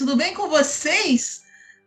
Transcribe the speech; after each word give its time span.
Tudo 0.00 0.16
bem 0.16 0.32
com 0.32 0.48
vocês? 0.48 1.42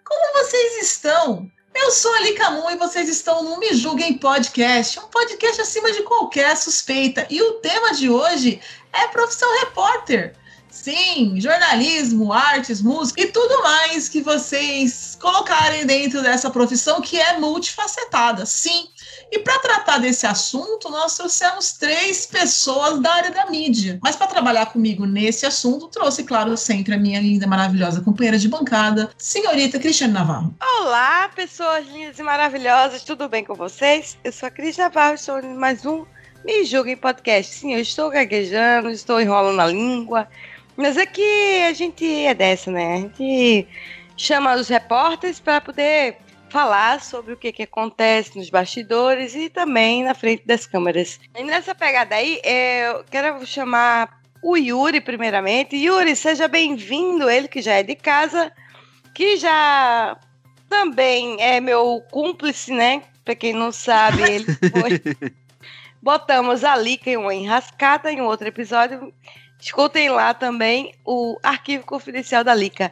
Como 0.06 0.34
vocês 0.34 0.84
estão? 0.84 1.50
Eu 1.74 1.90
sou 1.90 2.14
a 2.14 2.20
Lika 2.20 2.52
Moon 2.52 2.70
e 2.70 2.78
vocês 2.78 3.10
estão 3.10 3.42
no 3.42 3.58
Me 3.58 3.74
Julguem 3.74 4.20
Podcast, 4.20 5.00
um 5.00 5.08
podcast 5.08 5.60
acima 5.60 5.92
de 5.92 6.04
qualquer 6.04 6.56
suspeita. 6.56 7.26
E 7.28 7.42
o 7.42 7.54
tema 7.54 7.92
de 7.92 8.12
hoje 8.12 8.62
é 8.94 9.08
profissão 9.08 9.50
repórter. 9.62 10.36
Sim, 10.74 11.40
jornalismo, 11.40 12.34
artes, 12.34 12.82
música 12.82 13.22
e 13.22 13.28
tudo 13.28 13.62
mais 13.62 14.10
que 14.10 14.22
vocês 14.22 15.16
colocarem 15.22 15.86
dentro 15.86 16.22
dessa 16.22 16.50
profissão 16.50 17.00
que 17.00 17.18
é 17.18 17.38
multifacetada. 17.38 18.46
Sim. 18.46 18.88
E 19.32 19.40
para 19.40 19.60
tratar 19.60 20.00
desse 20.00 20.26
assunto, 20.26 20.90
nós 20.90 21.16
trouxemos 21.16 21.74
três 21.74 22.26
pessoas 22.26 23.00
da 23.00 23.14
área 23.14 23.32
da 23.32 23.46
mídia. 23.46 24.00
Mas 24.02 24.16
para 24.16 24.28
trabalhar 24.28 24.66
comigo 24.66 25.06
nesse 25.06 25.46
assunto, 25.46 25.88
trouxe, 25.88 26.24
claro, 26.24 26.58
sempre 26.58 26.96
a 26.96 26.98
minha 26.98 27.22
linda, 27.22 27.46
maravilhosa 27.46 28.02
companheira 28.02 28.40
de 28.40 28.50
bancada, 28.50 29.12
senhorita 29.18 29.80
Cristiane 29.80 30.12
Navarro. 30.12 30.56
Olá, 30.80 31.30
pessoas 31.30 31.86
lindas 31.88 32.18
e 32.18 32.24
maravilhosas, 32.24 33.04
tudo 33.04 33.30
bem 33.30 33.46
com 33.46 33.54
vocês? 33.54 34.18
Eu 34.24 34.32
sou 34.32 34.48
a 34.48 34.52
Cris 34.52 34.76
Navarro, 34.76 35.14
estou 35.14 35.40
em 35.40 35.54
mais 35.54 35.86
um 35.86 36.04
Me 36.44 36.66
Julguem 36.66 36.98
Podcast. 36.98 37.54
Sim, 37.54 37.74
eu 37.74 37.80
estou 37.80 38.10
gaguejando, 38.10 38.90
estou 38.90 39.22
enrolando 39.22 39.62
a 39.62 39.68
língua, 39.68 40.28
mas 40.76 40.98
aqui 40.98 41.64
a 41.68 41.74
gente 41.74 42.06
é 42.06 42.34
dessa, 42.34 42.72
né? 42.72 42.94
A 42.94 42.98
gente 42.98 43.68
chama 44.18 44.56
os 44.56 44.68
repórteres 44.68 45.40
para 45.40 45.62
poder 45.62 46.18
falar 46.50 47.02
sobre 47.02 47.34
o 47.34 47.38
que, 47.38 47.52
que 47.52 47.64
acontece 47.64 48.38
nos 48.38 48.50
bastidores 48.50 49.34
e 49.34 49.50
também 49.50 50.04
na 50.04 50.14
frente 50.14 50.46
das 50.46 50.68
câmeras. 50.68 51.20
E 51.36 51.44
nessa 51.44 51.74
pegada 51.74 52.16
aí, 52.16 52.40
eu 52.44 53.04
quero 53.10 53.46
chamar 53.46 54.22
o 54.44 54.56
Yuri 54.56 55.02
primeiramente. 55.02 55.76
Yuri, 55.76 56.16
seja 56.16 56.48
bem-vindo, 56.48 57.30
ele 57.30 57.48
que 57.48 57.62
já 57.62 57.74
é 57.74 57.84
de 57.84 57.96
casa, 57.96 58.52
que 59.16 59.38
já 59.38 60.16
também 60.70 61.42
é 61.42 61.60
meu 61.60 62.04
cúmplice, 62.12 62.72
né? 62.72 63.02
Para 63.26 63.36
quem 63.36 63.54
não 63.54 63.72
sabe, 63.72 64.22
ele 64.22 64.46
foi. 64.46 65.34
Botamos 66.02 66.64
a 66.64 66.76
Lica 66.76 67.10
em 67.10 67.18
uma 67.18 67.34
enrascada 67.34 68.12
em 68.12 68.22
outro 68.22 68.48
episódio. 68.48 69.14
Escutem 69.64 70.10
lá 70.10 70.34
também 70.34 70.94
o 71.06 71.40
arquivo 71.42 71.86
confidencial 71.86 72.44
da 72.44 72.54
Lica. 72.54 72.92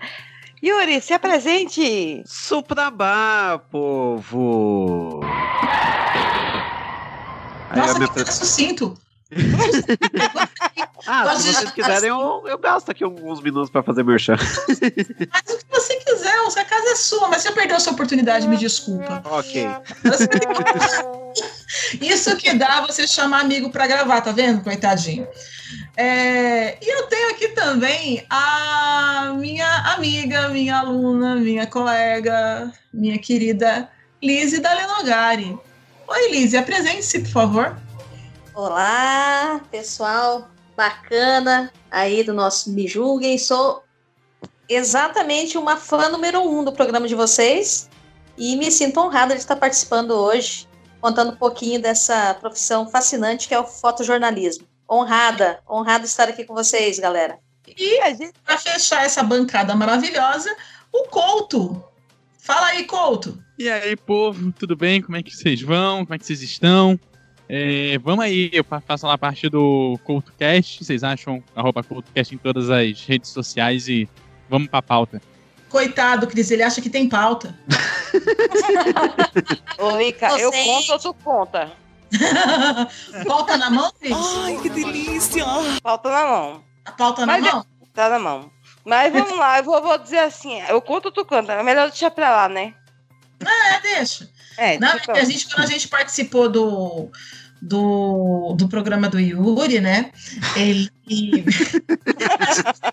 Yuri, 0.63 1.01
se 1.01 1.13
apresente! 1.13 2.23
Suprabá, 2.25 3.59
povo! 3.69 5.19
Nossa, 7.75 7.99
eu 7.99 8.07
que 8.07 8.15
cara 8.15 8.31
sucinto. 8.31 8.97
Ah, 11.07 11.35
se 11.35 11.51
vocês 11.51 11.71
quiserem, 11.71 12.09
eu, 12.09 12.43
eu 12.45 12.59
gasto 12.59 12.91
aqui 12.91 13.03
alguns 13.03 13.41
minutos 13.41 13.71
pra 13.71 13.81
fazer 13.81 14.03
merchan. 14.03 14.37
Faz 14.37 14.69
o 14.69 15.57
que 15.57 15.65
você 15.71 15.95
quiser, 15.95 16.35
a 16.59 16.65
casa 16.65 16.89
é 16.91 16.95
sua, 16.95 17.27
mas 17.27 17.41
você 17.41 17.51
perdeu 17.51 17.75
a 17.75 17.79
sua 17.79 17.93
oportunidade, 17.93 18.47
me 18.47 18.55
desculpa. 18.55 19.23
Ok. 19.25 19.65
Isso 21.99 22.35
que 22.37 22.53
dá 22.53 22.81
você 22.81 23.07
chamar 23.07 23.41
amigo 23.41 23.69
para 23.69 23.87
gravar, 23.87 24.21
tá 24.21 24.31
vendo? 24.31 24.63
Coitadinho. 24.63 25.27
É, 25.97 26.77
e 26.81 26.89
eu 26.89 27.07
tenho 27.07 27.31
aqui 27.31 27.49
também 27.49 28.25
a 28.29 29.33
minha 29.37 29.93
amiga, 29.93 30.49
minha 30.49 30.77
aluna, 30.77 31.35
minha 31.35 31.67
colega, 31.67 32.71
minha 32.93 33.17
querida 33.17 33.89
Lise 34.21 34.59
da 34.59 34.73
Lenogari. 34.73 35.57
Oi, 36.07 36.31
Lise, 36.31 36.57
apresente-se, 36.57 37.19
por 37.19 37.31
favor. 37.31 37.77
Olá, 38.53 39.61
pessoal 39.71 40.49
bacana 40.75 41.71
aí 41.89 42.23
do 42.23 42.33
nosso 42.33 42.71
Me 42.71 42.87
Julguem. 42.87 43.37
Sou 43.37 43.83
exatamente 44.67 45.57
uma 45.57 45.77
fã 45.77 46.09
número 46.09 46.41
um 46.41 46.63
do 46.63 46.71
programa 46.71 47.07
de 47.07 47.15
vocês 47.15 47.89
e 48.37 48.55
me 48.55 48.71
sinto 48.71 48.99
honrada 48.99 49.33
de 49.33 49.41
estar 49.41 49.55
participando 49.55 50.11
hoje, 50.11 50.67
contando 51.01 51.31
um 51.31 51.35
pouquinho 51.35 51.81
dessa 51.81 52.33
profissão 52.35 52.87
fascinante 52.89 53.47
que 53.47 53.53
é 53.53 53.59
o 53.59 53.65
fotojornalismo. 53.65 54.65
Honrada, 54.89 55.59
honrada 55.69 56.05
estar 56.05 56.29
aqui 56.29 56.43
com 56.43 56.53
vocês, 56.53 56.99
galera. 56.99 57.39
E 57.77 57.99
A 58.01 58.09
gente 58.13 58.33
para 58.45 58.57
fechar 58.57 59.05
essa 59.05 59.23
bancada 59.23 59.73
maravilhosa, 59.75 60.53
o 60.93 61.03
Couto. 61.07 61.83
Fala 62.39 62.67
aí, 62.67 62.83
Couto. 62.85 63.41
E 63.57 63.69
aí, 63.69 63.95
povo, 63.95 64.51
tudo 64.51 64.75
bem? 64.75 65.01
Como 65.01 65.15
é 65.15 65.23
que 65.23 65.31
vocês 65.35 65.61
vão? 65.61 66.03
Como 66.05 66.13
é 66.15 66.17
que 66.17 66.25
vocês 66.25 66.41
estão? 66.41 66.99
É, 67.47 67.97
vamos 67.99 68.23
aí, 68.25 68.49
eu 68.53 68.63
fa- 68.63 68.81
faço 68.81 69.05
lá 69.05 69.17
parte 69.17 69.47
do 69.49 69.97
CoutoCast. 70.03 70.83
Vocês 70.83 71.03
acham 71.03 71.43
arroba 71.55 71.83
CoutoCast 71.83 72.33
em 72.33 72.37
todas 72.37 72.69
as 72.69 73.03
redes 73.05 73.29
sociais 73.29 73.87
e 73.87 74.09
vamos 74.49 74.67
pra 74.69 74.81
pauta. 74.81 75.21
Coitado, 75.71 76.27
Cris, 76.27 76.51
ele 76.51 76.63
acha 76.63 76.81
que 76.81 76.89
tem 76.89 77.07
pauta. 77.07 77.57
Ô, 79.79 79.97
Lica, 79.97 80.27
eu 80.37 80.51
conto 80.51 80.91
ou 80.91 80.99
tu 80.99 81.13
conta? 81.13 81.71
pauta 83.25 83.55
na 83.55 83.69
mão, 83.69 83.89
Cris? 83.97 84.13
que 84.61 84.69
delícia! 84.69 85.45
Falta 85.81 86.09
na 86.09 86.25
mão. 86.25 86.63
A 86.83 86.91
pauta 86.91 87.25
na 87.25 87.33
Mas 87.33 87.45
é- 87.45 87.51
mão? 87.51 87.65
Tá 87.93 88.09
na 88.09 88.19
mão. 88.19 88.51
Mas 88.83 89.13
vamos 89.13 89.37
lá, 89.37 89.59
eu 89.59 89.63
vou, 89.63 89.81
vou 89.81 89.97
dizer 89.97 90.19
assim, 90.19 90.61
eu 90.67 90.81
conto 90.81 91.05
ou 91.05 91.11
tu 91.11 91.23
canta? 91.23 91.53
É 91.53 91.63
melhor 91.63 91.89
deixar 91.89 92.11
pra 92.11 92.31
lá, 92.31 92.49
né? 92.49 92.73
É, 93.39 93.79
deixa. 93.79 94.29
É, 94.57 94.77
Não, 94.77 94.91
deixa 94.91 95.11
é 95.13 95.21
a 95.21 95.23
gente, 95.23 95.47
quando 95.53 95.67
a 95.67 95.71
gente 95.71 95.87
participou 95.87 96.49
do, 96.49 97.09
do, 97.61 98.55
do 98.57 98.67
programa 98.67 99.07
do 99.07 99.19
Yuri, 99.19 99.79
né? 99.79 100.11
Ele. 100.55 100.89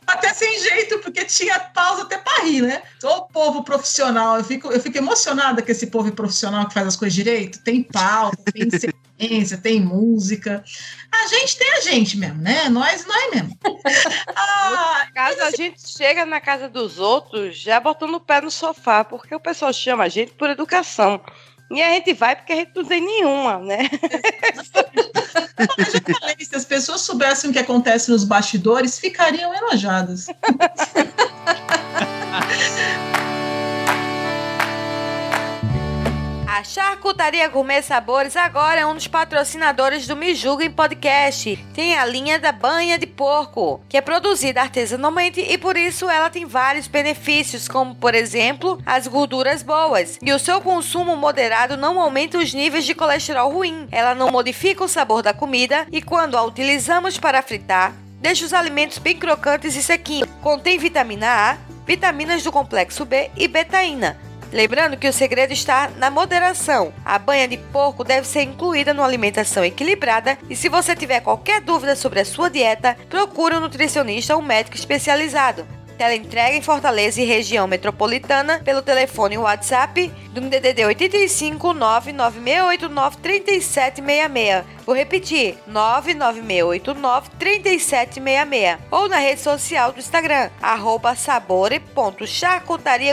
até 0.06 0.34
sem 0.34 0.60
jeito, 0.60 0.98
porque 0.98 1.24
tinha 1.24 1.58
pausa 1.58 2.02
até 2.02 2.18
para 2.18 2.44
rir, 2.44 2.62
né? 2.62 2.82
O 3.02 3.22
povo 3.22 3.62
profissional, 3.62 4.36
eu 4.36 4.44
fico, 4.44 4.70
eu 4.70 4.80
fico 4.80 4.98
emocionada 4.98 5.62
com 5.62 5.70
esse 5.70 5.86
povo 5.86 6.12
profissional 6.12 6.66
que 6.66 6.74
faz 6.74 6.86
as 6.86 6.96
coisas 6.96 7.14
direito. 7.14 7.62
Tem 7.62 7.82
pauta, 7.82 8.52
tem 8.52 8.68
sequência, 9.18 9.56
tem 9.56 9.80
música. 9.80 10.62
A 11.10 11.26
gente 11.28 11.56
tem 11.56 11.72
a 11.72 11.80
gente 11.80 12.18
mesmo, 12.18 12.42
né? 12.42 12.68
Nós, 12.68 13.06
nós 13.06 13.30
mesmo. 13.30 13.58
Ah, 14.36 15.06
Caso 15.14 15.40
a 15.42 15.50
gente 15.50 15.80
chega 15.80 16.26
na 16.26 16.40
casa 16.40 16.68
dos 16.68 16.98
outros 16.98 17.56
já 17.58 17.80
botando 17.80 18.14
o 18.14 18.20
pé 18.20 18.40
no 18.40 18.50
sofá, 18.50 19.04
porque 19.04 19.34
o 19.34 19.40
pessoal 19.40 19.72
chama 19.72 20.04
a 20.04 20.08
gente 20.08 20.32
por 20.32 20.50
educação. 20.50 21.20
E 21.70 21.82
a 21.82 21.90
gente 21.90 22.14
vai 22.14 22.34
porque 22.34 22.52
a 22.52 22.56
gente 22.56 22.72
não 22.74 22.84
tem 22.84 23.00
nenhuma, 23.00 23.58
né? 23.58 23.88
eu 25.76 25.84
já 25.84 26.00
falei, 26.18 26.36
se 26.40 26.56
as 26.56 26.64
pessoas 26.64 27.02
soubessem 27.02 27.50
o 27.50 27.52
que 27.52 27.58
acontece 27.58 28.10
nos 28.10 28.24
bastidores, 28.24 28.98
ficariam 28.98 29.54
enojadas. 29.54 30.28
A 36.58 36.64
Charcutaria 36.64 37.46
Gourmet 37.46 37.82
Sabores 37.82 38.34
agora 38.34 38.80
é 38.80 38.84
um 38.84 38.92
dos 38.92 39.06
patrocinadores 39.06 40.08
do 40.08 40.16
Me 40.16 40.34
Julguem 40.34 40.68
Podcast. 40.68 41.56
Tem 41.72 41.96
a 41.96 42.04
linha 42.04 42.36
da 42.36 42.50
banha 42.50 42.98
de 42.98 43.06
porco, 43.06 43.80
que 43.88 43.96
é 43.96 44.00
produzida 44.00 44.62
artesanalmente 44.62 45.40
e 45.40 45.56
por 45.56 45.76
isso 45.76 46.10
ela 46.10 46.28
tem 46.28 46.46
vários 46.46 46.88
benefícios, 46.88 47.68
como 47.68 47.94
por 47.94 48.12
exemplo, 48.12 48.76
as 48.84 49.06
gorduras 49.06 49.62
boas. 49.62 50.18
E 50.20 50.32
o 50.32 50.38
seu 50.40 50.60
consumo 50.60 51.16
moderado 51.16 51.76
não 51.76 52.00
aumenta 52.00 52.38
os 52.38 52.52
níveis 52.52 52.84
de 52.84 52.92
colesterol 52.92 53.52
ruim. 53.52 53.86
Ela 53.92 54.12
não 54.12 54.32
modifica 54.32 54.82
o 54.82 54.88
sabor 54.88 55.22
da 55.22 55.32
comida 55.32 55.86
e 55.92 56.02
quando 56.02 56.36
a 56.36 56.42
utilizamos 56.42 57.16
para 57.18 57.40
fritar, 57.40 57.94
deixa 58.20 58.44
os 58.44 58.52
alimentos 58.52 58.98
bem 58.98 59.16
crocantes 59.16 59.76
e 59.76 59.82
sequinhos. 59.84 60.28
Contém 60.42 60.76
vitamina 60.76 61.52
A, 61.52 61.56
vitaminas 61.86 62.42
do 62.42 62.50
complexo 62.50 63.04
B 63.04 63.30
e 63.36 63.46
betaína 63.46 64.26
Lembrando 64.52 64.96
que 64.96 65.08
o 65.08 65.12
segredo 65.12 65.52
está 65.52 65.90
na 65.96 66.10
moderação. 66.10 66.92
A 67.04 67.18
banha 67.18 67.46
de 67.46 67.58
porco 67.58 68.02
deve 68.02 68.26
ser 68.26 68.42
incluída 68.42 68.94
numa 68.94 69.06
alimentação 69.06 69.64
equilibrada 69.64 70.38
e 70.48 70.56
se 70.56 70.68
você 70.68 70.96
tiver 70.96 71.20
qualquer 71.20 71.60
dúvida 71.60 71.94
sobre 71.94 72.20
a 72.20 72.24
sua 72.24 72.48
dieta, 72.48 72.96
procure 73.10 73.56
um 73.56 73.60
nutricionista 73.60 74.34
ou 74.34 74.42
um 74.42 74.44
médico 74.44 74.76
especializado. 74.76 75.66
Teleentrega 75.98 76.56
em 76.56 76.62
Fortaleza 76.62 77.20
e 77.20 77.24
região 77.24 77.66
metropolitana 77.66 78.60
pelo 78.60 78.80
telefone 78.80 79.36
WhatsApp 79.36 80.08
do 80.30 80.40
DDD 80.42 80.84
85 80.84 81.74
99689 81.74 83.16
3766. 83.16 84.64
Vou 84.86 84.94
repetir: 84.94 85.58
99689 85.66 87.30
3766. 87.36 88.78
Ou 88.92 89.08
na 89.08 89.16
rede 89.16 89.40
social 89.40 89.90
do 89.90 89.98
Instagram, 89.98 90.50
arroba 90.62 91.16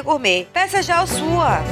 gourmet. 0.03 0.47
Peça 0.53 0.83
já 0.83 1.01
a 1.01 1.07
sua! 1.07 1.63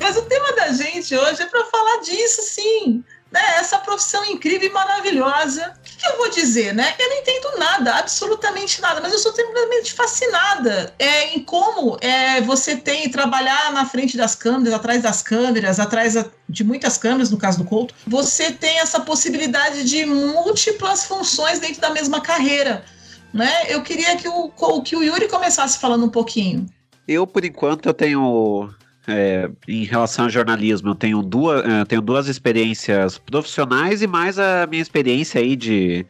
Mas 0.00 0.16
o 0.16 0.22
tema 0.22 0.52
da 0.52 0.68
gente 0.68 1.16
hoje 1.16 1.42
é 1.42 1.46
para 1.46 1.64
falar 1.64 1.96
disso, 1.98 2.42
sim 2.42 3.02
né, 3.30 3.40
essa 3.58 3.78
profissão 3.78 4.24
incrível 4.24 4.68
e 4.68 4.72
maravilhosa. 4.72 5.74
O 5.78 5.82
que, 5.82 5.96
que, 5.96 6.06
eu 6.06 6.16
vou 6.16 6.30
dizer, 6.30 6.74
né? 6.74 6.94
Eu 6.98 7.08
não 7.08 7.16
entendo 7.18 7.58
nada, 7.58 7.94
absolutamente 7.94 8.80
nada, 8.80 9.00
mas 9.00 9.12
eu 9.12 9.18
sou 9.18 9.32
simplesmente 9.32 9.92
fascinada 9.92 10.92
é, 10.98 11.34
em 11.34 11.44
como 11.44 11.96
é, 12.00 12.40
você 12.40 12.76
tem 12.76 13.08
trabalhar 13.08 13.72
na 13.72 13.86
frente 13.86 14.16
das 14.16 14.34
câmeras, 14.34 14.74
atrás 14.74 15.02
das 15.02 15.22
câmeras, 15.22 15.78
atrás 15.78 16.16
de 16.48 16.64
muitas 16.64 16.98
câmeras, 16.98 17.30
no 17.30 17.38
caso 17.38 17.58
do 17.58 17.64
Couto, 17.64 17.94
você 18.06 18.50
tem 18.50 18.78
essa 18.78 19.00
possibilidade 19.00 19.84
de 19.84 20.04
múltiplas 20.04 21.04
funções 21.04 21.60
dentro 21.60 21.80
da 21.80 21.90
mesma 21.90 22.20
carreira. 22.20 22.84
Né? 23.32 23.66
Eu 23.68 23.82
queria 23.82 24.16
que 24.16 24.28
o, 24.28 24.50
que 24.82 24.96
o 24.96 25.02
Yuri 25.02 25.28
começasse 25.28 25.78
falando 25.78 26.04
um 26.04 26.08
pouquinho. 26.08 26.66
Eu, 27.06 27.26
por 27.26 27.44
enquanto, 27.44 27.86
eu 27.86 27.94
tenho 27.94 28.74
é, 29.10 29.50
em 29.68 29.84
relação 29.84 30.24
ao 30.26 30.30
jornalismo, 30.30 30.90
eu 30.90 30.94
tenho 30.94 31.22
duas, 31.22 31.64
eu 31.64 31.70
é, 31.70 31.84
tenho 31.84 32.00
duas 32.00 32.28
experiências 32.28 33.18
profissionais 33.18 34.02
e 34.02 34.06
mais 34.06 34.38
a 34.38 34.66
minha 34.66 34.82
experiência 34.82 35.40
aí 35.40 35.56
de. 35.56 36.06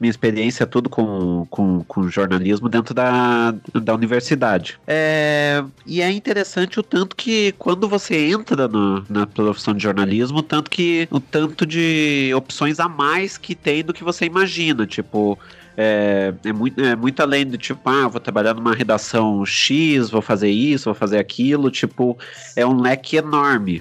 Minha 0.00 0.10
experiência 0.12 0.64
tudo 0.64 0.88
com, 0.88 1.44
com, 1.50 1.82
com 1.82 2.08
jornalismo 2.08 2.68
dentro 2.68 2.94
da, 2.94 3.52
da 3.82 3.92
universidade. 3.92 4.78
É, 4.86 5.64
e 5.84 6.00
é 6.00 6.08
interessante 6.08 6.78
o 6.78 6.84
tanto 6.84 7.16
que 7.16 7.50
quando 7.58 7.88
você 7.88 8.16
entra 8.28 8.68
no, 8.68 9.04
na 9.10 9.26
profissão 9.26 9.74
de 9.74 9.82
jornalismo, 9.82 10.40
tanto 10.40 10.70
que 10.70 11.08
o 11.10 11.18
tanto 11.18 11.66
de 11.66 12.32
opções 12.36 12.78
a 12.78 12.88
mais 12.88 13.36
que 13.36 13.56
tem 13.56 13.82
do 13.82 13.92
que 13.92 14.04
você 14.04 14.24
imagina. 14.24 14.86
Tipo, 14.86 15.36
é, 15.80 16.34
é, 16.44 16.52
muito, 16.52 16.80
é 16.80 16.96
muito 16.96 17.22
além 17.22 17.46
do 17.46 17.56
tipo, 17.56 17.88
ah, 17.88 18.08
vou 18.08 18.20
trabalhar 18.20 18.52
numa 18.52 18.74
redação 18.74 19.46
X, 19.46 20.10
vou 20.10 20.20
fazer 20.20 20.50
isso, 20.50 20.86
vou 20.86 20.94
fazer 20.94 21.18
aquilo, 21.18 21.70
tipo, 21.70 22.18
é 22.56 22.66
um 22.66 22.80
leque 22.80 23.16
enorme. 23.16 23.80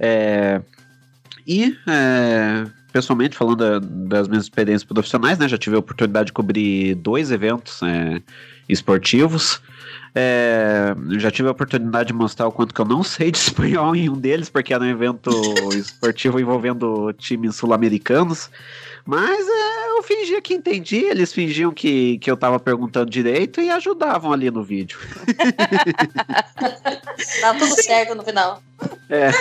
É, 0.00 0.60
e, 1.46 1.76
é, 1.86 2.66
pessoalmente, 2.92 3.36
falando 3.36 3.58
da, 3.58 3.78
das 3.78 4.26
minhas 4.26 4.42
experiências 4.42 4.82
profissionais, 4.82 5.38
né, 5.38 5.46
já 5.46 5.56
tive 5.56 5.76
a 5.76 5.78
oportunidade 5.78 6.26
de 6.26 6.32
cobrir 6.32 6.96
dois 6.96 7.30
eventos 7.30 7.80
é, 7.84 8.20
esportivos, 8.68 9.62
é, 10.14 10.94
já 11.18 11.30
tive 11.30 11.48
a 11.48 11.52
oportunidade 11.52 12.08
de 12.08 12.12
mostrar 12.12 12.46
o 12.46 12.52
quanto 12.52 12.74
que 12.74 12.80
eu 12.80 12.84
não 12.84 13.02
sei 13.02 13.30
de 13.30 13.38
espanhol 13.38 13.94
em 13.94 14.08
um 14.08 14.16
deles, 14.16 14.48
porque 14.48 14.72
era 14.74 14.82
um 14.82 14.88
evento 14.88 15.30
esportivo 15.74 16.40
envolvendo 16.40 17.12
times 17.14 17.56
sul-americanos. 17.56 18.50
Mas 19.04 19.48
é, 19.48 19.88
eu 19.90 20.02
fingia 20.02 20.42
que 20.42 20.52
entendi, 20.52 20.96
eles 20.96 21.32
fingiam 21.32 21.72
que, 21.72 22.18
que 22.18 22.30
eu 22.30 22.36
tava 22.36 22.60
perguntando 22.60 23.10
direito 23.10 23.60
e 23.60 23.70
ajudavam 23.70 24.32
ali 24.32 24.50
no 24.50 24.62
vídeo. 24.62 24.98
Tá 27.40 27.52
tudo 27.54 27.74
certo 27.82 28.14
no 28.14 28.22
final. 28.22 28.62
É. 29.08 29.28
é 29.28 29.32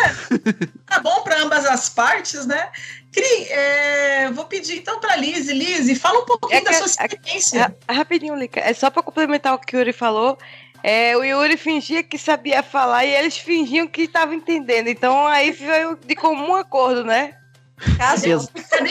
tá 0.85 0.99
bom 0.99 1.21
para 1.21 1.43
ambas 1.43 1.65
as 1.65 1.89
partes, 1.89 2.45
né? 2.47 2.69
Cri, 3.12 3.48
é, 3.50 4.30
vou 4.31 4.45
pedir 4.45 4.77
então 4.77 5.00
para 5.00 5.15
Lise. 5.15 5.54
Lise, 5.54 5.95
fala 5.95 6.19
um 6.19 6.25
pouquinho 6.25 6.59
é 6.59 6.62
da 6.62 6.74
sua 6.74 6.86
experiência. 6.86 7.75
É, 7.88 7.94
rapidinho, 7.94 8.36
Lica. 8.36 8.59
É 8.59 8.74
só 8.74 8.89
para 8.89 9.04
complementar 9.04 9.54
o 9.54 9.59
que 9.59 9.75
o 9.75 9.80
Yuri 9.80 9.94
falou. 9.94 10.38
É, 10.83 11.18
o 11.18 11.24
Yuri 11.24 11.57
fingia 11.57 12.04
que 12.04 12.18
sabia 12.18 12.62
falar 12.62 13.06
e 13.06 13.13
eles 13.13 13.38
fingiam 13.38 13.88
que 13.88 14.04
estavam 14.04 14.33
entendendo. 14.33 14.88
Então 14.88 15.25
aí 15.27 15.54
foi 15.54 15.98
de 16.06 16.15
comum 16.15 16.56
acordo, 16.56 17.04
né? 17.04 17.36
Caso 17.98 18.25
é 18.25 18.31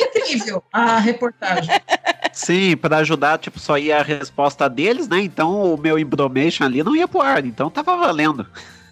incrível 0.01 0.63
a 0.73 0.99
reportagem. 0.99 1.71
Sim, 2.33 2.77
para 2.77 2.99
ajudar, 2.99 3.39
tipo, 3.39 3.59
só 3.59 3.77
ia 3.79 3.99
a 3.99 4.03
resposta 4.03 4.69
deles, 4.69 5.09
né? 5.09 5.21
Então 5.21 5.75
o 5.75 5.77
meu 5.77 5.99
embromation 5.99 6.65
ali 6.65 6.83
não 6.83 6.95
ia 6.95 7.09
pro 7.09 7.21
ar, 7.21 7.45
então 7.45 7.71
tava 7.71 7.97
valendo. 7.97 8.47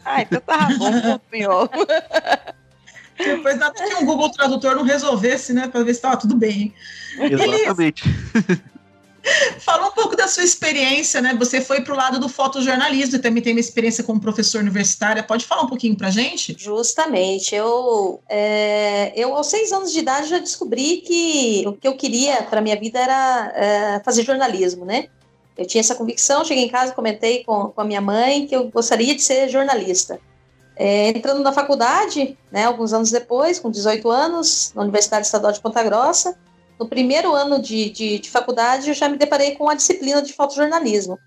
Ah, 0.05 0.23
então 0.23 0.41
tava 0.41 0.75
bom, 0.77 1.21
senhor. 1.31 1.71
Depois 3.17 3.59
nada 3.59 3.75
que 3.75 3.95
um 3.95 4.05
Google 4.05 4.31
Tradutor 4.31 4.75
não 4.75 4.83
resolvesse, 4.83 5.53
né? 5.53 5.69
Pra 5.69 5.83
ver 5.83 5.95
se 5.95 6.01
tava 6.01 6.17
tudo 6.17 6.35
bem. 6.35 6.75
Exatamente. 7.19 8.05
Fala 9.59 9.89
um 9.89 9.93
pouco 9.93 10.15
da 10.15 10.29
sua 10.29 10.45
experiência, 10.45 11.21
né? 11.21 11.35
Você 11.39 11.61
foi 11.61 11.81
para 11.81 11.95
o 11.95 11.97
lado 11.97 12.21
do 12.21 12.29
fotojornalismo 12.29 13.17
e 13.17 13.19
também 13.19 13.43
tem 13.43 13.55
uma 13.55 13.61
experiência 13.61 14.05
como 14.05 14.21
professor 14.21 14.61
universitária. 14.61 15.23
Pode 15.23 15.47
falar 15.47 15.63
um 15.63 15.67
pouquinho 15.67 15.97
para 15.97 16.11
gente? 16.11 16.55
Justamente. 16.59 17.55
Eu, 17.55 18.21
é, 18.29 19.13
eu 19.17 19.35
aos 19.35 19.47
seis 19.47 19.73
anos 19.73 19.93
de 19.93 20.01
idade, 20.01 20.29
já 20.29 20.39
descobri 20.39 20.99
que 20.99 21.65
o 21.67 21.73
que 21.73 21.89
eu 21.89 21.97
queria 21.97 22.43
para 22.43 22.61
minha 22.61 22.79
vida 22.79 22.99
era 22.99 23.53
é, 23.55 24.01
fazer 24.05 24.25
jornalismo, 24.25 24.85
né? 24.85 25.07
Eu 25.57 25.67
tinha 25.67 25.81
essa 25.81 25.95
convicção, 25.95 26.45
cheguei 26.45 26.65
em 26.65 26.69
casa, 26.69 26.93
comentei 26.93 27.45
com, 27.45 27.69
com 27.69 27.81
a 27.81 27.85
minha 27.85 28.01
mãe 28.01 28.47
que 28.47 28.55
eu 28.55 28.69
gostaria 28.69 29.15
de 29.15 29.23
ser 29.23 29.49
jornalista. 29.49 30.21
É, 30.77 31.09
entrando 31.09 31.41
na 31.41 31.53
faculdade, 31.53 32.37
né, 32.51 32.65
alguns 32.65 32.93
anos 32.93 33.11
depois, 33.11 33.61
com 33.61 33.71
18 33.71 34.11
anos, 34.11 34.73
na 34.75 34.83
Universidade 34.83 35.27
Estadual 35.27 35.53
de 35.53 35.61
Ponta 35.61 35.83
Grossa, 35.83 36.37
no 36.79 36.89
primeiro 36.89 37.33
ano 37.33 37.61
de, 37.61 37.91
de, 37.91 38.19
de, 38.19 38.31
faculdade, 38.31 38.89
eu 38.89 38.95
já 38.95 39.09
me 39.09 39.17
deparei 39.17 39.55
com 39.55 39.69
a 39.69 39.75
disciplina 39.75 40.21
de 40.21 40.33
fotojornalismo. 40.33 41.19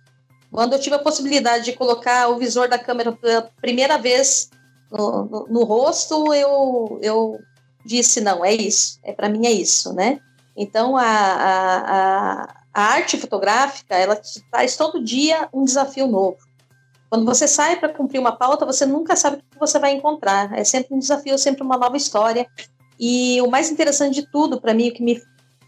Quando 0.52 0.74
eu 0.74 0.80
tive 0.80 0.96
a 0.96 1.00
possibilidade 1.00 1.66
de 1.66 1.74
colocar 1.74 2.28
o 2.30 2.38
visor 2.38 2.68
da 2.68 2.78
câmera 2.78 3.12
pela 3.14 3.50
primeira 3.62 3.98
vez 3.98 4.50
no, 4.92 5.26
no, 5.26 5.48
no 5.48 5.64
rosto, 5.64 6.34
eu, 6.34 7.00
eu 7.02 7.40
disse, 7.86 8.20
não, 8.22 8.44
é 8.44 8.54
isso, 8.54 9.00
é 9.04 9.14
para 9.14 9.30
mim 9.30 9.46
é 9.46 9.52
isso, 9.52 9.94
né? 9.94 10.20
Então, 10.56 10.98
a, 10.98 11.04
a, 11.04 12.56
a, 12.74 12.82
arte 12.82 13.18
fotográfica, 13.18 13.96
ela 13.96 14.20
traz 14.52 14.76
todo 14.76 15.04
dia 15.04 15.48
um 15.54 15.64
desafio 15.64 16.08
novo. 16.08 16.38
Quando 17.10 17.26
você 17.26 17.48
sai 17.48 17.80
para 17.80 17.90
cumprir 17.90 18.20
uma 18.20 18.36
pauta, 18.36 18.66
você 18.66 18.86
nunca 18.86 19.16
sabe 19.16 19.38
o 19.38 19.40
que 19.40 19.60
você 19.60 19.80
vai 19.80 19.94
encontrar. 19.94 20.58
É 20.58 20.64
sempre 20.64 20.94
um 20.94 21.00
desafio, 21.00 21.38
sempre 21.38 21.64
uma 21.64 21.78
nova 21.78 21.96
história. 21.96 22.48
E 23.00 23.42
o 23.42 23.50
mais 23.50 23.70
interessante 23.70 24.22
de 24.22 24.30
tudo, 24.30 24.60
para 24.60 24.74
mim, 24.74 24.90
o 24.90 24.94
que 24.94 25.04
me 25.04 25.22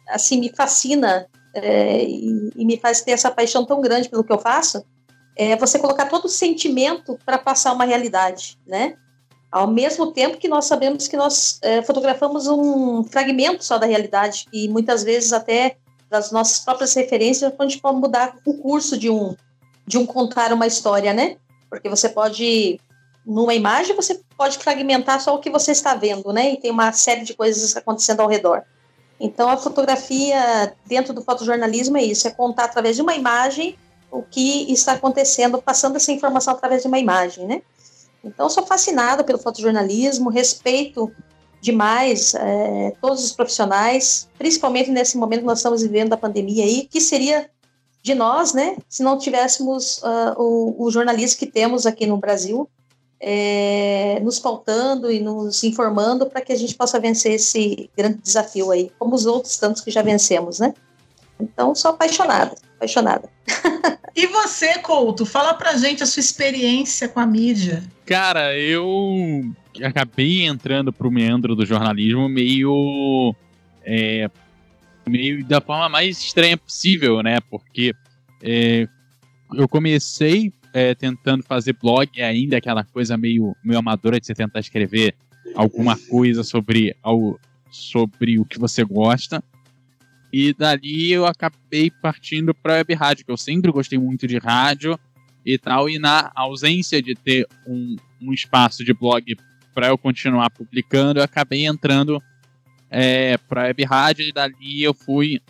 assim 0.09 0.39
me 0.39 0.49
fascina 0.49 1.27
é, 1.53 2.03
e, 2.03 2.49
e, 2.55 2.65
me 2.65 2.77
faz 2.77 3.01
ter 3.01 3.11
essa 3.11 3.29
paixão 3.29 3.65
tão 3.65 3.79
grande 3.79 4.09
pelo 4.09 4.23
que 4.23 4.33
eu 4.33 4.39
faço, 4.39 4.83
é 5.35 5.55
você 5.55 5.79
colocar 5.79 6.07
todo 6.07 6.25
o 6.25 6.29
sentimento 6.29 7.17
para 7.25 7.37
passar 7.37 7.73
uma 7.73 7.85
realidade, 7.85 8.57
né? 8.67 8.95
Ao 9.51 9.67
mesmo 9.67 10.11
tempo 10.11 10.37
que 10.37 10.47
nós 10.47 10.65
sabemos 10.65 11.07
que 11.07 11.17
nós 11.17 11.59
é, 11.61 11.81
fotografamos 11.81 12.47
um 12.47 13.03
fragmento 13.03 13.63
só 13.63 13.77
da 13.77 13.87
realidade 13.87 14.45
e 14.53 14.67
muitas 14.67 15.03
vezes 15.03 15.33
até 15.33 15.77
das 16.09 16.31
nossas 16.31 16.59
próprias 16.59 16.93
referências, 16.93 17.53
a 17.57 17.63
gente 17.63 17.79
pode 17.79 17.97
mudar 17.97 18.35
o 18.45 18.55
curso 18.55 18.97
de 18.97 19.09
um 19.09 19.35
de 19.89 19.97
um 19.97 20.05
contar 20.05 20.53
uma 20.53 20.67
história, 20.67 21.11
né? 21.11 21.37
Porque 21.67 21.89
você 21.89 22.07
pode 22.07 22.79
numa 23.25 23.55
imagem 23.55 23.95
você 23.95 24.21
pode 24.37 24.59
fragmentar 24.59 25.19
só 25.19 25.33
o 25.33 25.39
que 25.39 25.49
você 25.49 25.71
está 25.71 25.95
vendo, 25.95 26.31
né? 26.31 26.53
E 26.53 26.57
tem 26.57 26.69
uma 26.69 26.91
série 26.91 27.23
de 27.23 27.33
coisas 27.33 27.75
acontecendo 27.75 28.19
ao 28.19 28.29
redor. 28.29 28.61
Então, 29.19 29.49
a 29.49 29.57
fotografia 29.57 30.75
dentro 30.85 31.11
do 31.11 31.23
fotojornalismo 31.23 31.97
é 31.97 32.03
isso: 32.03 32.27
é 32.27 32.31
contar 32.31 32.65
através 32.65 32.97
de 32.97 33.01
uma 33.01 33.15
imagem 33.15 33.79
o 34.11 34.21
que 34.21 34.71
está 34.71 34.93
acontecendo, 34.93 35.59
passando 35.59 35.95
essa 35.95 36.11
informação 36.11 36.53
através 36.53 36.83
de 36.83 36.87
uma 36.87 36.99
imagem, 36.99 37.47
né? 37.47 37.63
Então, 38.23 38.47
sou 38.47 38.67
fascinada 38.67 39.23
pelo 39.23 39.39
fotojornalismo, 39.39 40.29
respeito 40.29 41.11
demais 41.59 42.35
é, 42.35 42.93
todos 43.01 43.23
os 43.23 43.31
profissionais, 43.31 44.29
principalmente 44.37 44.91
nesse 44.91 45.17
momento 45.17 45.39
que 45.39 45.47
nós 45.47 45.59
estamos 45.59 45.81
vivendo 45.81 46.09
da 46.09 46.17
pandemia 46.17 46.63
aí, 46.63 46.87
que 46.89 47.01
seria 47.01 47.49
de 48.09 48.15
nós, 48.15 48.53
né, 48.53 48.75
se 48.89 49.03
não 49.03 49.19
tivéssemos 49.19 49.99
uh, 49.99 50.33
o, 50.35 50.85
o 50.85 50.91
jornalismo 50.91 51.37
que 51.37 51.45
temos 51.45 51.85
aqui 51.85 52.07
no 52.07 52.17
Brasil, 52.17 52.67
é, 53.21 54.19
nos 54.23 54.39
pautando 54.39 55.11
e 55.11 55.19
nos 55.19 55.63
informando 55.63 56.25
para 56.25 56.41
que 56.41 56.51
a 56.51 56.55
gente 56.55 56.73
possa 56.73 56.99
vencer 56.99 57.33
esse 57.33 57.89
grande 57.95 58.19
desafio 58.23 58.71
aí, 58.71 58.91
como 58.97 59.13
os 59.13 59.27
outros 59.27 59.57
tantos 59.57 59.81
que 59.81 59.91
já 59.91 60.01
vencemos, 60.01 60.59
né? 60.59 60.73
Então, 61.39 61.75
sou 61.75 61.91
apaixonada, 61.91 62.55
apaixonada. 62.75 63.29
E 64.15 64.25
você, 64.25 64.79
Couto, 64.79 65.25
fala 65.25 65.53
pra 65.53 65.77
gente 65.77 66.03
a 66.03 66.05
sua 66.05 66.19
experiência 66.19 67.07
com 67.07 67.21
a 67.21 67.27
mídia. 67.27 67.81
Cara, 68.05 68.57
eu 68.57 69.45
acabei 69.81 70.45
entrando 70.45 70.91
pro 70.91 71.11
meandro 71.11 71.55
do 71.55 71.65
jornalismo 71.65 72.27
meio. 72.27 73.33
É, 73.85 74.29
meio 75.09 75.45
da 75.45 75.59
forma 75.59 75.89
mais 75.89 76.19
estranha 76.19 76.57
possível, 76.57 77.21
né? 77.23 77.39
Porque 77.49 77.93
É, 78.41 78.87
eu 79.53 79.67
comecei 79.67 80.53
é, 80.73 80.93
tentando 80.95 81.43
fazer 81.43 81.73
blog 81.73 82.21
ainda, 82.21 82.57
aquela 82.57 82.83
coisa 82.83 83.17
meio, 83.17 83.55
meio 83.63 83.79
amadora 83.79 84.19
de 84.19 84.25
você 84.25 84.33
tentar 84.33 84.59
escrever 84.59 85.15
alguma 85.55 85.97
coisa 85.97 86.43
sobre, 86.43 86.95
ao, 87.01 87.39
sobre 87.71 88.39
o 88.39 88.45
que 88.45 88.59
você 88.59 88.83
gosta. 88.83 89.43
E 90.31 90.53
dali 90.53 91.11
eu 91.11 91.25
acabei 91.25 91.89
partindo 91.89 92.53
para 92.53 92.75
web 92.75 92.93
rádio, 92.93 93.25
que 93.25 93.31
eu 93.31 93.37
sempre 93.37 93.71
gostei 93.71 93.97
muito 93.97 94.27
de 94.27 94.37
rádio 94.37 94.97
e 95.45 95.57
tal. 95.57 95.89
E 95.89 95.97
na 95.97 96.31
ausência 96.35 97.01
de 97.01 97.15
ter 97.15 97.47
um, 97.67 97.95
um 98.21 98.31
espaço 98.31 98.85
de 98.85 98.93
blog 98.93 99.35
para 99.73 99.87
eu 99.87 99.97
continuar 99.97 100.49
publicando, 100.51 101.19
eu 101.19 101.23
acabei 101.23 101.65
entrando 101.65 102.21
é, 102.89 103.37
para 103.37 103.63
web 103.63 103.83
rádio 103.83 104.25
e 104.25 104.31
dali 104.31 104.83
eu 104.83 104.93
fui 104.93 105.41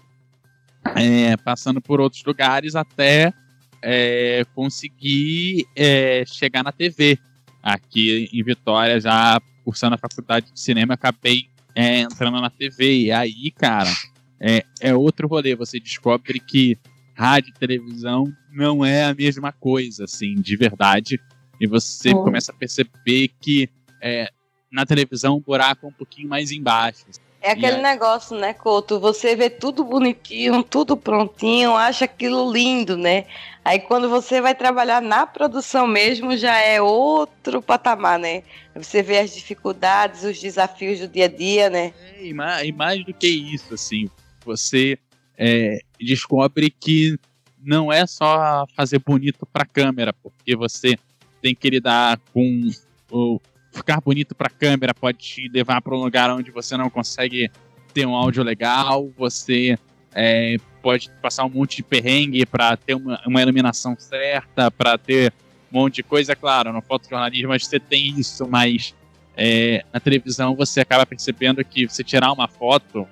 é, 0.95 1.37
passando 1.37 1.81
por 1.81 1.99
outros 1.99 2.23
lugares 2.23 2.75
até 2.75 3.33
é, 3.81 4.45
conseguir 4.53 5.65
é, 5.75 6.23
chegar 6.25 6.63
na 6.63 6.71
TV. 6.71 7.17
Aqui 7.61 8.29
em 8.31 8.43
Vitória, 8.43 8.99
já 8.99 9.39
cursando 9.65 9.95
a 9.95 9.97
faculdade 9.97 10.51
de 10.51 10.59
cinema, 10.59 10.93
acabei 10.93 11.49
é, 11.75 11.99
entrando 11.99 12.39
na 12.39 12.49
TV. 12.49 13.03
E 13.03 13.11
aí, 13.11 13.51
cara, 13.51 13.91
é, 14.39 14.63
é 14.79 14.95
outro 14.95 15.27
rolê. 15.27 15.55
Você 15.55 15.79
descobre 15.79 16.39
que 16.39 16.77
rádio 17.13 17.51
e 17.53 17.59
televisão 17.59 18.33
não 18.51 18.85
é 18.85 19.03
a 19.03 19.13
mesma 19.13 19.51
coisa, 19.51 20.05
assim, 20.05 20.35
de 20.35 20.55
verdade. 20.55 21.19
E 21.59 21.67
você 21.67 22.11
começa 22.11 22.53
a 22.53 22.55
perceber 22.55 23.29
que 23.41 23.69
é, 24.01 24.29
na 24.71 24.85
televisão 24.85 25.35
o 25.35 25.41
buraco 25.41 25.85
é 25.85 25.89
um 25.89 25.93
pouquinho 25.93 26.29
mais 26.29 26.51
embaixo. 26.51 27.05
É 27.41 27.51
aquele 27.51 27.77
aí... 27.77 27.81
negócio, 27.81 28.37
né, 28.37 28.53
Couto? 28.53 28.99
Você 28.99 29.35
vê 29.35 29.49
tudo 29.49 29.83
bonitinho, 29.83 30.61
tudo 30.63 30.97
prontinho, 30.97 31.75
acha 31.75 32.05
aquilo 32.05 32.51
lindo, 32.51 32.97
né? 32.97 33.25
Aí 33.63 33.79
quando 33.79 34.09
você 34.09 34.41
vai 34.41 34.53
trabalhar 34.53 35.01
na 35.01 35.25
produção 35.25 35.87
mesmo, 35.87 36.35
já 36.35 36.57
é 36.57 36.81
outro 36.81 37.61
patamar, 37.61 38.19
né? 38.19 38.43
Você 38.75 39.01
vê 39.01 39.19
as 39.19 39.33
dificuldades, 39.33 40.23
os 40.23 40.39
desafios 40.39 40.99
do 40.99 41.07
dia 41.07 41.25
a 41.25 41.27
dia, 41.27 41.69
né? 41.69 41.93
É, 42.15 42.25
e, 42.25 42.33
mais, 42.33 42.67
e 42.67 42.71
mais 42.71 43.05
do 43.05 43.13
que 43.13 43.27
isso, 43.27 43.73
assim, 43.73 44.09
você 44.43 44.97
é, 45.37 45.79
descobre 45.99 46.69
que 46.69 47.17
não 47.61 47.91
é 47.91 48.05
só 48.05 48.65
fazer 48.75 48.99
bonito 48.99 49.45
para 49.45 49.65
câmera, 49.65 50.13
porque 50.13 50.55
você 50.55 50.97
tem 51.41 51.55
que 51.55 51.69
lidar 51.69 52.19
com 52.33 52.69
o 53.11 53.39
ficar 53.79 54.01
bonito 54.01 54.35
para 54.35 54.49
câmera 54.49 54.93
pode 54.93 55.17
te 55.17 55.49
levar 55.49 55.81
para 55.81 55.95
um 55.95 56.03
lugar 56.03 56.29
onde 56.31 56.51
você 56.51 56.75
não 56.75 56.89
consegue 56.89 57.49
ter 57.93 58.05
um 58.05 58.15
áudio 58.15 58.43
legal, 58.43 59.11
você 59.17 59.77
é, 60.13 60.57
pode 60.81 61.09
passar 61.21 61.45
um 61.45 61.49
monte 61.49 61.77
de 61.77 61.83
perrengue 61.83 62.45
para 62.45 62.75
ter 62.77 62.93
uma, 62.93 63.19
uma, 63.25 63.41
iluminação 63.41 63.95
certa, 63.97 64.69
para 64.69 64.97
ter 64.97 65.33
um 65.71 65.79
monte 65.79 65.95
de 65.95 66.03
coisa. 66.03 66.35
Claro, 66.35 66.71
no 66.71 66.81
fotojornalismo 66.81 67.57
você 67.57 67.79
tem 67.79 68.19
isso, 68.19 68.47
mas 68.47 68.93
é, 69.35 69.83
na 69.91 69.99
televisão 69.99 70.55
você 70.55 70.81
acaba 70.81 71.05
percebendo 71.05 71.63
que 71.63 71.87
você 71.87 72.03
tirar 72.03 72.31
uma 72.31 72.47
foto 72.47 73.07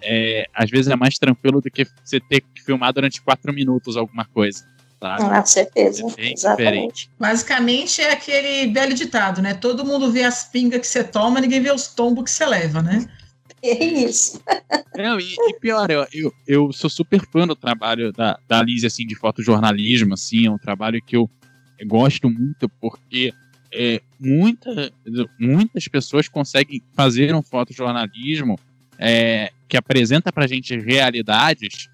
é, 0.00 0.48
às 0.54 0.70
vezes 0.70 0.88
é 0.88 0.96
mais 0.96 1.18
tranquilo 1.18 1.60
do 1.60 1.70
que 1.70 1.86
você 2.02 2.18
ter 2.18 2.40
que 2.40 2.62
filmar 2.62 2.92
durante 2.92 3.20
quatro 3.20 3.52
minutos 3.52 3.96
alguma 3.96 4.24
coisa 4.24 4.64
sabe? 5.02 5.24
Com 5.24 5.46
certeza, 5.46 6.06
é 6.16 6.32
exatamente. 6.32 6.70
Diferente. 6.70 7.10
Basicamente 7.18 8.00
é 8.00 8.12
aquele 8.12 8.72
velho 8.72 8.94
ditado, 8.94 9.42
né? 9.42 9.54
Todo 9.54 9.84
mundo 9.84 10.12
vê 10.12 10.22
as 10.22 10.44
pingas 10.44 10.80
que 10.80 10.86
você 10.86 11.02
toma, 11.02 11.40
ninguém 11.40 11.60
vê 11.60 11.72
os 11.72 11.88
tombos 11.88 12.24
que 12.24 12.30
você 12.30 12.46
leva, 12.46 12.80
né? 12.80 13.04
É 13.64 13.84
isso. 13.84 14.42
Não, 14.96 15.20
e, 15.20 15.36
e 15.38 15.60
pior, 15.60 15.88
eu, 15.88 16.04
eu, 16.12 16.34
eu, 16.48 16.72
sou 16.72 16.90
super 16.90 17.24
fã 17.30 17.46
do 17.46 17.54
trabalho 17.54 18.12
da, 18.12 18.36
da 18.48 18.58
Alice, 18.58 18.84
assim, 18.84 19.06
de 19.06 19.14
fotojornalismo, 19.14 20.14
assim, 20.14 20.46
é 20.46 20.50
um 20.50 20.58
trabalho 20.58 21.00
que 21.00 21.16
eu 21.16 21.30
gosto 21.86 22.28
muito, 22.28 22.68
porque 22.80 23.32
é, 23.72 24.02
muita, 24.18 24.92
muitas 25.38 25.86
pessoas 25.86 26.26
conseguem 26.26 26.82
fazer 26.96 27.32
um 27.36 27.40
fotojornalismo 27.40 28.58
é, 28.98 29.52
que 29.68 29.76
apresenta 29.76 30.32
pra 30.32 30.48
gente 30.48 30.76
realidades 30.80 31.88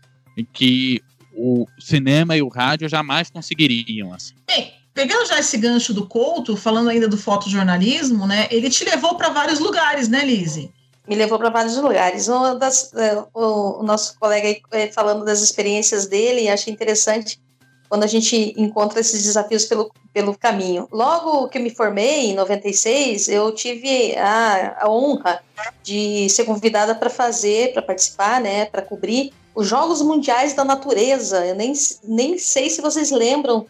que 0.52 1.02
o 1.38 1.66
cinema 1.78 2.36
e 2.36 2.42
o 2.42 2.48
rádio 2.48 2.88
jamais 2.88 3.30
conseguiriam. 3.30 4.12
Assim. 4.12 4.34
Bem, 4.46 4.72
pegando 4.92 5.26
já 5.26 5.38
esse 5.38 5.56
gancho 5.56 5.94
do 5.94 6.06
Couto, 6.06 6.56
falando 6.56 6.90
ainda 6.90 7.06
do 7.06 7.16
fotojornalismo, 7.16 8.26
né? 8.26 8.48
Ele 8.50 8.68
te 8.68 8.84
levou 8.84 9.14
para 9.14 9.28
vários 9.28 9.60
lugares, 9.60 10.08
né, 10.08 10.24
Lise? 10.24 10.72
Me 11.06 11.14
levou 11.14 11.38
para 11.38 11.48
vários 11.48 11.76
lugares. 11.76 12.26
Das, 12.58 12.90
uh, 12.92 13.28
o, 13.32 13.80
o, 13.80 13.82
nosso 13.82 14.18
colega 14.18 14.48
aí, 14.48 14.60
eh, 14.72 14.88
falando 14.88 15.24
das 15.24 15.40
experiências 15.40 16.06
dele, 16.06 16.48
achei 16.48 16.72
interessante 16.72 17.40
quando 17.88 18.02
a 18.02 18.06
gente 18.06 18.54
encontra 18.56 19.00
esses 19.00 19.22
desafios 19.22 19.64
pelo, 19.64 19.90
pelo 20.12 20.36
caminho. 20.36 20.86
Logo 20.92 21.48
que 21.48 21.58
eu 21.58 21.62
me 21.62 21.70
formei, 21.70 22.26
em 22.26 22.34
96, 22.34 23.28
eu 23.28 23.52
tive 23.54 24.14
a, 24.16 24.84
a 24.84 24.90
honra 24.90 25.40
de 25.82 26.28
ser 26.28 26.44
convidada 26.44 26.94
para 26.94 27.08
fazer, 27.08 27.72
para 27.72 27.80
participar, 27.80 28.40
né, 28.40 28.66
para 28.66 28.82
cobrir 28.82 29.32
os 29.58 29.66
Jogos 29.66 30.00
Mundiais 30.00 30.54
da 30.54 30.64
Natureza. 30.64 31.44
Eu 31.44 31.56
nem, 31.56 31.72
nem 32.04 32.38
sei 32.38 32.70
se 32.70 32.80
vocês 32.80 33.10
lembram 33.10 33.66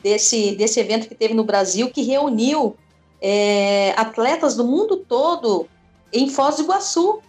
desse, 0.00 0.54
desse 0.54 0.78
evento 0.78 1.08
que 1.08 1.16
teve 1.16 1.34
no 1.34 1.42
Brasil, 1.42 1.90
que 1.90 2.00
reuniu 2.00 2.76
é, 3.20 3.92
atletas 3.96 4.54
do 4.54 4.64
mundo 4.64 4.98
todo 4.98 5.68
em 6.12 6.30
Foz 6.30 6.56
do 6.56 6.62
Iguaçu. 6.62 7.20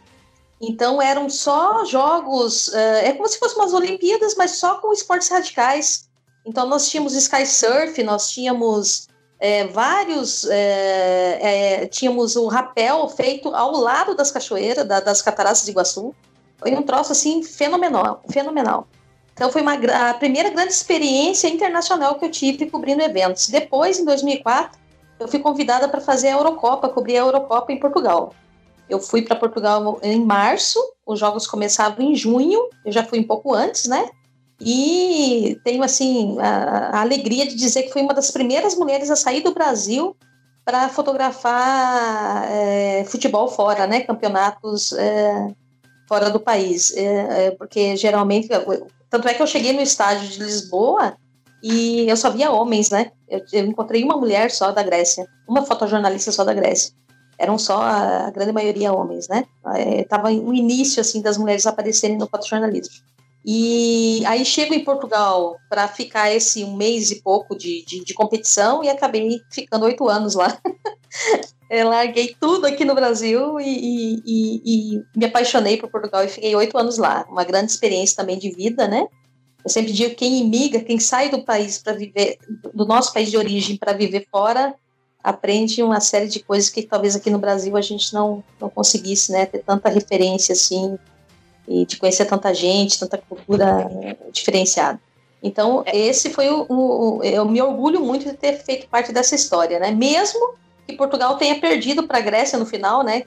Então 0.61 1.01
eram 1.01 1.27
só 1.27 1.83
jogos, 1.85 2.71
é, 2.75 3.07
é 3.07 3.13
como 3.13 3.27
se 3.27 3.39
fossem 3.39 3.57
umas 3.57 3.73
Olimpíadas, 3.73 4.35
mas 4.35 4.51
só 4.51 4.75
com 4.75 4.93
esportes 4.93 5.29
radicais. 5.29 6.07
Então 6.45 6.67
nós 6.67 6.87
tínhamos 6.87 7.15
sky 7.15 7.47
surf, 7.47 8.03
nós 8.03 8.29
tínhamos 8.29 9.07
é, 9.39 9.65
vários, 9.65 10.45
é, 10.51 11.39
é, 11.81 11.87
tínhamos 11.87 12.35
o 12.35 12.45
rapel 12.45 13.09
feito 13.09 13.49
ao 13.55 13.71
lado 13.71 14.15
das 14.15 14.29
cachoeiras, 14.29 14.87
da, 14.87 14.99
das 14.99 15.19
cataratas 15.19 15.65
de 15.65 15.71
Iguaçu. 15.71 16.13
Foi 16.57 16.73
um 16.73 16.81
troço 16.81 17.11
assim 17.11 17.43
fenomenal, 17.43 18.21
fenomenal. 18.29 18.87
Então 19.33 19.51
foi 19.51 19.61
uma, 19.61 19.73
a 19.73 20.13
primeira 20.13 20.49
grande 20.49 20.71
experiência 20.71 21.47
internacional 21.47 22.15
que 22.15 22.25
eu 22.25 22.31
tive 22.31 22.69
cobrindo 22.69 23.01
eventos. 23.01 23.49
Depois, 23.49 23.99
em 23.99 24.05
2004, 24.05 24.79
eu 25.19 25.27
fui 25.27 25.39
convidada 25.39 25.87
para 25.87 25.99
fazer 25.99 26.27
a 26.27 26.33
Eurocopa, 26.33 26.89
cobrir 26.89 27.17
a 27.17 27.21
Eurocopa 27.21 27.71
em 27.71 27.79
Portugal. 27.79 28.33
Eu 28.89 28.99
fui 28.99 29.21
para 29.21 29.35
Portugal 29.35 29.99
em 30.03 30.23
março, 30.23 30.79
os 31.05 31.19
jogos 31.19 31.47
começavam 31.47 32.05
em 32.05 32.15
junho, 32.15 32.69
eu 32.85 32.91
já 32.91 33.03
fui 33.03 33.19
um 33.19 33.23
pouco 33.23 33.53
antes, 33.53 33.85
né? 33.85 34.09
E 34.59 35.59
tenho 35.63 35.83
assim 35.83 36.37
a, 36.39 36.97
a 36.97 37.01
alegria 37.01 37.47
de 37.47 37.55
dizer 37.55 37.83
que 37.83 37.91
fui 37.91 38.01
uma 38.01 38.13
das 38.13 38.29
primeiras 38.29 38.75
mulheres 38.75 39.09
a 39.09 39.15
sair 39.15 39.41
do 39.41 39.53
Brasil 39.53 40.15
para 40.63 40.87
fotografar 40.89 42.45
é, 42.49 43.03
futebol 43.05 43.47
fora, 43.47 43.87
né? 43.87 44.01
Campeonatos 44.01 44.93
é, 44.93 45.47
fora 46.07 46.29
do 46.29 46.39
país, 46.39 46.95
é, 46.95 47.47
é, 47.47 47.51
porque 47.51 47.95
geralmente, 47.95 48.49
tanto 49.09 49.27
é 49.27 49.33
que 49.33 49.41
eu 49.41 49.47
cheguei 49.47 49.73
no 49.73 49.81
estádio 49.81 50.27
de 50.27 50.43
Lisboa 50.43 51.15
e 51.63 52.09
eu 52.09 52.17
só 52.17 52.29
via 52.29 52.51
homens, 52.51 52.89
né? 52.89 53.11
Eu, 53.27 53.41
eu 53.53 53.65
encontrei 53.65 54.03
uma 54.03 54.17
mulher 54.17 54.51
só 54.51 54.71
da 54.71 54.83
Grécia, 54.83 55.25
uma 55.47 55.65
fotojornalista 55.65 56.31
só 56.31 56.43
da 56.43 56.53
Grécia. 56.53 56.93
Eram 57.37 57.57
só 57.57 57.81
a, 57.81 58.27
a 58.27 58.31
grande 58.31 58.51
maioria 58.51 58.93
homens, 58.93 59.27
né? 59.27 59.45
É, 59.75 60.03
tava 60.03 60.29
no 60.29 60.53
início 60.53 61.01
assim 61.01 61.21
das 61.21 61.37
mulheres 61.37 61.65
aparecerem 61.65 62.17
no 62.17 62.27
fotojornalismo. 62.27 62.93
E 63.45 64.23
aí 64.25 64.45
chego 64.45 64.73
em 64.73 64.83
Portugal 64.83 65.57
para 65.69 65.87
ficar 65.87 66.33
esse 66.33 66.63
um 66.63 66.75
mês 66.75 67.11
e 67.11 67.21
pouco 67.21 67.57
de, 67.57 67.83
de, 67.85 68.03
de 68.03 68.13
competição 68.13 68.83
e 68.83 68.89
acabei 68.89 69.41
ficando 69.51 69.85
oito 69.85 70.07
anos 70.07 70.33
lá. 70.33 70.57
Eu 71.69 71.89
larguei 71.89 72.35
tudo 72.39 72.67
aqui 72.67 72.85
no 72.85 72.93
Brasil 72.93 73.59
e, 73.59 74.21
e, 74.25 74.61
e, 74.63 75.03
me 75.15 75.25
apaixonei 75.25 75.75
por 75.75 75.89
Portugal 75.89 76.23
e 76.23 76.27
fiquei 76.27 76.55
oito 76.55 76.77
anos 76.77 76.97
lá. 76.97 77.25
Uma 77.27 77.43
grande 77.43 77.71
experiência 77.71 78.15
também 78.15 78.37
de 78.37 78.51
vida, 78.51 78.87
né? 78.87 79.07
Eu 79.63 79.69
sempre 79.69 79.91
digo 79.91 80.13
quem 80.13 80.41
imigra, 80.41 80.81
quem 80.81 80.99
sai 80.99 81.29
do 81.29 81.43
país 81.43 81.79
para 81.79 81.93
viver, 81.93 82.37
do 82.73 82.85
nosso 82.85 83.11
país 83.11 83.31
de 83.31 83.37
origem 83.37 83.75
para 83.75 83.93
viver 83.93 84.27
fora, 84.29 84.75
aprende 85.23 85.81
uma 85.81 85.99
série 85.99 86.27
de 86.27 86.41
coisas 86.41 86.69
que 86.69 86.83
talvez 86.83 87.15
aqui 87.15 87.29
no 87.31 87.39
Brasil 87.39 87.75
a 87.75 87.81
gente 87.81 88.13
não, 88.13 88.43
não 88.59 88.69
conseguisse, 88.69 89.31
né? 89.31 89.45
Ter 89.45 89.59
tanta 89.59 89.89
referência 89.89 90.53
assim 90.53 90.97
e 91.67 91.85
de 91.85 91.97
conhecer 91.97 92.25
tanta 92.25 92.53
gente, 92.53 92.99
tanta 92.99 93.17
cultura 93.17 93.87
diferenciada. 94.31 94.99
Então, 95.41 95.83
esse 95.87 96.29
foi 96.29 96.49
o, 96.49 96.65
o, 96.69 97.23
Eu 97.23 97.45
me 97.45 97.61
orgulho 97.61 97.99
muito 97.99 98.25
de 98.25 98.33
ter 98.33 98.63
feito 98.63 98.87
parte 98.87 99.11
dessa 99.11 99.35
história, 99.35 99.79
né? 99.79 99.91
Mesmo 99.91 100.55
que 100.87 100.95
Portugal 100.95 101.37
tenha 101.37 101.59
perdido 101.59 102.07
para 102.07 102.19
a 102.19 102.21
Grécia 102.21 102.57
no 102.57 102.65
final, 102.65 103.03
né? 103.03 103.23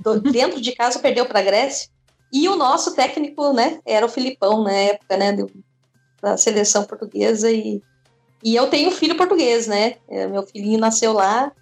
Do, 0.00 0.20
dentro 0.32 0.60
de 0.60 0.72
casa 0.72 0.98
perdeu 0.98 1.26
para 1.26 1.40
a 1.40 1.42
Grécia. 1.42 1.90
E 2.32 2.48
o 2.48 2.56
nosso 2.56 2.94
técnico, 2.94 3.54
né, 3.54 3.80
era 3.86 4.04
o 4.04 4.08
Filipão 4.08 4.62
na 4.62 4.72
época, 4.72 5.16
né, 5.16 5.34
da 6.20 6.36
seleção 6.36 6.84
portuguesa 6.84 7.50
e 7.50 7.82
e 8.42 8.54
eu 8.54 8.68
tenho 8.68 8.90
filho 8.90 9.16
português, 9.16 9.66
né? 9.66 9.96
É, 10.08 10.26
meu 10.26 10.44
filhinho 10.44 10.78
nasceu 10.78 11.12
lá, 11.12 11.52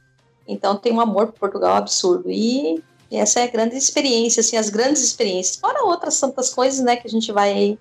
então 0.47 0.76
tenho 0.76 0.97
um 0.97 1.00
amor 1.00 1.28
por 1.28 1.40
Portugal 1.40 1.76
absurdo. 1.76 2.30
E 2.30 2.83
essa 3.10 3.40
é 3.40 3.44
a 3.44 3.50
grande 3.50 3.76
experiência, 3.76 4.40
assim, 4.40 4.56
as 4.56 4.68
grandes 4.68 5.02
experiências. 5.02 5.56
Fora 5.56 5.84
outras 5.84 6.18
tantas 6.18 6.52
coisas, 6.52 6.84
né, 6.84 6.96
que 6.96 7.06
a 7.06 7.10
gente 7.10 7.30
vai 7.30 7.78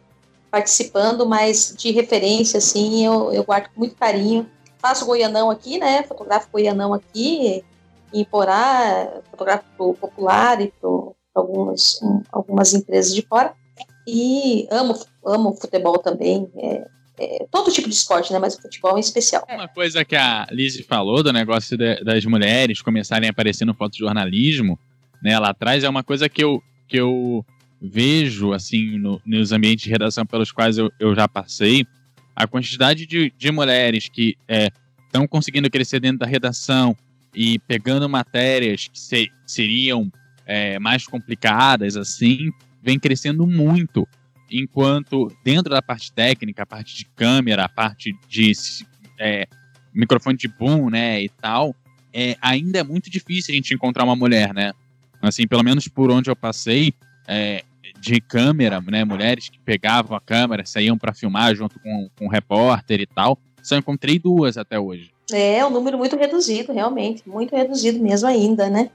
participando, 0.51 1.25
mas 1.25 1.75
de 1.77 1.91
referência, 1.91 2.60
assim, 2.60 3.05
eu, 3.05 3.34
eu 3.34 3.44
guardo 3.44 3.70
com 3.74 3.79
muito 3.79 3.96
carinho. 3.96 4.50
Faço 4.77 5.05
goianão 5.05 5.50
aqui, 5.50 5.77
né? 5.77 6.03
Fotografo 6.03 6.48
goianão 6.51 6.94
aqui, 6.94 7.63
em 8.13 8.24
Porá, 8.24 9.22
fotografo 9.32 9.65
pro 9.75 9.94
Popular 9.96 10.62
e 10.62 10.72
para 10.79 10.89
algumas, 11.34 12.00
um, 12.01 12.22
algumas 12.32 12.74
empresas 12.74 13.13
de 13.13 13.22
fora. 13.24 13.53
E 14.08 14.67
amo, 14.72 14.98
amo 15.25 15.58
futebol 15.60 15.98
também. 15.98 16.50
É, 16.55 16.88
é, 17.20 17.48
todo 17.50 17.72
tipo 17.72 17.89
de 17.89 17.96
esporte, 17.96 18.32
né? 18.32 18.39
Mas 18.39 18.55
o 18.55 18.62
futebol 18.62 18.98
em 18.98 19.01
especial. 19.01 19.44
Uma 19.50 19.67
coisa 19.67 20.05
que 20.05 20.15
a 20.15 20.48
Liz 20.51 20.79
falou 20.86 21.24
do 21.24 21.34
negócio 21.34 21.77
de, 21.77 22.03
das 22.03 22.24
mulheres 22.25 22.82
começarem 22.82 23.27
a 23.27 23.32
aparecer 23.32 23.65
no 23.65 23.74
fotojornalismo, 23.74 24.79
né, 25.25 25.39
lá 25.39 25.50
atrás, 25.50 25.84
é 25.84 25.89
uma 25.89 26.03
coisa 26.03 26.29
que 26.29 26.44
eu, 26.44 26.62
que 26.88 26.98
eu 26.98 27.44
vejo, 27.82 28.53
assim, 28.53 29.00
no, 29.00 29.20
nos 29.25 29.51
ambientes 29.51 29.84
de 29.84 29.89
redação 29.89 30.24
pelos 30.24 30.51
quais 30.51 30.77
eu, 30.77 30.91
eu 31.00 31.15
já 31.15 31.27
passei, 31.27 31.84
a 32.36 32.46
quantidade 32.46 33.08
de, 33.08 33.34
de 33.36 33.51
mulheres 33.51 34.08
que 34.08 34.38
estão 35.08 35.24
é, 35.24 35.27
conseguindo 35.27 35.67
crescer 35.67 36.00
dentro 36.00 36.20
da 36.20 36.27
redação 36.27 36.96
e 37.34 37.58
pegando 37.58 38.08
matérias 38.08 38.88
que 38.88 39.00
se, 39.00 39.32
seriam 39.48 40.12
é, 40.46 40.77
mais 40.77 41.08
complicadas, 41.08 41.98
assim, 41.98 42.51
vem 42.84 43.00
crescendo 43.00 43.48
muito 43.48 44.08
enquanto 44.51 45.36
dentro 45.44 45.72
da 45.74 45.82
parte 45.82 46.13
técnica, 46.13 46.62
a 46.62 46.67
parte 46.67 46.96
de 46.96 47.05
câmera, 47.15 47.65
a 47.65 47.70
parte 47.70 48.15
de 48.29 48.51
é, 49.20 49.48
microfone 49.91 50.38
de 50.38 50.48
boom, 50.48 50.91
né, 50.91 51.20
e 51.20 51.29
tal, 51.29 51.75
é, 52.13 52.38
ainda 52.39 52.77
é 52.77 52.84
muito 52.84 53.10
difícil 53.10 53.53
a 53.53 53.55
gente 53.55 53.74
encontrar 53.74 54.03
uma 54.03 54.15
mulher, 54.15 54.53
né? 54.53 54.72
Assim, 55.27 55.48
pelo 55.48 55.63
menos 55.63 55.88
por 55.88 56.12
onde 56.12 56.29
eu 56.29 56.36
passei, 56.36 56.94
é, 57.27 57.63
de 58.00 58.22
câmera, 58.22 58.82
né, 58.82 59.03
mulheres 59.03 59.50
que 59.50 59.60
pegavam 59.60 60.15
a 60.15 60.22
câmera, 60.22 60.65
saíam 60.65 60.98
para 60.98 61.13
filmar 61.13 61.55
junto 61.55 61.79
com, 61.79 62.10
com 62.17 62.25
o 62.25 62.29
repórter 62.29 63.01
e 63.01 63.05
tal, 63.05 63.38
só 63.63 63.75
encontrei 63.75 64.20
duas 64.20 64.58
até 64.58 64.79
hoje. 64.79 65.12
É, 65.32 65.65
um 65.65 65.72
número 65.72 65.98
muito 65.98 66.15
reduzido, 66.15 66.72
realmente, 66.72 67.27
muito 67.27 67.55
reduzido 67.55 68.00
mesmo 68.00 68.27
ainda, 68.27 68.70
né? 68.70 68.89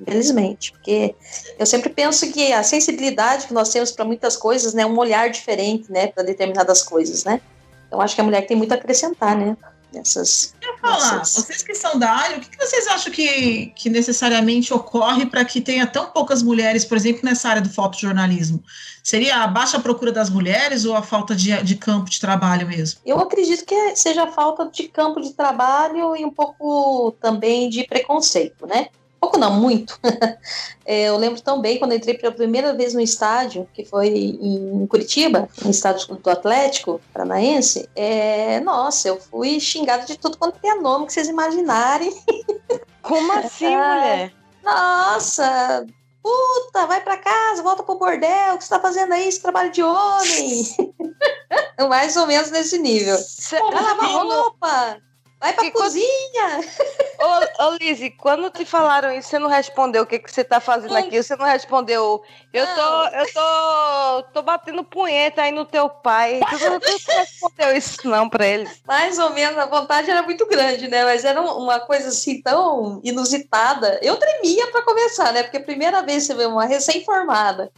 infelizmente, 0.00 0.72
porque 0.72 1.14
eu 1.58 1.66
sempre 1.66 1.88
penso 1.90 2.30
que 2.32 2.52
a 2.52 2.62
sensibilidade 2.62 3.46
que 3.46 3.54
nós 3.54 3.70
temos 3.70 3.90
para 3.90 4.04
muitas 4.04 4.36
coisas, 4.36 4.74
né, 4.74 4.84
um 4.84 4.98
olhar 4.98 5.30
diferente, 5.30 5.90
né, 5.90 6.08
para 6.08 6.22
determinadas 6.22 6.82
coisas, 6.82 7.24
né. 7.24 7.40
Então 7.86 8.00
acho 8.00 8.14
que 8.14 8.20
a 8.20 8.24
mulher 8.24 8.46
tem 8.46 8.56
muito 8.56 8.72
a 8.72 8.74
acrescentar, 8.74 9.36
né, 9.36 9.56
nessas. 9.92 10.54
Eu 10.60 10.76
falar, 10.78 11.24
vocês 11.24 11.62
que 11.62 11.74
são 11.74 11.98
da 11.98 12.10
área, 12.10 12.38
o 12.38 12.40
que, 12.40 12.50
que 12.50 12.64
vocês 12.64 12.86
acham 12.86 13.12
que, 13.12 13.66
que 13.76 13.88
necessariamente 13.88 14.72
ocorre 14.72 15.26
para 15.26 15.44
que 15.44 15.60
tenha 15.60 15.86
tão 15.86 16.06
poucas 16.06 16.42
mulheres, 16.42 16.84
por 16.84 16.96
exemplo, 16.96 17.22
nessa 17.24 17.48
área 17.48 17.62
do 17.62 17.70
fotojornalismo? 17.70 18.62
Seria 19.02 19.44
a 19.44 19.46
baixa 19.46 19.78
procura 19.78 20.10
das 20.10 20.28
mulheres 20.28 20.84
ou 20.84 20.96
a 20.96 21.02
falta 21.02 21.34
de, 21.34 21.62
de 21.62 21.76
campo 21.76 22.10
de 22.10 22.18
trabalho 22.18 22.66
mesmo? 22.66 23.00
Eu 23.06 23.18
acredito 23.20 23.64
que 23.64 23.94
seja 23.94 24.24
a 24.24 24.32
falta 24.32 24.68
de 24.68 24.88
campo 24.88 25.20
de 25.20 25.32
trabalho 25.32 26.16
e 26.16 26.24
um 26.24 26.30
pouco 26.30 27.12
também 27.20 27.68
de 27.68 27.84
preconceito, 27.86 28.66
né? 28.66 28.88
Pouco 29.26 29.38
não, 29.38 29.52
muito. 29.52 29.98
é, 30.86 31.08
eu 31.08 31.16
lembro 31.16 31.40
tão 31.40 31.60
bem 31.60 31.78
quando 31.78 31.94
entrei 31.94 32.14
pela 32.14 32.32
primeira 32.32 32.72
vez 32.72 32.94
no 32.94 33.00
estádio, 33.00 33.68
que 33.74 33.84
foi 33.84 34.08
em 34.08 34.86
Curitiba, 34.86 35.48
no 35.62 35.70
estádio 35.70 36.14
do 36.14 36.30
Atlético 36.30 37.00
Paranaense. 37.12 37.88
É, 37.96 38.60
nossa, 38.60 39.08
eu 39.08 39.20
fui 39.20 39.58
xingada 39.58 40.04
de 40.04 40.16
tudo 40.16 40.38
quanto 40.38 40.58
é 40.64 40.74
nome 40.76 41.06
que 41.06 41.12
vocês 41.12 41.28
imaginarem. 41.28 42.14
Como 43.02 43.32
assim, 43.32 43.66
mulher? 43.66 44.32
Nossa, 44.62 45.86
puta, 46.22 46.86
vai 46.86 47.00
para 47.00 47.18
casa, 47.18 47.62
volta 47.62 47.82
pro 47.82 47.98
bordel, 47.98 48.54
o 48.54 48.58
que 48.58 48.64
você 48.64 48.70
tá 48.70 48.80
fazendo 48.80 49.12
aí, 49.12 49.28
esse 49.28 49.42
trabalho 49.42 49.70
de 49.70 49.82
homem? 49.82 50.64
Mais 51.88 52.16
ou 52.16 52.26
menos 52.26 52.50
nesse 52.50 52.78
nível. 52.78 53.16
Cê, 53.18 53.58
vai 53.58 53.82
lavar 53.82 54.10
roupa, 54.10 54.98
Vai 55.38 55.52
pra 55.52 55.64
que 55.64 55.70
cozinha! 55.70 56.60
Ô, 57.18 57.64
ô 57.64 57.76
Lizzie, 57.80 58.10
quando 58.10 58.50
te 58.50 58.64
falaram 58.64 59.12
isso, 59.12 59.28
você 59.28 59.38
não 59.38 59.48
respondeu 59.48 60.02
o 60.02 60.06
que, 60.06 60.18
que 60.18 60.32
você 60.32 60.42
tá 60.42 60.60
fazendo 60.60 60.96
aqui? 60.96 61.22
Você 61.22 61.36
não 61.36 61.44
respondeu, 61.44 62.22
eu 62.52 62.66
tô, 62.74 63.04
eu 63.08 63.32
tô, 63.32 64.22
tô 64.32 64.42
batendo 64.42 64.82
punheta 64.82 65.42
aí 65.42 65.52
no 65.52 65.66
teu 65.66 65.90
pai. 65.90 66.40
Você 66.50 66.70
não 66.70 66.78
respondeu 66.78 67.76
isso 67.76 68.08
não 68.08 68.28
pra 68.28 68.46
eles. 68.46 68.80
Mais 68.86 69.18
ou 69.18 69.30
menos, 69.30 69.58
a 69.58 69.66
vontade 69.66 70.10
era 70.10 70.22
muito 70.22 70.46
grande, 70.46 70.88
né? 70.88 71.04
Mas 71.04 71.24
era 71.24 71.40
uma 71.40 71.80
coisa 71.80 72.08
assim 72.08 72.40
tão 72.40 73.00
inusitada. 73.04 74.00
Eu 74.02 74.16
tremia 74.16 74.66
para 74.68 74.82
começar, 74.82 75.32
né? 75.32 75.42
Porque 75.42 75.58
a 75.58 75.62
primeira 75.62 76.02
vez 76.02 76.24
você 76.24 76.34
vê 76.34 76.46
uma 76.46 76.64
recém-formada 76.64 77.70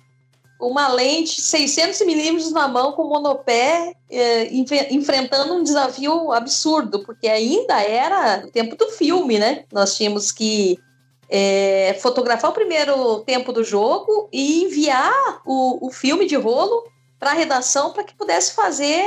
uma 0.60 0.88
lente 0.88 1.40
600 1.40 2.00
milímetros 2.04 2.52
na 2.52 2.66
mão 2.66 2.92
com 2.92 3.04
monopé, 3.04 3.94
é, 4.10 4.48
enfrentando 4.90 5.54
um 5.54 5.62
desafio 5.62 6.32
absurdo, 6.32 7.04
porque 7.04 7.28
ainda 7.28 7.80
era 7.80 8.44
o 8.44 8.50
tempo 8.50 8.74
do 8.76 8.90
filme, 8.90 9.38
né? 9.38 9.64
Nós 9.72 9.96
tínhamos 9.96 10.32
que 10.32 10.78
é, 11.28 11.96
fotografar 12.00 12.50
o 12.50 12.54
primeiro 12.54 13.20
tempo 13.20 13.52
do 13.52 13.62
jogo 13.62 14.28
e 14.32 14.64
enviar 14.64 15.40
o, 15.46 15.86
o 15.86 15.90
filme 15.90 16.26
de 16.26 16.34
rolo 16.34 16.82
para 17.18 17.30
a 17.30 17.34
redação 17.34 17.92
para 17.92 18.04
que 18.04 18.14
pudesse 18.14 18.54
fazer 18.54 19.04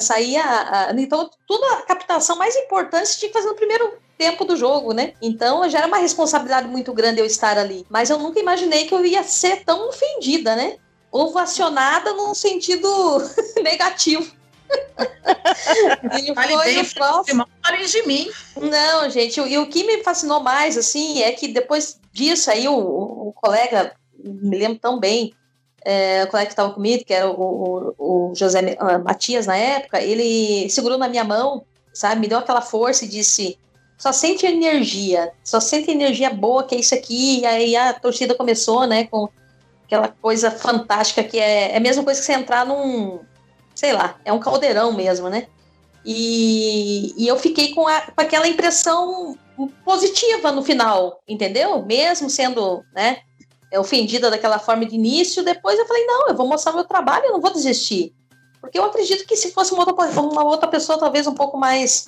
sair 0.00 0.38
a, 0.38 0.88
a, 0.88 0.92
então 0.92 1.28
toda 1.46 1.74
a 1.74 1.82
captação 1.82 2.36
mais 2.36 2.56
importante 2.56 3.08
você 3.08 3.18
tinha 3.18 3.28
que 3.28 3.38
fazer 3.38 3.48
no 3.48 3.54
primeiro 3.54 3.92
tempo 4.16 4.44
do 4.44 4.56
jogo, 4.56 4.92
né? 4.92 5.14
Então 5.20 5.68
já 5.68 5.78
era 5.78 5.86
uma 5.86 5.98
responsabilidade 5.98 6.68
muito 6.68 6.92
grande 6.92 7.20
eu 7.20 7.26
estar 7.26 7.58
ali. 7.58 7.84
Mas 7.90 8.08
eu 8.08 8.18
nunca 8.18 8.38
imaginei 8.38 8.86
que 8.86 8.94
eu 8.94 9.04
ia 9.04 9.22
ser 9.22 9.64
tão 9.64 9.88
ofendida, 9.88 10.54
né? 10.54 10.76
Ovacionada 11.10 12.12
num 12.14 12.34
sentido 12.34 12.88
negativo. 13.62 14.32
e 16.22 16.34
foi 16.34 16.64
bem, 16.64 16.80
o 16.80 16.94
próximo. 16.94 17.46
de 17.90 18.06
mim. 18.06 18.30
Não, 18.56 19.10
gente, 19.10 19.40
e 19.40 19.58
o 19.58 19.66
que 19.66 19.84
me 19.84 20.02
fascinou 20.02 20.40
mais, 20.40 20.78
assim, 20.78 21.22
é 21.22 21.32
que 21.32 21.48
depois 21.48 22.00
disso 22.12 22.50
aí, 22.50 22.66
o, 22.68 22.74
o 22.74 23.32
colega, 23.34 23.94
me 24.18 24.56
lembro 24.56 24.78
tão 24.78 24.98
bem, 24.98 25.34
é, 25.84 26.24
o 26.24 26.28
colega 26.28 26.46
que 26.46 26.52
estava 26.52 26.72
comigo, 26.72 27.04
que 27.04 27.12
era 27.12 27.28
o, 27.28 27.94
o, 27.98 28.30
o 28.30 28.34
José 28.34 28.76
Matias 29.04 29.46
na 29.46 29.56
época, 29.56 30.00
ele 30.00 30.68
segurou 30.70 30.98
na 30.98 31.08
minha 31.08 31.24
mão, 31.24 31.64
sabe, 31.92 32.20
me 32.20 32.28
deu 32.28 32.38
aquela 32.38 32.60
força 32.60 33.04
e 33.04 33.08
disse: 33.08 33.58
só 33.98 34.10
sente 34.10 34.44
energia, 34.46 35.32
só 35.44 35.60
sente 35.60 35.90
energia 35.90 36.30
boa, 36.30 36.64
que 36.64 36.74
é 36.74 36.80
isso 36.80 36.94
aqui. 36.94 37.40
E 37.40 37.46
aí 37.46 37.76
a 37.76 37.92
torcida 37.92 38.34
começou, 38.34 38.86
né, 38.86 39.04
com 39.04 39.28
aquela 39.84 40.08
coisa 40.08 40.50
fantástica 40.50 41.22
que 41.22 41.38
é, 41.38 41.72
é 41.72 41.76
a 41.76 41.80
mesma 41.80 42.02
coisa 42.02 42.18
que 42.18 42.26
você 42.26 42.32
entrar 42.32 42.66
num, 42.66 43.20
sei 43.74 43.92
lá, 43.92 44.16
é 44.24 44.32
um 44.32 44.40
caldeirão 44.40 44.92
mesmo, 44.92 45.28
né? 45.28 45.46
E, 46.04 47.14
e 47.16 47.28
eu 47.28 47.38
fiquei 47.38 47.72
com, 47.72 47.86
a, 47.86 48.00
com 48.00 48.20
aquela 48.20 48.48
impressão 48.48 49.38
positiva 49.84 50.50
no 50.50 50.64
final, 50.64 51.22
entendeu? 51.28 51.84
Mesmo 51.84 52.28
sendo, 52.28 52.82
né, 52.92 53.18
ofendida 53.78 54.30
daquela 54.30 54.58
forma 54.58 54.84
de 54.84 54.94
início, 54.94 55.44
depois 55.44 55.78
eu 55.78 55.86
falei, 55.86 56.04
não, 56.06 56.28
eu 56.28 56.34
vou 56.34 56.46
mostrar 56.46 56.72
meu 56.72 56.84
trabalho, 56.84 57.26
eu 57.26 57.32
não 57.32 57.40
vou 57.40 57.52
desistir. 57.52 58.14
Porque 58.60 58.78
eu 58.78 58.84
acredito 58.84 59.26
que 59.26 59.36
se 59.36 59.52
fosse 59.52 59.72
uma 59.72 59.84
outra, 59.86 60.20
uma 60.20 60.44
outra 60.44 60.68
pessoa, 60.68 60.98
talvez 60.98 61.26
um 61.26 61.34
pouco 61.34 61.56
mais 61.56 62.06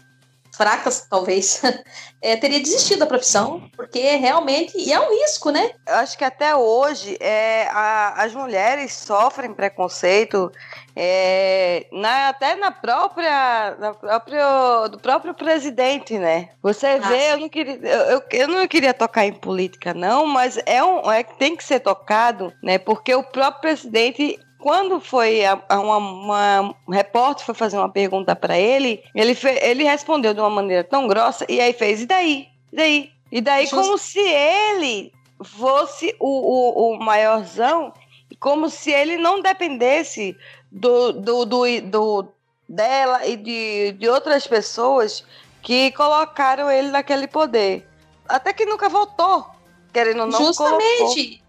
fracas, 0.57 1.07
talvez, 1.09 1.61
é, 2.23 2.37
teria 2.37 2.61
desistido 2.61 3.01
da 3.01 3.07
profissão, 3.07 3.69
porque 3.77 4.17
realmente 4.17 4.79
e 4.79 4.93
é 4.93 5.01
um 5.01 5.11
risco, 5.11 5.51
né? 5.51 5.73
Eu 5.87 5.97
acho 5.97 6.17
que 6.17 6.25
até 6.25 6.55
hoje 6.55 7.17
é, 7.21 7.69
a, 7.71 8.23
as 8.23 8.33
mulheres 8.33 8.93
sofrem 8.95 9.53
preconceito 9.53 10.51
é, 10.97 11.87
na, 11.91 12.29
até 12.29 12.55
na 12.55 12.71
própria, 12.71 13.77
na 13.79 13.95
próprio, 13.95 14.89
do 14.91 14.99
próprio 14.99 15.35
presidente, 15.35 16.17
né? 16.19 16.51
Você 16.63 16.87
ah, 16.87 16.99
vê, 16.99 17.33
eu 17.33 17.39
não, 17.39 17.49
queria, 17.49 17.79
eu, 17.83 18.23
eu 18.31 18.49
não 18.49 18.69
queria 18.69 18.95
tocar 18.95 19.27
em 19.27 19.33
política, 19.33 19.93
não, 19.93 20.27
mas 20.27 20.59
é 20.67 20.83
um, 20.85 21.11
é, 21.11 21.25
tem 21.25 21.57
que 21.57 21.65
ser 21.65 21.81
tocado, 21.81 22.53
né? 22.63 22.79
Porque 22.79 23.15
o 23.15 23.25
próprio 23.25 23.61
presidente 23.61 24.39
quando 24.65 24.99
foi 24.99 25.45
a, 25.45 25.63
a 25.69 25.79
uma, 25.79 25.99
uma 25.99 26.77
um 26.89 26.91
repórter 26.91 27.45
foi 27.45 27.55
fazer 27.55 27.77
uma 27.77 27.91
pergunta 27.91 28.35
para 28.35 28.59
ele, 28.59 29.03
ele, 29.15 29.35
fe, 29.35 29.59
ele 29.61 29.85
respondeu 29.85 30.33
de 30.33 30.41
uma 30.41 30.49
maneira 30.49 30.83
tão 30.83 31.07
grossa 31.07 31.45
e 31.51 31.61
aí 31.61 31.75
fez, 31.75 32.01
e 32.01 32.07
daí? 32.07 32.49
E 32.73 32.77
daí? 32.77 33.11
E 33.31 33.41
daí, 33.43 33.67
Just... 33.67 33.75
como 33.75 33.99
se 33.99 34.21
ele 34.21 35.13
fosse 35.43 36.17
o, 36.19 36.29
o, 36.29 36.95
o 36.95 36.99
maiorzão, 36.99 37.93
como 38.41 38.71
se 38.71 38.91
ele 38.91 39.19
não 39.19 39.43
dependesse 39.43 40.37
do, 40.75 41.13
do, 41.13 41.45
do, 41.45 41.81
do 41.83 42.29
dela 42.69 43.25
e 43.25 43.37
de, 43.37 43.93
de 43.93 44.09
outras 44.09 44.47
pessoas 44.47 45.25
que 45.63 45.93
colocaram 45.93 46.71
ele 46.71 46.89
naquele 46.89 47.29
poder. 47.29 47.87
Até 48.29 48.53
que 48.53 48.67
nunca 48.67 48.89
voltou, 48.89 49.47
querendo 49.93 50.23
ou 50.23 50.27
não. 50.27 50.39
Justamente. 50.39 51.41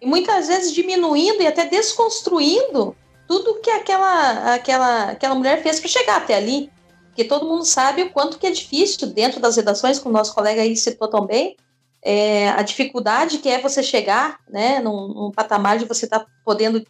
E 0.00 0.06
muitas 0.06 0.48
vezes 0.48 0.72
diminuindo 0.72 1.42
e 1.42 1.46
até 1.46 1.64
desconstruindo 1.64 2.94
tudo 3.26 3.60
que 3.60 3.70
aquela, 3.70 4.54
aquela, 4.54 5.10
aquela 5.10 5.34
mulher 5.34 5.62
fez 5.62 5.80
para 5.80 5.88
chegar 5.88 6.16
até 6.18 6.34
ali. 6.34 6.70
Porque 7.08 7.24
todo 7.24 7.48
mundo 7.48 7.64
sabe 7.64 8.02
o 8.02 8.10
quanto 8.10 8.38
que 8.38 8.46
é 8.46 8.50
difícil 8.50 9.08
dentro 9.08 9.40
das 9.40 9.56
redações, 9.56 9.98
como 9.98 10.14
o 10.14 10.18
nosso 10.18 10.34
colega 10.34 10.62
aí 10.62 10.76
citou 10.76 11.08
também, 11.08 11.56
é, 12.00 12.50
a 12.50 12.62
dificuldade 12.62 13.38
que 13.38 13.48
é 13.48 13.60
você 13.60 13.82
chegar 13.82 14.38
né, 14.48 14.78
num, 14.78 15.08
num 15.08 15.32
patamar 15.32 15.78
de 15.78 15.84
você 15.84 16.04
estar 16.04 16.20
tá 16.20 16.26
podendo, 16.44 16.84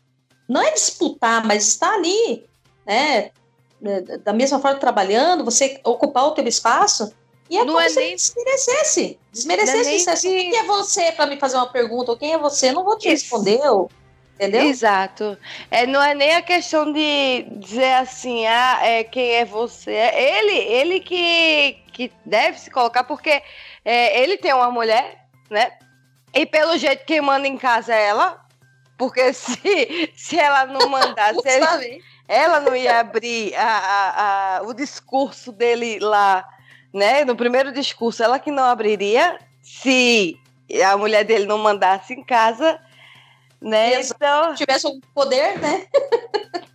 não 0.48 0.62
é 0.62 0.70
disputar, 0.72 1.44
mas 1.46 1.66
estar 1.68 1.92
ali 1.94 2.46
né? 2.86 3.30
Da 4.24 4.32
mesma 4.32 4.58
forma 4.58 4.80
trabalhando, 4.80 5.44
você 5.44 5.78
ocupar 5.84 6.24
o 6.26 6.30
teu 6.32 6.46
espaço, 6.48 7.12
e 7.48 7.56
é 7.56 7.60
Não 7.60 7.74
como 7.74 7.80
é 7.80 7.88
se 7.88 8.00
nem- 8.00 8.16
desmerecesse. 8.16 9.18
Desmerecesse, 9.32 10.26
Não 10.26 10.34
é 10.34 10.42
que- 10.44 10.50
quem 10.50 10.56
é 10.58 10.64
você 10.64 11.12
para 11.12 11.26
me 11.26 11.38
fazer 11.38 11.56
uma 11.58 11.70
pergunta? 11.70 12.10
Ou 12.10 12.16
quem 12.18 12.32
é 12.32 12.38
você? 12.38 12.70
Eu 12.70 12.74
não 12.74 12.84
vou 12.84 12.98
te 12.98 13.08
responder, 13.08 13.60
ou- 13.70 13.88
entendeu? 14.34 14.62
Exato. 14.62 15.38
É, 15.70 15.86
não 15.86 16.02
é 16.02 16.12
nem 16.14 16.34
a 16.34 16.42
questão 16.42 16.90
de 16.92 17.46
dizer 17.56 17.92
assim, 17.94 18.46
ah, 18.46 18.80
é, 18.82 19.04
quem 19.04 19.32
é 19.36 19.44
você. 19.44 19.92
É 19.92 20.38
ele, 20.40 20.56
ele 20.56 21.00
que, 21.00 21.78
que 21.92 22.10
deve 22.26 22.58
se 22.58 22.70
colocar, 22.70 23.04
porque 23.04 23.42
é, 23.84 24.20
ele 24.22 24.36
tem 24.38 24.52
uma 24.52 24.70
mulher, 24.72 25.26
né? 25.50 25.72
E 26.34 26.44
pelo 26.44 26.76
jeito 26.76 27.04
quem 27.04 27.20
manda 27.20 27.46
em 27.46 27.56
casa 27.56 27.94
é 27.94 28.06
ela. 28.08 28.44
Porque 28.98 29.32
se, 29.32 30.12
se 30.14 30.38
ela 30.38 30.66
não 30.66 30.88
mandasse, 30.88 31.40
ele- 31.48 32.02
ela 32.26 32.60
não 32.60 32.76
ia 32.76 33.00
abrir 33.00 33.54
a, 33.54 33.62
a- 33.78 34.56
a- 34.58 34.62
o 34.64 34.74
discurso 34.74 35.50
dele 35.52 35.98
lá, 36.00 36.44
né? 36.92 37.24
No 37.24 37.34
primeiro 37.36 37.72
discurso, 37.72 38.22
ela 38.22 38.38
que 38.38 38.50
não 38.50 38.64
abriria 38.64 39.38
se 39.62 40.36
a 40.84 40.96
mulher 40.98 41.24
dele 41.24 41.46
não 41.46 41.56
mandasse 41.58 42.12
em 42.12 42.22
casa, 42.24 42.78
né? 43.62 43.94
Exato. 43.94 44.16
Então, 44.16 44.50
Se 44.56 44.66
tivesse 44.66 44.86
um 44.86 45.00
poder, 45.14 45.58
né? 45.58 45.86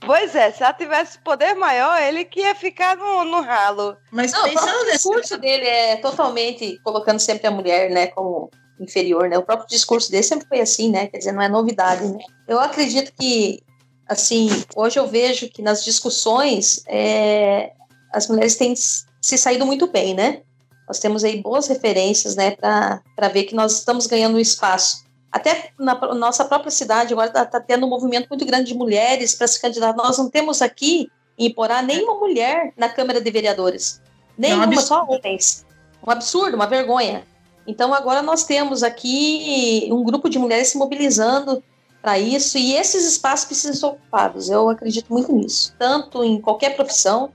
pois 0.00 0.34
é, 0.34 0.50
se 0.50 0.62
ela 0.62 0.72
tivesse 0.72 1.18
poder 1.20 1.54
maior, 1.54 2.00
ele 2.00 2.24
que 2.24 2.40
ia 2.40 2.54
ficar 2.54 2.96
no, 2.96 3.24
no 3.24 3.40
ralo. 3.40 3.96
Mas 4.10 4.32
Não, 4.32 4.40
o 4.40 4.44
pensando 4.44 4.84
nesse. 4.84 4.92
discurso 4.96 5.38
dele 5.38 5.66
é 5.66 5.96
totalmente 5.96 6.78
colocando 6.82 7.20
sempre 7.20 7.46
a 7.46 7.50
mulher, 7.50 7.90
né, 7.90 8.08
como 8.08 8.50
inferior, 8.82 9.28
né? 9.28 9.38
O 9.38 9.42
próprio 9.42 9.68
discurso 9.68 10.10
dele 10.10 10.22
sempre 10.22 10.48
foi 10.48 10.60
assim, 10.60 10.90
né? 10.90 11.06
Quer 11.06 11.18
dizer, 11.18 11.32
não 11.32 11.42
é 11.42 11.48
novidade, 11.48 12.06
né? 12.06 12.18
Eu 12.48 12.58
acredito 12.58 13.12
que, 13.18 13.62
assim, 14.08 14.48
hoje 14.74 14.98
eu 14.98 15.06
vejo 15.06 15.48
que 15.48 15.62
nas 15.62 15.84
discussões 15.84 16.82
é, 16.86 17.72
as 18.12 18.28
mulheres 18.28 18.56
têm 18.56 18.74
se 18.76 19.38
saído 19.38 19.66
muito 19.66 19.86
bem, 19.86 20.14
né? 20.14 20.42
Nós 20.88 20.98
temos 20.98 21.22
aí 21.22 21.40
boas 21.40 21.68
referências, 21.68 22.34
né, 22.34 22.50
para 22.50 23.28
ver 23.32 23.44
que 23.44 23.54
nós 23.54 23.78
estamos 23.78 24.08
ganhando 24.08 24.36
um 24.36 24.40
espaço. 24.40 25.04
Até 25.30 25.70
na 25.78 25.94
nossa 26.16 26.44
própria 26.44 26.72
cidade 26.72 27.12
agora 27.12 27.28
está 27.28 27.60
tendo 27.60 27.86
um 27.86 27.88
movimento 27.88 28.28
muito 28.28 28.44
grande 28.44 28.72
de 28.72 28.74
mulheres 28.74 29.34
para 29.36 29.46
se 29.46 29.60
candidatar. 29.60 29.96
Nós 29.96 30.18
não 30.18 30.28
temos 30.28 30.60
aqui 30.60 31.08
em 31.38 31.52
Porá 31.54 31.80
nenhuma 31.80 32.14
mulher 32.14 32.72
na 32.76 32.88
Câmara 32.88 33.20
de 33.20 33.30
Vereadores. 33.30 34.00
Nenhuma, 34.36 34.64
absurdo. 34.64 34.86
só 34.88 35.06
homens. 35.08 35.64
Um 36.04 36.10
absurdo, 36.10 36.56
uma 36.56 36.66
vergonha. 36.66 37.24
Então 37.70 37.94
agora 37.94 38.20
nós 38.20 38.42
temos 38.42 38.82
aqui 38.82 39.88
um 39.92 40.02
grupo 40.02 40.28
de 40.28 40.38
mulheres 40.38 40.68
se 40.68 40.76
mobilizando 40.78 41.62
para 42.02 42.18
isso 42.18 42.58
e 42.58 42.74
esses 42.74 43.06
espaços 43.06 43.46
precisam 43.46 43.74
ser 43.74 43.86
ocupados. 43.86 44.48
Eu 44.50 44.68
acredito 44.68 45.12
muito 45.12 45.32
nisso, 45.32 45.74
tanto 45.78 46.24
em 46.24 46.40
qualquer 46.40 46.74
profissão 46.74 47.30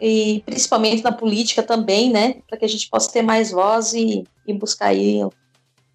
e 0.00 0.42
principalmente 0.44 1.04
na 1.04 1.12
política 1.12 1.62
também, 1.62 2.10
né, 2.10 2.36
para 2.48 2.58
que 2.58 2.64
a 2.64 2.68
gente 2.68 2.88
possa 2.90 3.12
ter 3.12 3.22
mais 3.22 3.50
voz 3.52 3.92
e, 3.94 4.24
e 4.46 4.52
buscar 4.52 4.88
aí 4.88 5.22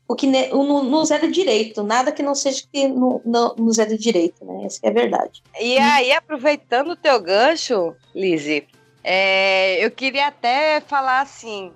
o 0.07 0.15
que 0.15 0.27
o 0.51 0.63
no- 0.63 0.83
nos 0.83 1.11
é 1.11 1.19
de 1.19 1.29
direito, 1.31 1.83
nada 1.83 2.11
que 2.11 2.23
não 2.23 2.35
seja 2.35 2.63
que 2.71 2.87
nos 2.87 3.79
é 3.79 3.85
de 3.85 3.97
direito, 3.97 4.43
né? 4.43 4.65
Essa 4.65 4.79
é 4.83 4.89
a 4.89 4.93
verdade. 4.93 5.41
E 5.59 5.77
aí, 5.77 6.11
aproveitando 6.11 6.91
o 6.91 6.95
teu 6.97 7.17
gancho, 7.21 7.95
Lizzie, 8.13 8.67
é, 9.03 9.83
eu 9.83 9.89
queria 9.89 10.27
até 10.27 10.81
falar 10.81 11.21
assim, 11.21 11.71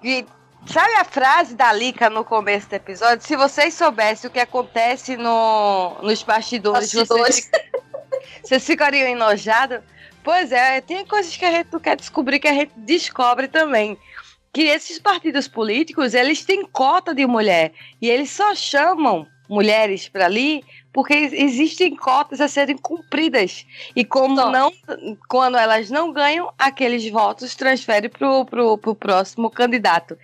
que, 0.00 0.24
sabe 0.66 0.94
a 0.94 1.04
frase 1.04 1.54
da 1.54 1.72
Lica 1.72 2.10
no 2.10 2.24
começo 2.24 2.68
do 2.68 2.74
episódio? 2.74 3.26
Se 3.26 3.36
vocês 3.36 3.74
soubessem 3.74 4.28
o 4.28 4.32
que 4.32 4.40
acontece 4.40 5.16
no, 5.16 5.96
nos 6.02 6.22
bastidores, 6.22 6.94
Bastidores. 6.94 7.50
Vocês, 7.50 7.50
vocês 8.42 8.66
ficariam 8.66 9.08
enojados? 9.08 9.80
Pois 10.22 10.52
é, 10.52 10.80
tem 10.80 11.04
coisas 11.06 11.36
que 11.36 11.44
a 11.44 11.50
gente 11.50 11.72
não 11.72 11.80
quer 11.80 11.96
descobrir 11.96 12.38
que 12.38 12.48
a 12.48 12.54
gente 12.54 12.72
descobre 12.76 13.48
também. 13.48 13.96
Que 14.52 14.62
esses 14.62 14.98
partidos 14.98 15.48
políticos, 15.48 16.12
eles 16.12 16.44
têm 16.44 16.66
cota 16.66 17.14
de 17.14 17.26
mulher. 17.26 17.72
E 18.00 18.10
eles 18.10 18.30
só 18.30 18.54
chamam 18.54 19.26
mulheres 19.48 20.08
para 20.08 20.26
ali 20.26 20.62
porque 20.92 21.14
existem 21.14 21.94
cotas 21.94 22.40
a 22.40 22.48
serem 22.48 22.76
cumpridas. 22.76 23.64
E 23.94 24.04
como 24.04 24.34
não, 24.34 24.72
quando 25.28 25.56
elas 25.56 25.90
não 25.90 26.12
ganham, 26.12 26.52
aqueles 26.58 27.08
votos 27.10 27.54
transferem 27.54 28.10
pro, 28.10 28.44
pro 28.44 28.94
próximo 28.94 29.50
candidato. 29.50 30.18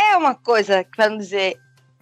É 0.00 0.16
uma 0.16 0.34
coisa, 0.34 0.84
para 0.96 1.08
não 1.10 1.18
dizer, 1.18 1.56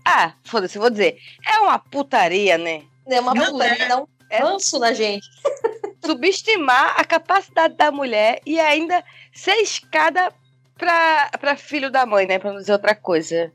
ah, 0.05 0.33
foda-se, 0.45 0.79
vou 0.79 0.91
dizer, 0.91 1.19
é 1.47 1.59
uma 1.61 1.79
putaria, 1.79 2.57
né? 2.57 2.83
É 3.07 3.21
uma 3.21 3.35
Não 3.35 3.53
putaria, 3.53 3.85
é. 3.85 3.89
dá 3.89 3.99
um 3.99 4.07
É. 4.31 4.79
na 4.79 4.93
gente. 4.93 5.27
Subestimar 6.05 6.95
a 6.99 7.05
capacidade 7.05 7.75
da 7.75 7.91
mulher 7.91 8.41
e 8.47 8.59
ainda 8.61 9.03
ser 9.33 9.57
escada 9.57 10.33
pra, 10.77 11.31
pra 11.41 11.57
filho 11.57 11.91
da 11.91 12.07
mãe, 12.07 12.27
né? 12.27 12.39
Pra 12.39 12.53
não 12.53 12.59
dizer 12.61 12.73
outra 12.73 12.95
coisa. 12.95 13.53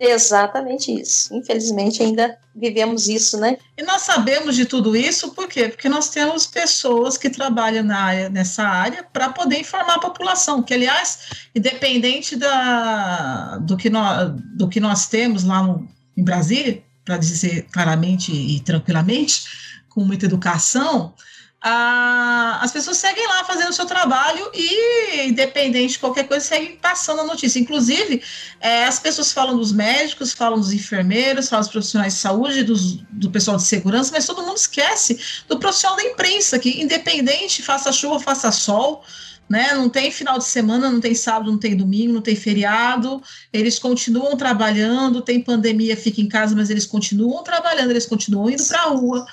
Exatamente 0.00 0.92
isso. 0.92 1.34
Infelizmente 1.34 2.02
ainda 2.02 2.38
vivemos 2.54 3.08
isso, 3.08 3.38
né? 3.38 3.56
E 3.76 3.82
nós 3.82 4.02
sabemos 4.02 4.54
de 4.54 4.64
tudo 4.64 4.94
isso 4.94 5.32
por 5.32 5.48
quê? 5.48 5.68
Porque 5.68 5.88
nós 5.88 6.08
temos 6.08 6.46
pessoas 6.46 7.16
que 7.16 7.28
trabalham 7.28 7.82
na 7.82 7.98
área, 7.98 8.28
nessa 8.28 8.62
área 8.62 9.02
para 9.02 9.30
poder 9.30 9.60
informar 9.60 9.94
a 9.94 10.00
população, 10.00 10.62
que 10.62 10.74
aliás, 10.74 11.30
independente 11.54 12.36
da, 12.36 13.58
do, 13.58 13.76
que 13.76 13.90
nós, 13.90 14.32
do 14.56 14.68
que 14.68 14.78
nós 14.78 15.08
temos 15.08 15.42
lá 15.44 15.62
no, 15.62 15.88
em 16.16 16.22
Brasília, 16.22 16.82
para 17.04 17.16
dizer 17.16 17.66
claramente 17.72 18.32
e 18.32 18.60
tranquilamente, 18.60 19.44
com 19.88 20.04
muita 20.04 20.26
educação, 20.26 21.14
a- 21.60 22.60
as 22.62 22.70
pessoas 22.70 22.96
seguem 22.96 23.26
lá 23.26 23.44
fazendo 23.44 23.70
o 23.70 23.72
seu 23.72 23.84
trabalho 23.86 24.48
e, 24.54 25.26
independente 25.28 25.94
de 25.94 25.98
qualquer 25.98 26.28
coisa, 26.28 26.44
seguem 26.44 26.76
passando 26.76 27.20
a 27.22 27.24
notícia. 27.24 27.58
Inclusive, 27.58 28.22
é, 28.60 28.84
as 28.84 28.98
pessoas 28.98 29.32
falam 29.32 29.56
dos 29.56 29.72
médicos, 29.72 30.32
falam 30.32 30.58
dos 30.58 30.72
enfermeiros, 30.72 31.48
falam 31.48 31.62
dos 31.62 31.72
profissionais 31.72 32.14
de 32.14 32.20
saúde, 32.20 32.62
dos, 32.62 32.96
do 33.10 33.30
pessoal 33.30 33.56
de 33.56 33.64
segurança, 33.64 34.10
mas 34.12 34.26
todo 34.26 34.42
mundo 34.42 34.56
esquece 34.56 35.18
do 35.48 35.58
profissional 35.58 35.96
da 35.96 36.04
imprensa, 36.04 36.58
que 36.58 36.80
independente, 36.80 37.62
faça 37.62 37.90
chuva, 37.92 38.20
faça 38.20 38.52
sol, 38.52 39.02
né? 39.48 39.72
Não 39.74 39.88
tem 39.88 40.10
final 40.12 40.38
de 40.38 40.44
semana, 40.44 40.90
não 40.90 41.00
tem 41.00 41.14
sábado, 41.14 41.50
não 41.50 41.58
tem 41.58 41.74
domingo, 41.76 42.12
não 42.12 42.20
tem 42.20 42.36
feriado, 42.36 43.20
eles 43.52 43.78
continuam 43.78 44.36
trabalhando, 44.36 45.22
tem 45.22 45.40
pandemia, 45.40 45.96
fica 45.96 46.20
em 46.20 46.28
casa, 46.28 46.54
mas 46.54 46.70
eles 46.70 46.86
continuam 46.86 47.42
trabalhando, 47.42 47.90
eles 47.90 48.06
continuam 48.06 48.50
indo 48.50 48.62
para 48.64 48.82
a 48.82 48.88
rua. 48.90 49.26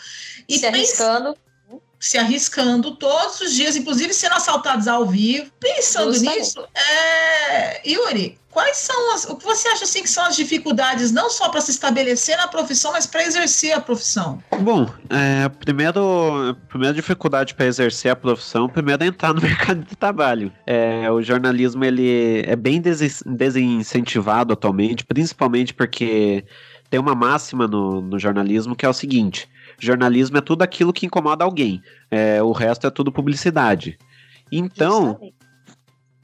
E 0.48 0.56
se 0.56 0.62
pensa- 0.62 0.78
arriscando. 0.78 1.38
Se 2.00 2.18
arriscando 2.18 2.96
todos 2.96 3.42
os 3.42 3.54
dias, 3.54 3.76
inclusive 3.76 4.14
sendo 4.14 4.36
assaltados 4.36 4.88
ao 4.88 5.06
vivo. 5.06 5.52
Pensando 5.60 6.14
Justamente. 6.14 6.40
nisso, 6.40 6.68
é, 6.76 7.90
Yuri, 7.90 8.38
quais 8.56 8.78
são 8.78 9.14
as. 9.14 9.26
O 9.26 9.36
que 9.36 9.44
você 9.44 9.68
acha 9.68 9.84
assim 9.84 10.02
que 10.02 10.10
são 10.10 10.24
as 10.24 10.36
dificuldades, 10.36 11.12
não 11.12 11.30
só 11.30 11.50
para 11.50 11.60
se 11.60 11.72
estabelecer 11.72 12.38
na 12.38 12.48
profissão, 12.48 12.94
mas 12.94 13.06
para 13.06 13.24
exercer 13.24 13.74
a 13.74 13.82
profissão? 13.82 14.42
Bom, 14.62 14.90
é, 15.10 15.50
primeiro, 15.50 16.52
a 16.52 16.54
primeira 16.70 16.94
dificuldade 16.94 17.54
para 17.54 17.66
exercer 17.66 18.12
a 18.12 18.16
profissão, 18.16 18.70
primeiro 18.70 19.04
é 19.04 19.08
entrar 19.08 19.34
no 19.34 19.42
mercado 19.44 19.84
de 19.84 19.96
trabalho. 19.96 20.54
É, 20.66 21.12
o 21.12 21.22
jornalismo 21.22 21.84
ele 21.84 22.44
é 22.48 22.56
bem 22.56 22.80
desi- 22.80 23.24
desincentivado 23.26 24.54
atualmente, 24.54 25.04
principalmente 25.06 25.74
porque 25.74 26.46
tem 26.90 27.00
uma 27.00 27.14
máxima 27.14 27.68
no, 27.68 28.00
no 28.00 28.18
jornalismo 28.18 28.76
que 28.76 28.86
é 28.86 28.90
o 28.90 28.94
seguinte: 28.94 29.50
jornalismo 29.80 30.38
é 30.38 30.42
tudo 30.42 30.62
aquilo 30.62 30.94
que 30.94 31.06
incomoda 31.06 31.44
alguém, 31.44 31.82
é, 32.10 32.42
o 32.42 32.52
resto 32.52 32.88
é 32.88 32.90
tudo 32.90 33.12
publicidade. 33.12 33.98
Então, 34.52 35.20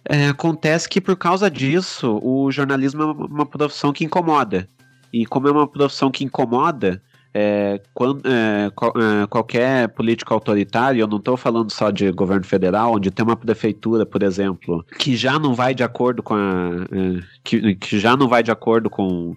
é, 0.07 0.27
acontece 0.29 0.87
que 0.89 1.01
por 1.01 1.15
causa 1.15 1.49
disso, 1.49 2.19
o 2.23 2.51
jornalismo 2.51 3.01
é 3.01 3.05
uma, 3.05 3.25
uma 3.25 3.45
profissão 3.45 3.91
que 3.93 4.03
incomoda. 4.03 4.67
E 5.13 5.25
como 5.25 5.47
é 5.47 5.51
uma 5.51 5.67
profissão 5.67 6.09
que 6.09 6.23
incomoda, 6.23 7.01
é, 7.33 7.81
quando, 7.93 8.21
é, 8.25 8.69
qual- 8.75 8.93
é, 8.95 9.27
qualquer 9.27 9.89
político 9.89 10.33
autoritário, 10.33 10.99
eu 11.01 11.07
não 11.07 11.17
estou 11.17 11.35
falando 11.37 11.71
só 11.71 11.89
de 11.91 12.11
governo 12.11 12.45
federal, 12.45 12.93
onde 12.95 13.11
tem 13.11 13.25
uma 13.25 13.35
prefeitura, 13.35 14.05
por 14.05 14.23
exemplo, 14.23 14.85
que 14.99 15.15
já 15.15 15.37
não 15.39 15.53
vai 15.53 15.73
de 15.73 15.83
acordo 15.83 16.21
com 16.23 16.33
a. 16.33 16.69
é, 16.91 17.19
que, 17.43 17.75
que 17.75 17.99
já 17.99 18.15
não 18.15 18.27
vai 18.27 18.41
de 18.43 18.51
acordo 18.51 18.89
com, 18.89 19.35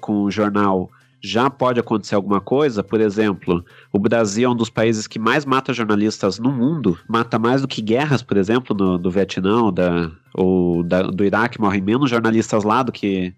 com 0.00 0.22
o 0.22 0.30
jornal. 0.30 0.90
Já 1.22 1.50
pode 1.50 1.78
acontecer 1.78 2.14
alguma 2.14 2.40
coisa, 2.40 2.82
por 2.82 3.00
exemplo, 3.00 3.62
o 3.92 3.98
Brasil 3.98 4.48
é 4.48 4.52
um 4.52 4.56
dos 4.56 4.70
países 4.70 5.06
que 5.06 5.18
mais 5.18 5.44
mata 5.44 5.72
jornalistas 5.72 6.38
no 6.38 6.50
mundo, 6.50 6.98
mata 7.08 7.38
mais 7.38 7.60
do 7.60 7.68
que 7.68 7.82
guerras, 7.82 8.22
por 8.22 8.36
exemplo, 8.38 8.74
no, 8.74 8.96
do 8.98 9.10
Vietnã 9.10 9.62
ou, 9.64 9.70
da, 9.72 10.10
ou 10.34 10.82
da- 10.82 11.02
do 11.02 11.22
Iraque, 11.24 11.60
morrem 11.60 11.82
menos 11.82 12.08
jornalistas 12.08 12.64
lá 12.64 12.82
do 12.82 12.90
que 12.90 13.34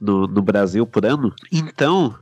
no, 0.00 0.26
no 0.26 0.42
Brasil 0.42 0.84
por 0.86 1.06
ano. 1.06 1.32
Então, 1.52 2.14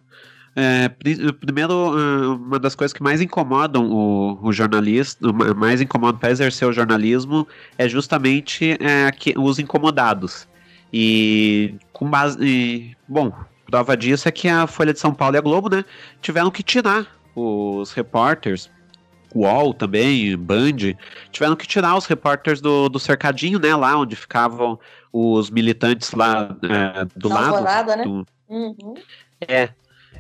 é, 0.55 0.89
pri- 0.89 1.33
primeiro, 1.33 1.73
ah, 1.73 2.35
uma 2.35 2.59
das 2.59 2.75
coisas 2.75 2.93
que 2.93 3.03
mais 3.03 3.21
incomodam 3.23 3.91
o, 3.91 4.39
o 4.43 4.53
jornalista, 4.53 5.33
mais 5.57 5.81
incomodam 5.81 6.19
para 6.19 6.31
exercer 6.33 6.69
o 6.69 6.73
jornalismo 6.73 7.47
é 7.79 7.89
justamente 7.89 8.77
é, 8.81 9.11
que- 9.13 9.35
os 9.39 9.59
incomodados. 9.59 10.47
E 10.93 11.75
com 11.93 12.09
base. 12.11 12.39
e, 12.43 12.97
bom, 13.07 13.33
prova 13.71 13.97
disso 13.97 14.29
é 14.29 14.33
que 14.33 14.49
a 14.49 14.67
Folha 14.67 14.93
de 14.93 14.99
São 15.01 15.13
Paulo 15.13 15.37
e 15.37 15.39
a 15.39 15.43
Globo, 15.43 15.69
né, 15.69 15.85
tiveram 16.23 16.51
que 16.51 16.63
tirar 16.63 17.07
os 17.37 17.93
repórteres 17.93 18.71
UOL 19.35 19.75
também, 19.75 20.35
Band, 20.37 20.95
tiveram 21.31 21.55
que 21.55 21.67
tirar 21.67 21.95
os 21.97 22.07
repórteres 22.07 22.63
do, 22.63 22.89
do 22.89 22.99
cercadinho, 22.99 23.59
né? 23.59 23.77
Lá 23.77 23.95
onde 23.99 24.17
ficavam 24.17 24.79
os 25.13 25.51
militantes 25.51 26.13
lá 26.13 26.57
é, 26.63 27.05
do 27.15 27.29
lado. 27.29 27.51
né? 27.97 28.05
do- 28.05 28.27
Uhum. 28.49 28.95
é, 29.47 29.69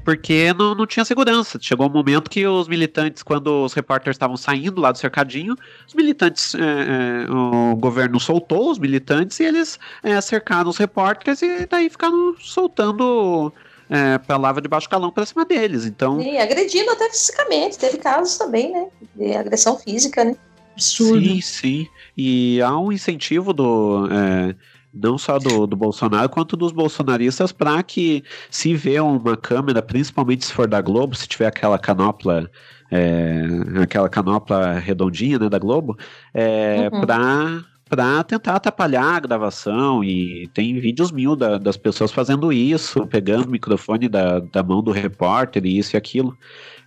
porque 0.08 0.54
não, 0.54 0.74
não 0.74 0.86
tinha 0.86 1.04
segurança. 1.04 1.58
Chegou 1.60 1.86
um 1.86 1.92
momento 1.92 2.30
que 2.30 2.46
os 2.46 2.66
militantes, 2.66 3.22
quando 3.22 3.66
os 3.66 3.74
repórteres 3.74 4.14
estavam 4.14 4.38
saindo 4.38 4.80
lá 4.80 4.90
do 4.90 4.96
cercadinho, 4.96 5.54
os 5.86 5.92
militantes, 5.92 6.54
é, 6.54 6.60
é, 6.60 7.30
o 7.30 7.76
governo 7.76 8.18
soltou 8.18 8.70
os 8.70 8.78
militantes 8.78 9.38
e 9.38 9.44
eles 9.44 9.78
é, 10.02 10.18
cercaram 10.22 10.70
os 10.70 10.78
repórteres 10.78 11.42
e 11.42 11.66
daí 11.66 11.90
ficaram 11.90 12.34
soltando 12.40 13.52
é, 13.90 14.16
palavra 14.16 14.62
de 14.62 14.68
baixo 14.68 14.88
calão 14.88 15.10
pra 15.10 15.26
cima 15.26 15.44
deles. 15.44 15.84
Então, 15.84 16.18
E 16.22 16.38
agredindo 16.38 16.90
até 16.90 17.10
fisicamente. 17.10 17.78
Teve 17.78 17.98
casos 17.98 18.38
também, 18.38 18.72
né? 18.72 18.86
De 19.14 19.34
agressão 19.34 19.78
física, 19.78 20.24
né? 20.24 20.34
Absurdo. 20.72 21.20
sim, 21.20 21.40
sim. 21.42 21.86
E 22.16 22.62
há 22.62 22.74
um 22.78 22.90
incentivo 22.90 23.52
do. 23.52 24.08
é, 24.10 24.54
não 24.92 25.18
só 25.18 25.38
do, 25.38 25.66
do 25.66 25.76
Bolsonaro, 25.76 26.28
quanto 26.28 26.56
dos 26.56 26.72
bolsonaristas, 26.72 27.52
para 27.52 27.82
que 27.82 28.22
se 28.50 28.74
vê 28.74 28.98
uma 29.00 29.36
câmera, 29.36 29.82
principalmente 29.82 30.44
se 30.44 30.52
for 30.52 30.66
da 30.66 30.80
Globo, 30.80 31.14
se 31.14 31.28
tiver 31.28 31.46
aquela 31.46 31.78
canopla, 31.78 32.50
é, 32.90 33.46
aquela 33.82 34.08
canopla 34.08 34.74
redondinha 34.78 35.38
né, 35.38 35.48
da 35.48 35.58
Globo, 35.58 35.96
é, 36.34 36.88
Uhum. 36.92 37.00
para 37.00 37.64
para 37.90 38.22
tentar 38.22 38.56
atrapalhar 38.56 39.16
a 39.16 39.20
gravação 39.20 40.04
e 40.04 40.46
tem 40.52 40.78
vídeos 40.78 41.10
mil 41.10 41.34
da- 41.34 41.56
das 41.56 41.78
pessoas 41.78 42.12
fazendo 42.12 42.52
isso, 42.52 43.06
pegando 43.06 43.46
o 43.46 43.50
microfone 43.50 44.10
da, 44.10 44.40
da 44.40 44.62
mão 44.62 44.82
do 44.82 44.90
repórter 44.92 45.64
e 45.64 45.78
isso 45.78 45.96
e 45.96 45.98
aquilo. 45.98 46.36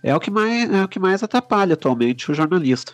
É 0.00 0.14
o 0.14 0.20
que 0.20 0.30
mais, 0.30 0.70
é 0.72 0.84
o 0.84 0.86
que 0.88 1.00
mais 1.00 1.20
atrapalha 1.20 1.74
atualmente 1.74 2.30
o 2.30 2.34
jornalista. 2.34 2.92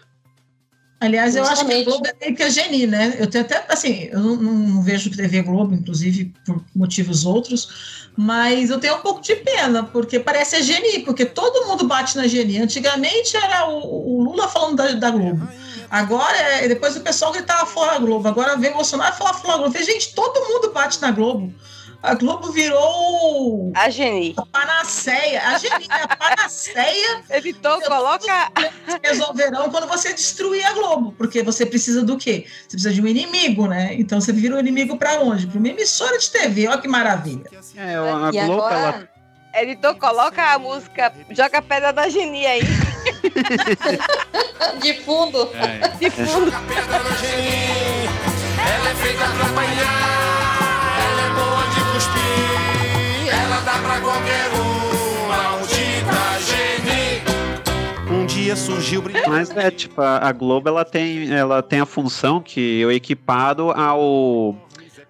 Aliás, 1.00 1.36
eu 1.36 1.44
acho 1.44 1.64
que 1.64 1.72
a 1.72 1.76
Justamente. 1.76 1.84
Globo 1.84 2.06
é 2.06 2.14
meio 2.20 2.36
que 2.36 2.42
a 2.42 2.48
Geni, 2.50 2.86
né? 2.86 3.16
Eu 3.20 3.28
tenho 3.28 3.44
até, 3.44 3.64
assim, 3.68 4.08
eu 4.10 4.18
não, 4.18 4.36
não 4.36 4.82
vejo 4.82 5.14
TV 5.14 5.42
Globo, 5.42 5.72
inclusive, 5.72 6.34
por 6.44 6.60
motivos 6.74 7.24
outros, 7.24 8.10
mas 8.16 8.68
eu 8.68 8.80
tenho 8.80 8.96
um 8.96 9.00
pouco 9.00 9.20
de 9.20 9.36
pena, 9.36 9.84
porque 9.84 10.18
parece 10.18 10.56
a 10.56 10.60
Geni, 10.60 11.00
porque 11.00 11.24
todo 11.24 11.68
mundo 11.68 11.86
bate 11.86 12.16
na 12.16 12.26
Geni. 12.26 12.58
Antigamente 12.58 13.36
era 13.36 13.68
o, 13.68 14.16
o 14.18 14.22
Lula 14.24 14.48
falando 14.48 14.74
da, 14.74 14.90
da 14.92 15.10
Globo. 15.10 15.46
Agora, 15.88 16.36
é- 16.36 16.66
depois 16.66 16.96
o 16.96 17.00
pessoal 17.00 17.32
gritava 17.32 17.64
fora 17.64 17.98
Globo. 18.00 18.26
Agora 18.26 18.56
vem 18.56 18.72
o 18.72 18.74
Bolsonaro 18.74 19.14
falar 19.14 19.34
fora 19.34 19.58
Globo. 19.58 19.78
Gente, 19.78 20.14
todo 20.14 20.48
mundo 20.48 20.72
bate 20.72 21.00
na 21.00 21.12
Globo. 21.12 21.54
A 22.00 22.14
Globo 22.14 22.52
virou 22.52 23.72
A 23.74 23.90
Geni. 23.90 24.32
a 24.36 24.46
panaceia. 24.46 25.42
A 25.48 25.58
Geni 25.58 25.86
a 25.90 26.16
panaceia 26.16 27.22
Editor, 27.30 27.80
coloca. 27.82 28.52
resolverão 29.02 29.68
quando 29.70 29.88
você 29.88 30.12
destruir 30.14 30.64
a 30.64 30.72
Globo, 30.74 31.12
porque 31.18 31.42
você 31.42 31.66
precisa 31.66 32.02
do 32.04 32.16
quê? 32.16 32.46
Você 32.62 32.68
precisa 32.76 32.94
de 32.94 33.02
um 33.02 33.06
inimigo, 33.06 33.66
né? 33.66 33.94
Então 33.94 34.20
você 34.20 34.32
vira 34.32 34.54
um 34.54 34.60
inimigo 34.60 34.96
para 34.96 35.18
onde? 35.20 35.46
Para 35.48 35.58
uma 35.58 35.68
emissora 35.68 36.16
de 36.18 36.30
TV, 36.30 36.68
olha 36.68 36.80
que 36.80 36.86
maravilha. 36.88 37.50
É, 37.76 37.96
a 37.96 38.30
e 38.32 38.46
Globo, 38.46 38.62
ela 38.68 38.88
agora, 38.88 39.08
Editor, 39.54 39.94
coloca 39.96 40.52
a 40.52 40.58
música 40.58 41.12
Joga 41.30 41.58
a 41.58 41.62
Pedra 41.62 41.92
da 41.92 42.08
Geni 42.08 42.46
aí, 42.46 42.62
de 44.80 44.94
fundo, 45.02 45.50
É, 45.54 45.88
de 45.98 46.10
fundo. 46.10 46.52
pedra 46.68 46.98
da 47.02 47.10
Geni, 47.16 48.06
ela 48.56 48.90
é 48.90 48.94
feita 48.94 49.24
pra 49.24 49.46
apanhar, 49.46 50.27
cuspir, 51.98 53.34
ela 53.34 53.60
dá 53.62 53.78
pra 53.78 54.00
qualquer 54.00 54.48
um, 54.54 55.28
maldita. 55.28 56.28
Um 58.10 58.24
dia 58.24 58.56
surgiu 58.56 59.02
brilhante. 59.02 59.28
Mas 59.28 59.50
é, 59.50 59.70
tipo, 59.70 60.00
a 60.00 60.28
a 60.28 60.32
Globo 60.32 60.68
ela 60.68 60.84
tem, 60.84 61.30
ela 61.30 61.62
tem 61.62 61.80
a 61.80 61.86
função 61.86 62.40
que 62.40 62.80
eu 62.80 62.90
equipado 62.92 63.70
ao. 63.72 64.56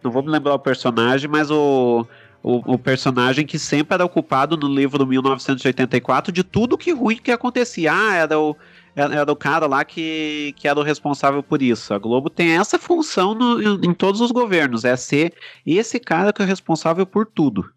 Não 0.03 0.11
vou 0.11 0.23
me 0.23 0.31
lembrar 0.31 0.55
o 0.55 0.59
personagem, 0.59 1.29
mas 1.29 1.51
o, 1.51 2.07
o, 2.43 2.75
o 2.75 2.79
personagem 2.79 3.45
que 3.45 3.59
sempre 3.59 3.95
era 3.95 4.05
ocupado 4.05 4.57
no 4.57 4.67
livro 4.67 5.07
1984 5.07 6.33
de 6.33 6.43
tudo 6.43 6.79
que 6.79 6.93
ruim 6.93 7.19
que 7.19 7.31
acontecia. 7.31 7.93
Ah, 7.93 8.15
era 8.15 8.39
o, 8.39 8.57
era, 8.97 9.31
o 9.33 9.37
cara 9.37 9.67
lá 9.67 9.85
que, 9.85 10.53
que 10.57 10.67
era 10.69 10.79
o 10.79 10.83
responsável 10.83 11.43
por 11.43 11.63
isso. 11.63 11.93
A 11.95 11.99
Globo 11.99 12.29
tem 12.29 12.57
essa 12.57 12.79
função 12.79 13.35
no- 13.35 13.85
em, 13.85 13.95
todos 13.95 14.21
os 14.21 14.31
governos, 14.31 14.85
é 14.85 14.97
ser 14.97 15.33
esse 15.67 15.99
cara 16.01 16.33
que 16.33 16.43
é 16.43 16.45
responsável 16.45 17.07
por 17.07 17.27
tudo. 17.27 17.71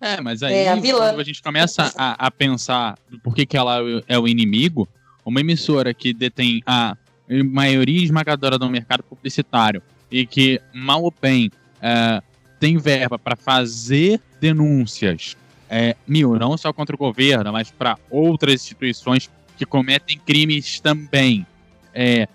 É, 0.00 0.20
mas 0.20 0.42
aí 0.42 0.54
É, 0.54 0.68
a 0.70 0.74
vilã. 0.74 1.14
a 1.16 1.22
gente 1.22 1.40
começa 1.42 1.92
a, 1.96 2.26
a 2.26 2.30
pensar 2.30 2.98
por 3.22 3.34
que, 3.34 3.46
que 3.46 3.56
ela 3.56 3.78
é 4.08 4.18
o 4.18 4.26
inimigo, 4.26 4.88
uma 5.24 5.40
emissora 5.40 5.94
que 5.94 6.12
detém 6.12 6.60
a 6.66 6.96
maioria 7.44 8.02
esmagadora 8.02 8.58
do 8.58 8.68
mercado 8.68 9.04
publicitário 9.04 9.80
e 10.10 10.26
que, 10.26 10.60
mal 10.74 11.02
ou 11.04 11.14
bem, 11.22 11.50
é, 11.80 12.20
tem 12.58 12.76
verba 12.78 13.16
para 13.18 13.36
fazer 13.36 14.20
denúncias 14.40 15.36
é, 15.70 15.96
mil, 16.06 16.34
não 16.38 16.56
só 16.58 16.72
contra 16.72 16.94
o 16.94 16.98
governo, 16.98 17.50
mas 17.52 17.70
para 17.70 17.96
outras 18.10 18.54
instituições 18.54 19.30
que 19.56 19.66
cometem 19.66 20.18
crimes 20.18 20.80
também. 20.80 21.46
É, 21.94 22.28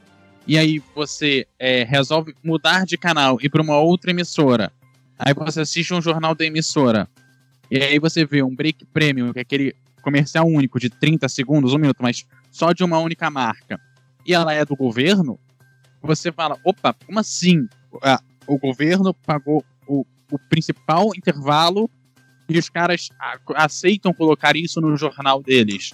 e 0.46 0.58
aí 0.58 0.82
você 0.96 1.46
é, 1.60 1.84
resolve 1.84 2.36
mudar 2.44 2.86
de 2.86 2.98
canal 2.98 3.38
e 3.42 3.50
para 3.50 3.62
uma 3.62 3.78
outra 3.78 4.12
emissora. 4.12 4.72
Aí 5.20 5.34
você 5.34 5.62
assiste 5.62 5.94
um 5.94 6.02
jornal 6.02 6.36
da 6.36 6.46
emissora. 6.46 7.08
E 7.70 7.78
aí 7.78 8.00
você 8.00 8.26
vê 8.26 8.42
um 8.42 8.56
break 8.56 8.86
premium, 8.86 9.34
que 9.34 9.40
é 9.40 9.42
aquele 9.42 9.76
comercial 10.02 10.48
único 10.48 10.80
de 10.80 10.90
30 10.90 11.28
segundos, 11.28 11.74
um 11.74 11.78
minuto, 11.78 12.02
mas 12.02 12.26
só 12.50 12.72
de 12.72 12.84
uma 12.84 13.00
única 13.00 13.30
marca. 13.30 13.80
E 14.26 14.34
ela 14.34 14.54
é 14.54 14.64
do 14.64 14.76
governo. 14.76 15.38
Você 16.02 16.32
fala, 16.32 16.58
opa, 16.64 16.96
como 17.06 17.20
assim? 17.20 17.68
Ah, 18.02 18.22
o 18.46 18.58
governo 18.58 19.14
pagou 19.14 19.66
o, 19.86 20.06
o 20.32 20.40
principal 20.40 21.10
intervalo 21.16 21.90
e 22.48 22.58
os 22.58 22.70
caras 22.70 23.10
aceitam 23.56 24.14
colocar 24.14 24.56
isso 24.56 24.80
no 24.80 24.96
jornal 24.96 25.44
deles. 25.44 25.94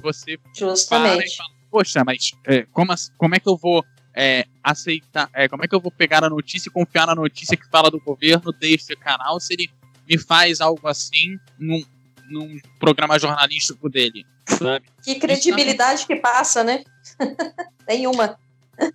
Você 0.00 0.38
para 0.38 0.50
e 0.50 0.58
justamente. 0.58 1.36
fala, 1.36 1.50
poxa, 1.70 2.04
mas 2.04 2.32
é, 2.46 2.66
como, 2.72 2.92
como 3.16 3.34
é 3.34 3.40
que 3.40 3.48
eu 3.48 3.56
vou 3.56 3.84
é, 4.14 4.44
aceitar, 4.62 5.30
é, 5.34 5.48
como 5.48 5.64
é 5.64 5.68
que 5.68 5.74
eu 5.74 5.80
vou 5.80 5.92
pegar 5.92 6.24
a 6.24 6.28
notícia 6.28 6.68
e 6.68 6.72
confiar 6.72 7.06
na 7.06 7.14
notícia 7.14 7.56
que 7.56 7.68
fala 7.68 7.90
do 7.90 8.00
governo 8.00 8.52
deste 8.52 8.96
canal 8.96 9.38
se 9.40 9.54
ele 9.54 9.70
me 10.08 10.18
faz 10.18 10.60
algo 10.60 10.86
assim 10.88 11.38
num, 11.58 11.82
num 12.28 12.58
programa 12.78 13.18
jornalístico 13.18 13.88
dele, 13.88 14.26
sabe? 14.46 14.86
Que 15.04 15.14
credibilidade 15.16 16.06
que 16.06 16.16
passa, 16.16 16.64
né? 16.64 16.82
Tem 17.86 18.06
uma. 18.06 18.36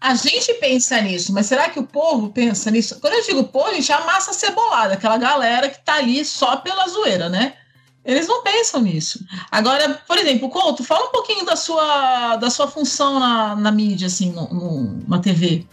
A 0.01 0.15
gente 0.15 0.53
pensa 0.55 0.99
nisso, 0.99 1.31
mas 1.31 1.45
será 1.45 1.69
que 1.69 1.79
o 1.79 1.85
povo 1.85 2.31
pensa 2.31 2.71
nisso? 2.71 2.99
Quando 2.99 3.13
eu 3.13 3.23
digo 3.23 3.43
povo, 3.45 3.73
gente, 3.73 3.91
é 3.91 3.95
a 3.95 4.03
massa 4.05 4.33
cebolada, 4.33 4.95
aquela 4.95 5.17
galera 5.17 5.69
que 5.69 5.83
tá 5.83 5.95
ali 5.95 6.25
só 6.25 6.57
pela 6.57 6.87
zoeira, 6.87 7.29
né? 7.29 7.55
Eles 8.05 8.27
não 8.27 8.43
pensam 8.43 8.81
nisso. 8.81 9.25
Agora, 9.51 9.95
por 10.07 10.17
exemplo, 10.17 10.47
Couto, 10.49 10.83
fala 10.83 11.07
um 11.07 11.11
pouquinho 11.11 11.43
da 11.43 11.55
sua, 11.55 12.35
da 12.35 12.49
sua 12.51 12.67
função 12.67 13.19
na, 13.19 13.55
na 13.55 13.71
mídia, 13.71 14.07
assim, 14.07 14.31
no, 14.31 14.47
no- 14.53 14.99
na 15.07 15.17
TV. 15.19 15.65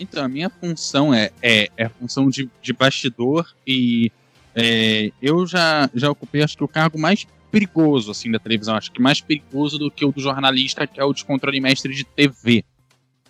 Então, 0.00 0.24
a 0.24 0.28
minha 0.28 0.48
função 0.48 1.12
é, 1.12 1.30
é, 1.42 1.68
é 1.76 1.84
a 1.84 1.90
função 1.90 2.28
de, 2.30 2.50
de 2.62 2.72
bastidor 2.72 3.46
e 3.66 4.10
é, 4.54 5.12
eu 5.20 5.46
já, 5.46 5.88
já 5.94 6.10
ocupei, 6.10 6.42
acho 6.42 6.56
que 6.56 6.64
o 6.64 6.68
cargo 6.68 6.98
mais 6.98 7.26
perigoso, 7.50 8.10
assim, 8.10 8.30
da 8.32 8.38
televisão. 8.38 8.74
Acho 8.74 8.90
que 8.90 9.00
mais 9.00 9.20
perigoso 9.20 9.78
do 9.78 9.90
que 9.90 10.04
o 10.04 10.10
do 10.10 10.20
jornalista, 10.20 10.86
que 10.86 10.98
é 10.98 11.04
o 11.04 11.12
de 11.12 11.24
controle 11.24 11.60
mestre 11.60 11.94
de 11.94 12.02
TV. 12.02 12.64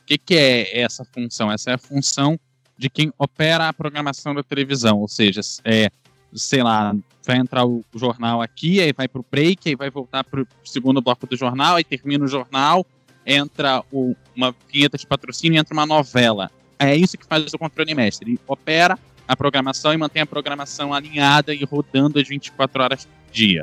O 0.00 0.06
que, 0.06 0.16
que 0.16 0.34
é 0.34 0.80
essa 0.80 1.04
função? 1.04 1.50
Essa 1.52 1.72
é 1.72 1.74
a 1.74 1.78
função 1.78 2.38
de 2.78 2.88
quem 2.88 3.12
opera 3.18 3.68
a 3.68 3.72
programação 3.72 4.34
da 4.34 4.42
televisão. 4.42 5.00
Ou 5.00 5.08
seja, 5.08 5.40
é, 5.64 5.90
sei 6.32 6.62
lá, 6.62 6.94
vai 7.24 7.36
entrar 7.38 7.64
o 7.64 7.84
jornal 7.94 8.42
aqui, 8.42 8.80
aí 8.80 8.92
vai 8.92 9.08
pro 9.08 9.24
break, 9.30 9.68
aí 9.68 9.76
vai 9.76 9.90
voltar 9.90 10.24
pro 10.24 10.46
segundo 10.64 11.00
bloco 11.00 11.26
do 11.26 11.36
jornal, 11.36 11.76
aí 11.76 11.84
termina 11.84 12.24
o 12.24 12.28
jornal, 12.28 12.86
entra 13.26 13.82
o- 13.90 14.14
uma 14.36 14.54
vinheta 14.70 14.98
de 14.98 15.06
patrocínio 15.06 15.58
entra 15.58 15.72
uma 15.72 15.86
novela. 15.86 16.50
É 16.78 16.94
isso 16.94 17.16
que 17.16 17.26
faz 17.26 17.52
o 17.54 17.58
controle 17.58 17.94
mestre. 17.94 18.32
Ele 18.32 18.40
opera 18.46 18.98
a 19.26 19.36
programação 19.36 19.92
e 19.94 19.96
mantém 19.96 20.22
a 20.22 20.26
programação 20.26 20.92
alinhada 20.92 21.54
e 21.54 21.64
rodando 21.64 22.18
as 22.18 22.28
24 22.28 22.82
horas 22.82 23.06
por 23.06 23.32
dia. 23.32 23.62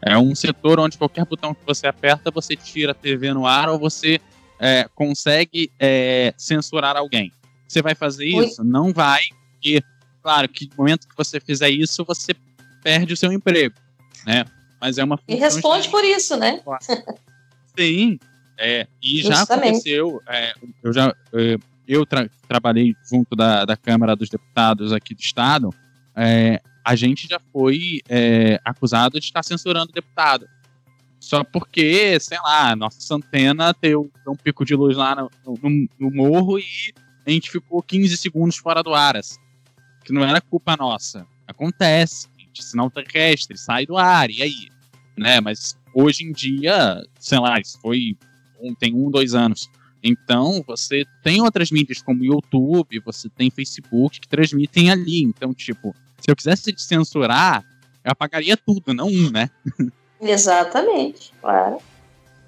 É 0.00 0.16
um 0.16 0.34
setor 0.34 0.80
onde 0.80 0.96
qualquer 0.96 1.24
botão 1.26 1.54
que 1.54 1.64
você 1.66 1.86
aperta, 1.86 2.30
você 2.30 2.56
tira 2.56 2.92
a 2.92 2.94
TV 2.94 3.32
no 3.34 3.46
ar 3.46 3.68
ou 3.68 3.78
você 3.78 4.20
é, 4.58 4.88
consegue 4.94 5.70
é, 5.78 6.32
censurar 6.36 6.96
alguém. 6.96 7.32
Você 7.68 7.82
vai 7.82 7.94
fazer 7.94 8.24
Oi? 8.24 8.46
isso? 8.46 8.64
Não 8.64 8.92
vai, 8.92 9.22
porque, 9.52 9.82
claro, 10.22 10.48
que 10.48 10.68
no 10.70 10.76
momento 10.76 11.08
que 11.08 11.16
você 11.16 11.38
fizer 11.40 11.70
isso, 11.70 12.04
você 12.04 12.34
perde 12.82 13.12
o 13.14 13.16
seu 13.16 13.32
emprego, 13.32 13.74
né? 14.26 14.44
Mas 14.80 14.98
é 14.98 15.04
uma 15.04 15.18
E 15.28 15.34
responde 15.36 15.88
por 15.88 16.04
isso, 16.04 16.36
né? 16.36 16.60
Sim, 17.78 18.18
é, 18.58 18.86
e 19.02 19.22
já 19.22 19.36
Justamente. 19.36 19.68
aconteceu. 19.70 20.20
é, 20.28 20.52
eu 20.82 20.92
já 20.92 21.14
é, 21.32 21.56
eu 21.86 22.04
tra- 22.06 22.28
trabalhei 22.48 22.94
junto 23.08 23.34
da, 23.34 23.64
da 23.64 23.76
Câmara 23.76 24.14
dos 24.14 24.28
Deputados 24.28 24.92
aqui 24.92 25.14
do 25.14 25.20
Estado. 25.20 25.70
é, 26.14 26.60
a 26.84 26.96
gente 26.96 27.28
já 27.28 27.40
foi 27.52 28.00
é, 28.08 28.60
acusado 28.64 29.20
de 29.20 29.26
estar 29.26 29.42
censurando 29.44 29.90
o 29.90 29.94
deputado. 29.94 30.48
Só 31.20 31.44
porque, 31.44 32.18
sei 32.18 32.36
lá, 32.42 32.74
nossa 32.74 33.14
antena 33.14 33.72
deu 33.80 34.10
um 34.26 34.34
pico 34.34 34.64
de 34.64 34.74
luz 34.74 34.96
lá 34.96 35.14
no, 35.14 35.30
no, 35.46 35.88
no 36.00 36.10
morro 36.10 36.58
e 36.58 36.64
a 37.24 37.30
gente 37.30 37.48
ficou 37.52 37.80
15 37.80 38.16
segundos 38.16 38.56
fora 38.56 38.82
do 38.82 38.92
ar, 38.92 39.16
assim, 39.16 39.38
que 40.04 40.12
não 40.12 40.24
era 40.24 40.40
culpa 40.40 40.76
nossa. 40.76 41.24
Acontece, 41.46 42.26
sinal 42.60 42.90
terrestre, 42.90 43.56
sai 43.56 43.86
do 43.86 43.96
ar, 43.96 44.28
e 44.30 44.42
aí? 44.42 44.68
Né? 45.16 45.40
Mas 45.40 45.78
hoje 45.94 46.24
em 46.24 46.32
dia, 46.32 47.00
sei 47.20 47.38
lá, 47.38 47.60
isso 47.60 47.78
foi 47.80 48.16
tem 48.78 48.94
um, 48.94 49.10
dois 49.10 49.34
anos. 49.34 49.70
Então, 50.02 50.62
você 50.66 51.04
tem 51.22 51.40
outras 51.40 51.70
mídias 51.70 52.02
como 52.02 52.24
YouTube, 52.24 53.00
você 53.04 53.28
tem 53.28 53.50
Facebook 53.50 54.20
que 54.20 54.28
transmitem 54.28 54.90
ali. 54.90 55.22
Então, 55.22 55.54
tipo, 55.54 55.94
se 56.18 56.30
eu 56.30 56.36
quisesse 56.36 56.74
censurar, 56.76 57.64
eu 58.04 58.10
apagaria 58.10 58.56
tudo, 58.56 58.92
não 58.92 59.06
um, 59.06 59.30
né? 59.30 59.48
Exatamente, 60.20 61.32
claro. 61.40 61.78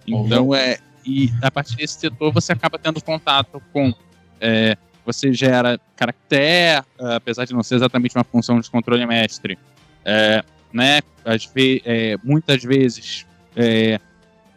Então, 0.07 0.55
é. 0.55 0.79
E 1.07 1.31
a 1.43 1.51
partir 1.51 1.77
desse 1.77 2.01
setor 2.01 2.33
você 2.33 2.53
acaba 2.53 2.79
tendo 2.79 3.03
contato 3.03 3.61
com. 3.73 3.93
É, 4.41 4.77
você 5.05 5.33
gera 5.33 5.79
caractere, 5.95 6.83
apesar 6.99 7.45
de 7.45 7.53
não 7.53 7.63
ser 7.63 7.75
exatamente 7.75 8.17
uma 8.17 8.25
função 8.25 8.59
de 8.59 8.71
controle 8.71 9.05
mestre, 9.07 9.59
é, 10.05 10.45
né? 10.73 11.01
Às 11.25 11.47
ve 11.47 11.83
é, 11.85 12.17
muitas 12.23 12.63
vezes, 12.63 13.27
é, 13.57 13.99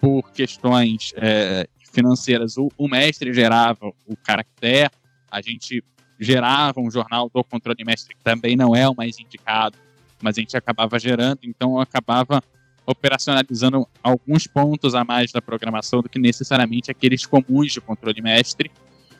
por 0.01 0.31
questões 0.31 1.13
é, 1.15 1.67
financeiras, 1.93 2.57
o, 2.57 2.69
o, 2.77 2.87
mestre 2.87 3.33
gerava 3.33 3.87
o 4.05 4.15
caractere, 4.17 4.91
a 5.31 5.41
gente 5.41 5.83
gerava 6.19 6.79
um 6.79 6.91
jornal 6.91 7.29
do 7.33 7.43
controle 7.43 7.83
mestre, 7.85 8.15
que 8.15 8.23
também 8.23 8.55
não 8.55 8.75
é 8.75 8.87
o 8.89 8.95
mais 8.95 9.19
indicado, 9.19 9.77
mas 10.21 10.37
a 10.37 10.41
gente 10.41 10.57
acabava 10.57 10.99
gerando, 10.99 11.39
então 11.43 11.79
acabava 11.79 12.43
operacionalizando 12.85 13.87
alguns 14.01 14.47
pontos 14.47 14.95
a 14.95 15.03
mais 15.03 15.31
da 15.31 15.41
programação 15.41 16.01
do 16.01 16.07
que 16.07 16.17
necessariamente 16.17 16.89
aqueles 16.89 17.25
comuns 17.25 17.73
de 17.73 17.81
controle 17.81 18.21
mestre. 18.21 18.71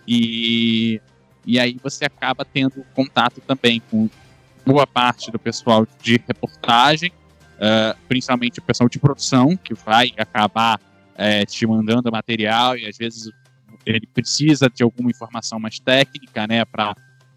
E, 0.07 1.01
e 1.45 1.59
aí 1.59 1.77
você 1.83 2.05
acaba 2.05 2.45
tendo 2.45 2.85
contato 2.95 3.41
também 3.41 3.81
com 3.91 4.09
boa 4.67 4.85
parte 4.85 5.31
do 5.31 5.39
pessoal 5.39 5.87
de 6.01 6.21
reportagem, 6.27 7.11
uh, 7.55 7.97
principalmente 8.07 8.59
o 8.59 8.61
pessoal 8.61 8.89
de 8.89 8.99
produção, 8.99 9.55
que 9.55 9.73
vai 9.73 10.11
acabar 10.17 10.77
uh, 10.79 11.45
te 11.45 11.65
mandando 11.65 12.11
material 12.11 12.77
e 12.77 12.85
às 12.85 12.97
vezes 12.97 13.31
ele 13.85 14.05
precisa 14.05 14.69
de 14.69 14.83
alguma 14.83 15.09
informação 15.09 15.57
mais 15.59 15.79
técnica, 15.79 16.45
né, 16.45 16.65
para 16.65 16.93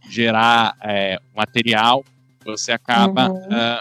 gerar 0.08 0.74
uh, 0.74 1.22
material. 1.36 2.04
Você 2.44 2.72
acaba 2.72 3.28
uhum. 3.28 3.80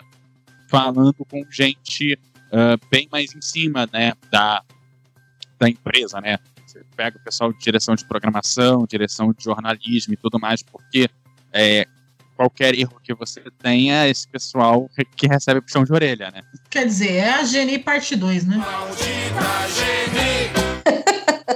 falando 0.67 1.25
com 1.25 1.43
gente 1.49 2.19
uh, 2.53 2.87
bem 2.91 3.07
mais 3.11 3.33
em 3.33 3.41
cima 3.41 3.89
né, 3.91 4.13
da, 4.29 4.63
da 5.57 5.67
empresa, 5.67 6.21
né? 6.21 6.37
Você 6.67 6.83
pega 6.95 7.17
o 7.17 7.23
pessoal 7.23 7.51
de 7.51 7.59
direção 7.59 7.95
de 7.95 8.05
programação, 8.05 8.85
direção 8.87 9.33
de 9.33 9.43
jornalismo 9.43 10.13
e 10.13 10.17
tudo 10.17 10.39
mais, 10.39 10.61
porque 10.61 11.09
é, 11.51 11.87
qualquer 12.39 12.73
erro 12.73 12.97
que 13.03 13.13
você 13.13 13.43
tenha, 13.61 14.07
esse 14.07 14.25
pessoal 14.25 14.89
que 15.17 15.27
recebe 15.27 15.59
puxão 15.59 15.83
de 15.83 15.91
orelha, 15.91 16.31
né? 16.31 16.41
Quer 16.69 16.85
dizer, 16.85 17.15
é 17.15 17.31
a 17.31 17.43
Geni 17.43 17.77
parte 17.77 18.15
2, 18.15 18.45
né? 18.45 18.63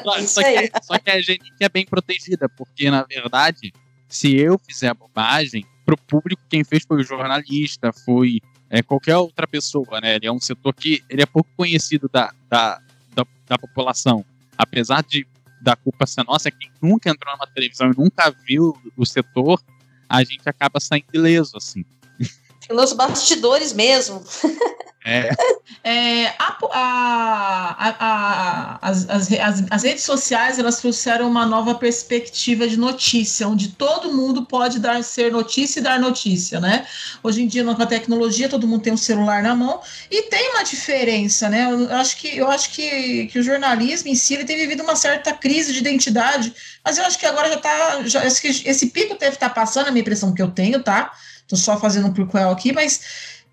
só, 0.03 0.19
só, 0.27 0.43
que, 0.43 0.71
só 0.83 0.99
que 0.99 1.09
a 1.09 1.21
Geni 1.21 1.53
é 1.61 1.69
bem 1.69 1.85
protegida, 1.85 2.49
porque 2.49 2.91
na 2.91 3.03
verdade, 3.03 3.71
se 4.09 4.35
eu 4.35 4.59
fizer 4.59 4.89
a 4.89 4.93
bobagem, 4.93 5.65
pro 5.85 5.95
público 5.95 6.41
quem 6.49 6.65
fez 6.65 6.83
foi 6.85 6.97
o 6.97 7.03
jornalista, 7.03 7.93
foi 8.03 8.41
é, 8.69 8.83
qualquer 8.83 9.15
outra 9.15 9.47
pessoa, 9.47 10.01
né? 10.01 10.15
Ele 10.15 10.27
é 10.27 10.31
um 10.33 10.39
setor 10.41 10.73
que 10.73 11.01
ele 11.09 11.21
é 11.21 11.25
pouco 11.25 11.49
conhecido 11.55 12.09
da, 12.11 12.33
da, 12.49 12.77
da, 13.15 13.25
da 13.47 13.57
população. 13.57 14.25
Apesar 14.57 15.01
de 15.01 15.25
da 15.61 15.77
culpa 15.77 16.05
ser 16.05 16.25
nossa, 16.25 16.51
quem 16.51 16.69
nunca 16.81 17.09
entrou 17.09 17.33
numa 17.33 17.47
televisão 17.47 17.89
e 17.89 17.97
nunca 17.97 18.29
viu 18.45 18.77
o 18.97 19.05
setor, 19.05 19.61
a 20.09 20.23
gente 20.23 20.47
acaba 20.47 20.79
saindo 20.79 21.07
ileso, 21.13 21.57
assim. 21.57 21.83
Nos 22.69 22.93
bastidores 22.93 23.73
mesmo. 23.73 24.23
É. 25.05 25.29
é 25.83 26.27
a, 26.39 26.57
a, 26.71 27.95
a, 27.99 28.89
as, 28.89 29.09
as, 29.09 29.29
as, 29.69 29.83
redes 29.83 30.03
sociais 30.03 30.57
elas 30.57 30.79
trouxeram 30.79 31.27
uma 31.27 31.45
nova 31.45 31.75
perspectiva 31.75 32.67
de 32.67 32.77
notícia, 32.77 33.47
onde 33.47 33.69
todo 33.69 34.13
mundo 34.13 34.45
pode 34.45 34.79
dar 34.79 35.03
ser 35.03 35.31
notícia 35.31 35.79
e 35.79 35.83
dar 35.83 35.99
notícia, 35.99 36.59
né? 36.61 36.87
Hoje 37.21 37.43
em 37.43 37.47
dia, 37.47 37.63
com 37.63 37.81
a 37.81 37.85
tecnologia, 37.85 38.47
todo 38.47 38.67
mundo 38.67 38.83
tem 38.83 38.93
um 38.93 38.97
celular 38.97 39.43
na 39.43 39.53
mão 39.53 39.81
e 40.09 40.23
tem 40.23 40.51
uma 40.51 40.63
diferença, 40.63 41.49
né? 41.49 41.69
Eu 41.69 41.95
acho 41.97 42.17
que, 42.17 42.37
eu 42.37 42.49
acho 42.49 42.71
que, 42.71 43.27
que 43.27 43.39
o 43.39 43.43
jornalismo 43.43 44.09
em 44.09 44.15
si 44.15 44.35
ele 44.35 44.45
tem 44.45 44.55
vivido 44.55 44.83
uma 44.83 44.95
certa 44.95 45.33
crise 45.33 45.73
de 45.73 45.79
identidade, 45.79 46.53
mas 46.83 46.97
eu 46.97 47.05
acho 47.05 47.19
que 47.19 47.25
agora 47.25 47.49
já 47.49 47.55
está. 47.55 48.03
Já, 48.05 48.25
esse, 48.25 48.87
pico 48.87 49.17
deve 49.17 49.35
estar 49.35 49.49
tá 49.49 49.55
passando, 49.55 49.87
a 49.87 49.91
minha 49.91 50.01
impressão 50.01 50.33
que 50.33 50.41
eu 50.41 50.51
tenho, 50.51 50.81
tá? 50.81 51.11
Tô 51.47 51.57
só 51.57 51.77
fazendo 51.77 52.07
um 52.07 52.13
prequel 52.13 52.49
aqui, 52.51 52.71
mas 52.71 53.01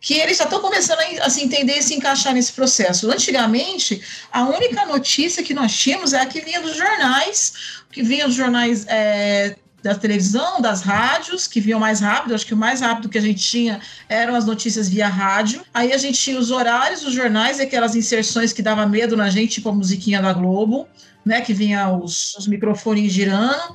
que 0.00 0.14
eles 0.14 0.38
já 0.38 0.44
estão 0.44 0.60
começando 0.60 0.98
a, 1.00 1.26
a, 1.26 1.30
se 1.30 1.42
entender 1.42 1.78
e 1.78 1.82
se 1.82 1.94
encaixar 1.94 2.32
nesse 2.32 2.52
processo. 2.52 3.10
Antigamente, 3.10 4.02
a 4.32 4.44
única 4.44 4.86
notícia 4.86 5.42
que 5.42 5.52
nós 5.52 5.76
tínhamos 5.76 6.12
é 6.12 6.20
a 6.20 6.26
que 6.26 6.40
vinha 6.40 6.60
dos 6.60 6.76
jornais, 6.76 7.82
que 7.92 8.02
vinha 8.02 8.26
dos 8.26 8.34
jornais 8.34 8.86
é, 8.88 9.56
da 9.82 9.94
televisão, 9.94 10.60
das 10.60 10.80
rádios, 10.80 11.46
que 11.46 11.60
vinham 11.60 11.78
mais 11.78 12.00
rápido. 12.00 12.34
Acho 12.34 12.46
que 12.46 12.54
o 12.54 12.56
mais 12.56 12.80
rápido 12.80 13.10
que 13.10 13.18
a 13.18 13.20
gente 13.20 13.42
tinha 13.42 13.80
eram 14.08 14.34
as 14.34 14.46
notícias 14.46 14.88
via 14.88 15.06
rádio. 15.06 15.62
Aí 15.72 15.92
a 15.92 15.98
gente 15.98 16.18
tinha 16.18 16.38
os 16.38 16.50
horários 16.50 17.02
dos 17.02 17.12
jornais 17.12 17.58
e 17.58 17.62
aquelas 17.62 17.94
inserções 17.94 18.54
que 18.54 18.62
dava 18.62 18.86
medo 18.86 19.16
na 19.16 19.28
gente, 19.28 19.54
tipo 19.54 19.68
a 19.68 19.72
musiquinha 19.72 20.22
da 20.22 20.32
Globo, 20.32 20.88
né? 21.24 21.42
Que 21.42 21.52
vinha 21.52 21.90
os, 21.90 22.34
os 22.36 22.46
microfones 22.46 23.12
girando. 23.12 23.74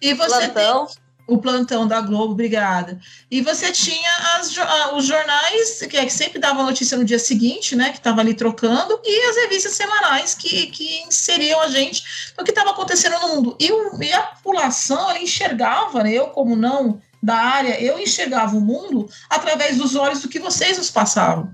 E 0.00 0.14
você 0.14 0.48
Plantão. 0.48 0.86
tem 0.86 0.96
o 1.26 1.38
plantão 1.38 1.86
da 1.86 2.00
Globo, 2.00 2.32
obrigada. 2.32 3.00
E 3.30 3.40
você 3.40 3.72
tinha 3.72 4.10
as, 4.36 4.54
os 4.94 5.04
jornais 5.04 5.80
que, 5.80 6.04
que 6.04 6.10
sempre 6.10 6.38
davam 6.38 6.64
notícia 6.64 6.96
no 6.96 7.04
dia 7.04 7.18
seguinte, 7.18 7.74
né? 7.74 7.90
Que 7.90 7.98
estava 7.98 8.20
ali 8.20 8.34
trocando, 8.34 9.00
e 9.04 9.30
as 9.30 9.36
revistas 9.36 9.72
semanais 9.72 10.34
que, 10.34 10.68
que 10.68 11.02
inseriam 11.02 11.60
a 11.60 11.68
gente 11.68 12.32
no 12.38 12.44
que 12.44 12.50
estava 12.50 12.70
acontecendo 12.70 13.18
no 13.20 13.28
mundo. 13.28 13.56
E, 13.58 13.68
e 14.04 14.12
a 14.12 14.22
população 14.22 15.16
enxergava, 15.16 16.02
né, 16.02 16.12
eu 16.12 16.28
como 16.28 16.54
não 16.54 17.00
da 17.26 17.34
área, 17.34 17.82
eu 17.82 17.98
enxergava 17.98 18.56
o 18.56 18.60
mundo 18.60 19.10
através 19.28 19.76
dos 19.78 19.96
olhos 19.96 20.22
do 20.22 20.28
que 20.28 20.38
vocês 20.38 20.78
nos 20.78 20.92
passavam. 20.92 21.52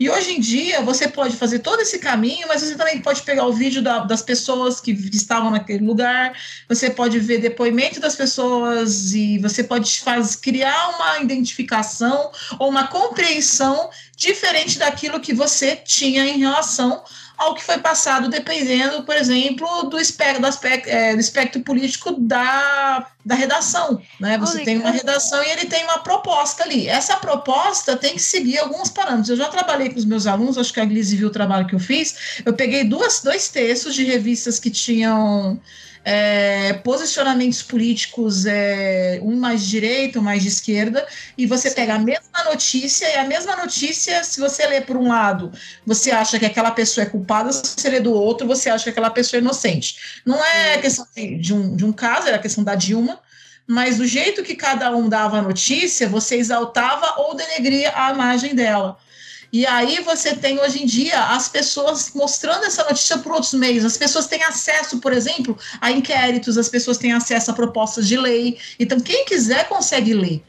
E 0.00 0.08
hoje 0.08 0.32
em 0.32 0.40
dia, 0.40 0.80
você 0.80 1.06
pode 1.06 1.36
fazer 1.36 1.58
todo 1.58 1.80
esse 1.80 1.98
caminho, 1.98 2.48
mas 2.48 2.62
você 2.62 2.74
também 2.74 3.02
pode 3.02 3.20
pegar 3.20 3.44
o 3.44 3.52
vídeo 3.52 3.82
da, 3.82 3.98
das 3.98 4.22
pessoas 4.22 4.80
que 4.80 4.92
estavam 4.92 5.50
naquele 5.50 5.84
lugar, 5.84 6.32
você 6.66 6.88
pode 6.88 7.18
ver 7.18 7.36
depoimento 7.36 8.00
das 8.00 8.16
pessoas 8.16 9.12
e 9.12 9.38
você 9.38 9.62
pode 9.62 10.00
faz, 10.00 10.34
criar 10.34 10.96
uma 10.96 11.20
identificação 11.20 12.30
ou 12.58 12.70
uma 12.70 12.86
compreensão 12.86 13.90
diferente 14.16 14.78
daquilo 14.78 15.20
que 15.20 15.34
você 15.34 15.76
tinha 15.76 16.24
em 16.24 16.38
relação 16.38 17.04
ao 17.40 17.54
que 17.54 17.64
foi 17.64 17.78
passado, 17.78 18.28
dependendo, 18.28 19.02
por 19.02 19.16
exemplo, 19.16 19.84
do 19.84 19.98
espectro, 19.98 20.42
do 20.42 20.46
aspecto, 20.46 20.90
é, 20.90 21.14
do 21.14 21.20
espectro 21.20 21.62
político 21.62 22.12
da, 22.12 23.06
da 23.24 23.34
redação. 23.34 23.98
Né? 24.20 24.36
Você 24.36 24.62
tem 24.62 24.76
uma 24.76 24.90
redação 24.90 25.42
e 25.42 25.48
ele 25.48 25.64
tem 25.64 25.82
uma 25.84 26.00
proposta 26.00 26.62
ali. 26.62 26.86
Essa 26.86 27.16
proposta 27.16 27.96
tem 27.96 28.12
que 28.12 28.20
seguir 28.20 28.58
alguns 28.58 28.90
parâmetros. 28.90 29.30
Eu 29.30 29.36
já 29.36 29.48
trabalhei 29.48 29.88
com 29.88 29.98
os 29.98 30.04
meus 30.04 30.26
alunos, 30.26 30.58
acho 30.58 30.70
que 30.70 30.80
a 30.80 30.84
Glise 30.84 31.16
viu 31.16 31.28
o 31.28 31.32
trabalho 31.32 31.66
que 31.66 31.74
eu 31.74 31.80
fiz. 31.80 32.42
Eu 32.44 32.52
peguei 32.52 32.84
duas, 32.84 33.22
dois 33.22 33.48
textos 33.48 33.94
de 33.94 34.04
revistas 34.04 34.58
que 34.58 34.68
tinham 34.68 35.58
é, 36.04 36.72
posicionamentos 36.84 37.62
políticos, 37.62 38.46
é, 38.46 39.20
um 39.22 39.36
mais 39.36 39.62
de 39.62 39.70
direita, 39.70 40.18
um 40.18 40.22
mais 40.22 40.42
de 40.42 40.48
esquerda, 40.48 41.06
e 41.36 41.46
você 41.46 41.68
Sim. 41.68 41.74
pega 41.74 41.94
a 41.94 41.98
mesma 41.98 42.44
notícia, 42.44 43.06
e 43.06 43.16
a 43.16 43.24
mesma 43.24 43.56
notícia, 43.56 44.24
se 44.24 44.40
você 44.40 44.66
lê 44.66 44.80
por 44.80 44.96
um 44.96 45.08
lado, 45.08 45.52
você 45.84 46.10
acha 46.10 46.38
que 46.38 46.46
aquela 46.46 46.70
pessoa 46.70 47.06
é 47.06 47.10
culpada, 47.10 47.52
se 47.52 47.62
você 47.62 47.88
lê 47.90 48.00
do 48.00 48.12
outro, 48.12 48.46
você 48.46 48.70
acha 48.70 48.84
que 48.84 48.90
aquela 48.90 49.10
pessoa 49.10 49.38
é 49.38 49.42
inocente. 49.42 50.20
Não 50.24 50.42
é 50.44 50.78
questão 50.78 51.06
de 51.14 51.54
um, 51.54 51.76
de 51.76 51.84
um 51.84 51.92
caso, 51.92 52.28
era 52.28 52.36
a 52.36 52.40
questão 52.40 52.64
da 52.64 52.74
Dilma, 52.74 53.20
mas 53.66 53.98
do 53.98 54.06
jeito 54.06 54.42
que 54.42 54.56
cada 54.56 54.90
um 54.96 55.08
dava 55.08 55.38
a 55.38 55.42
notícia, 55.42 56.08
você 56.08 56.36
exaltava 56.36 57.20
ou 57.20 57.34
denegria 57.36 57.92
a 57.94 58.10
imagem 58.10 58.54
dela. 58.54 58.98
E 59.52 59.66
aí 59.66 60.00
você 60.00 60.36
tem 60.36 60.60
hoje 60.60 60.82
em 60.82 60.86
dia 60.86 61.20
as 61.24 61.48
pessoas 61.48 62.12
mostrando 62.14 62.64
essa 62.64 62.84
notícia 62.84 63.18
por 63.18 63.32
outros 63.32 63.52
meios. 63.54 63.84
As 63.84 63.96
pessoas 63.96 64.26
têm 64.26 64.42
acesso, 64.44 65.00
por 65.00 65.12
exemplo, 65.12 65.58
a 65.80 65.90
inquéritos, 65.90 66.56
as 66.56 66.68
pessoas 66.68 66.98
têm 66.98 67.12
acesso 67.12 67.50
a 67.50 67.54
propostas 67.54 68.06
de 68.06 68.16
lei. 68.16 68.58
Então, 68.78 69.00
quem 69.00 69.24
quiser 69.24 69.68
consegue 69.68 70.14
ler. 70.14 70.44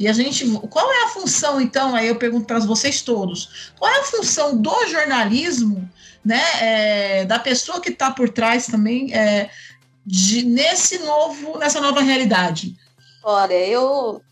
E 0.00 0.08
a 0.08 0.12
gente, 0.12 0.50
qual 0.70 0.90
é 0.90 1.04
a 1.04 1.08
função, 1.08 1.60
então? 1.60 1.94
Aí 1.94 2.08
eu 2.08 2.16
pergunto 2.16 2.46
para 2.46 2.58
vocês 2.58 3.02
todos: 3.02 3.70
qual 3.78 3.92
é 3.92 4.00
a 4.00 4.04
função 4.04 4.56
do 4.56 4.86
jornalismo, 4.88 5.88
né, 6.24 6.42
é, 6.60 7.24
da 7.26 7.38
pessoa 7.38 7.80
que 7.80 7.90
está 7.90 8.10
por 8.10 8.30
trás 8.30 8.66
também, 8.66 9.14
é, 9.14 9.50
de, 10.04 10.42
nesse 10.42 10.98
novo, 11.00 11.58
nessa 11.58 11.80
nova 11.80 12.00
realidade? 12.00 12.74
Olha, 13.22 13.52
eu, 13.52 14.22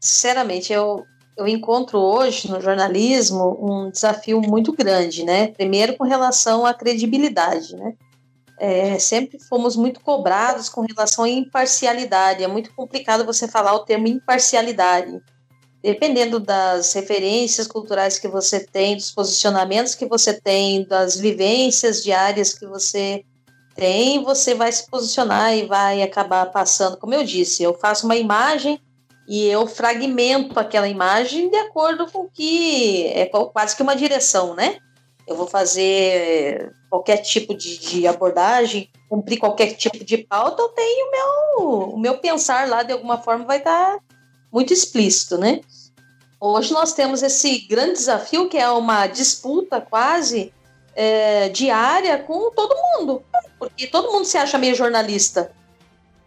sinceramente, 0.00 0.72
eu 0.72 1.04
eu 1.38 1.46
encontro 1.46 2.00
hoje 2.00 2.50
no 2.50 2.60
jornalismo 2.60 3.56
um 3.62 3.90
desafio 3.90 4.40
muito 4.40 4.72
grande, 4.72 5.24
né? 5.24 5.46
Primeiro 5.46 5.96
com 5.96 6.02
relação 6.02 6.66
à 6.66 6.74
credibilidade, 6.74 7.76
né? 7.76 7.94
É, 8.58 8.98
sempre 8.98 9.38
fomos 9.48 9.76
muito 9.76 10.00
cobrados 10.00 10.68
com 10.68 10.80
relação 10.80 11.24
à 11.24 11.28
imparcialidade. 11.28 12.42
É 12.42 12.48
muito 12.48 12.74
complicado 12.74 13.24
você 13.24 13.46
falar 13.46 13.72
o 13.72 13.84
termo 13.84 14.08
imparcialidade. 14.08 15.22
Dependendo 15.80 16.40
das 16.40 16.92
referências 16.92 17.68
culturais 17.68 18.18
que 18.18 18.26
você 18.26 18.58
tem, 18.58 18.96
dos 18.96 19.12
posicionamentos 19.12 19.94
que 19.94 20.06
você 20.06 20.34
tem, 20.40 20.84
das 20.84 21.16
vivências 21.16 22.02
diárias 22.02 22.52
que 22.52 22.66
você 22.66 23.22
tem, 23.76 24.24
você 24.24 24.56
vai 24.56 24.72
se 24.72 24.90
posicionar 24.90 25.56
e 25.56 25.66
vai 25.66 26.02
acabar 26.02 26.46
passando. 26.46 26.96
Como 26.96 27.14
eu 27.14 27.22
disse, 27.22 27.62
eu 27.62 27.74
faço 27.74 28.06
uma 28.06 28.16
imagem 28.16 28.80
e 29.28 29.46
eu 29.46 29.66
fragmento 29.66 30.58
aquela 30.58 30.88
imagem 30.88 31.50
de 31.50 31.56
acordo 31.58 32.10
com 32.10 32.20
o 32.20 32.30
que 32.30 33.06
é 33.08 33.26
quase 33.26 33.76
que 33.76 33.82
uma 33.82 33.94
direção, 33.94 34.54
né? 34.54 34.78
Eu 35.26 35.36
vou 35.36 35.46
fazer 35.46 36.72
qualquer 36.88 37.18
tipo 37.18 37.54
de, 37.54 37.78
de 37.78 38.06
abordagem, 38.06 38.90
cumprir 39.06 39.38
qualquer 39.38 39.74
tipo 39.74 40.02
de 40.02 40.16
pauta, 40.16 40.62
eu 40.62 40.68
tenho 40.68 41.06
o 41.06 41.10
meu, 41.10 41.88
o 41.90 41.98
meu 41.98 42.18
pensar 42.18 42.66
lá 42.66 42.82
de 42.82 42.94
alguma 42.94 43.18
forma 43.18 43.44
vai 43.44 43.58
estar 43.58 43.96
tá 43.96 44.00
muito 44.50 44.72
explícito, 44.72 45.36
né? 45.36 45.60
Hoje 46.40 46.72
nós 46.72 46.94
temos 46.94 47.22
esse 47.22 47.66
grande 47.66 47.92
desafio 47.92 48.48
que 48.48 48.56
é 48.56 48.70
uma 48.70 49.06
disputa 49.06 49.78
quase 49.78 50.54
é, 50.94 51.50
diária 51.50 52.16
com 52.16 52.50
todo 52.52 52.74
mundo, 52.74 53.22
porque 53.58 53.86
todo 53.88 54.10
mundo 54.10 54.24
se 54.24 54.38
acha 54.38 54.56
meio 54.56 54.74
jornalista. 54.74 55.52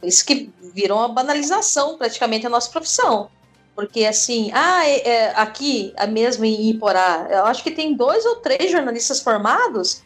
Isso 0.03 0.25
que 0.25 0.51
virou 0.73 0.97
uma 0.97 1.09
banalização 1.09 1.97
praticamente 1.97 2.45
a 2.45 2.49
nossa 2.49 2.69
profissão. 2.69 3.29
Porque 3.75 4.05
assim, 4.05 4.51
ah, 4.53 4.85
é, 4.85 5.07
é, 5.07 5.33
aqui, 5.35 5.93
mesmo 6.09 6.43
em 6.43 6.69
Iporá, 6.69 7.27
eu 7.29 7.45
acho 7.45 7.63
que 7.63 7.71
tem 7.71 7.95
dois 7.95 8.25
ou 8.25 8.37
três 8.37 8.71
jornalistas 8.71 9.21
formados, 9.21 10.03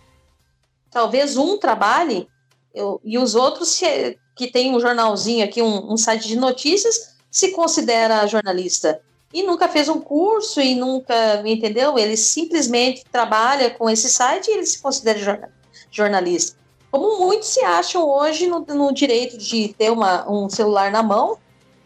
talvez 0.91 1.35
um 1.35 1.57
trabalhe, 1.57 2.27
eu, 2.73 3.01
e 3.03 3.17
os 3.17 3.35
outros 3.35 3.69
se, 3.69 4.17
que 4.35 4.47
tem 4.47 4.75
um 4.75 4.79
jornalzinho 4.79 5.43
aqui, 5.43 5.61
um, 5.61 5.93
um 5.93 5.97
site 5.97 6.27
de 6.27 6.37
notícias, 6.37 7.15
se 7.31 7.51
considera 7.51 8.27
jornalista. 8.27 9.01
E 9.33 9.43
nunca 9.43 9.67
fez 9.67 9.89
um 9.89 9.99
curso 9.99 10.61
e 10.61 10.75
nunca, 10.75 11.41
entendeu? 11.45 11.97
Ele 11.97 12.15
simplesmente 12.15 13.03
trabalha 13.11 13.69
com 13.71 13.89
esse 13.89 14.09
site 14.09 14.47
e 14.47 14.53
ele 14.53 14.65
se 14.65 14.81
considera 14.81 15.49
jornalista 15.91 16.64
como 16.95 17.19
muitos 17.25 17.49
se 17.49 17.59
acham 17.59 18.07
hoje 18.07 18.47
no, 18.47 18.61
no 18.61 18.93
direito 18.93 19.37
de 19.37 19.75
ter 19.77 19.91
uma, 19.91 20.25
um 20.31 20.47
celular 20.47 20.89
na 20.89 21.03
mão 21.03 21.37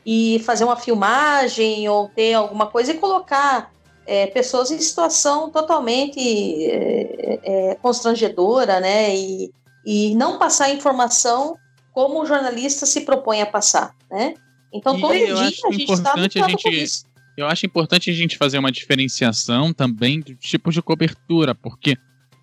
e 0.06 0.40
fazer 0.46 0.66
uma 0.66 0.76
filmagem 0.76 1.90
ou 1.90 2.08
ter 2.10 2.36
alguma 2.36 2.68
coisa 2.68 2.92
e 2.92 2.98
colocar 3.00 3.74
é, 4.06 4.28
pessoas 4.28 4.70
em 4.70 4.78
situação 4.78 5.50
totalmente 5.50 6.20
é, 6.20 7.40
é, 7.44 7.76
constrangedora, 7.82 8.80
né? 8.80 9.16
E, 9.16 9.52
e 9.84 10.14
não 10.14 10.38
passar 10.38 10.70
informação 10.70 11.58
como 11.92 12.22
o 12.22 12.26
jornalista 12.28 12.86
se 12.86 13.02
propõe 13.02 13.42
a 13.42 13.48
passar, 13.48 13.96
né? 14.12 14.36
Então, 14.72 14.96
e 14.96 15.02
todo 15.02 15.14
dia 15.14 15.34
a 15.34 15.72
gente 15.72 15.92
está 15.92 16.14
lutando 16.14 16.60
gente, 16.62 17.04
Eu 17.36 17.48
acho 17.48 17.66
importante 17.66 18.12
a 18.12 18.14
gente 18.14 18.38
fazer 18.38 18.60
uma 18.60 18.72
diferenciação 18.72 19.74
também 19.74 20.20
do 20.20 20.36
tipo 20.36 20.72
de 20.72 20.84
cobertura, 20.84 21.56
porque 21.56 21.98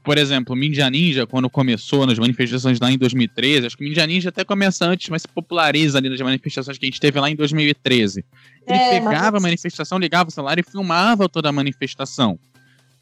por 0.07 0.17
exemplo, 0.19 0.55
Ninja 0.55 0.89
Ninja, 0.89 1.27
quando 1.27 1.51
começou 1.51 2.07
nas 2.07 2.17
manifestações 2.17 2.79
lá 2.79 2.93
em 2.93 2.97
2013, 2.97 3.67
acho 3.67 3.77
que 3.77 3.85
o 3.85 3.89
Ninja 3.89 4.07
Ninja 4.07 4.29
até 4.29 4.45
começa 4.45 4.87
antes, 4.87 5.09
mas 5.09 5.23
se 5.23 5.29
populariza 5.29 5.99
ali 5.99 6.09
nas 6.09 6.21
manifestações 6.21 6.79
que 6.79 6.87
a 6.87 6.89
gente 6.89 7.01
teve 7.01 7.19
lá 7.19 7.29
em 7.29 7.35
2013. 7.35 8.25
Ele 8.67 8.79
É, 8.79 8.91
pegava 9.01 9.33
mas- 9.33 9.35
a 9.35 9.41
manifestação, 9.41 9.99
ligava 9.99 10.29
o 10.29 10.33
celular 10.33 10.61
e 10.61 10.63
filmava 10.63 11.29
toda 11.29 11.49
a 11.49 11.53
manifestação. 11.53 12.39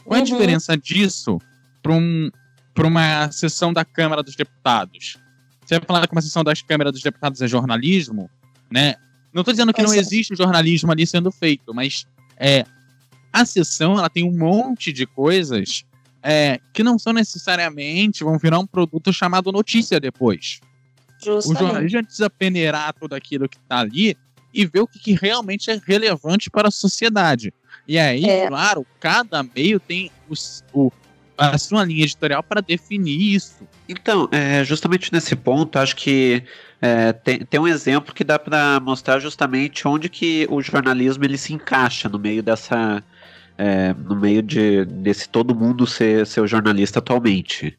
Qual 0.02 0.16
é 0.16 0.20
a 0.20 0.24
Uhum. 0.24 0.24
diferença 0.30 0.76
disso 0.78 1.38
para 1.82 1.92
um, 1.92 2.30
pra 2.72 2.86
uma 2.86 3.30
sessão 3.30 3.70
da 3.70 3.84
Câmara 3.84 4.22
dos 4.22 4.34
Deputados? 4.34 5.18
Você 5.64 5.78
vai 5.78 5.86
falar 5.86 6.06
que 6.06 6.12
uma 6.14 6.22
sessão 6.22 6.42
das 6.42 6.62
câmaras 6.62 6.92
dos 6.94 7.02
deputados 7.02 7.40
é 7.42 7.46
jornalismo, 7.46 8.30
né? 8.70 8.94
Não 9.32 9.42
estou 9.42 9.52
dizendo 9.52 9.74
que 9.74 9.82
não 9.82 9.92
é. 9.92 9.98
existe 9.98 10.34
jornalismo 10.34 10.90
ali 10.90 11.06
sendo 11.06 11.30
feito, 11.30 11.74
mas 11.74 12.06
é, 12.38 12.64
a 13.30 13.44
sessão 13.44 13.98
ela 13.98 14.08
tem 14.08 14.24
um 14.24 14.36
monte 14.36 14.90
de 14.92 15.06
coisas 15.06 15.84
é, 16.24 16.58
que 16.72 16.82
não 16.82 16.98
são 16.98 17.12
necessariamente 17.12 18.24
vão 18.24 18.38
virar 18.38 18.58
um 18.58 18.66
produto 18.66 19.12
chamado 19.12 19.52
notícia 19.52 20.00
depois. 20.00 20.58
O 21.22 21.24
Justamente. 21.24 21.58
jornalista 21.60 22.02
precisa 22.02 22.30
peneirar 22.30 22.92
tudo 22.98 23.14
aquilo 23.14 23.48
que 23.48 23.56
está 23.58 23.78
ali 23.80 24.16
e 24.52 24.64
ver 24.66 24.80
o 24.80 24.86
que, 24.86 24.98
que 24.98 25.12
realmente 25.12 25.70
é 25.70 25.80
relevante 25.86 26.48
para 26.50 26.68
a 26.68 26.70
sociedade. 26.70 27.52
E 27.86 27.98
aí, 27.98 28.24
É. 28.24 28.46
claro, 28.48 28.86
cada 28.98 29.42
meio 29.42 29.78
tem 29.78 30.10
os- 30.28 30.64
o- 30.72 30.90
a 31.36 31.58
sua 31.58 31.84
linha 31.84 32.04
editorial 32.04 32.42
para 32.42 32.60
definir 32.60 33.34
isso. 33.34 33.66
Então, 33.88 34.28
é, 34.32 34.64
justamente 34.64 35.12
nesse 35.12 35.34
ponto, 35.36 35.78
acho 35.78 35.94
que 35.96 36.42
é, 36.80 37.12
tem, 37.12 37.38
tem 37.40 37.58
um 37.60 37.66
exemplo 37.66 38.14
que 38.14 38.22
dá 38.24 38.38
para 38.38 38.78
mostrar 38.80 39.18
justamente 39.18 39.86
onde 39.88 40.08
que 40.08 40.46
o 40.50 40.60
jornalismo 40.62 41.24
ele 41.24 41.36
se 41.38 41.52
encaixa 41.52 42.08
no 42.08 42.18
meio 42.18 42.42
dessa, 42.42 43.02
é, 43.56 43.94
no 43.94 44.16
meio 44.16 44.42
de, 44.42 44.84
desse 44.84 45.28
todo 45.28 45.54
mundo 45.54 45.86
ser, 45.86 46.26
ser 46.26 46.46
jornalista 46.46 46.98
atualmente. 46.98 47.76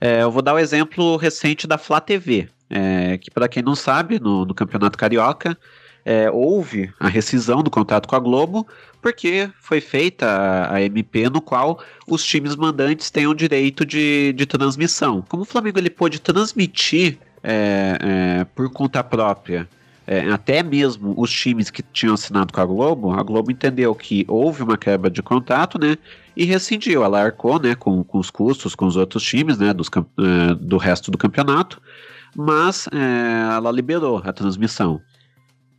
É, 0.00 0.22
eu 0.22 0.30
vou 0.30 0.42
dar 0.42 0.54
o 0.54 0.58
exemplo 0.58 1.16
recente 1.16 1.66
da 1.66 1.78
Flá 1.78 2.00
TV, 2.00 2.48
é, 2.68 3.18
que 3.18 3.30
para 3.30 3.48
quem 3.48 3.62
não 3.62 3.74
sabe, 3.74 4.20
no, 4.20 4.44
no 4.44 4.54
Campeonato 4.54 4.98
Carioca 4.98 5.56
é, 6.04 6.30
houve 6.30 6.92
a 7.00 7.08
rescisão 7.08 7.62
do 7.62 7.70
contrato 7.70 8.06
com 8.06 8.14
a 8.14 8.20
Globo, 8.20 8.66
porque 9.02 9.50
foi 9.60 9.80
feita 9.80 10.26
a, 10.26 10.74
a 10.74 10.82
MP 10.82 11.28
no 11.28 11.40
qual 11.40 11.82
os 12.06 12.24
times 12.24 12.54
mandantes 12.54 13.10
têm 13.10 13.26
o 13.26 13.34
direito 13.34 13.84
de, 13.84 14.32
de 14.34 14.46
transmissão. 14.46 15.24
Como 15.28 15.42
o 15.42 15.46
Flamengo 15.46 15.78
ele 15.78 15.90
pôde 15.90 16.20
transmitir 16.20 17.18
é, 17.42 17.98
é, 18.00 18.44
por 18.44 18.70
conta 18.70 19.02
própria 19.02 19.68
é, 20.06 20.30
até 20.30 20.62
mesmo 20.62 21.14
os 21.16 21.30
times 21.30 21.68
que 21.70 21.82
tinham 21.82 22.14
assinado 22.14 22.52
com 22.52 22.60
a 22.60 22.64
Globo, 22.66 23.12
a 23.12 23.22
Globo 23.22 23.50
entendeu 23.50 23.94
que 23.94 24.24
houve 24.28 24.62
uma 24.62 24.78
quebra 24.78 25.10
de 25.10 25.22
contrato, 25.22 25.78
né? 25.78 25.96
E 26.36 26.44
rescindiu. 26.44 27.02
Ela 27.02 27.22
arcou, 27.22 27.58
né, 27.60 27.74
com, 27.74 28.04
com 28.04 28.18
os 28.18 28.30
custos 28.30 28.74
com 28.74 28.86
os 28.86 28.96
outros 28.96 29.22
times, 29.24 29.58
né, 29.58 29.72
dos, 29.72 29.88
eh, 29.88 30.54
do 30.60 30.76
resto 30.76 31.10
do 31.10 31.18
campeonato, 31.18 31.80
mas 32.36 32.86
eh, 32.92 33.54
ela 33.56 33.70
liberou 33.72 34.22
a 34.24 34.32
transmissão. 34.32 35.00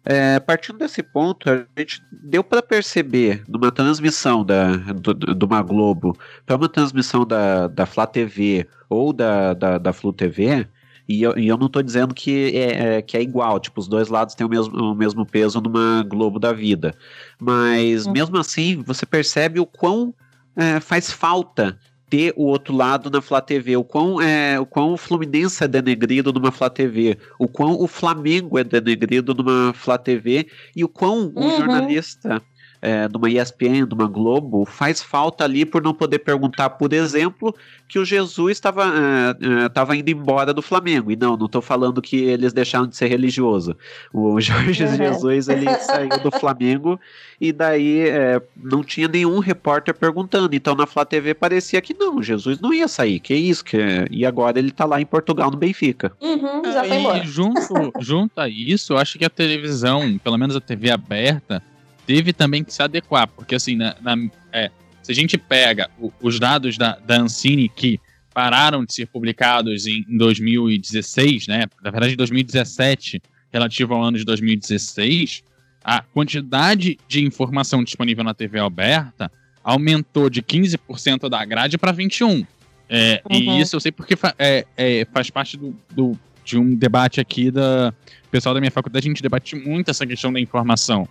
É, 0.09 0.39
partindo 0.39 0.77
desse 0.79 1.03
ponto, 1.03 1.49
a 1.49 1.65
gente 1.77 2.01
deu 2.23 2.41
para 2.41 2.61
perceber 2.61 3.43
numa 3.47 3.69
transmissão 3.71 4.43
da, 4.43 4.77
do- 4.77 5.13
de 5.13 5.45
uma 5.45 5.61
Globo 5.61 6.17
para 6.45 6.55
uma 6.55 6.69
transmissão 6.69 7.25
da, 7.25 7.67
da 7.67 7.85
Flá 7.85 8.07
TV 8.07 8.65
ou 8.89 9.11
da, 9.11 9.53
da, 9.53 9.77
da 9.77 9.91
Flu 9.91 10.13
TV, 10.13 10.65
e 11.07 11.21
eu, 11.23 11.37
e 11.37 11.47
eu 11.47 11.57
não 11.57 11.67
estou 11.67 11.81
dizendo 11.81 12.13
que 12.13 12.55
é, 12.55 12.97
é- 12.97 13.01
que 13.01 13.17
é 13.17 13.21
igual, 13.21 13.59
tipo, 13.59 13.79
os 13.79 13.87
dois 13.87 14.07
lados 14.09 14.35
têm 14.35 14.45
o 14.45 14.49
mesmo, 14.49 14.75
o 14.77 14.95
mesmo 14.95 15.25
peso 15.25 15.61
numa 15.61 16.03
Globo 16.03 16.39
da 16.39 16.51
vida. 16.53 16.95
Mas 17.39 18.05
Uhum. 18.05 18.11
mesmo 18.13 18.37
assim, 18.37 18.81
você 18.83 19.05
percebe 19.05 19.59
o 19.59 19.65
quão 19.65 20.13
é, 20.55 20.79
faz 20.79 21.11
falta 21.11 21.77
ter 22.09 22.33
o 22.37 22.45
outro 22.45 22.73
lado 22.75 23.09
na 23.11 23.21
Flá 23.21 23.41
TV, 23.41 23.75
o 23.75 23.83
quão, 23.83 24.21
é, 24.21 24.57
o 24.59 24.65
quão 24.65 24.93
o 24.93 24.97
Fluminense 24.97 25.61
é 25.63 25.67
denegrido 25.67 26.31
numa 26.31 26.51
Flá 26.51 26.69
TV, 26.69 27.17
o 27.37 27.47
quão 27.49 27.73
o 27.81 27.85
Flamengo 27.87 28.57
é 28.57 28.63
denegrido 28.63 29.33
numa 29.33 29.73
Flá 29.73 29.97
TV 29.97 30.47
e 30.75 30.83
o 30.83 30.87
quão 30.87 31.33
um 31.35 31.43
Uhum. 31.43 31.51
jornalista 31.51 32.41
é, 32.87 33.07
de 33.07 33.17
uma 33.17 33.29
ESPN, 33.29 33.85
de 33.85 33.93
uma 33.93 34.07
Globo, 34.07 34.65
faz 34.65 35.01
falta 35.01 35.43
ali 35.43 35.65
por 35.65 35.81
não 35.83 35.93
poder 35.93 36.19
perguntar, 36.19 36.71
por 36.71 36.93
exemplo, 36.93 37.53
que 37.87 37.99
o 37.99 38.05
Jesus 38.05 38.51
estava 38.51 38.85
é, 38.85 39.63
é, 39.63 39.65
estava 39.65 39.95
indo 39.95 40.09
embora 40.09 40.53
do 40.53 40.61
Flamengo. 40.61 41.11
E 41.11 41.15
não, 41.15 41.35
não 41.35 41.45
estou 41.45 41.61
falando 41.61 42.01
que 42.01 42.17
eles 42.17 42.53
deixaram 42.53 42.87
de 42.87 42.95
ser 42.95 43.07
religioso. 43.07 43.75
O 44.13 44.39
Jorge 44.39 44.77
Uhum. 44.83 44.95
Jesus 44.95 45.47
ele 45.47 45.69
saiu 45.79 46.19
do 46.19 46.31
Flamengo 46.31 46.99
e 47.39 47.51
daí 47.51 48.07
é, 48.07 48.41
não 48.55 48.83
tinha 48.83 49.07
nenhum 49.07 49.39
repórter 49.39 49.93
perguntando. 49.93 50.55
Então 50.55 50.75
na 50.75 50.85
Flá 50.85 51.05
TV 51.05 51.33
parecia 51.33 51.81
que 51.81 51.93
não, 51.93 52.21
Jesus 52.21 52.59
não 52.59 52.73
ia 52.73 52.87
sair. 52.87 53.19
Que 53.19 53.35
isso? 53.35 53.63
Que... 53.63 53.77
E 54.09 54.25
agora 54.25 54.57
ele 54.59 54.71
tá 54.71 54.85
lá 54.85 55.01
em 55.01 55.05
Portugal, 55.05 55.51
no 55.51 55.57
Benfica. 55.57 56.11
Uhum, 56.21 56.63
já 56.71 56.83
foi 56.83 57.19
e 57.19 57.27
junto, 57.27 57.91
junto 57.99 58.39
a 58.39 58.47
isso, 58.47 58.93
eu 58.93 58.97
acho 58.97 59.17
que 59.17 59.25
a 59.25 59.29
televisão, 59.29 60.17
pelo 60.23 60.37
menos 60.37 60.55
a 60.55 60.61
TV 60.61 60.89
aberta, 60.89 61.61
teve 62.07 62.33
também 62.33 62.63
que 62.63 62.73
se 62.73 62.81
adequar, 62.81 63.27
porque 63.27 63.53
assim, 63.53 63.75
na, 63.75 63.95
na- 64.01 64.29
é, 64.51 64.71
se 65.03 65.11
a 65.11 65.15
gente 65.15 65.37
pega 65.37 65.89
o- 65.99 66.11
os 66.21 66.39
dados 66.39 66.77
da, 66.77 66.93
da 66.95 67.19
Ancine 67.21 67.69
que 67.69 67.99
pararam 68.33 68.83
de 68.85 68.93
ser 68.93 69.05
publicados 69.07 69.85
em, 69.85 70.03
em 70.09 70.17
2016, 70.17 71.47
né, 71.47 71.65
na 71.83 71.91
verdade 71.91 72.13
em 72.13 72.17
2017, 72.17 73.21
relativo 73.51 73.93
ao 73.93 74.03
ano 74.03 74.17
de 74.17 74.23
2016, 74.25 75.43
a 75.83 76.01
quantidade 76.01 76.97
de 77.07 77.23
informação 77.23 77.83
disponível 77.83 78.23
na 78.23 78.33
TV 78.33 78.59
aberta 78.59 79.31
aumentou 79.63 80.29
de 80.29 80.41
15% 80.41 81.29
da 81.29 81.43
grade 81.45 81.77
para 81.77 81.93
21%. 81.93 82.45
É, 82.89 83.21
Uhum. 83.29 83.57
E 83.57 83.61
isso 83.61 83.75
eu 83.75 83.79
sei 83.81 83.91
porque 83.91 84.15
fa- 84.15 84.33
é, 84.39 84.65
é, 84.77 85.05
faz 85.11 85.29
parte 85.29 85.57
do, 85.57 85.75
do- 85.93 86.17
de 86.45 86.57
um 86.57 86.73
debate 86.73 87.19
aqui 87.19 87.51
da 87.51 87.93
o 88.25 88.29
pessoal 88.29 88.53
da 88.55 88.61
minha 88.61 88.71
faculdade, 88.71 89.05
a 89.05 89.09
gente 89.09 89.21
debate 89.21 89.55
muito 89.57 89.89
essa 89.91 90.05
questão 90.07 90.31
da 90.31 90.39
informação. 90.39 91.05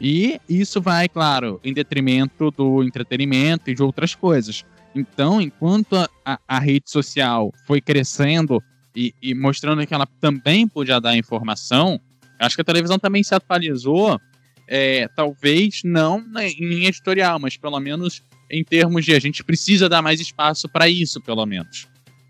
E 0.00 0.40
isso 0.48 0.80
vai, 0.80 1.08
claro, 1.08 1.60
em 1.62 1.74
detrimento 1.74 2.50
do 2.50 2.82
entretenimento 2.82 3.70
e 3.70 3.74
de 3.74 3.82
outras 3.82 4.14
coisas. 4.14 4.64
Então, 4.94 5.40
enquanto 5.40 5.94
a, 5.96 6.08
a, 6.24 6.38
a 6.48 6.58
rede 6.58 6.90
social 6.90 7.52
foi 7.66 7.80
crescendo 7.80 8.62
e, 8.96 9.14
e, 9.22 9.34
mostrando 9.34 9.86
que 9.86 9.92
ela 9.92 10.06
também 10.20 10.66
podia 10.66 11.00
dar 11.00 11.16
informação, 11.16 12.00
acho 12.38 12.56
que 12.56 12.62
a 12.62 12.64
televisão 12.64 12.98
também 12.98 13.22
se 13.22 13.34
atualizou, 13.34 14.18
é, 14.66 15.06
talvez 15.14 15.82
não 15.84 16.24
em 16.58 16.86
editorial, 16.86 17.38
mas 17.38 17.56
pelo 17.56 17.78
menos 17.78 18.22
em 18.50 18.64
termos 18.64 19.04
de 19.04 19.14
a 19.14 19.20
gente 19.20 19.44
precisa 19.44 19.88
dar 19.88 20.02
mais 20.02 20.20
espaço 20.20 20.68
para 20.68 20.88
isso, 20.88 21.20
pelo 21.20 21.44
menos. 21.44 21.86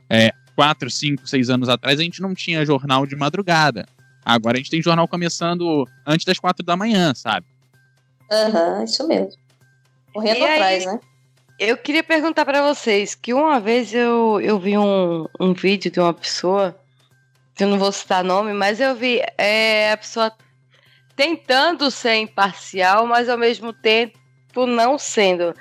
É, 0.09 0.33
quatro, 0.55 0.91
cinco, 0.91 1.27
seis 1.27 1.49
anos 1.49 1.69
atrás 1.69 2.01
a 2.01 2.03
gente 2.03 2.21
não 2.21 2.35
tinha 2.35 2.67
jornal 2.67 3.07
de 3.07 3.17
madrugada. 3.17 3.87
Agora 4.25 4.57
a 4.57 4.59
gente 4.59 4.71
tem 4.71 4.83
jornal 4.83 5.09
começando 5.09 5.89
antes 6.07 6.27
das 6.27 6.39
quatro 6.39 6.65
da 6.65 6.77
manhã, 6.77 7.15
sabe? 7.15 7.47
Aham, 8.31 8.79
uhum, 8.79 8.85
isso 8.85 9.07
mesmo. 9.09 9.41
Correndo 10.13 10.39
e 10.39 10.45
atrás, 10.45 10.87
aí, 10.87 10.93
né? 10.93 11.01
Eu 11.59 11.77
queria 11.77 12.03
perguntar 12.03 12.45
para 12.45 12.63
vocês 12.63 13.15
que 13.15 13.35
uma 13.35 13.61
vez 13.61 13.93
eu, 13.93 14.41
eu 14.41 14.59
vi 14.59 14.79
um, 14.79 15.27
um 15.39 15.53
vídeo 15.53 15.91
de 15.91 16.01
uma 16.01 16.15
pessoa, 16.15 16.75
eu 17.59 17.69
não 17.69 17.79
vou 17.79 17.93
citar 17.93 18.25
nome, 18.25 18.55
mas 18.55 18.81
eu 18.81 18.95
vi 18.95 19.21
é, 19.37 19.93
a 19.93 19.97
pessoa 19.97 20.33
tentando 21.15 21.91
ser 21.91 22.15
imparcial, 22.15 23.07
mas 23.07 23.29
ao 23.29 23.37
mesmo 23.37 23.75
tempo 23.75 24.19
não 24.67 24.99
sendo. 24.99 25.55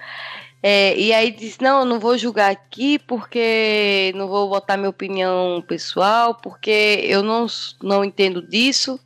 É, 0.64 0.98
e 0.98 1.12
aí 1.12 1.32
diz, 1.32 1.58
não, 1.60 1.80
eu 1.80 1.86
não 1.86 2.00
vou 2.00 2.18
julgar 2.18 2.52
aqui 2.52 3.00
porque 3.00 4.14
não 4.16 4.28
vou 4.28 4.50
botar 4.50 4.78
minha 4.78 4.90
opinião 4.90 5.62
pessoal, 5.68 6.36
porque 6.36 7.02
eu 7.04 7.22
não, 7.24 7.46
não 7.82 8.06
entendo 8.06 8.42
disso, 8.42 9.00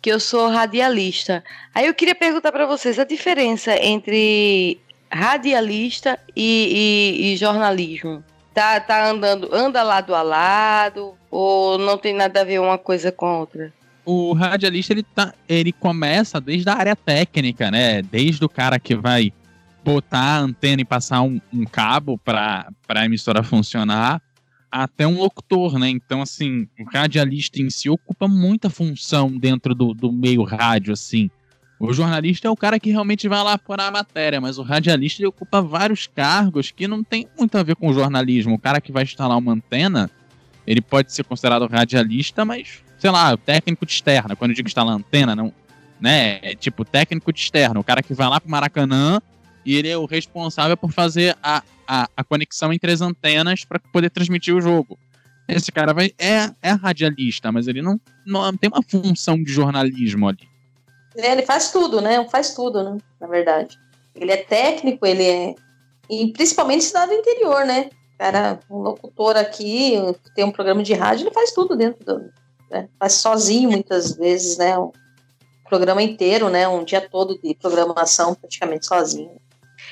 que 0.00 0.10
eu 0.10 0.18
sou 0.18 0.48
radialista. 0.48 1.44
Aí 1.74 1.86
eu 1.86 1.94
queria 1.94 2.14
perguntar 2.14 2.52
para 2.52 2.66
vocês 2.66 2.98
a 2.98 3.04
diferença 3.04 3.76
entre 3.76 4.80
radialista 5.10 6.18
e, 6.34 7.16
e, 7.20 7.32
e, 7.32 7.36
jornalismo? 7.36 8.22
Tá, 8.54 8.80
tá 8.80 9.10
andando, 9.10 9.48
anda 9.52 9.82
lado 9.82 10.14
a 10.14 10.22
lado 10.22 11.14
ou 11.30 11.78
não 11.78 11.98
tem 11.98 12.14
nada 12.14 12.40
a 12.40 12.44
ver 12.44 12.60
uma 12.60 12.78
coisa 12.78 13.12
com 13.12 13.26
a 13.26 13.38
outra? 13.38 13.72
O 14.04 14.32
radialista 14.32 14.92
ele, 14.92 15.02
tá, 15.02 15.34
ele 15.48 15.72
começa 15.72 16.40
desde 16.40 16.68
a 16.68 16.74
área 16.74 16.96
técnica, 16.96 17.70
né? 17.70 18.02
Desde 18.02 18.44
o 18.44 18.48
cara 18.48 18.78
que 18.78 18.94
vai 18.94 19.32
botar 19.84 20.18
a 20.18 20.38
antena 20.38 20.82
e 20.82 20.84
passar 20.84 21.22
um, 21.22 21.40
um 21.52 21.64
cabo 21.64 22.18
para 22.18 22.68
a 22.88 23.04
emissora 23.04 23.42
funcionar, 23.42 24.20
até 24.70 25.06
um 25.06 25.18
locutor, 25.18 25.78
né? 25.78 25.88
Então, 25.88 26.22
assim, 26.22 26.68
o 26.78 26.84
radialista 26.84 27.60
em 27.60 27.68
si 27.70 27.88
ocupa 27.90 28.28
muita 28.28 28.70
função 28.70 29.30
dentro 29.36 29.74
do, 29.74 29.92
do 29.92 30.12
meio 30.12 30.42
rádio, 30.44 30.92
assim. 30.92 31.30
O 31.78 31.94
jornalista 31.94 32.46
é 32.46 32.50
o 32.50 32.56
cara 32.56 32.78
que 32.78 32.90
realmente 32.90 33.26
vai 33.26 33.42
lá 33.42 33.54
apurar 33.54 33.88
a 33.88 33.90
matéria, 33.90 34.40
mas 34.40 34.58
o 34.58 34.62
radialista 34.62 35.26
ocupa 35.26 35.62
vários 35.62 36.06
cargos 36.06 36.70
que 36.70 36.86
não 36.86 37.02
tem 37.02 37.26
muito 37.38 37.56
a 37.56 37.62
ver 37.62 37.74
com 37.74 37.88
o 37.88 37.94
jornalismo. 37.94 38.54
O 38.54 38.58
cara 38.58 38.80
que 38.82 38.92
vai 38.92 39.02
instalar 39.02 39.38
uma 39.38 39.52
antena, 39.52 40.10
ele 40.66 40.82
pode 40.82 41.12
ser 41.12 41.24
considerado 41.24 41.66
radialista, 41.66 42.44
mas, 42.44 42.84
sei 42.98 43.10
lá, 43.10 43.34
técnico 43.34 43.86
de 43.86 43.92
externa. 43.92 44.36
Quando 44.36 44.50
eu 44.50 44.56
digo 44.56 44.68
instalar 44.68 44.94
antena, 44.94 45.34
não, 45.34 45.54
né? 45.98 46.38
É 46.42 46.54
tipo 46.54 46.84
técnico 46.84 47.32
de 47.32 47.40
externa, 47.40 47.80
o 47.80 47.84
cara 47.84 48.02
que 48.02 48.12
vai 48.12 48.28
lá 48.28 48.38
pro 48.40 48.50
Maracanã 48.50 49.20
e 49.64 49.76
ele 49.76 49.88
é 49.88 49.96
o 49.96 50.06
responsável 50.06 50.76
por 50.76 50.92
fazer 50.92 51.36
a, 51.42 51.62
a, 51.86 52.08
a 52.16 52.24
conexão 52.24 52.72
entre 52.72 52.92
as 52.92 53.00
antenas 53.00 53.64
para 53.64 53.78
poder 53.78 54.10
transmitir 54.10 54.54
o 54.54 54.60
jogo. 54.60 54.98
Esse 55.48 55.72
cara 55.72 55.92
vai 55.92 56.12
é, 56.18 56.50
é 56.62 56.70
radialista, 56.70 57.50
mas 57.50 57.66
ele 57.66 57.82
não, 57.82 58.00
não 58.24 58.56
tem 58.56 58.70
uma 58.70 58.82
função 58.82 59.42
de 59.42 59.52
jornalismo 59.52 60.28
ali. 60.28 60.48
Ele 61.16 61.42
faz 61.42 61.72
tudo, 61.72 62.00
né? 62.00 62.26
Faz 62.28 62.54
tudo, 62.54 62.82
né? 62.84 62.98
Na 63.20 63.26
verdade. 63.26 63.78
Ele 64.14 64.30
é 64.30 64.36
técnico, 64.36 65.04
ele 65.04 65.24
é. 65.24 65.54
E 66.08 66.32
principalmente 66.32 66.84
cidade 66.84 67.12
do 67.12 67.18
interior, 67.18 67.64
né? 67.64 67.90
Cara, 68.18 68.60
um 68.70 68.78
locutor 68.78 69.36
aqui, 69.36 69.94
tem 70.34 70.44
um 70.44 70.52
programa 70.52 70.82
de 70.82 70.92
rádio, 70.94 71.24
ele 71.24 71.34
faz 71.34 71.52
tudo 71.52 71.76
dentro 71.76 72.04
do. 72.04 72.30
Né? 72.70 72.88
Faz 72.98 73.14
sozinho 73.14 73.70
muitas 73.70 74.14
vezes, 74.14 74.56
né? 74.58 74.78
Um 74.78 74.92
programa 75.68 76.02
inteiro, 76.02 76.48
né? 76.48 76.68
Um 76.68 76.84
dia 76.84 77.00
todo 77.00 77.40
de 77.40 77.54
programação 77.54 78.34
praticamente 78.34 78.86
sozinho. 78.86 79.40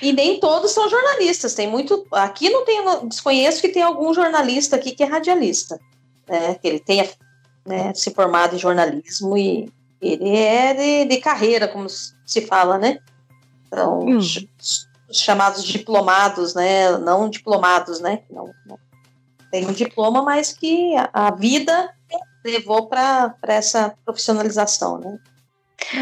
E 0.00 0.12
nem 0.12 0.38
todos 0.38 0.70
são 0.72 0.88
jornalistas. 0.88 1.54
Tem 1.54 1.68
muito. 1.68 2.06
Aqui 2.12 2.50
não 2.50 2.64
tem. 2.64 2.80
Desconheço 3.08 3.60
que 3.60 3.68
tem 3.68 3.82
algum 3.82 4.14
jornalista 4.14 4.76
aqui 4.76 4.92
que 4.92 5.02
é 5.02 5.06
radialista. 5.06 5.80
Né? 6.28 6.54
Que 6.54 6.68
ele 6.68 6.80
tenha 6.80 7.08
né, 7.66 7.92
se 7.94 8.10
formado 8.10 8.54
em 8.54 8.58
jornalismo 8.58 9.36
e 9.36 9.70
ele 10.00 10.36
é 10.36 10.74
de, 10.74 11.04
de 11.06 11.20
carreira, 11.20 11.68
como 11.68 11.86
se 11.88 12.40
fala, 12.46 12.78
né? 12.78 12.98
Então, 13.66 14.00
hum. 14.00 14.18
os 14.18 14.48
chamados 15.10 15.64
diplomados, 15.64 16.54
né? 16.54 16.96
Não 16.98 17.28
diplomados, 17.28 18.00
né? 18.00 18.22
Não, 18.30 18.50
não. 18.66 18.78
Tem 19.50 19.66
um 19.66 19.72
diploma, 19.72 20.22
mas 20.22 20.52
que 20.52 20.94
a, 20.96 21.10
a 21.12 21.30
vida 21.34 21.90
levou 22.44 22.86
para 22.86 23.34
essa 23.42 23.94
profissionalização, 24.04 24.98
né? 24.98 25.18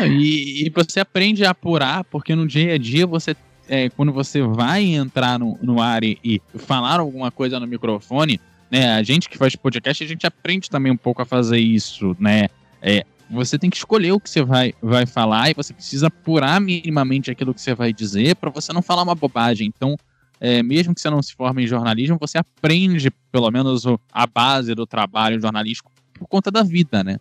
E, 0.06 0.66
e, 0.66 0.70
você 0.70 1.00
aprende 1.00 1.44
a 1.44 1.50
apurar, 1.50 2.02
porque 2.04 2.34
no 2.34 2.46
dia 2.46 2.74
a 2.74 2.78
dia 2.78 3.06
você, 3.06 3.36
é, 3.68 3.88
quando 3.90 4.12
você 4.12 4.42
vai 4.42 4.84
entrar 4.84 5.38
no, 5.38 5.58
no 5.62 5.80
ar 5.80 6.04
e, 6.04 6.18
e, 6.22 6.40
falar 6.58 7.00
alguma 7.00 7.30
coisa 7.30 7.58
no 7.58 7.66
microfone, 7.66 8.40
né? 8.70 8.94
A 8.94 9.02
gente 9.02 9.28
que 9.28 9.38
faz 9.38 9.54
podcast, 9.56 10.02
a 10.02 10.06
gente 10.06 10.26
aprende 10.26 10.70
também 10.70 10.92
um 10.92 10.96
pouco 10.96 11.22
a 11.22 11.24
fazer 11.24 11.58
isso, 11.58 12.16
né? 12.18 12.48
É, 12.82 13.04
você 13.30 13.58
tem 13.58 13.68
que 13.68 13.76
escolher 13.76 14.12
o 14.12 14.20
que 14.20 14.30
você 14.30 14.42
vai, 14.42 14.72
vai 14.80 15.06
falar 15.06 15.50
e 15.50 15.54
você 15.54 15.72
precisa 15.72 16.06
apurar 16.06 16.60
minimamente 16.60 17.30
aquilo 17.30 17.52
que 17.52 17.60
você 17.60 17.74
vai 17.74 17.92
dizer 17.92 18.36
para 18.36 18.50
você 18.50 18.72
não 18.72 18.82
falar 18.82 19.02
uma 19.02 19.14
bobagem. 19.14 19.66
Então, 19.74 19.96
é, 20.40 20.62
mesmo 20.62 20.94
que 20.94 21.00
você 21.00 21.10
não 21.10 21.22
se 21.22 21.34
forme 21.34 21.64
em 21.64 21.66
jornalismo, 21.66 22.18
você 22.20 22.38
aprende 22.38 23.10
pelo 23.32 23.50
menos 23.50 23.84
o, 23.84 23.98
a 24.12 24.26
base 24.26 24.74
do 24.74 24.86
trabalho 24.86 25.40
jornalístico 25.40 25.90
por 26.14 26.28
conta 26.28 26.50
da 26.50 26.62
vida, 26.62 27.02
né? 27.02 27.18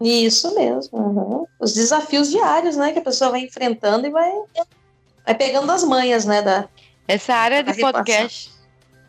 Isso 0.00 0.54
mesmo. 0.54 0.98
Uhum. 0.98 1.46
Os 1.58 1.72
desafios 1.72 2.30
diários, 2.30 2.76
né, 2.76 2.92
que 2.92 2.98
a 2.98 3.02
pessoa 3.02 3.30
vai 3.30 3.40
enfrentando 3.40 4.06
e 4.06 4.10
vai, 4.10 4.30
vai 5.26 5.34
pegando 5.34 5.70
as 5.70 5.84
manhas, 5.84 6.24
né, 6.24 6.40
da 6.40 6.68
essa 7.08 7.34
área 7.34 7.62
de 7.62 7.74
podcast 7.74 8.54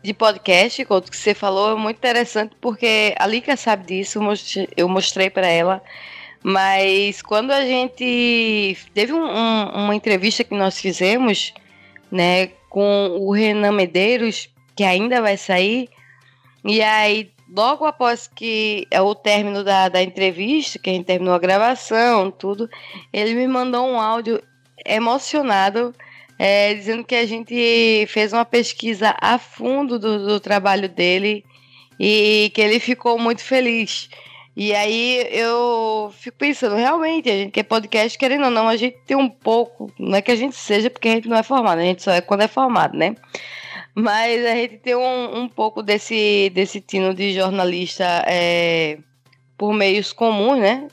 de 0.00 0.14
podcast, 0.14 0.84
que 0.84 1.16
você 1.16 1.34
falou, 1.34 1.72
é 1.72 1.74
muito 1.74 1.96
interessante 1.96 2.54
porque 2.60 3.14
a 3.18 3.26
Lika 3.26 3.56
sabe 3.56 3.84
disso, 3.84 4.20
eu 4.76 4.88
mostrei 4.88 5.28
para 5.28 5.48
ela 5.48 5.82
mas 6.42 7.20
quando 7.20 7.50
a 7.50 7.64
gente 7.64 8.76
teve 8.94 9.12
um, 9.12 9.24
um, 9.24 9.84
uma 9.84 9.94
entrevista 9.94 10.44
que 10.44 10.54
nós 10.54 10.78
fizemos, 10.78 11.52
né, 12.10 12.48
com 12.70 13.16
o 13.20 13.32
Renan 13.32 13.72
Medeiros, 13.72 14.48
que 14.76 14.84
ainda 14.84 15.20
vai 15.20 15.36
sair, 15.36 15.88
e 16.64 16.80
aí 16.80 17.32
logo 17.54 17.84
após 17.84 18.28
que 18.28 18.86
é 18.90 19.00
o 19.00 19.14
término 19.14 19.64
da, 19.64 19.88
da 19.88 20.02
entrevista, 20.02 20.78
que 20.78 20.90
a 20.90 20.92
gente 20.92 21.06
terminou 21.06 21.34
a 21.34 21.38
gravação, 21.38 22.30
tudo, 22.30 22.68
ele 23.12 23.34
me 23.34 23.48
mandou 23.48 23.86
um 23.86 24.00
áudio 24.00 24.40
emocionado, 24.86 25.94
é, 26.38 26.72
dizendo 26.74 27.04
que 27.04 27.14
a 27.14 27.26
gente 27.26 28.06
fez 28.08 28.32
uma 28.32 28.44
pesquisa 28.44 29.14
a 29.20 29.38
fundo 29.38 29.98
do, 29.98 30.26
do 30.26 30.40
trabalho 30.40 30.88
dele 30.88 31.44
e 31.98 32.50
que 32.54 32.60
ele 32.60 32.78
ficou 32.78 33.18
muito 33.18 33.42
feliz. 33.42 34.08
E 34.56 34.74
aí 34.74 35.26
eu 35.30 36.12
fico 36.18 36.36
pensando, 36.36 36.74
realmente, 36.74 37.30
a 37.30 37.32
gente 37.32 37.52
que 37.52 37.60
é 37.60 37.62
podcast, 37.62 38.18
querendo 38.18 38.44
ou 38.44 38.50
não, 38.50 38.68
a 38.68 38.76
gente 38.76 38.96
tem 39.06 39.16
um 39.16 39.28
pouco, 39.28 39.92
não 39.98 40.16
é 40.16 40.22
que 40.22 40.32
a 40.32 40.36
gente 40.36 40.56
seja, 40.56 40.90
porque 40.90 41.08
a 41.08 41.12
gente 41.12 41.28
não 41.28 41.36
é 41.36 41.42
formado, 41.44 41.78
a 41.78 41.84
gente 41.84 42.02
só 42.02 42.10
é 42.12 42.20
quando 42.20 42.42
é 42.42 42.48
formado, 42.48 42.96
né? 42.96 43.14
Mas 43.94 44.44
a 44.44 44.54
gente 44.54 44.78
tem 44.78 44.96
um, 44.96 45.42
um 45.42 45.48
pouco 45.48 45.82
desse, 45.82 46.50
desse 46.54 46.80
tino 46.80 47.14
de 47.14 47.32
jornalista 47.32 48.04
é, 48.26 48.98
por 49.56 49.72
meios 49.72 50.12
comuns, 50.12 50.58
né? 50.58 50.88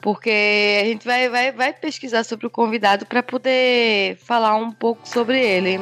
Porque 0.00 0.80
a 0.80 0.84
gente 0.84 1.04
vai, 1.04 1.28
vai, 1.28 1.52
vai 1.52 1.72
pesquisar 1.72 2.24
sobre 2.24 2.46
o 2.46 2.50
convidado 2.50 3.04
para 3.04 3.22
poder 3.22 4.16
falar 4.16 4.54
um 4.54 4.70
pouco 4.70 5.06
sobre 5.08 5.44
ele. 5.44 5.78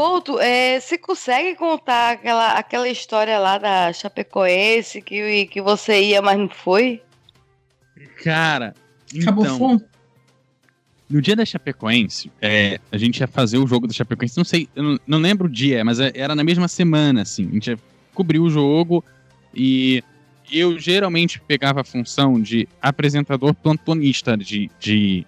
Couto, 0.00 0.40
é, 0.40 0.80
você 0.80 0.96
consegue 0.96 1.54
contar 1.56 2.12
aquela, 2.12 2.52
aquela 2.54 2.88
história 2.88 3.38
lá 3.38 3.58
da 3.58 3.92
Chapecoense 3.92 5.02
que, 5.02 5.44
que 5.44 5.60
você 5.60 6.00
ia, 6.02 6.22
mas 6.22 6.38
não 6.38 6.48
foi? 6.48 7.02
Cara, 8.24 8.72
Acabou 9.20 9.44
então, 9.44 9.58
fundo? 9.58 9.84
no 11.06 11.20
dia 11.20 11.36
da 11.36 11.44
Chapecoense, 11.44 12.32
é, 12.40 12.80
a 12.90 12.96
gente 12.96 13.20
ia 13.20 13.26
fazer 13.26 13.58
o 13.58 13.66
jogo 13.66 13.86
da 13.86 13.92
Chapecoense, 13.92 14.38
não 14.38 14.44
sei, 14.44 14.70
eu 14.74 14.82
não, 14.82 14.98
não 15.06 15.18
lembro 15.18 15.46
o 15.46 15.50
dia, 15.50 15.84
mas 15.84 16.00
é- 16.00 16.12
era 16.14 16.34
na 16.34 16.42
mesma 16.42 16.66
semana, 16.66 17.20
assim. 17.20 17.46
A 17.50 17.52
gente 17.52 17.70
ia 17.72 17.78
cobrir 18.14 18.38
o 18.38 18.48
jogo 18.48 19.04
e 19.54 20.02
eu 20.50 20.78
geralmente 20.78 21.38
pegava 21.42 21.82
a 21.82 21.84
função 21.84 22.40
de 22.40 22.66
apresentador 22.80 23.52
plantonista 23.52 24.34
de, 24.34 24.70
de 24.80 25.26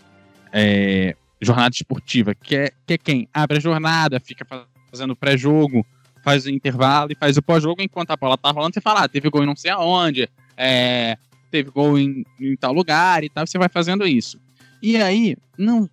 é, 0.51 1.15
jornada 1.45 1.75
esportiva, 1.75 2.35
que 2.35 2.57
é, 2.57 2.71
que 2.87 2.95
é 2.95 2.99
quem 2.99 3.29
abre 3.33 3.59
a 3.59 3.61
jornada, 3.61 4.21
fica 4.21 4.45
fa- 4.45 4.67
fazendo 4.91 5.17
pré-jogo, 5.17 5.85
faz 6.23 6.47
o 6.47 6.51
intervalo 6.51 7.13
e 7.13 7.17
faz 7.17 7.37
o 7.37 7.43
pós-jogo 7.43 7.83
enquanto 7.83 8.11
a 8.13 8.17
bola 8.17 8.39
tá 8.39 8.51
rolando, 8.51 8.75
você 8.75 8.81
fala, 8.81 9.05
ah, 9.05 9.09
teve 9.09 9.29
gol 9.29 9.43
em 9.43 9.47
não 9.47 9.57
sei 9.57 9.71
aonde, 9.71 10.29
é, 10.57 11.17
teve 11.51 11.71
gol 11.71 11.99
em, 11.99 12.25
em 12.41 12.57
tal 12.57 12.73
lugar 12.73 13.25
e 13.25 13.29
tal, 13.29 13.47
você 13.47 13.59
vai 13.59 13.69
fazendo 13.69 14.07
isso. 14.07 14.41
E 14.81 14.97
aí, 14.97 15.37
não, 15.59 15.89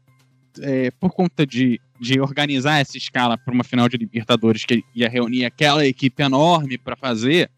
é, 0.61 0.91
por 0.91 1.11
conta 1.11 1.45
de, 1.45 1.79
de 1.99 2.19
organizar 2.19 2.79
essa 2.79 2.97
escala 2.97 3.37
para 3.37 3.53
uma 3.53 3.63
final 3.63 3.89
de 3.89 3.97
Libertadores 3.97 4.65
que 4.65 4.83
ia 4.95 5.09
reunir 5.09 5.45
aquela 5.45 5.85
equipe 5.85 6.21
enorme 6.21 6.77
para 6.77 6.95
fazer, 6.95 7.49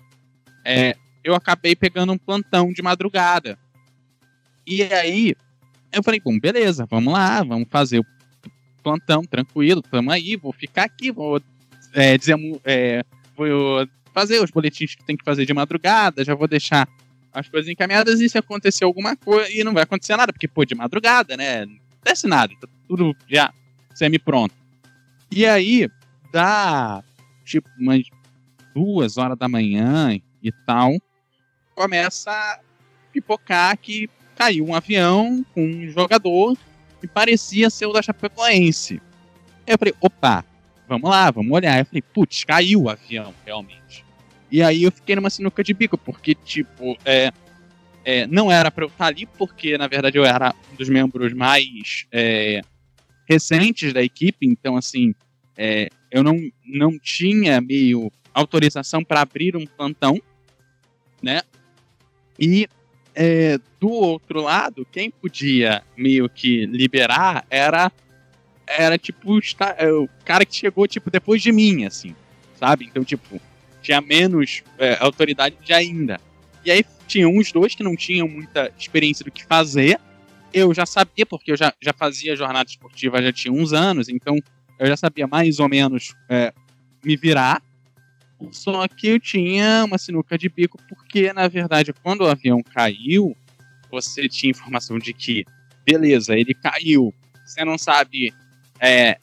é, 0.65 0.95
eu 1.23 1.35
acabei 1.35 1.75
pegando 1.75 2.13
um 2.13 2.17
plantão 2.17 2.71
de 2.71 2.81
madrugada. 2.81 3.57
E 4.65 4.83
aí, 4.83 5.35
eu 5.91 6.03
falei, 6.03 6.19
bom, 6.19 6.39
beleza, 6.39 6.85
vamos 6.89 7.13
lá, 7.13 7.43
vamos 7.43 7.67
fazer 7.69 7.99
o 7.99 8.05
plantão, 8.81 9.23
tranquilo, 9.23 9.81
tamo 9.81 10.11
aí, 10.11 10.35
vou 10.35 10.53
ficar 10.53 10.83
aqui, 10.83 11.11
vou 11.11 11.41
é, 11.93 12.17
dizer, 12.17 12.35
é, 12.65 13.03
vou 13.35 13.87
fazer 14.13 14.41
os 14.41 14.51
boletins 14.51 14.95
que 14.95 15.05
tem 15.05 15.15
que 15.15 15.23
fazer 15.23 15.45
de 15.45 15.53
madrugada, 15.53 16.23
já 16.23 16.33
vou 16.33 16.47
deixar 16.47 16.87
as 17.33 17.47
coisas 17.47 17.69
encaminhadas 17.69 18.19
e 18.19 18.29
se 18.29 18.37
acontecer 18.37 18.83
alguma 18.83 19.15
coisa, 19.15 19.49
e 19.51 19.63
não 19.63 19.73
vai 19.73 19.83
acontecer 19.83 20.15
nada, 20.15 20.33
porque, 20.33 20.47
pô, 20.47 20.65
de 20.65 20.75
madrugada, 20.75 21.37
né, 21.37 21.65
não 21.65 21.75
acontece 21.95 22.27
nada, 22.27 22.53
tá 22.59 22.67
tudo 22.87 23.15
já 23.27 23.53
semi-pronto. 23.93 24.55
E 25.31 25.45
aí, 25.45 25.89
dá, 26.31 27.03
tipo, 27.45 27.69
umas 27.79 28.03
duas 28.73 29.17
horas 29.17 29.37
da 29.37 29.47
manhã 29.47 30.19
e 30.41 30.51
tal, 30.65 30.91
começa 31.75 32.31
a 32.31 32.59
pipocar 33.11 33.77
que 33.77 34.09
caiu 34.41 34.65
um 34.65 34.73
avião 34.73 35.45
com 35.53 35.63
um 35.63 35.87
jogador 35.91 36.57
que 36.99 37.07
parecia 37.07 37.69
ser 37.69 37.85
o 37.85 37.93
da 37.93 38.01
Chapecoense. 38.01 38.99
Aí 39.67 39.73
eu 39.75 39.77
falei, 39.77 39.93
opa, 40.01 40.43
vamos 40.87 41.07
lá, 41.07 41.29
vamos 41.29 41.51
olhar. 41.51 41.77
Eu 41.77 41.85
falei, 41.85 42.01
putz, 42.01 42.43
caiu 42.43 42.81
o 42.81 42.89
avião, 42.89 43.35
realmente. 43.45 44.03
E 44.51 44.63
aí 44.63 44.81
eu 44.81 44.91
fiquei 44.91 45.15
numa 45.15 45.29
sinuca 45.29 45.63
de 45.63 45.75
bico, 45.75 45.95
porque, 45.95 46.33
tipo, 46.33 46.97
é, 47.05 47.31
é, 48.03 48.25
não 48.25 48.51
era 48.51 48.71
pra 48.71 48.83
eu 48.83 48.87
estar 48.87 49.05
ali, 49.05 49.27
porque, 49.27 49.77
na 49.77 49.87
verdade, 49.87 50.17
eu 50.17 50.25
era 50.25 50.55
um 50.73 50.75
dos 50.75 50.89
membros 50.89 51.33
mais 51.33 52.07
é, 52.11 52.61
recentes 53.29 53.93
da 53.93 54.01
equipe, 54.01 54.47
então, 54.47 54.75
assim, 54.75 55.13
é, 55.55 55.87
eu 56.09 56.23
não, 56.23 56.35
não 56.65 56.97
tinha 56.97 57.61
meio 57.61 58.11
autorização 58.33 59.03
para 59.03 59.21
abrir 59.21 59.55
um 59.55 59.67
plantão, 59.67 60.19
né? 61.21 61.43
E 62.39 62.67
é, 63.16 63.59
do 63.80 63.89
outro 63.89 64.41
lado, 64.41 64.88
quem 64.91 65.09
podia 65.09 65.84
meio 65.97 66.30
que 66.30 66.66
liberar 66.66 67.45
era 67.49 67.91
era 68.68 68.97
tipo 68.97 69.38
é, 69.78 69.91
o 69.91 70.07
cara 70.24 70.45
que 70.45 70.55
chegou 70.55 70.88
tipo 70.88 71.12
depois 71.12 71.41
de 71.41 71.51
mim, 71.51 71.84
assim, 71.86 72.16
sabe? 72.57 72.86
Então 72.86 73.03
tipo 73.03 73.41
tinha 73.82 73.99
menos 73.99 74.64
é, 74.78 74.97
autoridade 74.99 75.55
de 75.64 75.74
ainda. 75.74 76.20
E 76.64 76.72
aí 76.72 76.86
tinha 77.07 77.28
uns 77.28 77.51
dois 77.51 77.76
que 77.76 77.84
não 77.84 77.95
tinham 77.95 78.28
muita 78.28 78.72
experiência 78.78 79.26
do 79.26 79.32
que 79.32 79.43
fazer. 79.43 79.99
Eu 80.53 80.74
já 80.74 80.86
sabia 80.86 81.26
porque 81.26 81.51
eu 81.51 81.57
já, 81.57 81.74
já 81.82 81.91
fazia 81.91 82.36
jornada 82.36 82.70
esportiva 82.70 83.22
já 83.22 83.34
tinha 83.34 83.53
uns 83.53 83.74
anos, 83.74 84.07
então 84.07 84.38
eu 84.80 84.88
já 84.88 84.95
sabia 84.95 85.28
mais 85.28 85.59
ou 85.59 85.68
menos 85.68 86.14
é, 86.30 86.53
me 87.03 87.18
virar. 87.18 87.62
Só 88.51 88.87
que 88.87 89.07
eu 89.07 89.19
tinha 89.19 89.83
uma 89.85 89.97
sinuca 89.97 90.37
de 90.37 90.49
bico, 90.49 90.77
porque, 90.89 91.31
na 91.33 91.47
verdade, 91.47 91.93
quando 91.93 92.21
o 92.21 92.27
avião 92.27 92.61
caiu, 92.63 93.35
você 93.89 94.27
tinha 94.27 94.51
informação 94.51 94.97
de 94.97 95.13
que, 95.13 95.45
beleza, 95.85 96.35
ele 96.35 96.53
caiu. 96.53 97.13
Você 97.45 97.63
não 97.65 97.77
sabe 97.77 98.33
é, 98.79 99.17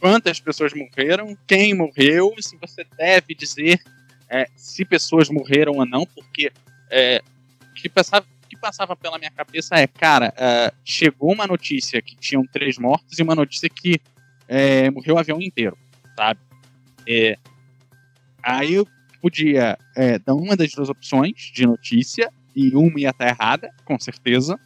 quantas 0.00 0.40
pessoas 0.40 0.72
morreram, 0.74 1.36
quem 1.46 1.74
morreu, 1.74 2.34
se 2.40 2.56
você 2.56 2.84
deve 2.96 3.34
dizer 3.34 3.80
é, 4.28 4.46
se 4.56 4.84
pessoas 4.84 5.28
morreram 5.28 5.74
ou 5.74 5.86
não, 5.86 6.04
porque 6.06 6.52
é, 6.90 7.22
o 7.70 7.74
que 7.74 7.88
passava, 7.88 8.26
que 8.48 8.56
passava 8.56 8.96
pela 8.96 9.18
minha 9.18 9.30
cabeça 9.30 9.76
é, 9.76 9.86
cara, 9.86 10.32
é, 10.36 10.72
chegou 10.84 11.32
uma 11.32 11.46
notícia 11.46 12.02
que 12.02 12.16
tinham 12.16 12.44
três 12.46 12.78
mortos 12.78 13.18
e 13.18 13.22
uma 13.22 13.34
notícia 13.34 13.68
que 13.68 14.00
é, 14.48 14.90
morreu 14.90 15.14
o 15.14 15.18
avião 15.18 15.40
inteiro, 15.40 15.76
sabe? 16.16 16.40
É, 17.08 17.38
Aí 18.46 18.74
eu 18.74 18.86
podia 19.20 19.76
é, 19.96 20.20
dar 20.20 20.34
uma 20.34 20.54
das 20.54 20.70
duas 20.70 20.88
opções 20.88 21.50
de 21.52 21.66
notícia, 21.66 22.30
e 22.54 22.74
uma 22.76 23.00
ia 23.00 23.10
estar 23.10 23.26
errada, 23.26 23.74
com 23.84 23.98
certeza. 23.98 24.56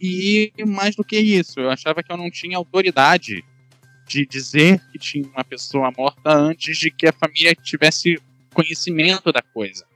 E 0.00 0.50
mais 0.66 0.96
do 0.96 1.04
que 1.04 1.18
isso, 1.18 1.60
eu 1.60 1.70
achava 1.70 2.02
que 2.02 2.10
eu 2.10 2.16
não 2.16 2.30
tinha 2.30 2.56
autoridade 2.56 3.44
de 4.08 4.26
dizer 4.26 4.80
que 4.90 4.98
tinha 4.98 5.28
uma 5.28 5.44
pessoa 5.44 5.92
morta 5.96 6.32
antes 6.32 6.78
de 6.78 6.90
que 6.90 7.06
a 7.06 7.12
família 7.12 7.54
tivesse 7.54 8.18
conhecimento 8.54 9.30
da 9.30 9.42
coisa. 9.42 9.86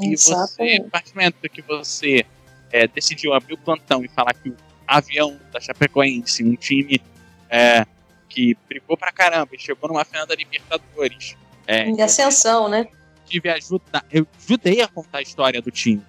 E 0.00 0.16
você, 0.16 0.32
Exatamente. 0.32 0.86
a 0.86 0.90
partir 0.90 1.12
do 1.12 1.16
momento 1.16 1.48
que 1.48 1.62
você 1.62 2.24
é, 2.72 2.88
decidiu 2.88 3.34
abrir 3.34 3.54
o 3.54 3.58
plantão 3.58 4.02
e 4.02 4.08
falar 4.08 4.32
que 4.32 4.48
o 4.48 4.56
avião 4.86 5.38
da 5.52 5.60
Chapecoense, 5.60 6.42
um 6.42 6.56
time 6.56 7.00
é, 7.50 7.86
que 8.28 8.56
brigou 8.66 8.96
pra 8.96 9.12
caramba 9.12 9.54
e 9.54 9.58
chegou 9.58 9.88
numa 9.88 10.04
final 10.04 10.26
da 10.26 10.34
Libertadores, 10.34 11.36
é, 11.66 11.88
Em 11.88 12.00
ascensão, 12.02 12.68
né? 12.68 12.86
tive 13.30 13.48
ajuda. 13.48 14.04
Eu 14.10 14.26
ajudei 14.44 14.80
a 14.82 14.88
contar 14.88 15.18
a 15.18 15.22
história 15.22 15.62
do 15.62 15.70
time. 15.70 16.02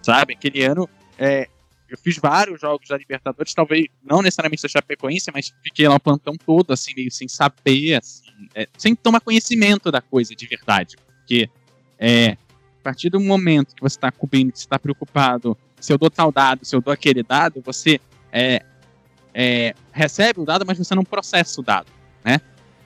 Sabe? 0.00 0.34
Aquele 0.34 0.62
ano, 0.62 0.88
é, 1.18 1.48
eu 1.88 1.98
fiz 1.98 2.16
vários 2.16 2.60
jogos 2.60 2.88
da 2.88 2.96
Libertadores, 2.96 3.52
talvez 3.52 3.86
não 4.02 4.22
necessariamente 4.22 4.62
da 4.62 4.68
Chapecoense, 4.68 5.30
mas 5.34 5.52
fiquei 5.62 5.88
lá 5.88 5.96
o 5.96 6.00
plantão 6.00 6.34
todo, 6.36 6.72
assim, 6.72 6.92
meio 6.94 7.10
sem 7.10 7.26
saber, 7.26 7.94
assim, 7.94 8.22
é, 8.54 8.68
sem 8.78 8.94
tomar 8.94 9.20
conhecimento 9.20 9.90
da 9.90 10.00
coisa 10.00 10.34
de 10.34 10.46
verdade. 10.46 10.96
Porque 10.96 11.50
é, 11.98 12.36
a 12.80 12.82
partir 12.84 13.10
do 13.10 13.20
momento 13.20 13.74
que 13.74 13.82
você 13.82 13.96
está 13.96 14.12
cobrindo, 14.12 14.52
que 14.52 14.58
você 14.58 14.64
está 14.64 14.78
preocupado, 14.78 15.58
se 15.80 15.92
eu 15.92 15.98
dou 15.98 16.08
tal 16.08 16.30
dado, 16.30 16.64
se 16.64 16.74
eu 16.74 16.80
dou 16.80 16.92
aquele 16.92 17.22
dado, 17.22 17.60
você 17.64 18.00
é, 18.32 18.62
é, 19.34 19.74
recebe 19.90 20.40
o 20.40 20.44
dado, 20.44 20.64
mas 20.64 20.78
você 20.78 20.94
não 20.94 21.04
processa 21.04 21.60
o 21.60 21.64
dado, 21.64 21.88
né? 22.24 22.40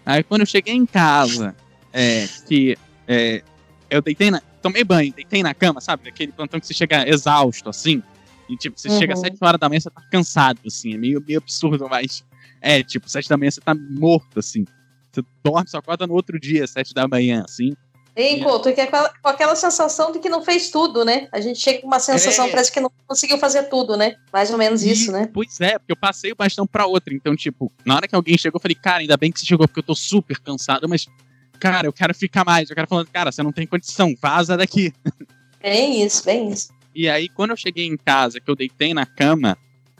Aí 0.06 0.22
quando 0.22 0.40
eu 0.40 0.46
cheguei 0.46 0.74
em 0.74 0.86
casa, 0.86 1.54
é, 1.92 2.26
que 2.46 2.76
é, 3.08 3.42
eu 3.88 4.00
deitei 4.02 4.30
na, 4.30 4.40
tomei 4.62 4.84
banho, 4.84 5.12
deitei 5.12 5.42
na 5.42 5.54
cama, 5.54 5.80
sabe? 5.80 6.08
Aquele 6.08 6.32
plantão 6.32 6.60
que 6.60 6.66
você 6.66 6.74
chega 6.74 7.08
exausto, 7.08 7.68
assim. 7.68 8.02
E, 8.48 8.56
tipo, 8.56 8.78
você 8.78 8.88
Uhum. 8.88 8.98
chega 8.98 9.12
às 9.14 9.20
7 9.20 9.36
horas 9.40 9.60
da 9.60 9.68
manhã, 9.68 9.80
você 9.80 9.90
tá 9.90 10.02
cansado, 10.10 10.58
assim. 10.66 10.94
É 10.94 10.96
meio, 10.96 11.22
meio 11.26 11.38
absurdo, 11.38 11.88
mas... 11.88 12.24
É, 12.62 12.82
tipo, 12.82 13.08
7 13.08 13.28
da 13.28 13.36
manhã 13.38 13.50
você 13.50 13.60
tá 13.60 13.74
morto, 13.74 14.38
assim. 14.38 14.64
Você 15.10 15.22
dorme, 15.42 15.68
só 15.70 15.78
acorda 15.78 16.06
no 16.06 16.12
outro 16.14 16.38
dia, 16.38 16.66
7 16.66 16.92
da 16.92 17.08
manhã, 17.08 17.42
assim. 17.48 17.72
Hein, 18.16 18.42
Couto, 18.42 18.72
que 18.74 18.80
é 18.80 18.84
aquela- 18.84 19.08
com 19.22 19.28
aquela 19.28 19.54
sensação 19.56 20.12
de 20.12 20.18
que 20.18 20.28
não 20.28 20.42
fez 20.42 20.68
tudo, 20.68 21.04
né? 21.04 21.28
A 21.32 21.40
gente 21.40 21.58
chega 21.60 21.80
com 21.80 21.86
uma 21.86 22.00
sensação, 22.00 22.46
É. 22.46 22.50
parece 22.50 22.70
que 22.70 22.80
não 22.80 22.90
conseguiu 23.06 23.38
fazer 23.38 23.62
tudo, 23.70 23.96
né? 23.96 24.16
Mais 24.32 24.50
ou 24.50 24.58
menos 24.58 24.82
E- 24.82 24.90
isso, 24.90 25.10
né? 25.12 25.30
Pois 25.32 25.58
é, 25.60 25.78
porque 25.78 25.92
eu 25.92 25.96
passei 25.96 26.32
o 26.32 26.36
bastão 26.36 26.66
pra 26.66 26.86
outra. 26.86 27.14
Então, 27.14 27.34
tipo, 27.36 27.72
na 27.84 27.94
hora 27.96 28.06
que 28.08 28.14
alguém 28.14 28.36
chegou, 28.36 28.58
eu 28.58 28.60
falei, 28.60 28.74
cara, 28.74 28.98
ainda 28.98 29.16
bem 29.16 29.30
que 29.32 29.38
você 29.40 29.46
chegou, 29.46 29.66
porque 29.66 29.78
eu 29.80 29.84
tô 29.84 29.94
super 29.94 30.38
cansado, 30.40 30.86
mas, 30.88 31.06
cara, 31.60 31.86
eu 31.86 31.92
quero 31.92 32.14
ficar 32.14 32.44
mais. 32.44 32.70
Eu 32.70 32.74
quero 32.74 32.88
falando, 32.88 33.08
cara, 33.08 33.30
você 33.30 33.42
não 33.42 33.52
tem 33.52 33.66
condição, 33.66 34.14
vaza 34.20 34.56
daqui. 34.56 34.92
Bem 35.62 36.02
isso, 36.04 36.24
bem 36.24 36.50
isso. 36.50 36.72
E 36.94 37.08
aí, 37.08 37.28
quando 37.28 37.50
eu 37.50 37.56
cheguei 37.56 37.86
em 37.86 37.96
casa, 37.96 38.40
que 38.40 38.50
eu 38.50 38.56
deitei 38.56 38.94
na 38.94 39.06
cama, 39.06 39.56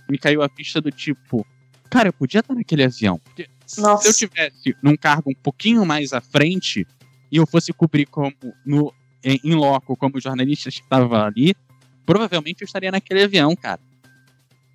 me 0.08 0.18
caiu 0.18 0.42
a 0.42 0.48
ficha 0.48 0.80
do 0.80 0.90
tipo, 0.90 1.46
cara, 1.90 2.08
eu 2.08 2.12
podia 2.12 2.40
estar 2.40 2.54
naquele 2.54 2.84
avião. 2.84 3.18
Porque 3.18 3.48
Nossa. 3.78 4.02
se 4.02 4.08
eu 4.08 4.28
tivesse 4.28 4.76
num 4.82 4.96
cargo 4.96 5.30
um 5.30 5.34
pouquinho 5.34 5.84
mais 5.84 6.12
à 6.12 6.20
frente 6.20 6.86
e 7.30 7.36
eu 7.36 7.46
fosse 7.46 7.72
cobrir 7.72 8.06
como 8.06 8.34
no 8.64 8.92
em, 9.22 9.54
loco 9.54 9.96
como 9.96 10.18
jornalista 10.18 10.70
que 10.70 10.80
estava 10.80 11.26
ali, 11.26 11.54
provavelmente 12.06 12.62
eu 12.62 12.66
estaria 12.66 12.90
naquele 12.90 13.22
avião, 13.22 13.54
cara. 13.54 13.80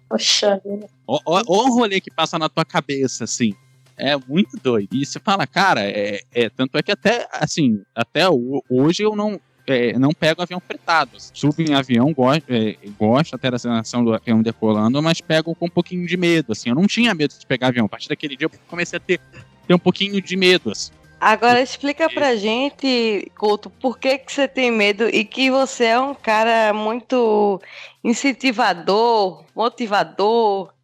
Poxa 0.08 0.62
vida. 0.64 0.88
Ó 1.08 1.20
o 1.26 1.76
rolê 1.76 2.00
que 2.00 2.12
passa 2.12 2.38
na 2.38 2.48
tua 2.48 2.64
cabeça, 2.64 3.24
assim. 3.24 3.56
É 3.98 4.16
muito 4.18 4.58
doido. 4.58 4.94
E 4.94 5.06
você 5.06 5.20
fala, 5.20 5.48
cara, 5.48 5.82
é, 5.82 6.22
é 6.34 6.50
tanto 6.50 6.78
é 6.78 6.84
que 6.84 6.92
até, 6.92 7.28
assim, 7.32 7.82
até 7.96 8.24
hoje 8.70 9.04
eu 9.04 9.16
não, 9.16 9.40
é, 9.66 9.98
não 9.98 10.12
pego 10.12 10.42
avião 10.42 10.60
fretado. 10.60 11.18
Subo 11.18 11.62
em 11.62 11.74
avião, 11.74 12.14
gosto, 12.14 12.46
é, 12.50 12.76
gosto 12.98 13.36
até 13.36 13.50
da 13.50 13.58
sensação 13.58 14.04
do 14.04 14.14
avião 14.14 14.42
decolando, 14.42 15.02
mas 15.02 15.22
pego 15.22 15.56
com 15.56 15.66
um 15.66 15.70
pouquinho 15.70 16.06
de 16.06 16.18
medo, 16.18 16.52
assim. 16.52 16.70
Eu 16.70 16.76
não 16.76 16.88
tinha 16.88 17.14
medo 17.14 17.34
de 17.38 17.46
pegar 17.46 17.68
avião. 17.68 17.86
A 17.86 17.90
partir 17.90 18.10
daquele 18.10 18.36
dia 18.36 18.46
eu 18.46 18.52
comecei 18.68 18.98
a 18.98 19.00
ter, 19.00 19.20
ter 19.68 19.74
um 19.74 19.80
pouquinho 19.80 20.22
de 20.22 20.36
medo, 20.36 20.72
assim. 20.72 20.92
Agora 21.20 21.62
explica 21.62 22.10
pra 22.10 22.36
gente, 22.36 23.32
Couto, 23.36 23.70
por 23.70 23.98
que, 23.98 24.18
que 24.20 24.32
você 24.32 24.48
tem 24.48 24.70
medo 24.70 25.08
e 25.08 25.24
que 25.24 25.50
você 25.50 25.86
é 25.86 26.00
um 26.00 26.14
cara 26.14 26.74
muito 26.74 27.60
incentivador, 28.04 29.44
motivador. 29.56 30.75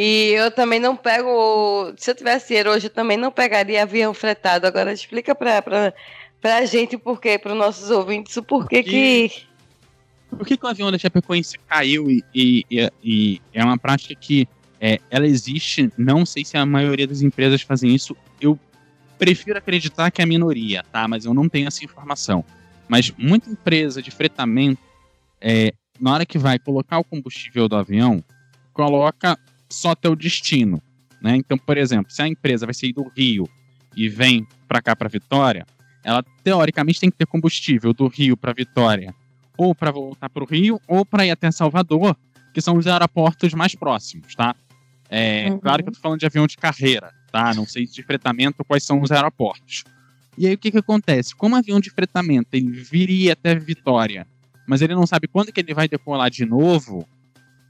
E 0.00 0.30
eu 0.34 0.48
também 0.52 0.78
não 0.78 0.94
pego. 0.94 1.92
Se 1.96 2.08
eu 2.08 2.14
tivesse 2.14 2.46
dinheiro 2.46 2.70
hoje, 2.70 2.86
eu 2.86 2.90
também 2.90 3.16
não 3.16 3.32
pegaria 3.32 3.82
avião 3.82 4.14
fretado. 4.14 4.64
Agora 4.64 4.92
explica 4.92 5.34
pra, 5.34 5.60
pra, 5.60 5.92
pra 6.40 6.64
gente 6.66 6.94
o 6.94 7.00
porquê, 7.00 7.36
para 7.36 7.50
os 7.50 7.58
nossos 7.58 7.90
ouvintes, 7.90 8.36
o 8.36 8.42
porquê 8.44 8.84
que. 8.84 9.28
Por 10.30 10.46
que, 10.46 10.56
que 10.56 10.64
o 10.64 10.68
avião 10.68 10.92
da 10.92 10.98
Chapecoense 10.98 11.58
caiu 11.66 12.08
e, 12.08 12.22
e, 12.32 12.64
e- 12.70 12.92
e 13.02 13.42
é 13.52 13.64
uma 13.64 13.76
prática 13.76 14.14
que 14.14 14.46
é, 14.80 15.00
ela 15.10 15.26
existe? 15.26 15.90
Não 15.98 16.24
sei 16.24 16.44
se 16.44 16.56
a 16.56 16.64
maioria 16.64 17.08
das 17.08 17.20
empresas 17.20 17.62
fazem 17.62 17.92
isso. 17.92 18.16
Eu 18.40 18.56
prefiro 19.18 19.58
acreditar 19.58 20.12
que 20.12 20.20
é 20.20 20.24
a 20.24 20.28
minoria, 20.28 20.84
tá? 20.92 21.08
Mas 21.08 21.24
eu 21.24 21.34
não 21.34 21.48
tenho 21.48 21.66
essa 21.66 21.84
informação. 21.84 22.44
Mas 22.86 23.12
muita 23.18 23.50
empresa 23.50 24.00
de 24.00 24.12
fretamento, 24.12 24.80
é, 25.40 25.72
na 25.98 26.12
hora 26.14 26.24
que 26.24 26.38
vai 26.38 26.56
colocar 26.56 27.00
o 27.00 27.04
combustível 27.04 27.68
do 27.68 27.74
avião, 27.74 28.22
coloca 28.72 29.36
só 29.68 29.94
o 30.06 30.16
destino. 30.16 30.82
Né? 31.20 31.36
Então, 31.36 31.58
por 31.58 31.76
exemplo, 31.76 32.12
se 32.12 32.22
a 32.22 32.28
empresa 32.28 32.66
vai 32.66 32.74
sair 32.74 32.92
do 32.92 33.10
Rio 33.16 33.48
e 33.96 34.08
vem 34.08 34.46
para 34.66 34.80
cá 34.80 34.94
para 34.94 35.08
Vitória, 35.08 35.66
ela 36.04 36.22
teoricamente 36.42 37.00
tem 37.00 37.10
que 37.10 37.16
ter 37.16 37.26
combustível 37.26 37.92
do 37.92 38.06
Rio 38.06 38.36
para 38.36 38.52
Vitória 38.52 39.14
ou 39.56 39.74
para 39.74 39.90
voltar 39.90 40.30
para 40.30 40.44
o 40.44 40.46
Rio 40.46 40.80
ou 40.86 41.04
para 41.04 41.26
ir 41.26 41.30
até 41.30 41.50
Salvador, 41.50 42.16
que 42.54 42.60
são 42.60 42.76
os 42.76 42.86
aeroportos 42.86 43.52
mais 43.54 43.74
próximos, 43.74 44.34
tá? 44.34 44.54
É, 45.10 45.50
Uhum. 45.50 45.58
Claro 45.58 45.82
que 45.82 45.88
eu 45.88 45.94
tô 45.94 46.00
falando 46.00 46.20
de 46.20 46.26
avião 46.26 46.46
de 46.46 46.56
carreira, 46.56 47.12
tá? 47.32 47.52
Não 47.54 47.66
sei 47.66 47.86
de 47.86 48.02
fretamento 48.02 48.64
quais 48.64 48.84
são 48.84 49.00
os 49.00 49.10
aeroportos. 49.10 49.84
E 50.36 50.46
aí 50.46 50.54
o 50.54 50.58
que 50.58 50.70
que 50.70 50.78
acontece? 50.78 51.34
Como 51.34 51.56
avião 51.56 51.80
de 51.80 51.90
fretamento 51.90 52.50
ele 52.52 52.70
viria 52.70 53.32
até 53.32 53.54
Vitória, 53.56 54.26
mas 54.66 54.80
ele 54.80 54.94
não 54.94 55.06
sabe 55.06 55.26
quando 55.26 55.52
que 55.52 55.60
ele 55.60 55.74
vai 55.74 55.88
decolar 55.88 56.30
de 56.30 56.46
novo, 56.46 57.08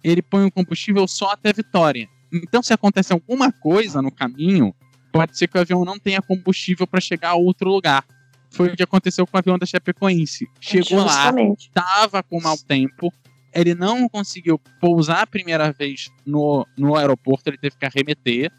ele 0.02 0.22
põe 0.22 0.44
o 0.44 0.50
combustível 0.50 1.06
só 1.06 1.32
até 1.32 1.52
Vitória. 1.52 2.08
Então 2.32 2.62
se 2.62 2.72
acontece 2.72 3.12
alguma 3.12 3.50
coisa 3.52 4.02
no 4.02 4.10
caminho, 4.10 4.74
pode 5.12 5.36
ser 5.36 5.48
que 5.48 5.56
o 5.56 5.60
avião 5.60 5.84
não 5.84 5.98
tenha 5.98 6.20
combustível 6.20 6.86
para 6.86 7.00
chegar 7.00 7.30
a 7.30 7.34
outro 7.34 7.70
lugar. 7.70 8.04
Foi 8.50 8.68
o 8.68 8.76
que 8.76 8.82
aconteceu 8.82 9.26
com 9.26 9.36
o 9.36 9.38
avião 9.38 9.58
da 9.58 9.66
Chapecoense. 9.66 10.48
Chegou 10.60 11.04
lá, 11.04 11.12
Justamente. 11.12 11.68
estava 11.68 12.22
com 12.22 12.40
mau 12.40 12.56
tempo, 12.56 13.12
ele 13.54 13.74
não 13.74 14.08
conseguiu 14.08 14.58
pousar 14.80 15.22
a 15.22 15.26
primeira 15.26 15.72
vez 15.72 16.10
no, 16.24 16.66
no 16.76 16.96
aeroporto, 16.96 17.48
ele 17.48 17.58
teve 17.58 17.76
que 17.76 17.84
arremeter, 17.84 18.52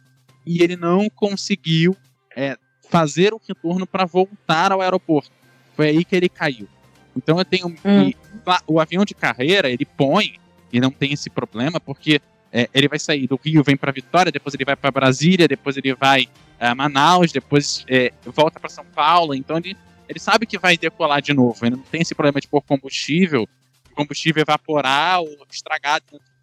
e 0.45 0.61
ele 0.61 0.75
não 0.75 1.09
conseguiu 1.09 1.95
é, 2.35 2.57
fazer 2.89 3.33
o 3.33 3.41
retorno 3.47 3.85
para 3.85 4.05
voltar 4.05 4.71
ao 4.71 4.81
aeroporto. 4.81 5.31
Foi 5.75 5.89
aí 5.89 6.03
que 6.03 6.15
ele 6.15 6.29
caiu. 6.29 6.67
Então 7.15 7.37
eu 7.37 7.45
tenho. 7.45 7.67
Hum. 7.67 8.09
e, 8.09 8.15
lá, 8.45 8.61
o 8.67 8.79
avião 8.79 9.05
de 9.05 9.13
carreira, 9.13 9.69
ele 9.69 9.85
põe, 9.85 10.39
e 10.71 10.79
não 10.79 10.91
tem 10.91 11.13
esse 11.13 11.29
problema, 11.29 11.79
porque 11.79 12.21
é, 12.51 12.69
ele 12.73 12.87
vai 12.87 12.99
sair 12.99 13.27
do 13.27 13.39
Rio, 13.43 13.63
vem 13.63 13.77
para 13.77 13.91
Vitória, 13.91 14.31
depois 14.31 14.53
ele 14.53 14.65
vai 14.65 14.75
para 14.75 14.91
Brasília, 14.91 15.47
depois 15.47 15.77
ele 15.77 15.93
vai 15.93 16.27
a 16.59 16.75
Manaus, 16.75 17.31
depois 17.31 17.85
é, 17.87 18.11
volta 18.25 18.59
para 18.59 18.69
São 18.69 18.85
Paulo. 18.85 19.33
Então 19.33 19.57
ele, 19.57 19.77
ele 20.07 20.19
sabe 20.19 20.45
que 20.45 20.57
vai 20.57 20.77
decolar 20.77 21.21
de 21.21 21.33
novo. 21.33 21.65
Ele 21.65 21.75
não 21.75 21.83
tem 21.83 22.01
esse 22.01 22.13
problema 22.13 22.41
de 22.41 22.47
pôr 22.47 22.61
combustível, 22.61 23.47
o 23.91 23.95
combustível 23.95 24.41
evaporar 24.41 25.21
ou 25.21 25.29
estragar. 25.51 26.01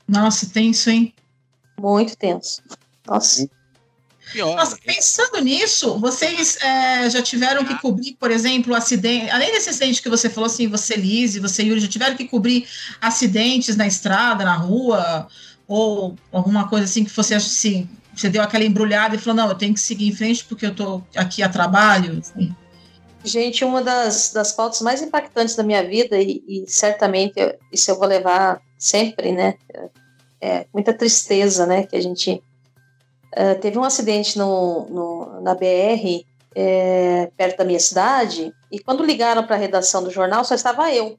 Nossa, 0.09 0.49
tenso, 0.49 0.89
hein? 0.89 1.13
Muito 1.79 2.17
tenso. 2.17 2.63
Nossa. 3.07 3.49
Pior. 4.33 4.57
Nossa, 4.57 4.77
pensando 4.85 5.41
nisso, 5.41 5.99
vocês 6.01 6.57
é, 6.61 7.09
já 7.09 7.23
tiveram 7.23 7.65
que 7.65 7.79
cobrir, 7.81 8.15
por 8.15 8.31
exemplo, 8.31 8.75
acidente. 8.75 9.31
Além 9.31 9.53
desse 9.53 9.71
acidente 9.71 10.03
que 10.03 10.09
você 10.09 10.29
falou 10.29 10.47
assim, 10.47 10.67
você, 10.69 10.97
Lise, 10.97 11.39
você, 11.41 11.63
Yuri, 11.63 11.81
já 11.81 11.89
tiveram 11.89 12.17
que 12.17 12.27
cobrir 12.27 12.67
acidentes 13.01 13.77
na 13.77 13.87
estrada, 13.87 14.45
na 14.45 14.57
rua, 14.57 15.29
ou 15.69 16.17
alguma 16.33 16.69
coisa 16.69 16.85
assim 16.85 17.05
que 17.05 17.11
fosse 17.11 17.35
assim, 17.35 17.89
você 18.15 18.29
deu 18.29 18.43
aquela 18.43 18.65
embrulhada 18.65 19.15
e 19.15 19.19
falou, 19.19 19.37
não, 19.37 19.49
eu 19.49 19.55
tenho 19.55 19.75
que 19.75 19.81
seguir 19.81 20.09
em 20.09 20.15
frente 20.15 20.45
porque 20.45 20.67
eu 20.67 20.75
tô 20.75 21.03
aqui 21.15 21.43
a 21.43 21.49
trabalho. 21.49 22.19
assim. 22.19 22.55
Gente, 23.25 23.65
uma 23.65 23.83
das, 23.83 24.33
das 24.33 24.53
pautas 24.53 24.81
mais 24.81 25.03
impactantes 25.03 25.57
da 25.57 25.63
minha 25.63 25.83
vida, 25.87 26.17
e, 26.21 26.43
e 26.49 26.65
certamente 26.69 27.35
eu- 27.37 27.55
isso 27.73 27.91
eu 27.91 27.99
vou 27.99 28.07
levar 28.07 28.61
sempre, 28.79 29.33
né? 29.33 29.55
É 30.41 30.67
muita 30.73 30.93
tristeza, 30.93 31.67
né? 31.67 31.85
Que 31.85 31.97
a 31.97 32.01
gente. 32.01 32.43
Eh, 33.33 33.55
teve 33.55 33.79
um 33.79 33.85
acidente 33.85 34.39
no, 34.39 34.87
no- 34.89 35.41
na 35.41 35.55
BR, 35.55 36.25
eh, 36.55 37.31
perto 37.37 37.59
da 37.59 37.65
minha 37.65 37.81
cidade, 37.81 38.53
e 38.71 38.79
quando 38.79 39.05
ligaram 39.05 39.45
para 39.45 39.57
a 39.57 39.59
redação 39.59 40.03
do 40.03 40.11
jornal, 40.11 40.45
só 40.45 40.55
estava 40.55 40.93
eu, 40.93 41.17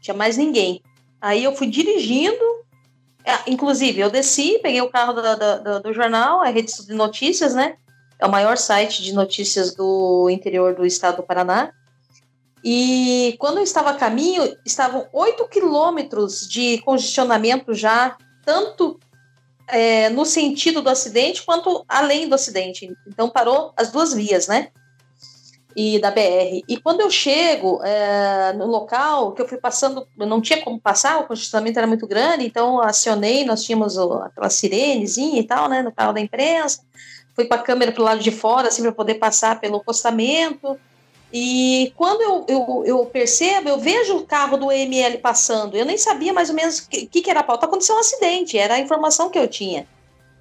tinha 0.00 0.14
mais 0.16 0.36
ninguém. 0.36 0.82
Aí 1.20 1.44
eu 1.44 1.54
fui 1.54 1.66
dirigindo, 1.66 2.42
é, 3.24 3.50
inclusive 3.50 4.00
eu 4.00 4.10
desci, 4.10 4.58
peguei 4.62 4.80
o 4.80 4.90
carro 4.90 5.12
da- 5.12 5.34
da- 5.34 5.78
do 5.78 5.92
jornal, 5.92 6.40
a 6.40 6.48
rede 6.48 6.72
de 6.86 6.94
notícias, 6.94 7.54
né? 7.54 7.76
é 8.22 8.26
o 8.26 8.30
maior 8.30 8.58
site 8.58 9.02
de 9.02 9.14
notícias 9.14 9.74
do 9.74 10.28
interior 10.28 10.74
do 10.74 10.84
estado 10.84 11.16
do 11.16 11.22
Paraná. 11.22 11.72
E 12.62 13.34
quando 13.38 13.56
eu 13.56 13.64
estava 13.64 13.90
a 13.90 13.94
caminho, 13.94 14.54
estavam 14.66 15.08
8 15.12 15.48
quilômetros 15.48 16.46
de 16.46 16.78
congestionamento 16.82 17.72
já, 17.72 18.16
tanto 18.44 19.00
é, 19.72 20.08
no 20.10 20.24
sentido 20.24 20.82
do 20.82 20.88
acidente 20.88 21.42
quanto 21.42 21.84
além 21.88 22.28
do 22.28 22.34
acidente. 22.34 22.92
Então 23.06 23.28
parou 23.28 23.72
as 23.76 23.90
duas 23.90 24.12
vias, 24.12 24.46
né? 24.46 24.68
E 25.76 26.00
da 26.00 26.10
BR. 26.10 26.64
E 26.68 26.76
quando 26.82 27.00
eu 27.00 27.10
chego 27.10 27.80
é, 27.84 28.52
no 28.54 28.66
local, 28.66 29.32
que 29.32 29.42
eu 29.42 29.48
fui 29.48 29.58
passando, 29.58 30.06
eu 30.18 30.26
não 30.26 30.40
tinha 30.40 30.62
como 30.62 30.80
passar, 30.80 31.20
o 31.20 31.28
congestionamento 31.28 31.78
era 31.78 31.86
muito 31.86 32.06
grande, 32.06 32.44
então 32.44 32.80
acionei, 32.82 33.44
nós 33.44 33.62
tínhamos 33.62 33.96
aquela 33.96 34.50
sirenezinha 34.50 35.40
e 35.40 35.44
tal, 35.44 35.68
né, 35.68 35.80
no 35.80 35.92
carro 35.92 36.12
da 36.12 36.20
imprensa 36.20 36.82
fui 37.40 37.46
com 37.46 37.54
a 37.54 37.58
câmera 37.58 37.92
para 37.92 38.02
o 38.02 38.04
lado 38.04 38.20
de 38.20 38.30
fora, 38.30 38.68
assim, 38.68 38.82
para 38.82 38.92
poder 38.92 39.14
passar 39.14 39.60
pelo 39.60 39.76
acostamento. 39.76 40.78
E 41.32 41.92
quando 41.96 42.20
eu, 42.22 42.44
eu, 42.48 42.82
eu 42.84 43.06
percebo, 43.06 43.68
eu 43.68 43.78
vejo 43.78 44.16
o 44.16 44.26
carro 44.26 44.56
do 44.56 44.72
EML 44.72 45.18
passando. 45.18 45.76
Eu 45.76 45.84
nem 45.84 45.96
sabia 45.96 46.32
mais 46.32 46.48
ou 46.48 46.56
menos 46.56 46.78
o 46.78 46.88
que, 46.88 47.06
que, 47.06 47.30
era 47.30 47.40
a 47.40 47.44
pauta. 47.44 47.66
Aconteceu 47.66 47.94
um 47.94 48.00
acidente, 48.00 48.58
era 48.58 48.74
a 48.74 48.80
informação 48.80 49.30
que 49.30 49.38
eu 49.38 49.46
tinha. 49.46 49.86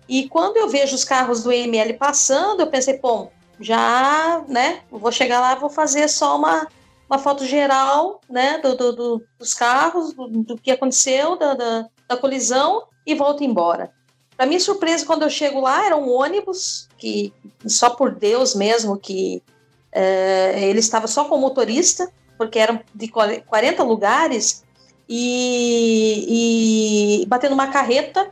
E 0.08 0.28
quando 0.28 0.58
eu 0.58 0.68
vejo 0.68 0.96
os 0.96 1.04
carros 1.04 1.44
do 1.44 1.52
EML 1.52 1.94
passando, 2.00 2.62
eu 2.62 2.68
pensei, 2.68 2.98
bom, 2.98 3.32
já, 3.60 4.44
né, 4.48 4.82
vou 4.90 5.12
chegar 5.12 5.40
lá, 5.40 5.54
vou 5.54 5.70
fazer 5.70 6.08
só 6.08 6.36
uma, 6.36 6.68
uma 7.08 7.20
foto 7.20 7.46
geral, 7.46 8.20
né, 8.28 8.58
do, 8.58 8.76
do, 8.76 8.96
do 8.96 9.24
dos 9.38 9.54
carros, 9.54 10.14
do, 10.14 10.28
do, 10.28 10.58
que 10.58 10.72
aconteceu, 10.72 11.36
da, 11.38 11.54
da, 11.54 11.86
da 12.08 12.18
colisão, 12.18 12.88
e 13.06 13.14
volto 13.14 13.44
embora. 13.44 13.92
Para 14.36 14.48
minha 14.48 14.60
surpresa, 14.60 15.06
quando 15.06 15.24
eu 15.24 15.30
chego 15.30 15.60
lá, 15.60 15.86
era 15.86 15.98
um 15.98 16.10
ônibus 16.10 16.88
que 16.98 17.32
só 17.68 17.92
por 17.92 18.16
Deus 18.16 18.56
mesmo 18.56 18.98
que 18.98 19.44
é, 19.92 20.62
ele 20.62 20.80
estava 20.80 21.08
só 21.08 21.26
com 21.26 21.36
o 21.36 21.42
motorista, 21.42 22.12
porque 22.38 22.60
eram 22.60 22.80
de 22.94 23.08
40 23.08 23.84
lugares 23.84 24.64
e, 25.08 27.22
e 27.22 27.26
batendo 27.26 27.54
uma 27.54 27.68
carreta 27.68 28.32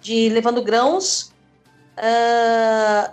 de 0.00 0.28
levando 0.28 0.62
grãos. 0.62 1.32
Uh, 1.96 3.12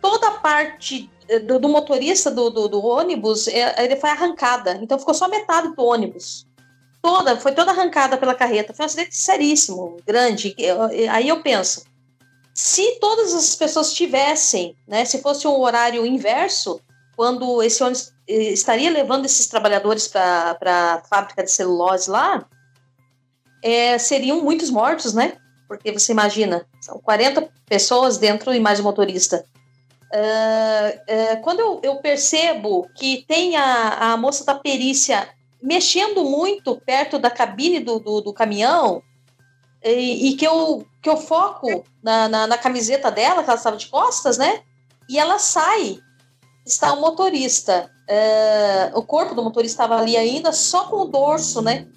toda 0.00 0.28
a 0.28 0.32
parte 0.32 1.10
do, 1.46 1.58
do 1.58 1.68
motorista 1.68 2.30
do, 2.30 2.50
do, 2.50 2.68
do, 2.68 2.84
ônibus 2.84 3.48
ele 3.48 3.96
foi 3.96 4.10
arrancada, 4.10 4.78
então 4.80 4.98
ficou 4.98 5.12
só 5.12 5.28
metade 5.28 5.74
do 5.74 5.84
ônibus 5.84 6.46
toda, 7.02 7.36
foi 7.36 7.52
toda 7.52 7.72
arrancada 7.72 8.16
pela 8.16 8.34
carreta. 8.34 8.72
Foi 8.72 8.84
um 8.84 8.86
acidente 8.86 9.14
seríssimo, 9.14 9.96
grande. 10.06 10.54
Aí 11.10 11.28
eu 11.28 11.42
penso, 11.42 11.84
se 12.54 12.98
todas 13.00 13.34
as 13.34 13.56
pessoas 13.56 13.92
tivessem, 13.92 14.76
né, 14.86 15.04
se 15.04 15.20
fosse 15.20 15.46
um 15.46 15.60
horário 15.60 16.06
inverso, 16.06 16.80
quando 17.22 17.62
esse 17.62 17.80
ônibus 17.84 18.12
estaria 18.26 18.90
levando 18.90 19.26
esses 19.26 19.46
trabalhadores 19.46 20.08
para 20.08 20.58
a 20.60 21.02
fábrica 21.08 21.44
de 21.44 21.52
celulose 21.52 22.10
lá, 22.10 22.44
é, 23.62 23.96
seriam 23.96 24.42
muitos 24.42 24.70
mortos, 24.70 25.14
né? 25.14 25.34
Porque 25.68 25.92
você 25.92 26.10
imagina, 26.10 26.66
são 26.80 26.98
40 26.98 27.48
pessoas 27.64 28.18
dentro 28.18 28.52
e 28.52 28.58
mais 28.58 28.80
o 28.80 28.82
motorista. 28.82 29.44
Uh, 30.12 31.36
uh, 31.38 31.42
quando 31.42 31.60
eu, 31.60 31.80
eu, 31.84 31.96
percebo 31.98 32.88
que 32.96 33.24
tem 33.28 33.54
a, 33.54 34.14
a 34.14 34.16
moça 34.16 34.44
da 34.44 34.56
perícia 34.56 35.28
mexendo 35.62 36.24
muito 36.24 36.74
perto 36.74 37.20
da 37.20 37.30
cabine 37.30 37.78
do, 37.78 38.00
do, 38.00 38.20
do 38.20 38.32
caminhão, 38.32 39.00
e, 39.84 40.30
e, 40.30 40.34
que, 40.34 40.44
eu, 40.44 40.84
que 41.00 41.08
eu 41.08 41.16
foco 41.16 41.84
na, 42.02 42.28
na, 42.28 42.46
na, 42.48 42.58
camiseta 42.58 43.12
dela, 43.12 43.44
que 43.44 43.48
ela 43.48 43.58
estava 43.58 43.76
de 43.76 43.86
costas, 43.86 44.38
né? 44.38 44.64
E 45.08 45.20
ela 45.20 45.38
sai. 45.38 46.00
Está 46.64 46.92
o 46.92 47.00
motorista. 47.00 47.90
Uh, 48.08 48.98
o 48.98 49.02
corpo 49.02 49.34
do 49.34 49.42
motorista 49.42 49.82
estava 49.82 50.00
ali 50.00 50.16
ainda, 50.16 50.52
só 50.52 50.84
com 50.84 50.96
o 50.96 51.04
dorso, 51.06 51.60
né? 51.60 51.88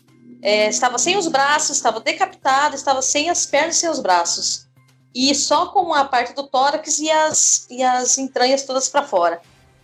É, 0.42 0.70
estava 0.70 0.98
sem 0.98 1.18
os 1.18 1.28
braços, 1.28 1.76
estava 1.76 2.00
decapitado, 2.00 2.76
estava 2.76 3.02
sem 3.02 3.30
as 3.30 3.46
pernas 3.46 3.78
sem 3.78 3.90
os 3.90 4.00
braços. 4.00 4.68
E 5.14 5.34
só 5.34 5.68
com 5.68 5.94
a 5.94 6.06
parte 6.06 6.34
do 6.34 6.44
tórax 6.44 7.00
e 7.00 7.10
as, 7.10 7.68
e 7.70 7.82
as 7.82 8.18
entranhas 8.18 8.64
todas 8.64 8.88
para 8.88 9.04
fora. 9.04 9.42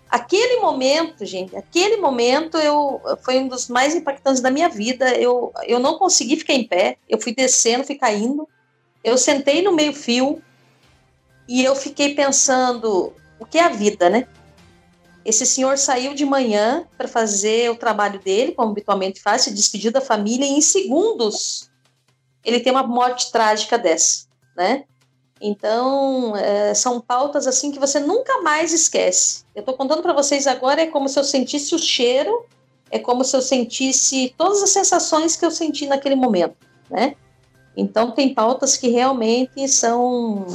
Aquele 0.09 0.59
momento, 0.59 1.25
gente, 1.25 1.55
aquele 1.55 1.97
momento 1.97 2.57
eu 2.57 3.01
foi 3.23 3.39
um 3.39 3.47
dos 3.47 3.69
mais 3.69 3.95
impactantes 3.95 4.41
da 4.41 4.51
minha 4.51 4.67
vida. 4.67 5.15
Eu, 5.15 5.53
eu 5.63 5.79
não 5.79 5.97
consegui 5.97 6.35
ficar 6.35 6.53
em 6.53 6.67
pé, 6.67 6.97
eu 7.07 7.19
fui 7.19 7.33
descendo, 7.33 7.85
fui 7.85 7.95
caindo. 7.95 8.47
Eu 9.03 9.17
sentei 9.17 9.61
no 9.61 9.71
meio-fio 9.71 10.43
e 11.47 11.63
eu 11.63 11.75
fiquei 11.75 12.13
pensando: 12.13 13.13
o 13.39 13.45
que 13.45 13.57
é 13.57 13.63
a 13.63 13.69
vida, 13.69 14.09
né? 14.09 14.27
Esse 15.23 15.45
senhor 15.45 15.77
saiu 15.77 16.13
de 16.13 16.25
manhã 16.25 16.87
para 16.97 17.07
fazer 17.07 17.69
o 17.69 17.75
trabalho 17.75 18.19
dele, 18.19 18.53
como 18.53 18.71
habitualmente 18.71 19.21
faz, 19.21 19.43
se 19.43 19.53
despedir 19.53 19.91
da 19.91 20.01
família, 20.01 20.45
e 20.45 20.49
em 20.49 20.61
segundos 20.61 21.69
ele 22.43 22.59
tem 22.59 22.71
uma 22.71 22.83
morte 22.83 23.31
trágica 23.31 23.77
dessa, 23.77 24.25
né? 24.55 24.83
Então, 25.39 26.35
é, 26.35 26.73
são 26.73 27.01
pautas 27.01 27.47
assim 27.47 27.71
que 27.71 27.79
você 27.79 27.99
nunca 27.99 28.41
mais 28.41 28.73
esquece. 28.73 29.43
Eu 29.55 29.61
estou 29.61 29.75
contando 29.75 30.01
para 30.01 30.13
vocês 30.13 30.45
agora, 30.45 30.81
é 30.81 30.87
como 30.87 31.09
se 31.09 31.19
eu 31.19 31.23
sentisse 31.23 31.73
o 31.73 31.79
cheiro, 31.79 32.45
é 32.91 32.99
como 32.99 33.23
se 33.23 33.35
eu 33.35 33.41
sentisse 33.41 34.33
todas 34.37 34.61
as 34.61 34.69
sensações 34.69 35.35
que 35.35 35.45
eu 35.45 35.51
senti 35.51 35.87
naquele 35.87 36.15
momento, 36.15 36.55
né? 36.89 37.15
Então, 37.75 38.11
tem 38.11 38.33
pautas 38.33 38.75
que 38.75 38.89
realmente 38.89 39.67
são 39.67 40.45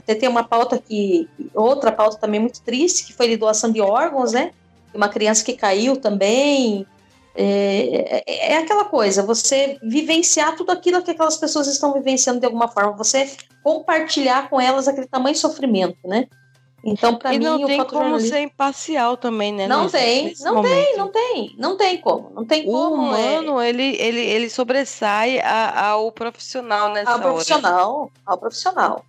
até 0.00 0.14
tem 0.14 0.28
uma 0.28 0.42
pauta 0.44 0.78
que. 0.78 1.28
Outra 1.54 1.92
pauta 1.92 2.16
também 2.16 2.40
muito 2.40 2.60
triste, 2.62 3.06
que 3.06 3.12
foi 3.12 3.28
de 3.28 3.36
doação 3.36 3.70
de 3.70 3.80
órgãos, 3.80 4.32
né? 4.32 4.52
Uma 4.94 5.08
criança 5.08 5.44
que 5.44 5.52
caiu 5.52 5.96
também. 5.96 6.86
É, 7.32 8.22
é, 8.26 8.52
é, 8.54 8.56
aquela 8.58 8.84
coisa, 8.84 9.22
você 9.22 9.78
vivenciar 9.82 10.56
tudo 10.56 10.72
aquilo 10.72 11.00
que 11.00 11.12
aquelas 11.12 11.36
pessoas 11.36 11.68
estão 11.68 11.94
vivenciando 11.94 12.40
de 12.40 12.46
alguma 12.46 12.66
forma, 12.66 12.92
você 12.92 13.30
compartilhar 13.62 14.50
com 14.50 14.60
elas 14.60 14.88
aquele 14.88 15.06
tamanho 15.06 15.34
de 15.34 15.40
sofrimento, 15.40 15.96
né? 16.04 16.26
Então, 16.82 17.14
para 17.16 17.30
mim, 17.30 17.38
não 17.38 17.66
tem 17.66 17.84
como 17.84 18.18
ser 18.18 18.40
imparcial 18.40 19.16
também, 19.16 19.52
né? 19.52 19.68
Não 19.68 19.84
nesse, 19.84 19.96
tem, 19.96 20.24
nesse 20.24 20.44
não 20.44 20.54
momento. 20.56 20.72
tem, 20.72 20.96
não 20.96 21.08
tem, 21.08 21.54
não 21.58 21.76
tem 21.76 22.00
como, 22.00 22.30
não 22.30 22.44
tem 22.44 22.62
o 22.62 22.72
como. 22.72 23.02
O 23.02 23.04
humano, 23.06 23.60
é... 23.60 23.68
ele, 23.68 23.96
ele, 24.00 24.20
ele 24.20 24.50
sobressai 24.50 25.40
ao 25.42 26.10
profissional 26.10 26.90
nessa 26.92 27.12
ao 27.12 27.20
profissional, 27.20 28.00
hora. 28.00 28.10
Ao 28.26 28.38
profissional. 28.38 29.04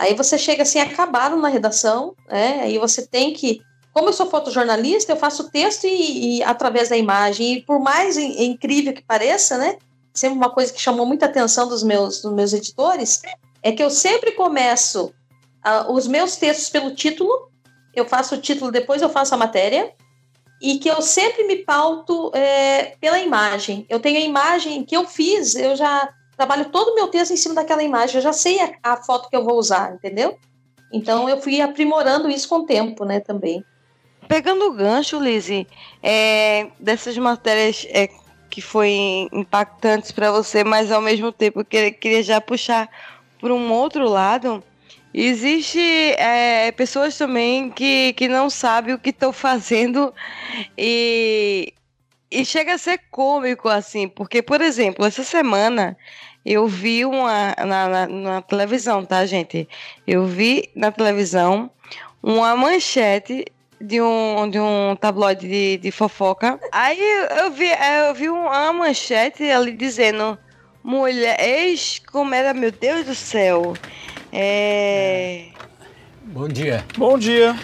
Aí 0.00 0.14
você 0.14 0.38
chega 0.38 0.62
assim, 0.62 0.80
acabado 0.80 1.36
na 1.36 1.48
redação, 1.48 2.16
né? 2.26 2.60
Aí 2.62 2.78
você 2.78 3.06
tem 3.06 3.34
que. 3.34 3.60
Como 3.92 4.08
eu 4.08 4.14
sou 4.14 4.30
fotojornalista, 4.30 5.12
eu 5.12 5.16
faço 5.16 5.50
texto 5.50 5.84
e, 5.84 6.38
e 6.38 6.42
através 6.42 6.88
da 6.88 6.96
imagem. 6.96 7.52
E 7.52 7.62
por 7.62 7.78
mais 7.78 8.16
in, 8.16 8.44
incrível 8.44 8.94
que 8.94 9.02
pareça, 9.02 9.58
né? 9.58 9.76
Sempre 10.14 10.38
uma 10.38 10.48
coisa 10.48 10.72
que 10.72 10.80
chamou 10.80 11.04
muita 11.04 11.26
atenção 11.26 11.68
dos 11.68 11.82
meus, 11.82 12.22
dos 12.22 12.32
meus 12.32 12.54
editores 12.54 13.20
é 13.62 13.72
que 13.72 13.82
eu 13.82 13.90
sempre 13.90 14.32
começo 14.32 15.12
uh, 15.66 15.92
os 15.92 16.06
meus 16.06 16.34
textos 16.36 16.70
pelo 16.70 16.94
título. 16.94 17.50
Eu 17.94 18.06
faço 18.06 18.36
o 18.36 18.38
título, 18.40 18.72
depois 18.72 19.02
eu 19.02 19.10
faço 19.10 19.34
a 19.34 19.38
matéria. 19.38 19.92
E 20.62 20.78
que 20.78 20.88
eu 20.88 21.02
sempre 21.02 21.44
me 21.44 21.56
pauto 21.56 22.30
é, 22.34 22.96
pela 22.98 23.18
imagem. 23.18 23.84
Eu 23.86 24.00
tenho 24.00 24.16
a 24.16 24.22
imagem 24.22 24.82
que 24.82 24.96
eu 24.96 25.06
fiz, 25.06 25.54
eu 25.56 25.76
já 25.76 26.08
trabalho 26.40 26.70
todo 26.70 26.92
o 26.92 26.94
meu 26.94 27.08
texto 27.08 27.32
em 27.32 27.36
cima 27.36 27.54
daquela 27.54 27.82
imagem, 27.82 28.16
eu 28.16 28.22
já 28.22 28.32
sei 28.32 28.58
a, 28.60 28.72
a 28.82 28.96
foto 28.96 29.28
que 29.28 29.36
eu 29.36 29.44
vou 29.44 29.58
usar, 29.58 29.92
entendeu? 29.92 30.38
Então 30.90 31.28
eu 31.28 31.38
fui 31.38 31.60
aprimorando 31.60 32.30
isso 32.30 32.48
com 32.48 32.60
o 32.60 32.66
tempo, 32.66 33.04
né, 33.04 33.20
também. 33.20 33.62
Pegando 34.26 34.64
o 34.64 34.72
gancho, 34.72 35.20
Lizzie, 35.20 35.66
é, 36.02 36.68
dessas 36.78 37.18
matérias 37.18 37.86
é, 37.90 38.08
que 38.48 38.62
foi 38.62 39.28
impactantes 39.32 40.12
para 40.12 40.32
você, 40.32 40.64
mas 40.64 40.90
ao 40.90 41.02
mesmo 41.02 41.30
tempo 41.30 41.62
que 41.62 41.90
queria 41.90 42.22
já 42.22 42.40
puxar 42.40 42.88
por 43.38 43.50
um 43.50 43.70
outro 43.70 44.08
lado, 44.08 44.64
existe 45.12 46.14
é, 46.16 46.72
pessoas 46.72 47.18
também 47.18 47.70
que, 47.70 48.14
que 48.14 48.28
não 48.28 48.48
sabem 48.48 48.94
o 48.94 48.98
que 48.98 49.10
estão 49.10 49.30
fazendo 49.30 50.14
e, 50.78 51.74
e 52.30 52.44
chega 52.46 52.74
a 52.74 52.78
ser 52.78 52.98
cômico 53.10 53.68
assim, 53.68 54.08
porque 54.08 54.40
por 54.40 54.62
exemplo, 54.62 55.04
essa 55.04 55.24
semana 55.24 55.96
eu 56.44 56.66
vi 56.66 57.04
uma 57.04 57.54
na, 57.58 57.88
na, 57.88 58.06
na, 58.06 58.42
televisão, 58.42 59.04
tá, 59.04 59.24
gente? 59.26 59.68
Eu 60.06 60.26
vi 60.26 60.68
na 60.74 60.90
televisão 60.90 61.70
uma 62.22 62.56
manchete 62.56 63.44
de 63.80 64.00
um, 64.00 64.48
de 64.50 64.58
um 64.58 64.96
tabloide 64.96 65.48
de, 65.48 65.78
de 65.78 65.90
fofoca. 65.90 66.58
Aí 66.72 67.00
eu 67.38 67.50
vi, 67.50 67.68
eu 68.06 68.14
vi 68.14 68.28
uma 68.28 68.72
manchete 68.72 69.44
ali 69.44 69.72
dizendo 69.72 70.38
mulher, 70.82 71.38
ex, 71.40 72.00
como 72.10 72.34
era, 72.34 72.54
meu 72.54 72.72
Deus 72.72 73.06
do 73.06 73.14
céu. 73.14 73.74
É... 74.32 75.46
Bom 76.24 76.48
dia. 76.48 76.84
Bom 76.96 77.18
dia. 77.18 77.56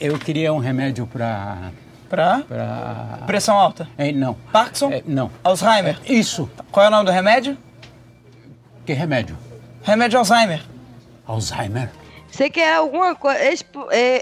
Eu 0.00 0.18
queria 0.18 0.52
um 0.52 0.58
remédio 0.58 1.06
para 1.06 1.72
Pra? 2.08 2.42
Pra... 2.48 3.18
Pressão 3.26 3.58
alta? 3.58 3.86
É, 3.98 4.10
não. 4.12 4.34
Parkinson? 4.50 4.90
É, 4.90 5.02
não. 5.06 5.30
Alzheimer? 5.44 5.98
É, 6.06 6.12
isso. 6.12 6.48
Qual 6.72 6.84
é 6.84 6.88
o 6.88 6.90
nome 6.90 7.04
do 7.04 7.12
remédio? 7.12 7.56
Que 8.88 8.94
remédio? 8.94 9.36
Remédio 9.82 10.18
Alzheimer. 10.18 10.64
Alzheimer? 11.26 11.90
Você 12.30 12.48
quer 12.48 12.76
alguma 12.76 13.14
coisa. 13.14 13.38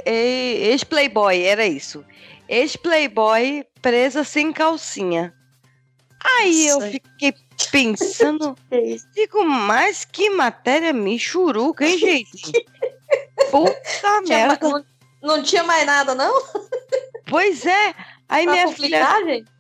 Ex-playboy, 0.05 1.41
era 1.45 1.65
isso. 1.65 2.05
Ex-playboy 2.49 3.65
presa 3.81 4.25
sem 4.25 4.53
calcinha. 4.53 5.33
Aí 6.19 6.67
Nossa. 6.67 6.85
eu 6.85 6.91
fiquei 6.91 7.33
pensando. 7.71 8.57
Digo, 9.15 9.45
mas 9.45 10.05
que 10.05 10.31
matéria 10.31 10.93
michuruca, 10.93 11.87
hein, 11.87 11.97
gente? 11.97 12.51
Puta 13.53 14.21
merda. 14.27 14.59
Não, 14.69 14.85
não, 15.23 15.43
tinha 15.45 15.63
mais 15.63 15.87
nada, 15.87 16.13
não? 16.13 16.43
Pois 17.29 17.65
é. 17.65 17.95
Aí 18.29 18.43
pra 18.43 18.53
minha 18.53 18.69
filha. 18.73 19.21
Gente? 19.27 19.56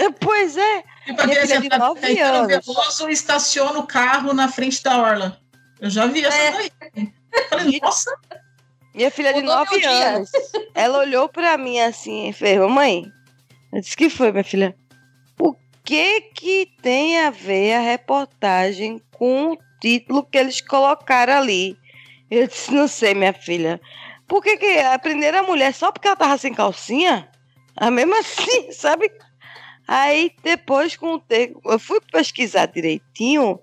Pois 0.20 0.56
é. 0.56 0.84
Tipo 1.04 1.22
aquele 1.22 1.60
de 1.60 1.78
9 1.78 2.16
tá 2.16 2.24
anos. 2.24 2.66
Veloso 2.66 3.08
estaciona 3.08 3.78
o 3.78 3.86
carro 3.86 4.32
na 4.32 4.48
frente 4.48 4.82
da 4.82 4.98
orla. 4.98 5.40
Eu 5.80 5.90
já 5.90 6.06
vi 6.06 6.24
essa 6.24 6.36
é. 6.36 6.52
daí. 6.52 7.12
falei, 7.48 7.80
nossa. 7.80 8.14
Minha 8.94 9.10
filha 9.10 9.32
de 9.32 9.42
9 9.42 9.84
anos. 9.84 10.30
Ela 10.74 10.98
olhou 10.98 11.28
pra 11.28 11.56
mim 11.56 11.80
assim 11.80 12.28
e 12.28 12.32
fez, 12.32 12.58
mamãe. 12.58 13.10
Eu 13.72 13.80
disse, 13.80 13.96
que 13.96 14.10
foi, 14.10 14.32
minha 14.32 14.44
filha? 14.44 14.76
O 15.38 15.54
que 15.84 16.20
que 16.34 16.72
tem 16.82 17.20
a 17.20 17.30
ver 17.30 17.74
a 17.74 17.80
reportagem 17.80 19.00
com 19.12 19.52
o 19.52 19.58
título 19.80 20.24
que 20.24 20.38
eles 20.38 20.60
colocaram 20.60 21.34
ali? 21.34 21.78
Eu 22.30 22.46
disse, 22.46 22.72
não 22.72 22.88
sei, 22.88 23.14
minha 23.14 23.32
filha. 23.32 23.80
Por 24.26 24.42
que, 24.42 24.56
que 24.56 24.78
aprenderam 24.78 25.40
a 25.40 25.42
mulher 25.42 25.74
só 25.74 25.90
porque 25.90 26.06
ela 26.06 26.16
tava 26.16 26.38
sem 26.38 26.54
calcinha? 26.54 27.28
A 27.76 27.90
mesma 27.90 28.18
assim, 28.18 28.70
sabe? 28.72 29.10
Aí 29.92 30.32
depois, 30.40 30.96
com 30.96 31.14
o 31.14 31.18
tempo, 31.18 31.60
eu 31.64 31.76
fui 31.76 32.00
pesquisar 32.12 32.66
direitinho, 32.66 33.58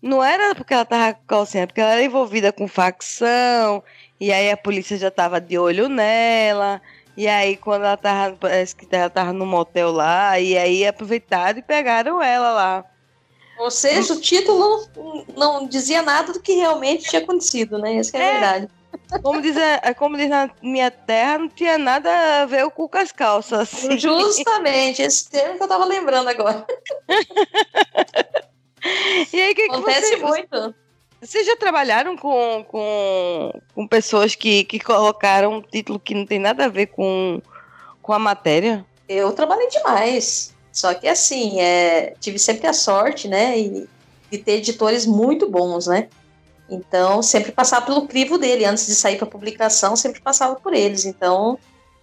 não 0.00 0.22
era 0.22 0.54
porque 0.54 0.72
ela 0.72 0.84
estava 0.84 1.14
com 1.14 1.26
calcinha, 1.26 1.66
porque 1.66 1.80
ela 1.80 1.94
era 1.94 2.04
envolvida 2.04 2.52
com 2.52 2.68
facção, 2.68 3.82
e 4.20 4.32
aí 4.32 4.48
a 4.48 4.56
polícia 4.56 4.96
já 4.96 5.08
estava 5.08 5.40
de 5.40 5.58
olho 5.58 5.88
nela, 5.88 6.80
e 7.16 7.26
aí 7.26 7.56
quando 7.56 7.82
ela 7.82 7.94
estava, 7.94 8.36
parece 8.36 8.76
que 8.76 8.86
ela 8.94 9.08
estava 9.08 9.32
no 9.32 9.44
motel 9.44 9.90
lá, 9.90 10.38
e 10.38 10.56
aí 10.56 10.86
aproveitaram 10.86 11.58
e 11.58 11.62
pegaram 11.62 12.22
ela 12.22 12.52
lá. 12.52 12.84
Ou 13.58 13.68
seja, 13.68 14.14
o 14.14 14.20
título 14.20 14.86
não 15.36 15.66
dizia 15.66 16.00
nada 16.00 16.32
do 16.32 16.38
que 16.38 16.52
realmente 16.52 17.10
tinha 17.10 17.22
acontecido, 17.22 17.76
né? 17.76 17.96
Essa 17.96 18.18
é 18.18 18.20
a 18.20 18.24
é. 18.24 18.32
verdade. 18.34 18.68
Como 19.22 19.40
diz, 19.42 19.56
como 19.98 20.16
diz 20.16 20.28
na 20.28 20.50
minha 20.62 20.90
terra, 20.90 21.38
não 21.38 21.48
tinha 21.48 21.78
nada 21.78 22.42
a 22.42 22.46
ver 22.46 22.68
com 22.70 22.88
as 22.94 23.12
calças. 23.12 23.60
Assim. 23.60 23.98
Justamente, 23.98 25.02
esse 25.02 25.28
termo 25.28 25.56
que 25.56 25.62
eu 25.62 25.68
tava 25.68 25.84
lembrando 25.84 26.28
agora. 26.28 26.66
e 29.32 29.40
aí, 29.40 29.54
que 29.54 29.62
Acontece 29.62 30.14
que 30.14 30.20
você, 30.20 30.26
muito. 30.26 30.74
Vocês 31.20 31.46
já 31.46 31.56
trabalharam 31.56 32.16
com, 32.16 32.64
com, 32.68 33.52
com 33.74 33.86
pessoas 33.86 34.34
que, 34.34 34.64
que 34.64 34.80
colocaram 34.80 35.54
um 35.54 35.62
título 35.62 36.00
que 36.00 36.14
não 36.14 36.26
tem 36.26 36.38
nada 36.38 36.64
a 36.64 36.68
ver 36.68 36.86
com, 36.86 37.40
com 38.00 38.12
a 38.12 38.18
matéria? 38.18 38.84
Eu 39.08 39.32
trabalhei 39.32 39.68
demais. 39.68 40.52
Só 40.72 40.94
que 40.94 41.06
assim, 41.06 41.60
é, 41.60 42.14
tive 42.18 42.38
sempre 42.38 42.66
a 42.66 42.72
sorte, 42.72 43.28
né? 43.28 43.58
E 43.58 43.88
de 44.30 44.38
ter 44.38 44.52
editores 44.52 45.04
muito 45.04 45.48
bons, 45.48 45.86
né? 45.86 46.08
Então, 46.68 47.22
sempre 47.22 47.52
passava 47.52 47.84
pelo 47.86 48.06
crivo 48.06 48.38
dele, 48.38 48.64
antes 48.64 48.86
de 48.86 48.94
sair 48.94 49.16
para 49.16 49.26
publicação, 49.26 49.94
sempre 49.94 50.20
passava 50.20 50.54
por 50.56 50.72
eles. 50.72 51.04
Então, 51.04 51.58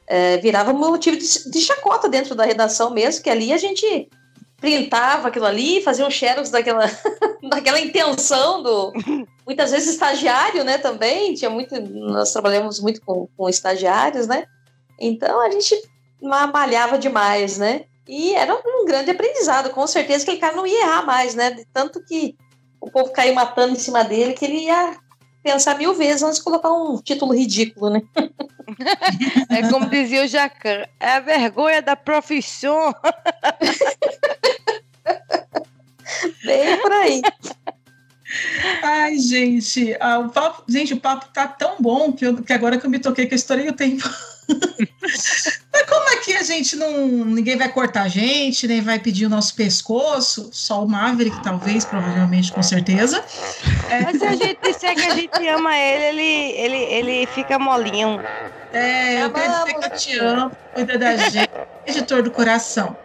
é, 0.05 0.38
virava 0.38 0.74
motivo 0.74 1.18
de, 1.18 1.49
de 1.49 1.62
chacota 1.62 2.07
dentro 2.07 2.36
da 2.36 2.45
redação 2.45 2.91
mesmo, 2.91 3.24
que 3.24 3.30
ali 3.30 3.51
a 3.51 3.57
gente 3.57 4.10
printava 4.60 5.30
aquilo 5.30 5.45
ali, 5.45 5.82
fazia 5.82 6.05
um 6.05 6.12
xerox 6.12 6.49
daquela, 6.49 6.86
daquela 7.49 7.80
intenção 7.80 8.62
do. 8.62 8.91
Muitas 9.45 9.72
vezes 9.72 9.93
estagiário, 9.93 10.64
né? 10.64 10.78
Também. 10.78 11.34
Tinha 11.34 11.49
muito. 11.49 11.80
Nós 11.82 12.32
trabalhamos 12.32 12.80
muito 12.80 13.01
com, 13.01 13.28
com 13.36 13.49
estagiários, 13.49 14.28
né? 14.28 14.45
Então 14.99 15.39
a 15.39 15.49
gente 15.49 15.76
malhava 16.22 16.97
demais, 16.97 17.57
né? 17.57 17.86
E 18.07 18.34
era 18.34 18.53
um 18.53 18.86
grande 18.86 19.12
aprendizado, 19.12 19.70
com 19.70 19.86
certeza 19.86 20.26
que 20.26 20.32
aquele 20.32 20.41
cara 20.41 20.55
não 20.55 20.68
ia 20.68 20.82
errar 20.82 21.05
mais, 21.05 21.36
né? 21.36 21.55
Tanto 21.72 22.03
que 22.03 22.36
o 22.82 22.89
povo 22.89 23.11
caiu 23.11 23.34
matando 23.34 23.73
em 23.73 23.80
cima 23.80 24.03
dele 24.03 24.34
que 24.34 24.45
ele 24.45 24.65
ia 24.65 24.97
pensar 25.43 25.77
mil 25.77 25.93
vezes 25.93 26.23
antes 26.23 26.38
de 26.38 26.43
colocar 26.43 26.71
um 26.71 26.97
título 27.01 27.34
ridículo, 27.34 27.89
né? 27.91 28.01
É 29.49 29.67
como 29.67 29.89
dizia 29.89 30.23
o 30.23 30.27
Jacan, 30.27 30.86
é 30.99 31.13
a 31.13 31.19
vergonha 31.19 31.82
da 31.82 31.95
profissão. 31.95 32.93
Bem 36.45 36.80
por 36.80 36.91
aí. 36.91 37.21
Ai, 38.84 39.17
gente, 39.17 39.95
ah, 39.99 40.19
o 40.19 40.30
papo, 40.30 40.63
gente, 40.67 40.93
o 40.93 40.99
papo 40.99 41.27
tá 41.34 41.47
tão 41.47 41.77
bom 41.80 42.11
que, 42.11 42.25
eu, 42.25 42.36
que 42.41 42.53
agora 42.53 42.77
que 42.77 42.86
eu 42.86 42.89
me 42.89 42.99
toquei 42.99 43.25
que 43.25 43.34
eu 43.34 43.38
estourei 43.38 43.67
o 43.69 43.73
tempo. 43.73 44.07
Mas 45.01 45.84
como 45.88 46.13
aqui 46.13 46.36
a 46.36 46.43
gente 46.43 46.75
não. 46.75 47.25
Ninguém 47.25 47.57
vai 47.57 47.69
cortar 47.69 48.03
a 48.03 48.07
gente, 48.07 48.67
nem 48.67 48.82
vai 48.82 48.99
pedir 48.99 49.25
o 49.25 49.30
nosso 49.30 49.55
pescoço, 49.55 50.49
só 50.51 50.84
o 50.84 50.88
Maverick, 50.88 51.41
talvez, 51.43 51.86
provavelmente, 51.86 52.51
com 52.51 52.61
certeza. 52.63 53.23
É, 53.89 54.01
Mas 54.01 54.17
se 54.17 54.25
a 54.25 54.36
gente 54.36 54.59
disser 54.61 54.95
que 54.95 55.05
a 55.05 55.15
gente 55.15 55.47
ama 55.47 55.75
ele, 55.75 56.21
ele, 56.21 56.53
ele, 56.53 56.77
ele 56.77 57.25
fica 57.27 57.57
molinho. 57.57 58.19
é, 58.73 59.23
eu 59.23 59.32
quero 59.32 59.53
dizer 59.53 59.73
que 59.73 59.86
eu 59.86 59.97
te 59.97 60.19
amo, 60.19 60.51
cuida 60.73 60.97
da 60.97 61.15
gente, 61.17 61.49
editor 61.86 62.23
do 62.23 62.32
coração. 62.32 62.95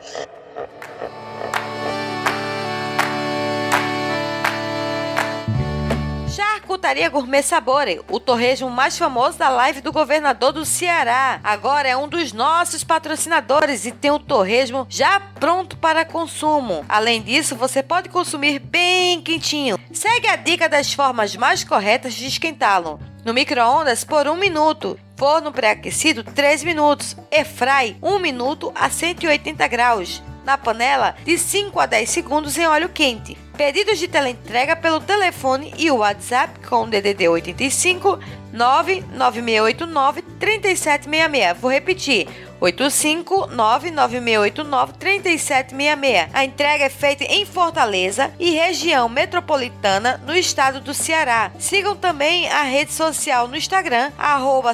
Charcutaria 6.74 7.08
Gourmet 7.08 7.40
Sabore, 7.40 8.00
o 8.10 8.18
torresmo 8.18 8.68
mais 8.68 8.98
famoso 8.98 9.38
da 9.38 9.48
live 9.48 9.80
do 9.80 9.92
governador 9.92 10.52
do 10.52 10.64
Ceará. 10.64 11.38
Agora 11.44 11.88
é 11.88 11.96
um 11.96 12.08
dos 12.08 12.32
nossos 12.32 12.82
patrocinadores 12.82 13.86
e 13.86 13.92
tem 13.92 14.10
o 14.10 14.18
torresmo 14.18 14.84
já 14.90 15.20
pronto 15.20 15.76
para 15.76 16.04
consumo. 16.04 16.84
Além 16.88 17.22
disso, 17.22 17.54
você 17.54 17.80
pode 17.80 18.08
consumir 18.08 18.58
bem 18.58 19.22
quentinho. 19.22 19.78
Segue 19.92 20.26
a 20.26 20.34
dica 20.34 20.68
das 20.68 20.92
formas 20.92 21.36
mais 21.36 21.62
corretas 21.62 22.12
de 22.12 22.26
esquentá-lo. 22.26 22.98
No 23.24 23.32
micro-ondas 23.32 24.02
por 24.02 24.26
1 24.26 24.34
minuto. 24.34 24.98
Forno 25.16 25.52
pré-aquecido 25.52 26.24
3 26.24 26.64
minutos. 26.64 27.16
Airfry 27.30 27.96
1 28.02 28.18
minuto 28.18 28.72
a 28.74 28.90
180 28.90 29.68
graus. 29.68 30.20
Na 30.44 30.58
panela 30.58 31.14
de 31.24 31.38
5 31.38 31.78
a 31.78 31.86
10 31.86 32.10
segundos 32.10 32.58
em 32.58 32.66
óleo 32.66 32.88
quente. 32.88 33.43
Pedidos 33.56 34.00
de 34.00 34.08
teleentrega 34.08 34.74
pelo 34.74 35.00
telefone 35.00 35.72
e 35.76 35.90
WhatsApp 35.90 36.58
com 36.68 36.82
o 36.82 36.86
DDD 36.86 37.28
85 37.28 38.18
99689 38.52 40.22
3766. 40.40 41.60
Vou 41.60 41.70
repetir. 41.70 42.26
85 42.60 43.46
99689 43.48 44.92
3766. 44.94 46.30
A 46.32 46.44
entrega 46.44 46.84
é 46.84 46.88
feita 46.88 47.24
em 47.24 47.46
Fortaleza 47.46 48.32
e 48.40 48.50
região 48.50 49.08
metropolitana 49.08 50.20
no 50.26 50.34
estado 50.34 50.80
do 50.80 50.92
Ceará. 50.92 51.52
Sigam 51.58 51.94
também 51.94 52.48
a 52.48 52.62
rede 52.62 52.92
social 52.92 53.46
no 53.46 53.56
Instagram, 53.56 54.10
arroba 54.18 54.72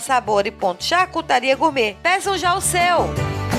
gourmet. 1.59 1.97
Peçam 2.03 2.39
já 2.39 2.55
o 2.55 2.61
seu! 2.61 3.50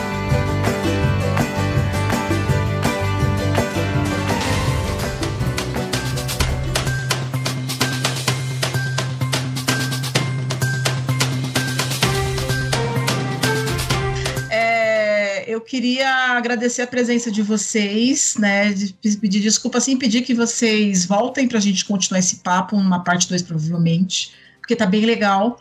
Eu 15.61 15.65
queria 15.65 16.11
agradecer 16.35 16.81
a 16.81 16.87
presença 16.87 17.31
de 17.31 17.43
vocês, 17.43 18.35
né? 18.37 18.73
de 18.73 18.93
pedir 19.17 19.39
desculpa 19.39 19.77
assim, 19.77 19.95
pedir 19.95 20.23
que 20.23 20.33
vocês 20.33 21.05
voltem 21.05 21.47
para 21.47 21.59
a 21.59 21.61
gente 21.61 21.85
continuar 21.85 22.19
esse 22.19 22.37
papo, 22.37 22.75
uma 22.75 23.03
parte 23.03 23.29
2 23.29 23.43
provavelmente, 23.43 24.33
porque 24.59 24.75
tá 24.75 24.87
bem 24.87 25.05
legal. 25.05 25.59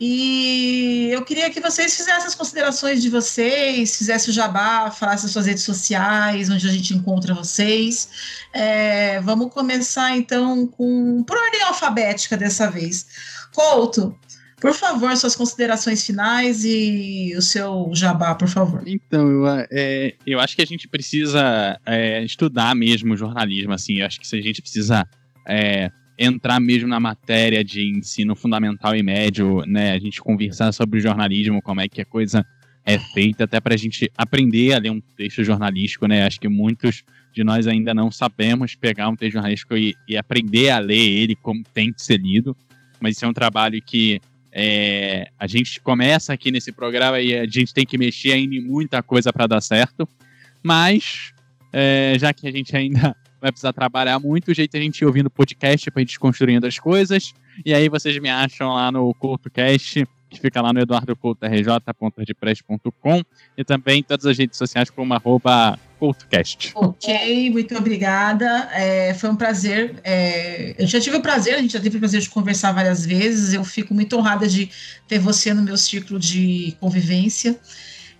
E 0.00 1.08
eu 1.12 1.24
queria 1.24 1.50
que 1.50 1.60
vocês 1.60 1.96
fizessem 1.96 2.26
as 2.26 2.34
considerações 2.34 3.00
de 3.00 3.08
vocês, 3.08 3.96
fizessem 3.96 4.30
o 4.30 4.34
jabá, 4.34 4.90
falassem 4.90 5.26
as 5.26 5.32
suas 5.32 5.46
redes 5.46 5.62
sociais, 5.62 6.50
onde 6.50 6.68
a 6.68 6.72
gente 6.72 6.94
encontra 6.94 7.34
vocês. 7.34 8.08
É, 8.52 9.20
vamos 9.20 9.52
começar 9.52 10.16
então 10.16 10.66
com 10.66 11.22
por 11.24 11.36
ordem 11.36 11.62
alfabética 11.62 12.36
dessa 12.36 12.70
vez. 12.70 13.06
Couto, 13.52 14.16
por 14.60 14.74
favor, 14.74 15.16
suas 15.16 15.36
considerações 15.36 16.04
finais 16.04 16.64
e 16.64 17.32
o 17.36 17.42
seu 17.42 17.90
jabá, 17.94 18.34
por 18.34 18.48
favor. 18.48 18.82
Então, 18.86 19.28
eu, 19.30 19.46
é, 19.70 20.14
eu 20.26 20.40
acho 20.40 20.56
que 20.56 20.62
a 20.62 20.66
gente 20.66 20.88
precisa 20.88 21.78
é, 21.86 22.22
estudar 22.24 22.74
mesmo 22.74 23.16
jornalismo, 23.16 23.72
assim, 23.72 24.00
eu 24.00 24.06
acho 24.06 24.20
que 24.20 24.36
a 24.36 24.42
gente 24.42 24.60
precisa 24.60 25.06
é, 25.46 25.90
entrar 26.18 26.58
mesmo 26.58 26.88
na 26.88 26.98
matéria 26.98 27.62
de 27.62 27.88
ensino 27.88 28.34
fundamental 28.34 28.96
e 28.96 29.02
médio, 29.02 29.62
né, 29.64 29.92
a 29.92 29.98
gente 29.98 30.20
conversar 30.20 30.72
sobre 30.72 30.98
jornalismo, 31.00 31.62
como 31.62 31.80
é 31.80 31.88
que 31.88 32.00
a 32.00 32.04
coisa 32.04 32.44
é 32.84 32.98
feita, 32.98 33.44
até 33.44 33.60
para 33.60 33.74
a 33.74 33.78
gente 33.78 34.10
aprender 34.16 34.72
a 34.72 34.78
ler 34.78 34.90
um 34.90 35.00
texto 35.16 35.44
jornalístico, 35.44 36.06
né, 36.08 36.26
acho 36.26 36.40
que 36.40 36.48
muitos 36.48 37.04
de 37.32 37.44
nós 37.44 37.68
ainda 37.68 37.94
não 37.94 38.10
sabemos 38.10 38.74
pegar 38.74 39.08
um 39.08 39.14
texto 39.14 39.34
jornalístico 39.34 39.76
e, 39.76 39.94
e 40.08 40.16
aprender 40.16 40.70
a 40.70 40.80
ler 40.80 40.98
ele 40.98 41.36
como 41.36 41.62
tem 41.72 41.92
que 41.92 42.02
ser 42.02 42.18
lido, 42.18 42.56
mas 43.00 43.14
isso 43.14 43.24
é 43.24 43.28
um 43.28 43.32
trabalho 43.32 43.80
que 43.80 44.20
é, 44.52 45.28
a 45.38 45.46
gente 45.46 45.80
começa 45.80 46.32
aqui 46.32 46.50
nesse 46.50 46.72
programa 46.72 47.20
e 47.20 47.36
a 47.36 47.46
gente 47.46 47.72
tem 47.72 47.86
que 47.86 47.98
mexer 47.98 48.32
ainda 48.32 48.54
em 48.54 48.60
muita 48.60 49.02
coisa 49.02 49.32
para 49.32 49.46
dar 49.46 49.60
certo, 49.60 50.08
mas 50.62 51.32
é, 51.72 52.14
já 52.18 52.32
que 52.32 52.46
a 52.46 52.50
gente 52.50 52.76
ainda 52.76 53.14
vai 53.40 53.52
precisar 53.52 53.72
trabalhar 53.72 54.18
muito, 54.18 54.50
o 54.50 54.54
jeito 54.54 54.74
é 54.74 54.78
a 54.78 54.82
gente 54.82 55.00
ir 55.00 55.06
ouvindo 55.06 55.30
podcast 55.30 55.90
para 55.90 56.00
a 56.00 56.04
gente 56.04 56.18
construindo 56.18 56.66
as 56.66 56.78
coisas, 56.78 57.32
e 57.64 57.72
aí 57.72 57.88
vocês 57.88 58.18
me 58.18 58.28
acham 58.28 58.74
lá 58.74 58.90
no 58.90 59.14
CoutoCast, 59.14 60.06
que 60.28 60.40
fica 60.40 60.60
lá 60.60 60.72
no 60.72 60.80
eduardocoutorj.wordpress.com 60.80 63.22
e 63.56 63.64
também 63.64 64.00
em 64.00 64.02
todas 64.02 64.26
as 64.26 64.36
redes 64.36 64.58
sociais 64.58 64.90
como 64.90 65.14
arroba 65.14 65.78
CoutoCast. 65.98 66.72
Ok, 66.74 67.50
muito 67.50 67.76
obrigada. 67.76 68.68
É, 68.72 69.14
foi 69.14 69.30
um 69.30 69.36
prazer. 69.36 69.96
é, 70.04 70.74
eu 70.78 70.86
já 70.86 71.00
tive 71.00 71.16
o 71.16 71.20
prazer, 71.20 71.54
a 71.54 71.58
gente 71.58 71.72
já 71.72 71.80
teve 71.80 71.96
o 71.96 72.00
prazer 72.00 72.20
de 72.20 72.30
conversar 72.30 72.72
várias 72.72 73.04
vezes. 73.04 73.54
Eu 73.54 73.64
fico 73.64 73.94
muito 73.94 74.16
honrada 74.16 74.46
de 74.46 74.70
ter 75.06 75.18
você 75.18 75.52
no 75.52 75.62
meu 75.62 75.76
ciclo 75.76 76.18
de 76.18 76.76
convivência. 76.80 77.58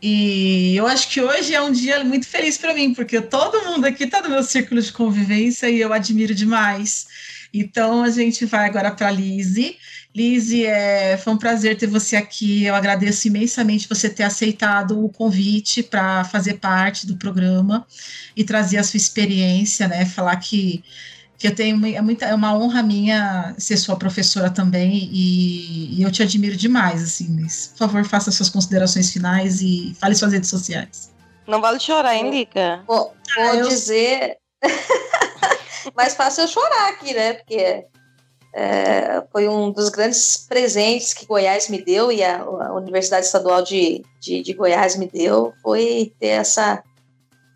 E 0.00 0.76
eu 0.76 0.86
acho 0.86 1.10
que 1.10 1.20
hoje 1.20 1.54
é 1.54 1.60
um 1.60 1.72
dia 1.72 2.04
muito 2.04 2.26
feliz 2.26 2.56
para 2.56 2.72
mim, 2.72 2.94
porque 2.94 3.20
todo 3.20 3.64
mundo 3.64 3.84
aqui 3.84 4.04
está 4.04 4.22
no 4.22 4.30
meu 4.30 4.44
círculo 4.44 4.80
de 4.80 4.92
convivência 4.92 5.68
e 5.68 5.80
eu 5.80 5.92
admiro 5.92 6.34
demais. 6.34 7.08
Então 7.52 8.04
a 8.04 8.10
gente 8.10 8.44
vai 8.44 8.66
agora 8.66 8.92
para 8.92 9.08
a 9.08 9.10
Lise. 9.10 9.76
Lise, 10.22 10.66
é, 10.66 11.16
foi 11.16 11.32
um 11.32 11.38
prazer 11.38 11.78
ter 11.78 11.86
você 11.86 12.16
aqui. 12.16 12.64
Eu 12.64 12.74
agradeço 12.74 13.28
imensamente 13.28 13.88
você 13.88 14.10
ter 14.10 14.24
aceitado 14.24 15.04
o 15.04 15.08
convite 15.08 15.80
para 15.80 16.24
fazer 16.24 16.54
parte 16.54 17.06
do 17.06 17.16
programa 17.16 17.86
e 18.36 18.42
trazer 18.42 18.78
a 18.78 18.82
sua 18.82 18.96
experiência, 18.96 19.86
né? 19.86 20.04
Falar 20.04 20.34
que, 20.36 20.82
que 21.38 21.46
eu 21.46 21.54
tenho 21.54 21.76
é, 21.86 22.00
muita, 22.00 22.26
é 22.26 22.34
uma 22.34 22.52
honra 22.58 22.82
minha 22.82 23.54
ser 23.58 23.76
sua 23.76 23.94
professora 23.96 24.50
também 24.50 25.08
e, 25.12 25.94
e 26.00 26.02
eu 26.02 26.10
te 26.10 26.20
admiro 26.20 26.56
demais, 26.56 27.00
assim. 27.00 27.28
Mas, 27.40 27.68
por 27.68 27.78
favor, 27.78 28.04
faça 28.04 28.32
suas 28.32 28.48
considerações 28.48 29.12
finais 29.12 29.60
e 29.62 29.96
fale 30.00 30.16
suas 30.16 30.32
redes 30.32 30.50
sociais. 30.50 31.12
Não 31.46 31.60
vale 31.60 31.78
chorar, 31.78 32.16
hein, 32.16 32.28
Lica? 32.28 32.82
Vou, 32.88 33.14
vou 33.36 33.50
Ah, 33.50 33.54
eu- 33.54 33.68
dizer. 33.68 34.36
Mais 35.94 36.14
fácil 36.16 36.42
eu 36.42 36.48
chorar 36.48 36.88
aqui, 36.88 37.14
né? 37.14 37.34
Porque 37.34 37.84
é, 38.54 39.22
foi 39.30 39.48
um 39.48 39.70
dos 39.70 39.88
grandes 39.88 40.46
presentes 40.48 41.12
que 41.12 41.26
Goiás 41.26 41.68
me 41.68 41.82
deu 41.82 42.10
e 42.10 42.22
a, 42.24 42.40
a 42.40 42.74
Universidade 42.74 43.26
Estadual 43.26 43.62
de, 43.62 44.02
de, 44.20 44.42
de 44.42 44.52
Goiás 44.52 44.96
me 44.96 45.06
deu. 45.06 45.52
Foi 45.62 46.12
ter 46.18 46.28
essa 46.28 46.82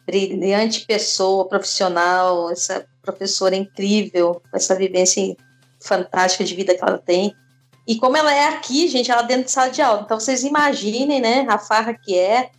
brilhante 0.07 0.85
pessoa, 0.85 1.49
profissional, 1.49 2.51
essa 2.51 2.87
professora 3.03 3.57
incrível, 3.57 4.43
essa 4.53 4.75
vivência 4.75 5.37
fantástica 5.81 6.45
de 6.45 6.55
vida 6.55 6.75
que 6.75 6.83
ela 6.83 6.99
tem. 6.99 7.35
E 7.87 7.97
como 7.97 8.17
ela 8.17 8.33
é 8.33 8.49
aqui, 8.49 8.87
gente, 8.87 9.11
ela 9.11 9.23
dentro 9.23 9.45
de 9.45 9.51
sala 9.51 9.71
de 9.71 9.83
aula. 9.83 10.03
Então 10.05 10.21
vocês 10.21 10.45
imaginem, 10.45 11.21
né, 11.21 11.47
a 11.49 11.59
farra 11.59 11.95
que 11.95 12.17
é. 12.17 12.51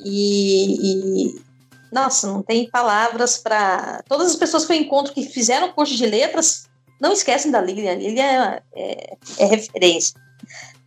E, 0.00 1.32
e, 1.32 1.42
Nossa, 1.90 2.28
não 2.28 2.42
tem 2.42 2.70
palavras 2.70 3.38
para. 3.38 4.02
Todas 4.08 4.30
as 4.30 4.36
pessoas 4.36 4.64
que 4.64 4.72
eu 4.72 4.76
encontro 4.76 5.12
que 5.12 5.24
fizeram 5.24 5.72
curso 5.72 5.96
de 5.96 6.06
letras 6.06 6.67
não 7.00 7.12
esquecem 7.12 7.50
da 7.50 7.60
Lilian. 7.60 7.94
Lilian 7.94 8.24
é, 8.24 8.62
é, 8.74 9.16
é 9.38 9.44
referência. 9.46 10.20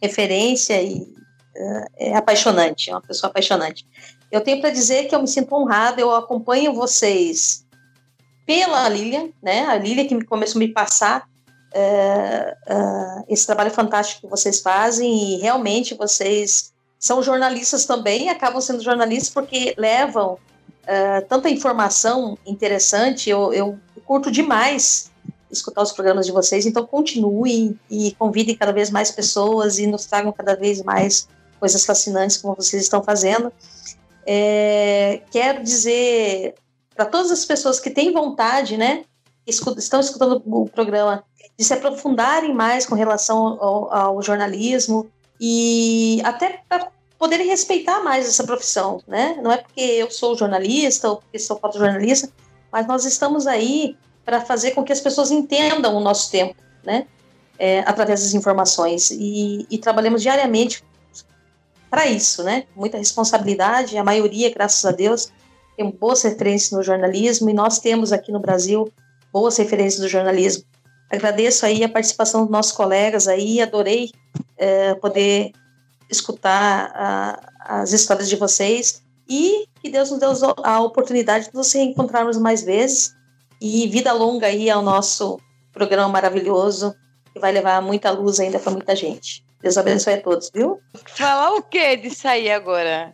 Referência 0.01 0.81
e 0.81 1.01
uh, 1.01 1.85
é 1.97 2.15
apaixonante, 2.15 2.89
é 2.89 2.93
uma 2.93 3.01
pessoa 3.01 3.29
apaixonante. 3.29 3.85
Eu 4.31 4.41
tenho 4.41 4.61
para 4.61 4.69
dizer 4.69 5.07
que 5.07 5.15
eu 5.15 5.21
me 5.21 5.27
sinto 5.27 5.53
honrada, 5.53 6.01
eu 6.01 6.11
acompanho 6.13 6.73
vocês 6.73 7.65
pela 8.45 8.87
Lilian, 8.89 9.29
né? 9.41 9.65
A 9.65 9.75
Lilian 9.75 10.07
que 10.07 10.25
começou 10.25 10.59
a 10.59 10.65
me 10.65 10.69
passar 10.69 11.27
uh, 11.73 12.73
uh, 12.73 13.25
esse 13.27 13.45
trabalho 13.45 13.71
fantástico 13.71 14.21
que 14.21 14.27
vocês 14.27 14.61
fazem 14.61 15.35
e 15.35 15.37
realmente 15.37 15.93
vocês 15.93 16.73
são 16.97 17.21
jornalistas 17.21 17.85
também, 17.85 18.29
acabam 18.29 18.61
sendo 18.61 18.83
jornalistas 18.83 19.29
porque 19.29 19.73
levam 19.77 20.33
uh, 20.33 21.27
tanta 21.27 21.49
informação 21.49 22.37
interessante. 22.45 23.29
Eu, 23.29 23.51
eu 23.53 23.77
curto 24.05 24.31
demais 24.31 25.10
escutar 25.51 25.81
os 25.81 25.91
programas 25.91 26.25
de 26.25 26.31
vocês, 26.31 26.65
então 26.65 26.85
continuem 26.85 27.79
e 27.89 28.13
convidem 28.17 28.55
cada 28.55 28.71
vez 28.71 28.89
mais 28.89 29.11
pessoas 29.11 29.79
e 29.79 29.87
nos 29.87 30.05
tragam 30.05 30.31
cada 30.31 30.55
vez 30.55 30.81
mais 30.81 31.27
coisas 31.59 31.85
fascinantes 31.85 32.37
como 32.37 32.55
vocês 32.55 32.81
estão 32.83 33.03
fazendo. 33.03 33.51
É, 34.25 35.21
quero 35.31 35.63
dizer 35.63 36.55
para 36.95 37.05
todas 37.05 37.31
as 37.31 37.45
pessoas 37.45 37.79
que 37.79 37.89
têm 37.89 38.13
vontade, 38.13 38.77
né, 38.77 39.05
estão 39.47 39.99
escutando 39.99 40.41
o 40.45 40.69
programa, 40.69 41.23
de 41.57 41.63
se 41.63 41.73
aprofundarem 41.73 42.53
mais 42.53 42.85
com 42.85 42.95
relação 42.95 43.57
ao, 43.59 43.93
ao 43.93 44.21
jornalismo 44.21 45.09
e 45.39 46.21
até 46.23 46.61
para 46.69 46.91
poderem 47.17 47.47
respeitar 47.47 48.03
mais 48.03 48.27
essa 48.27 48.43
profissão, 48.43 49.01
né? 49.07 49.39
Não 49.43 49.51
é 49.51 49.57
porque 49.57 49.81
eu 49.81 50.09
sou 50.09 50.35
jornalista 50.35 51.09
ou 51.09 51.17
porque 51.17 51.37
sou 51.37 51.59
fotojornalista, 51.59 52.29
mas 52.71 52.87
nós 52.87 53.05
estamos 53.05 53.45
aí 53.45 53.95
para 54.25 54.41
fazer 54.41 54.71
com 54.71 54.83
que 54.83 54.93
as 54.93 55.01
pessoas 55.01 55.31
entendam 55.31 55.95
o 55.95 55.99
nosso 55.99 56.31
tempo, 56.31 56.55
né? 56.83 57.07
É, 57.57 57.81
através 57.81 58.23
das 58.23 58.33
informações 58.33 59.11
e, 59.11 59.67
e 59.69 59.77
trabalhamos 59.77 60.21
diariamente 60.23 60.83
para 61.89 62.07
isso, 62.07 62.43
né? 62.43 62.63
Muita 62.75 62.97
responsabilidade, 62.97 63.97
a 63.97 64.03
maioria, 64.03 64.49
graças 64.49 64.83
a 64.85 64.91
Deus, 64.91 65.31
tem 65.75 65.89
boas 65.91 66.21
referências 66.23 66.71
no 66.71 66.81
jornalismo 66.81 67.49
e 67.49 67.53
nós 67.53 67.79
temos 67.79 68.11
aqui 68.11 68.31
no 68.31 68.39
Brasil 68.39 68.91
boas 69.31 69.57
referências 69.57 70.01
do 70.01 70.07
jornalismo. 70.07 70.63
Agradeço 71.09 71.65
aí 71.65 71.83
a 71.83 71.89
participação 71.89 72.43
dos 72.43 72.51
nossos 72.51 72.71
colegas 72.71 73.27
aí, 73.27 73.61
adorei 73.61 74.11
é, 74.57 74.95
poder 74.95 75.51
escutar 76.09 76.91
a, 76.95 77.79
as 77.81 77.91
histórias 77.93 78.29
de 78.29 78.35
vocês 78.37 79.03
e 79.27 79.65
que 79.81 79.89
Deus 79.89 80.11
nos 80.11 80.19
dê 80.19 80.25
a 80.63 80.81
oportunidade 80.81 81.49
de 81.49 81.55
nos 81.55 81.71
reencontrarmos 81.73 82.37
mais 82.37 82.63
vezes 82.63 83.13
e 83.61 83.87
vida 83.87 84.11
longa 84.11 84.47
aí 84.47 84.69
ao 84.69 84.81
nosso 84.81 85.39
programa 85.71 86.09
maravilhoso 86.09 86.95
que 87.31 87.39
vai 87.39 87.51
levar 87.51 87.81
muita 87.81 88.09
luz 88.09 88.39
ainda 88.39 88.59
para 88.59 88.71
muita 88.71 88.95
gente. 88.95 89.45
Deus 89.61 89.77
abençoe 89.77 90.15
a 90.15 90.21
todos, 90.21 90.49
viu? 90.53 90.81
Falar 91.15 91.53
o 91.53 91.61
que 91.61 91.95
disso 91.97 92.27
aí 92.27 92.49
agora? 92.49 93.13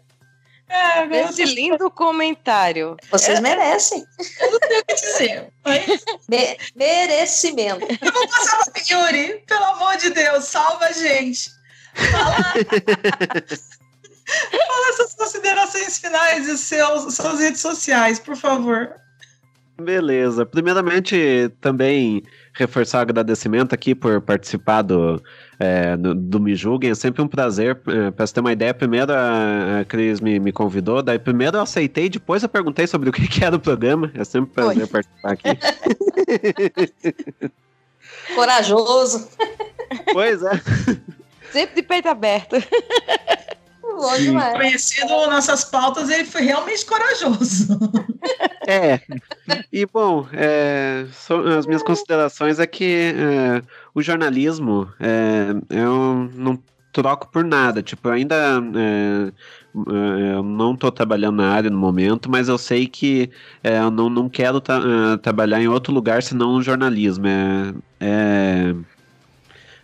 É, 0.69 1.03
Esse 1.21 1.43
lindo 1.45 1.89
comentário. 1.91 2.97
Vocês 3.09 3.39
merecem. 3.39 4.05
Eu 4.39 4.51
não 4.51 4.59
tenho 4.59 4.81
o 4.81 4.85
que 4.85 4.95
dizer. 4.95 5.53
Mas... 5.63 5.85
Me 6.27 6.57
merecimento. 6.75 7.85
Eu 8.01 8.11
vou 8.11 8.27
passar 8.27 8.71
para 8.71 8.81
Yuri. 8.89 9.43
Pelo 9.47 9.63
amor 9.63 9.97
de 9.97 10.09
Deus, 10.09 10.45
salva 10.45 10.85
a 10.85 10.91
gente. 10.91 11.49
Fala, 11.93 12.35
Fala 14.27 14.93
suas 14.97 15.15
considerações 15.15 15.99
finais 15.99 16.47
e 16.47 16.57
seus, 16.57 17.15
suas 17.15 17.39
redes 17.39 17.61
sociais, 17.61 18.19
por 18.19 18.35
favor. 18.35 18.93
Beleza. 19.79 20.43
Primeiramente, 20.43 21.51
também 21.61 22.23
reforçar 22.53 22.97
o 22.97 23.01
agradecimento 23.01 23.73
aqui 23.73 23.93
por 23.93 24.19
participar 24.21 24.81
do, 24.81 25.21
é, 25.59 25.95
do, 25.95 26.15
do 26.15 26.39
Me 26.39 26.55
Julguem. 26.55 26.89
É 26.89 26.95
sempre 26.95 27.21
um 27.21 27.27
prazer. 27.27 27.79
É, 27.87 28.09
para 28.09 28.25
você 28.25 28.33
ter 28.33 28.39
uma 28.39 28.51
ideia, 28.51 28.73
primeiro 28.73 29.13
a, 29.13 29.81
a 29.81 29.85
Cris 29.85 30.19
me, 30.19 30.39
me 30.39 30.51
convidou, 30.51 31.03
daí 31.03 31.19
primeiro 31.19 31.57
eu 31.57 31.61
aceitei, 31.61 32.09
depois 32.09 32.41
eu 32.41 32.49
perguntei 32.49 32.87
sobre 32.87 33.09
o 33.09 33.13
que, 33.13 33.27
que 33.27 33.43
era 33.43 33.55
o 33.55 33.59
programa. 33.59 34.11
É 34.15 34.23
sempre 34.23 34.49
um 34.49 34.53
prazer 34.53 34.83
Oi. 34.83 34.87
participar 34.87 35.31
aqui. 35.33 35.59
Corajoso. 38.35 39.29
Pois 40.11 40.41
é. 40.41 40.61
Sempre 41.51 41.75
de 41.75 41.83
peito 41.83 42.07
aberto. 42.07 42.55
Bom 43.97 44.15
demais. 44.17 44.53
Conhecido 44.53 45.07
nossas 45.27 45.65
pautas, 45.65 46.09
ele 46.09 46.25
foi 46.25 46.41
realmente 46.43 46.85
corajoso. 46.85 47.67
É. 48.69 48.99
E, 49.71 49.85
bom, 49.85 50.27
é, 50.33 51.05
so, 51.13 51.35
as 51.35 51.65
minhas 51.65 51.81
considerações 51.81 52.59
é 52.59 52.67
que 52.67 53.13
é, 53.15 53.61
o 53.95 54.01
jornalismo, 54.01 54.91
é, 54.99 55.55
eu 55.69 56.29
não 56.35 56.61
troco 56.91 57.29
por 57.31 57.45
nada. 57.45 57.81
Tipo, 57.81 58.09
eu 58.09 58.11
ainda 58.11 58.35
é, 58.35 59.31
é, 59.77 60.33
eu 60.35 60.43
não 60.43 60.73
estou 60.73 60.91
trabalhando 60.91 61.37
na 61.37 61.49
área 61.49 61.69
no 61.69 61.77
momento, 61.77 62.29
mas 62.29 62.49
eu 62.49 62.57
sei 62.57 62.87
que 62.87 63.29
é, 63.63 63.79
eu 63.79 63.91
não, 63.91 64.09
não 64.09 64.27
quero 64.27 64.59
tra 64.59 64.79
trabalhar 65.21 65.61
em 65.61 65.67
outro 65.67 65.93
lugar 65.93 66.23
senão 66.23 66.53
no 66.53 66.61
jornalismo. 66.61 67.25
É, 67.27 67.73
é, 67.99 68.75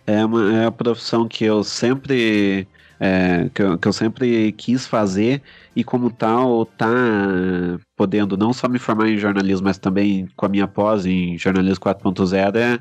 é, 0.06 0.24
uma, 0.24 0.52
é 0.54 0.60
uma 0.62 0.72
profissão 0.72 1.28
que 1.28 1.44
eu 1.44 1.62
sempre 1.62 2.66
é, 3.04 3.50
que, 3.52 3.62
eu, 3.62 3.76
que, 3.76 3.86
eu, 3.86 3.92
sempre 3.92 4.50
quis 4.52 4.86
fazer 4.86 5.42
e 5.76 5.84
como 5.84 6.10
tal 6.10 6.64
tá 6.64 6.88
podendo 7.94 8.34
não 8.34 8.50
só 8.50 8.66
me 8.66 8.78
formar 8.78 9.10
em 9.10 9.18
jornalismo, 9.18 9.66
mas 9.66 9.76
também 9.76 10.26
com 10.34 10.46
a 10.46 10.48
minha 10.48 10.66
pós 10.66 11.04
em 11.04 11.36
jornalismo 11.36 11.84
4.0 11.84 12.56
é 12.56 12.80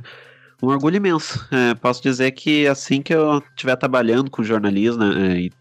um 0.62 0.70
orgulho 0.70 0.96
imenso. 0.96 1.46
É, 1.52 1.76
posso 1.76 2.02
dizer 2.02 2.32
que 2.32 2.66
assim 2.68 3.02
que 3.02 3.14
eu 3.14 3.40
estiver 3.50 3.76
trabalhando 3.76 4.32
com 4.32 4.42
jornalismo 4.42 5.04
é, 5.04 5.42
e, 5.42 5.52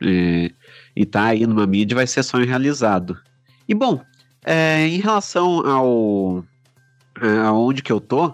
é, 0.00 0.50
e 0.94 1.04
tá 1.04 1.24
aí 1.24 1.44
numa 1.44 1.66
mídia 1.66 1.96
vai 1.96 2.06
ser 2.06 2.22
sonho 2.22 2.46
realizado. 2.46 3.18
E 3.68 3.74
bom, 3.74 4.00
é, 4.44 4.86
em 4.86 5.00
relação 5.00 5.66
ao 5.66 6.44
é, 7.20 7.38
aonde 7.40 7.82
que 7.82 7.90
eu 7.90 8.00
tô, 8.00 8.32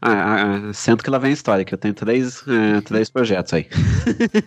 ah, 0.00 0.10
ah, 0.10 0.60
ah, 0.68 0.72
sendo 0.72 1.02
que 1.02 1.10
lá 1.10 1.18
vem 1.18 1.30
a 1.30 1.34
história, 1.34 1.64
que 1.64 1.74
eu 1.74 1.78
tenho 1.78 1.94
três, 1.94 2.42
uh, 2.42 2.80
três 2.84 3.10
projetos 3.10 3.52
aí. 3.52 3.66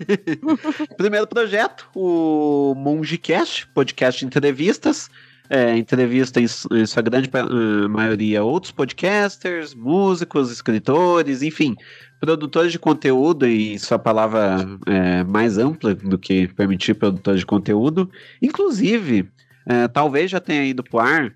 Primeiro 0.98 1.28
projeto, 1.28 1.88
o 1.94 2.74
MongeCast, 2.76 3.68
podcast 3.68 4.20
de 4.20 4.26
entrevistas. 4.26 5.10
É, 5.50 5.76
entrevista 5.76 6.40
em, 6.40 6.46
em, 6.46 6.86
sua 6.86 7.02
grande 7.02 7.30
uh, 7.30 7.90
maioria 7.90 8.42
outros 8.42 8.72
podcasters, 8.72 9.74
músicos, 9.74 10.50
escritores, 10.50 11.42
enfim, 11.42 11.76
produtores 12.22 12.72
de 12.72 12.80
conteúdo 12.80 13.46
e 13.46 13.78
sua 13.78 14.00
palavra 14.00 14.66
é, 14.86 15.26
mais 15.26 15.58
ampla 15.58 15.94
do 15.94 16.18
que 16.18 16.48
permitir 16.48 16.94
produtores 16.94 17.42
de 17.42 17.46
conteúdo. 17.46 18.10
Inclusive, 18.42 19.30
é, 19.66 19.90
talvez 19.90 20.32
já 20.32 20.40
tenha 20.40 20.64
ido 20.64 20.84
pro 20.84 21.00
ar 21.00 21.34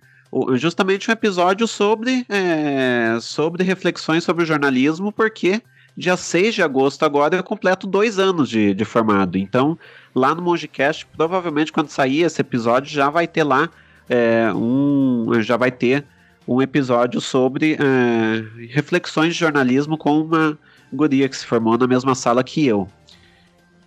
justamente 0.55 1.09
um 1.09 1.13
episódio 1.13 1.67
sobre, 1.67 2.25
é, 2.29 3.17
sobre 3.21 3.63
reflexões 3.63 4.23
sobre 4.23 4.43
o 4.43 4.45
jornalismo, 4.45 5.11
porque 5.11 5.61
dia 5.95 6.17
6 6.17 6.55
de 6.55 6.61
agosto 6.61 7.03
agora 7.03 7.37
eu 7.37 7.43
completo 7.43 7.87
dois 7.87 8.19
anos 8.19 8.49
de, 8.49 8.73
de 8.73 8.83
formado. 8.83 9.37
Então, 9.37 9.77
lá 10.13 10.35
no 10.35 10.41
Mongecast, 10.41 11.05
provavelmente 11.15 11.71
quando 11.71 11.89
sair 11.89 12.23
esse 12.23 12.41
episódio, 12.41 12.91
já 12.91 13.09
vai 13.09 13.27
ter 13.27 13.43
lá 13.43 13.69
é, 14.09 14.51
um. 14.53 15.31
Já 15.41 15.57
vai 15.57 15.71
ter 15.71 16.05
um 16.47 16.61
episódio 16.61 17.21
sobre 17.21 17.73
é, 17.73 18.67
reflexões 18.67 19.33
de 19.33 19.39
jornalismo 19.39 19.97
com 19.97 20.21
uma 20.21 20.57
guria 20.93 21.27
que 21.27 21.35
se 21.35 21.45
formou 21.45 21.77
na 21.77 21.87
mesma 21.87 22.13
sala 22.13 22.43
que 22.43 22.65
eu. 22.65 22.87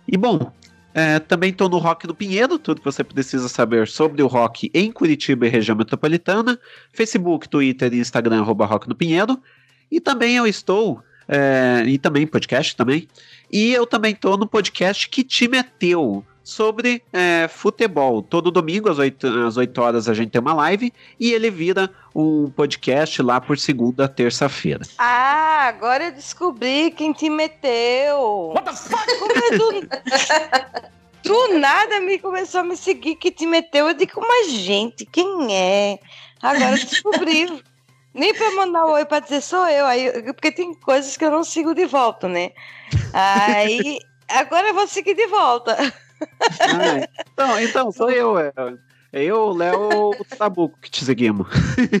E 0.07 0.17
bom, 0.17 0.51
é, 0.93 1.19
também 1.19 1.51
estou 1.51 1.69
no 1.69 1.77
Rock 1.77 2.07
do 2.07 2.15
Pinheiro, 2.15 2.57
tudo 2.57 2.79
que 2.79 2.85
você 2.85 3.03
precisa 3.03 3.47
saber 3.47 3.87
sobre 3.87 4.23
o 4.23 4.27
rock 4.27 4.71
em 4.73 4.91
Curitiba 4.91 5.45
e 5.45 5.49
região 5.49 5.77
metropolitana. 5.77 6.59
Facebook, 6.91 7.47
Twitter 7.47 7.93
e 7.93 7.99
Instagram, 7.99 8.39
arroba 8.39 8.65
Rock 8.65 8.87
do 8.87 8.95
Pinheiro. 8.95 9.39
E 9.91 9.99
também 9.99 10.35
eu 10.35 10.47
estou, 10.47 11.01
é, 11.27 11.83
e 11.85 11.97
também 11.97 12.25
podcast 12.25 12.75
também. 12.75 13.07
E 13.51 13.71
eu 13.71 13.85
também 13.85 14.13
estou 14.13 14.37
no 14.37 14.47
podcast 14.47 15.07
Que 15.09 15.23
Time 15.23 15.57
é 15.57 15.63
Teu? 15.63 16.25
Sobre 16.49 17.03
é, 17.13 17.47
futebol. 17.47 18.21
Todo 18.21 18.51
domingo, 18.51 18.89
às 18.89 18.97
8, 18.97 19.27
às 19.47 19.57
8 19.57 19.81
horas, 19.81 20.09
a 20.09 20.13
gente 20.13 20.31
tem 20.31 20.41
uma 20.41 20.53
live 20.53 20.91
e 21.19 21.31
ele 21.31 21.49
vira 21.51 21.89
um 22.15 22.49
podcast 22.49 23.21
lá 23.21 23.39
por 23.39 23.57
segunda, 23.57 24.07
terça-feira. 24.07 24.81
Ah, 24.97 25.67
agora 25.67 26.05
eu 26.05 26.11
descobri 26.11 26.91
quem 26.91 27.13
te 27.13 27.29
meteu. 27.29 28.53
What 28.55 28.65
the 28.65 28.73
fuck? 28.73 29.19
Como 29.19 29.31
é 29.31 29.57
do... 29.57 30.89
do 31.23 31.59
nada 31.59 31.99
me 31.99 32.17
começou 32.17 32.61
a 32.61 32.63
me 32.63 32.75
seguir 32.75 33.15
que 33.15 33.31
te 33.31 33.45
meteu. 33.45 33.87
Eu 33.87 33.93
digo, 33.93 34.19
mas 34.19 34.51
gente, 34.51 35.05
quem 35.05 35.55
é? 35.55 35.99
Agora 36.41 36.71
eu 36.71 36.85
descobri. 36.85 37.63
Nem 38.11 38.33
pra 38.33 38.51
mandar 38.51 38.85
um 38.87 38.91
oi 38.91 39.05
pra 39.05 39.19
dizer 39.19 39.39
sou 39.39 39.67
eu, 39.67 39.85
aí, 39.85 40.11
porque 40.33 40.51
tem 40.51 40.73
coisas 40.73 41.15
que 41.15 41.23
eu 41.23 41.29
não 41.29 41.43
sigo 41.43 41.75
de 41.75 41.85
volta, 41.85 42.27
né? 42.27 42.51
Aí, 43.13 43.99
agora 44.27 44.69
eu 44.69 44.73
vou 44.73 44.87
seguir 44.87 45.13
de 45.13 45.27
volta. 45.27 45.77
Ah, 46.61 47.07
então, 47.33 47.59
então, 47.59 47.91
sou 47.91 48.09
eu. 48.09 48.37
É. 48.37 48.51
Eu, 49.11 49.37
o 49.37 49.53
Léo, 49.53 50.11
o 50.11 50.25
Tabuco 50.37 50.77
que 50.79 50.89
te 50.89 51.03
seguimos. 51.03 51.47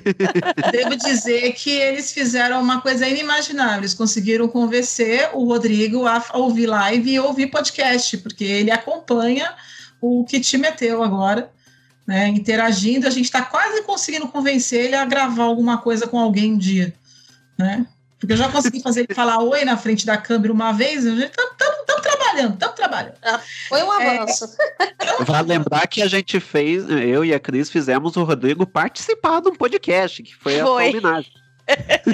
Devo 0.71 0.95
dizer 0.95 1.53
que 1.53 1.71
eles 1.71 2.11
fizeram 2.11 2.61
uma 2.61 2.81
coisa 2.81 3.07
inimaginável. 3.07 3.79
Eles 3.79 3.95
conseguiram 3.95 4.47
convencer 4.47 5.29
o 5.33 5.43
Rodrigo 5.45 6.05
a 6.05 6.23
ouvir 6.35 6.67
live 6.67 7.11
e 7.11 7.19
ouvir 7.19 7.47
podcast, 7.47 8.15
porque 8.19 8.43
ele 8.43 8.69
acompanha 8.69 9.55
o 9.99 10.23
que 10.23 10.39
te 10.39 10.55
meteu 10.55 11.01
agora, 11.01 11.51
né? 12.05 12.27
Interagindo. 12.27 13.07
A 13.07 13.11
gente 13.11 13.25
está 13.25 13.41
quase 13.41 13.81
conseguindo 13.81 14.27
convencer 14.27 14.85
ele 14.85 14.95
a 14.95 15.03
gravar 15.03 15.45
alguma 15.45 15.79
coisa 15.79 16.05
com 16.05 16.19
alguém 16.19 16.53
um 16.53 16.57
dia, 16.59 16.93
né? 17.57 17.87
Porque 18.19 18.33
eu 18.33 18.37
já 18.37 18.49
consegui 18.49 18.81
fazer 18.81 19.01
ele 19.01 19.13
falar 19.13 19.41
oi 19.41 19.63
na 19.63 19.77
frente 19.77 20.05
da 20.05 20.17
câmera 20.17 20.51
uma 20.51 20.73
vez, 20.73 21.07
a 21.07 21.11
gente 21.11 21.31
estamos 21.31 22.01
trabalhando, 22.01 22.53
estamos 22.53 22.75
trabalhando. 22.75 23.15
Foi 23.69 23.81
um 23.81 23.91
avanço. 23.91 24.57
É, 24.79 25.23
vale 25.23 25.47
lembrar 25.47 25.87
que 25.87 26.01
a 26.01 26.07
gente 26.07 26.39
fez, 26.39 26.89
eu 26.89 27.23
e 27.23 27.33
a 27.33 27.39
Cris 27.39 27.69
fizemos 27.69 28.17
o 28.17 28.23
Rodrigo 28.23 28.65
participar 28.65 29.41
de 29.41 29.49
um 29.49 29.55
podcast, 29.55 30.21
que 30.21 30.35
foi, 30.35 30.59
foi. 30.59 30.87
a 30.87 30.89
homenagem. 30.89 31.31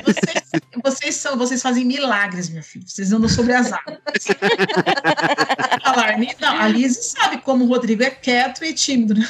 Vocês, 0.04 0.62
vocês, 0.84 1.16
são, 1.16 1.38
vocês 1.38 1.62
fazem 1.62 1.86
milagres, 1.86 2.50
meu 2.50 2.62
filho. 2.62 2.86
Vocês 2.88 3.14
andam 3.14 3.30
sobre 3.30 3.54
as 3.54 3.72
águas. 3.72 3.98
não, 6.40 6.62
a 6.62 6.68
Liz 6.68 6.98
sabe 6.98 7.38
como 7.38 7.64
o 7.64 7.68
Rodrigo 7.68 8.04
é 8.04 8.10
quieto 8.10 8.66
e 8.66 8.74
tímido, 8.74 9.14
né? 9.14 9.28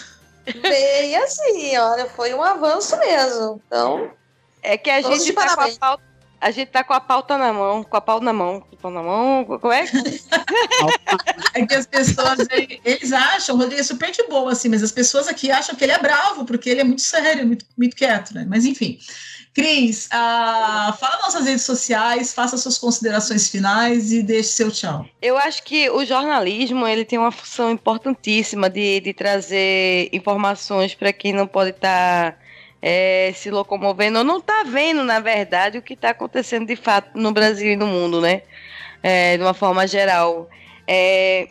Bem 0.62 1.16
assim, 1.16 1.78
olha, 1.78 2.08
foi 2.08 2.34
um 2.34 2.44
avanço 2.44 2.98
mesmo. 2.98 3.62
Então. 3.68 4.12
É 4.62 4.78
que 4.78 4.90
a 4.90 5.02
gente 5.02 5.32
tá 5.34 5.56
com 5.56 5.62
a 5.62 5.70
pauta 5.80 6.15
a 6.46 6.52
gente 6.52 6.68
tá 6.68 6.84
com 6.84 6.94
a 6.94 7.00
pauta 7.00 7.40
na 7.40 7.52
mão, 7.52 7.84
com 7.84 7.98
a 7.98 8.02
pau 8.02 8.22
na 8.22 8.32
mão, 8.32 8.60
com 8.60 8.76
a 8.76 8.78
pau 8.78 8.92
na 8.92 9.02
mão, 9.02 9.46
como 9.46 9.74
é? 9.74 9.84
é 11.56 11.66
que 11.66 11.74
as 11.74 11.88
pessoas, 11.88 12.38
eles 12.86 13.12
acham, 13.12 13.56
o 13.56 13.58
Rodrigo 13.58 13.82
é 13.82 13.84
super 13.84 14.12
de 14.12 14.22
boa, 14.28 14.52
assim, 14.52 14.70
mas 14.70 14.84
as 14.84 14.92
pessoas 14.92 15.28
aqui 15.28 15.50
acham 15.50 15.76
que 15.76 15.84
ele 15.84 15.94
é 15.94 15.98
bravo, 15.98 16.46
porque 16.46 16.70
ele 16.70 16.82
é 16.82 16.84
muito 16.84 17.02
sério, 17.02 17.48
muito, 17.48 17.66
muito 17.76 17.96
quieto, 17.96 18.36
né? 18.36 18.46
Mas 18.48 18.64
enfim. 18.64 19.00
Cris, 19.56 20.06
uh, 20.08 20.94
fala 21.00 21.18
nossas 21.24 21.48
redes 21.48 21.64
sociais, 21.64 22.32
faça 22.32 22.58
suas 22.58 22.78
considerações 22.78 23.50
finais 23.50 24.12
e 24.12 24.22
deixe 24.22 24.50
seu 24.50 24.70
tchau. 24.70 25.04
Eu 25.20 25.40
acho 25.40 25.64
que 25.64 25.90
o 25.90 26.06
jornalismo 26.06 26.86
ele 26.86 27.06
tem 27.06 27.18
uma 27.18 27.32
função 27.32 27.72
importantíssima 27.72 28.70
de, 28.70 29.00
de 29.00 29.14
trazer 29.14 30.10
informações 30.14 30.94
para 30.94 31.12
quem 31.12 31.34
não 31.34 31.48
pode 31.48 31.72
estar 31.72 32.34
tá 32.34 32.38
é, 32.88 33.32
se 33.34 33.50
locomovendo, 33.50 34.20
ou 34.20 34.24
não 34.24 34.38
está 34.38 34.62
vendo, 34.62 35.04
na 35.04 35.20
verdade, 35.20 35.80
o 35.80 35.82
que 35.82 35.96
está 35.96 36.12
acontecendo 36.12 36.68
de 36.68 36.76
fato 36.76 37.18
no 37.18 37.32
Brasil 37.32 37.72
e 37.72 37.76
no 37.76 37.88
mundo, 37.88 38.22
né? 38.22 38.44
É, 39.02 39.36
de 39.36 39.42
uma 39.42 39.56
forma 39.56 39.88
geral. 39.88 40.48
É, 40.88 41.48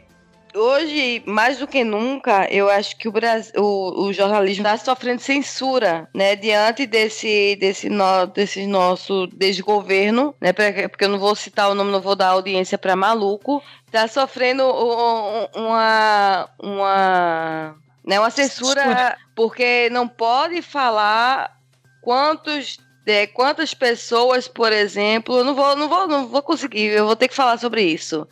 hoje, 0.55 1.25
mais 1.27 1.59
do 1.59 1.67
que 1.67 1.83
nunca, 1.83 2.47
eu 2.53 2.71
acho 2.71 2.97
que 2.97 3.09
o, 3.09 3.13
Brasil, 3.13 3.53
o, 3.57 4.05
o 4.07 4.13
jornalismo 4.13 4.65
está 4.65 4.79
sofrendo 4.79 5.21
censura, 5.21 6.09
né? 6.15 6.37
Diante 6.37 6.87
desse, 6.87 7.57
desse, 7.57 7.89
no, 7.89 8.27
desse 8.27 8.65
nosso 8.65 9.27
desgoverno, 9.27 10.37
né? 10.41 10.53
Porque 10.53 11.05
eu 11.05 11.09
não 11.09 11.19
vou 11.19 11.35
citar 11.35 11.69
o 11.69 11.75
nome, 11.75 11.91
não 11.91 12.01
vou 12.01 12.15
dar 12.15 12.29
audiência 12.29 12.79
para 12.79 12.95
maluco. 12.95 13.61
Está 13.89 14.07
sofrendo 14.07 14.63
uma, 15.53 16.49
uma 16.63 17.77
né? 18.05 18.21
Uma 18.21 18.31
censura 18.31 19.17
porque 19.35 19.89
não 19.91 20.07
pode 20.07 20.61
falar 20.63 21.57
quantos 22.03 22.79
é, 23.07 23.27
quantas 23.27 23.75
pessoas, 23.75 24.49
por 24.49 24.73
exemplo, 24.73 25.45
não 25.45 25.55
vou, 25.55 25.77
não 25.77 25.89
vou, 25.89 26.09
não 26.09 26.27
vou 26.27 26.43
conseguir, 26.43 26.87
eu 26.87 27.05
vou 27.05 27.15
ter 27.15 27.29
que 27.29 27.35
falar 27.35 27.59
sobre 27.59 27.83
isso. 27.83 28.27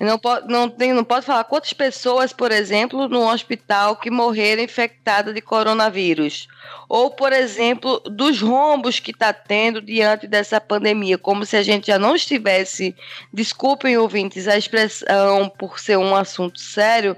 Não 0.00 0.18
pode, 0.18 0.48
não 0.50 0.68
tem, 0.68 0.94
não 0.94 1.04
pode 1.04 1.26
falar 1.26 1.44
quantas 1.44 1.74
pessoas, 1.74 2.32
por 2.32 2.50
exemplo, 2.50 3.06
no 3.06 3.30
hospital 3.30 3.96
que 3.96 4.10
morreram 4.10 4.62
infectadas 4.62 5.34
de 5.34 5.42
coronavírus, 5.42 6.48
ou 6.88 7.10
por 7.10 7.34
exemplo, 7.34 8.00
dos 8.00 8.40
rombos 8.40 8.98
que 8.98 9.10
está 9.10 9.30
tendo 9.32 9.82
diante 9.82 10.26
dessa 10.26 10.58
pandemia, 10.58 11.18
como 11.18 11.44
se 11.44 11.56
a 11.56 11.62
gente 11.62 11.88
já 11.88 11.98
não 11.98 12.16
estivesse, 12.16 12.96
desculpem 13.30 13.98
ouvintes 13.98 14.48
a 14.48 14.56
expressão 14.56 15.50
por 15.58 15.78
ser 15.78 15.98
um 15.98 16.16
assunto 16.16 16.58
sério, 16.58 17.14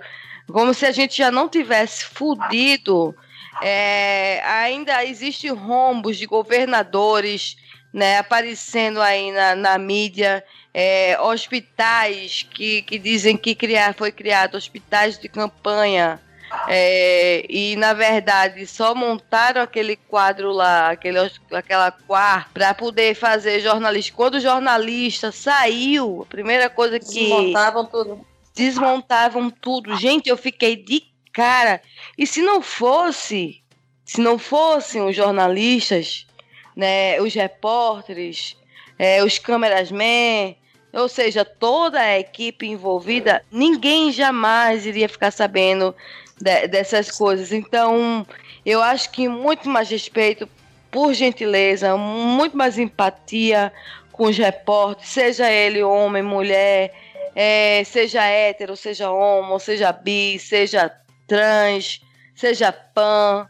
como 0.53 0.73
se 0.73 0.87
a 0.87 0.93
gente 0.93 1.17
já 1.19 1.31
não 1.31 1.49
tivesse 1.49 2.05
fudido. 2.05 3.15
É, 3.63 4.43
ainda 4.45 5.05
existe 5.05 5.49
rombos 5.49 6.19
de 6.19 6.27
governadores 6.27 7.57
né, 7.97 8.19
aparecendo 8.19 9.01
aí 9.01 9.33
na, 9.33 9.55
na 9.55 9.79
mídia, 9.79 10.45
é, 10.75 11.19
hospitais 11.19 12.47
que, 12.53 12.83
que 12.83 12.99
dizem 12.99 13.39
que 13.39 13.55
criar, 13.55 13.95
foi 13.95 14.13
criado 14.13 14.55
hospitais 14.55 15.19
de 15.19 15.31
campanha. 15.31 16.21
É, 16.69 17.45
e 17.49 17.75
na 17.77 17.93
verdade 17.93 18.67
só 18.67 18.95
montaram 18.95 19.63
aquele 19.63 19.97
quadro 19.97 20.53
lá, 20.53 20.91
aquele, 20.91 21.19
aquela 21.51 21.91
quarta, 21.91 22.51
para 22.53 22.75
poder 22.75 23.15
fazer 23.15 23.61
jornalista. 23.61 24.15
Quando 24.15 24.35
o 24.35 24.41
jornalista 24.41 25.33
saiu, 25.33 26.23
a 26.23 26.27
primeira 26.27 26.69
coisa 26.69 27.01
que. 27.01 27.29
Montavam 27.29 27.87
tudo 27.87 28.25
desmontavam 28.57 29.51
tudo. 29.51 29.95
Gente, 29.97 30.31
eu 30.31 30.37
fiquei 30.37 30.75
de 30.75 31.05
cara. 31.33 31.83
E 32.17 32.27
se 32.27 32.41
não 32.41 32.63
fosse, 32.63 33.63
se 34.05 34.21
não 34.21 34.39
fossem 34.39 35.03
os 35.03 35.15
jornalistas, 35.15 36.27
né, 36.75 37.21
os 37.21 37.35
repórteres, 37.35 38.57
é, 38.99 39.23
os 39.23 39.39
cameramen, 39.39 40.57
ou 40.91 41.09
seja, 41.09 41.45
toda 41.45 42.01
a 42.01 42.19
equipe 42.19 42.67
envolvida, 42.67 43.45
ninguém 43.53 44.11
jamais 44.11 44.87
iria 44.87 45.09
ficar 45.09 45.31
sabendo 45.31 45.95
de, 46.41 46.67
dessas 46.69 47.11
coisas. 47.11 47.53
Então, 47.53 48.27
eu 48.65 48.83
acho 48.83 49.11
que 49.11 49.29
muito 49.29 49.69
mais 49.69 49.91
respeito, 49.91 50.49
por 50.91 51.13
gentileza, 51.13 51.95
muito 51.99 52.57
mais 52.57 52.79
empatia 52.79 53.71
com 54.11 54.25
os 54.25 54.39
repórteres, 54.39 55.13
seja 55.13 55.51
ele 55.53 55.83
homem, 55.83 56.23
mulher, 56.23 56.95
é, 57.39 57.85
seja 57.85 58.25
hétero, 58.25 58.75
seja 58.75 59.11
homo, 59.11 59.61
seja 59.61 59.93
bi, 59.93 60.39
seja 60.39 60.91
trans, 61.27 62.01
seja 62.35 62.73
pan, 62.73 63.47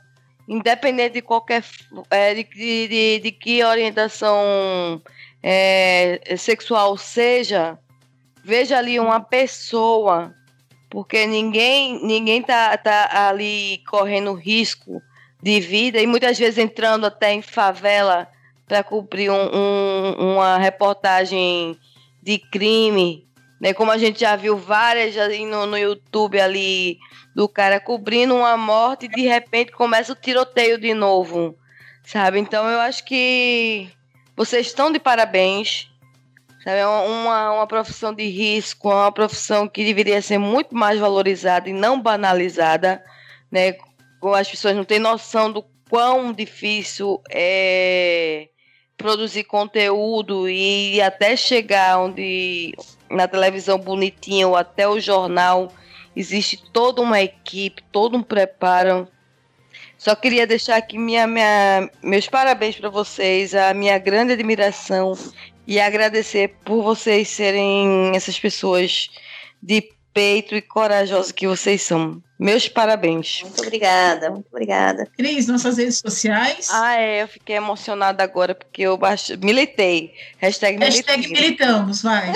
independente 0.49 1.15
de 1.15 1.23
qualquer 1.23 1.63
é, 2.11 2.35
de, 2.35 2.45
de, 2.45 3.21
de, 3.21 3.31
que 3.31 3.63
orientação 3.63 5.01
é, 5.41 6.21
sexual 6.37 6.97
seja, 6.97 7.79
veja 8.43 8.77
ali 8.77 8.99
uma 8.99 9.21
pessoa, 9.21 10.35
porque 10.91 11.25
ninguém 11.25 12.05
ninguém 12.05 12.43
tá, 12.43 12.77
tá 12.77 13.29
ali 13.29 13.85
correndo 13.89 14.35
risco 14.35 15.01
de 15.41 15.61
vida 15.61 16.01
e 16.01 16.09
muitas 16.09 16.37
vezes 16.37 16.59
entrando 16.59 17.07
até 17.07 17.33
em 17.33 17.43
favela 17.43 18.27
para 18.67 18.83
cumprir 18.83 19.31
um, 19.31 19.49
um, 19.55 20.33
uma 20.33 20.59
reportagem 20.59 21.79
de 22.21 22.37
crime 22.37 23.27
né? 23.61 23.73
Como 23.73 23.91
a 23.91 23.99
gente 23.99 24.21
já 24.21 24.37
viu 24.37 24.57
várias 24.57 25.17
aí 25.17 25.45
no, 25.45 25.67
no 25.67 25.79
YouTube 25.79 26.41
ali 26.41 26.99
do 27.35 27.49
cara 27.49 27.81
cobrindo 27.81 28.35
uma 28.35 28.57
morte 28.57 29.07
e 29.07 29.09
de 29.09 29.23
repente 29.23 29.73
começa 29.73 30.13
o 30.13 30.17
tiroteio 30.17 30.79
de 30.79 30.95
novo, 30.95 31.57
sabe? 32.05 32.39
Então 32.39 32.69
eu 32.69 32.81
acho 32.81 33.05
que 33.05 33.89
vocês 34.37 34.67
estão 34.67 34.91
de 34.93 34.99
parabéns. 34.99 35.91
Sabe? 36.63 36.79
É 36.79 36.87
uma, 36.87 37.53
uma 37.53 37.67
profissão 37.67 38.13
de 38.13 38.27
risco, 38.29 38.89
uma 38.89 39.13
profissão 39.13 39.69
que 39.69 39.85
deveria 39.85 40.21
ser 40.21 40.39
muito 40.39 40.75
mais 40.75 40.99
valorizada 40.99 41.69
e 41.69 41.73
não 41.73 42.01
banalizada, 42.01 43.03
né? 43.51 43.75
As 44.35 44.51
pessoas 44.51 44.75
não 44.75 44.85
têm 44.85 44.99
noção 44.99 45.53
do 45.53 45.65
quão 45.89 46.33
difícil 46.33 47.23
é 47.31 48.49
produzir 48.97 49.45
conteúdo 49.45 50.49
e 50.49 51.01
até 51.01 51.37
chegar 51.37 51.99
onde 51.99 52.75
na 53.11 53.29
televisão 53.29 53.79
bonitinha 53.79 54.49
ou 54.49 54.57
até 54.57 54.89
o 54.89 55.01
jornal 55.01 55.73
existe 56.15 56.63
toda 56.73 57.03
uma 57.03 57.21
equipe, 57.21 57.83
todo 57.93 58.17
um 58.17 58.23
preparo. 58.23 59.07
Só 59.99 60.15
queria 60.15 60.47
deixar 60.47 60.77
aqui 60.77 60.99
minha, 60.99 61.27
minha, 61.27 61.91
meus 62.03 62.29
parabéns 62.29 62.77
para 62.77 62.91
vocês, 62.91 63.55
a 63.55 63.73
minha 63.75 63.99
grande 63.99 64.33
admiração 64.33 65.15
e 65.67 65.81
agradecer 65.81 66.55
por 66.65 66.83
vocês 66.83 67.29
serem 67.29 68.13
essas 68.15 68.39
pessoas 68.39 69.11
de 69.63 69.96
peito 70.17 70.55
e 70.55 70.63
corajosas 70.63 71.31
que 71.31 71.47
vocês 71.47 71.83
são. 71.83 72.23
Meus 72.39 72.69
parabéns. 72.69 73.43
Muito 73.43 73.63
obrigada, 73.63 74.31
muito 74.31 74.47
obrigada. 74.51 75.07
Cris, 75.15 75.47
nossas 75.47 75.77
redes 75.77 75.99
sociais. 75.99 76.69
Ah, 76.71 76.97
é, 76.99 77.23
eu 77.23 77.29
fiquei 77.29 77.57
emocionada 77.57 78.23
agora 78.23 78.55
porque 78.55 78.83
eu 78.83 78.97
baixo, 78.97 79.35
militei. 79.43 80.15
Hashtag, 80.39 80.79
Hashtag 80.79 81.29
militamos, 81.29 82.03
vai. 82.03 82.33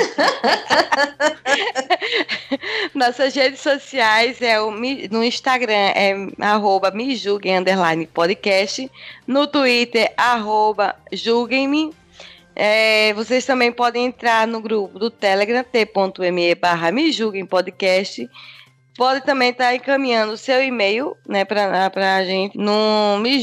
nossas 2.94 3.34
redes 3.34 3.60
sociais 3.60 4.42
é 4.42 4.60
o, 4.60 4.70
no 4.70 5.24
Instagram 5.24 5.72
é 5.72 6.14
arroba 6.38 6.90
me 6.90 7.16
julguem, 7.16 7.56
underline 7.56 8.06
podcast. 8.06 8.90
No 9.26 9.46
Twitter, 9.46 10.12
arroba 10.18 10.94
julguem-me. 11.12 11.94
É, 12.54 13.12
vocês 13.14 13.44
também 13.46 13.72
podem 13.72 14.06
entrar 14.06 14.46
no 14.46 14.60
grupo 14.60 14.98
do 14.98 15.10
Telegram, 15.10 15.64
t.me 15.64 16.54
barra 16.54 16.90
podcast 17.48 18.28
pode 19.00 19.22
também 19.22 19.48
estar 19.48 19.74
encaminhando 19.74 20.34
o 20.34 20.36
seu 20.36 20.62
e-mail, 20.62 21.16
né, 21.26 21.42
pra, 21.42 21.88
pra 21.88 22.22
gente 22.22 22.58
no 22.58 23.18
me 23.18 23.40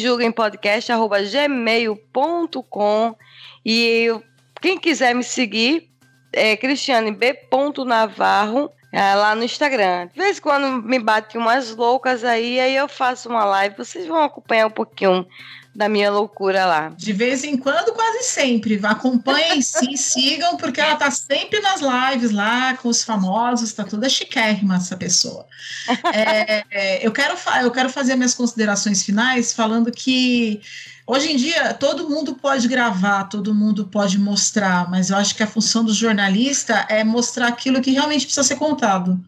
e 3.66 4.08
quem 4.62 4.78
quiser 4.78 5.16
me 5.16 5.24
seguir 5.24 5.90
é 6.32 6.56
Cristiane 6.56 7.12
B. 7.12 7.34
Navarro 7.86 8.70
é, 8.94 9.16
lá 9.16 9.34
no 9.34 9.44
Instagram. 9.44 10.08
De 10.14 10.20
vez 10.20 10.38
em 10.38 10.42
quando 10.42 10.82
me 10.84 11.00
bate 11.00 11.38
umas 11.40 11.76
loucas 11.76 12.24
aí, 12.24 12.60
aí 12.60 12.76
eu 12.76 12.88
faço 12.88 13.28
uma 13.28 13.44
live, 13.44 13.78
vocês 13.78 14.06
vão 14.06 14.22
acompanhar 14.22 14.68
um 14.68 14.72
pouquinho 14.72 15.26
da 15.78 15.88
minha 15.88 16.10
loucura 16.10 16.66
lá. 16.66 16.90
De 16.90 17.14
vez 17.14 17.44
em 17.44 17.56
quando, 17.56 17.94
quase 17.94 18.24
sempre. 18.24 18.80
Acompanhem 18.82 19.62
sim, 19.62 19.96
sigam, 19.96 20.58
porque 20.58 20.82
ela 20.82 20.96
tá 20.96 21.12
sempre 21.12 21.60
nas 21.60 21.82
lives 21.82 22.32
lá 22.32 22.76
com 22.78 22.90
os 22.90 23.04
famosos, 23.04 23.74
tá 23.74 23.84
toda 23.84 24.10
chiquérrima 24.10 24.78
essa 24.78 24.98
pessoa. 24.98 25.46
É, 26.12 26.66
é, 26.72 27.06
eu, 27.06 27.12
quero, 27.12 27.36
eu 27.62 27.70
quero 27.70 27.92
fazer 27.92 28.16
minhas 28.16 28.34
considerações 28.34 29.04
finais 29.04 29.54
falando 29.54 29.92
que 29.92 30.60
hoje 31.06 31.32
em 31.32 31.36
dia 31.38 31.76
todo 31.76 32.10
mundo 32.10 32.34
pode 32.34 32.68
gravar, 32.68 33.26
todo 33.26 33.54
mundo 33.54 33.86
pode 33.86 34.18
mostrar, 34.18 34.90
mas 34.90 35.12
eu 35.12 35.18
acho 35.18 35.36
que 35.36 35.44
a 35.44 35.48
função 35.48 35.86
do 35.86 35.94
jornalista 35.94 36.88
é 36.90 37.04
mostrar 37.04 37.50
aquilo 37.50 37.82
que 37.82 37.92
realmente 37.92 38.26
precisa 38.26 38.48
ser 38.48 38.56
contado. 38.56 39.20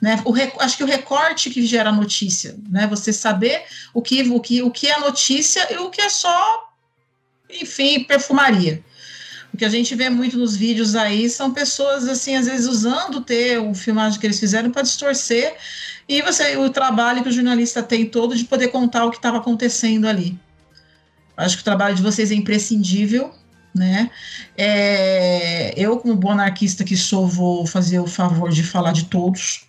Né? 0.00 0.20
O 0.24 0.34
acho 0.60 0.76
que 0.76 0.84
o 0.84 0.86
recorte 0.86 1.50
que 1.50 1.64
gera 1.64 1.90
notícia, 1.90 2.56
né? 2.68 2.86
Você 2.86 3.12
saber 3.12 3.62
o 3.94 4.02
que, 4.02 4.22
o, 4.22 4.40
que, 4.40 4.62
o 4.62 4.70
que 4.70 4.88
é 4.88 4.98
notícia 4.98 5.66
e 5.72 5.78
o 5.78 5.88
que 5.90 6.02
é 6.02 6.08
só, 6.08 6.70
enfim, 7.48 8.04
perfumaria. 8.04 8.84
O 9.52 9.56
que 9.56 9.64
a 9.64 9.70
gente 9.70 9.94
vê 9.94 10.10
muito 10.10 10.36
nos 10.36 10.54
vídeos 10.54 10.94
aí 10.94 11.30
são 11.30 11.50
pessoas, 11.50 12.06
assim, 12.08 12.36
às 12.36 12.46
vezes 12.46 12.66
usando 12.66 13.16
o 13.16 13.20
ter 13.22 13.58
o 13.58 13.74
filmagem 13.74 14.20
que 14.20 14.26
eles 14.26 14.38
fizeram 14.38 14.70
para 14.70 14.82
distorcer 14.82 15.56
e 16.08 16.20
você 16.22 16.56
o 16.56 16.70
trabalho 16.70 17.22
que 17.22 17.28
o 17.28 17.32
jornalista 17.32 17.82
tem 17.82 18.06
todo 18.06 18.36
de 18.36 18.44
poder 18.44 18.68
contar 18.68 19.04
o 19.04 19.10
que 19.10 19.16
estava 19.16 19.38
acontecendo 19.38 20.06
ali. 20.06 20.38
Acho 21.36 21.56
que 21.56 21.62
o 21.62 21.64
trabalho 21.64 21.94
de 21.94 22.02
vocês 22.02 22.30
é 22.30 22.34
imprescindível, 22.34 23.32
né? 23.74 24.10
É, 24.56 25.74
eu, 25.76 25.98
como 25.98 26.14
boa 26.16 26.34
anarquista 26.34 26.84
que 26.84 26.96
sou, 26.96 27.26
vou 27.26 27.66
fazer 27.66 27.98
o 27.98 28.06
favor 28.06 28.50
de 28.50 28.62
falar 28.62 28.92
de 28.92 29.06
todos. 29.06 29.66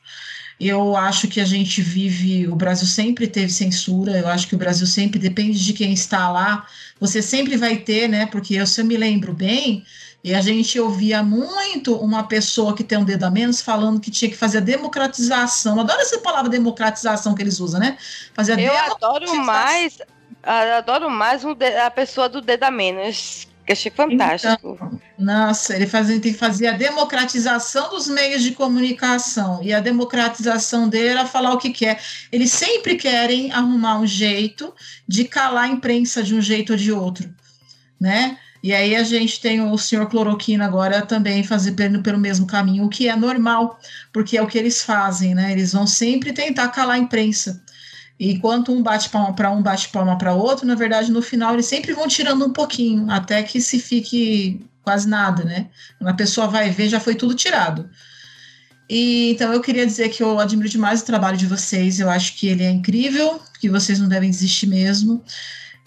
Eu 0.60 0.96
acho 0.96 1.28
que 1.28 1.40
a 1.40 1.46
gente 1.46 1.82
vive, 1.82 2.48
o 2.48 2.56
Brasil 2.56 2.88
sempre 2.88 3.28
teve 3.28 3.52
censura, 3.52 4.18
eu 4.18 4.28
acho 4.28 4.48
que 4.48 4.56
o 4.56 4.58
Brasil 4.58 4.88
sempre 4.88 5.20
depende 5.20 5.64
de 5.64 5.72
quem 5.74 5.94
está 5.94 6.30
lá, 6.30 6.66
você 7.00 7.22
sempre 7.22 7.56
vai 7.56 7.78
ter, 7.78 8.08
né? 8.08 8.26
Porque 8.26 8.56
eu, 8.56 8.66
se 8.66 8.82
eu 8.82 8.86
me 8.86 8.98
lembro 8.98 9.34
bem, 9.34 9.86
e 10.24 10.34
a 10.34 10.42
gente 10.42 10.80
ouvia 10.80 11.24
muito 11.24 11.96
uma 11.96 12.24
pessoa 12.24 12.76
que 12.76 12.84
tem 12.84 12.98
um 12.98 13.06
dedo 13.06 13.24
a 13.24 13.32
menos 13.32 13.62
falando 13.62 14.00
que 14.00 14.12
tinha 14.12 14.30
que 14.30 14.36
fazer 14.36 14.58
a 14.58 14.62
democratização. 14.62 15.80
Adoro 15.80 16.02
essa 16.02 16.20
palavra 16.20 16.50
democratização 16.50 17.36
que 17.36 17.42
eles 17.42 17.60
usam, 17.60 17.80
né? 17.80 17.98
Fazer 18.34 18.54
a 18.54 18.62
Eu 18.62 18.76
adoro 18.78 19.36
mais, 19.46 20.00
adoro 20.44 21.10
mais 21.10 21.46
um 21.46 21.56
a 21.86 21.92
pessoa 21.92 22.28
do 22.28 22.42
dedo 22.42 22.64
a 22.64 22.72
menos, 22.72 23.47
que 23.68 23.74
achei 23.74 23.92
fantástico. 23.92 24.78
Então, 24.80 25.02
Nossa, 25.20 25.76
ele 25.76 25.86
faz, 25.86 26.10
ele 26.10 26.22
tem 26.22 26.32
que 26.32 26.40
fazer 26.40 26.68
a 26.68 26.72
democratização 26.72 27.90
dos 27.90 28.08
meios 28.08 28.42
de 28.42 28.52
comunicação. 28.52 29.62
E 29.62 29.74
a 29.74 29.82
democratização 29.82 30.88
dele 30.88 31.10
era 31.10 31.26
falar 31.26 31.54
o 31.54 31.58
que 31.58 31.72
quer. 31.72 32.02
Eles 32.32 32.52
sempre 32.52 32.96
querem 32.96 33.52
arrumar 33.52 34.00
um 34.00 34.08
jeito 34.08 34.74
de 35.06 35.26
calar 35.26 35.66
a 35.66 35.68
imprensa 35.68 36.24
de 36.24 36.34
um 36.34 36.42
jeito 36.42 36.72
ou 36.72 36.78
de 36.78 36.94
outro, 36.94 37.30
né? 38.00 38.38
E 38.64 38.74
aí 38.74 38.96
a 38.96 39.04
gente 39.04 39.40
tem 39.40 39.62
o 39.62 39.78
senhor 39.78 40.10
Cloroquina 40.10 40.66
agora 40.66 41.02
também 41.06 41.44
fazendo 41.44 41.76
pelo, 41.76 42.02
pelo 42.02 42.18
mesmo 42.18 42.48
caminho, 42.48 42.86
o 42.86 42.90
que 42.90 43.08
é 43.08 43.16
normal, 43.16 43.80
porque 44.12 44.38
é 44.38 44.42
o 44.42 44.48
que 44.48 44.58
eles 44.58 44.82
fazem, 44.82 45.36
né? 45.36 45.52
Eles 45.52 45.74
vão 45.74 45.86
sempre 45.86 46.34
tentar 46.34 46.70
calar 46.70 46.96
a 46.96 47.00
imprensa. 47.00 47.62
Enquanto 48.20 48.72
um 48.72 48.82
bate 48.82 49.10
palma 49.10 49.34
para 49.34 49.52
um, 49.52 49.62
bate 49.62 49.90
palma 49.90 50.18
para 50.18 50.34
outro, 50.34 50.66
na 50.66 50.74
verdade, 50.74 51.12
no 51.12 51.22
final 51.22 51.54
eles 51.54 51.68
sempre 51.68 51.94
vão 51.94 52.08
tirando 52.08 52.46
um 52.46 52.52
pouquinho, 52.52 53.10
até 53.12 53.44
que 53.44 53.62
se 53.62 53.80
fique 53.80 54.66
quase 54.82 55.08
nada, 55.08 55.44
né? 55.44 55.68
A 56.02 56.14
pessoa 56.14 56.48
vai 56.48 56.70
ver, 56.72 56.90
já 56.90 57.00
foi 57.00 57.14
tudo 57.14 57.36
tirado. 57.36 57.88
E 58.90 59.32
então 59.32 59.54
eu 59.54 59.62
queria 59.62 59.86
dizer 59.86 60.10
que 60.10 60.24
eu 60.24 60.40
admiro 60.40 60.70
demais 60.70 61.02
o 61.02 61.06
trabalho 61.06 61.38
de 61.38 61.46
vocês, 61.46 62.00
eu 62.00 62.10
acho 62.10 62.36
que 62.38 62.48
ele 62.48 62.64
é 62.64 62.72
incrível, 62.72 63.40
que 63.60 63.70
vocês 63.70 64.00
não 64.00 64.08
devem 64.08 64.30
desistir 64.30 64.68
mesmo. 64.68 65.24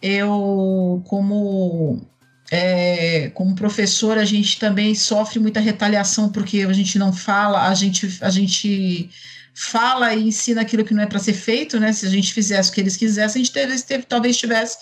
Eu, 0.02 1.02
como 1.06 2.06
é, 2.50 3.30
como 3.34 3.54
professor, 3.54 4.18
a 4.18 4.24
gente 4.24 4.58
também 4.58 4.94
sofre 4.94 5.38
muita 5.38 5.60
retaliação 5.60 6.30
porque 6.30 6.62
a 6.62 6.72
gente 6.72 6.98
não 6.98 7.12
fala, 7.12 7.68
a 7.68 7.74
gente, 7.74 8.18
a 8.20 8.28
gente 8.28 9.08
fala 9.54 10.14
e 10.14 10.28
ensina 10.28 10.62
aquilo 10.62 10.84
que 10.84 10.94
não 10.94 11.02
é 11.02 11.06
para 11.06 11.18
ser 11.18 11.32
feito, 11.32 11.78
né? 11.78 11.92
Se 11.92 12.06
a 12.06 12.08
gente 12.08 12.32
fizesse 12.32 12.70
o 12.70 12.72
que 12.72 12.80
eles 12.80 12.96
quisessem, 12.96 13.42
a 13.42 13.44
gente 13.44 13.52
teve, 13.52 13.82
teve- 13.82 14.04
talvez 14.04 14.36
tivesse 14.36 14.78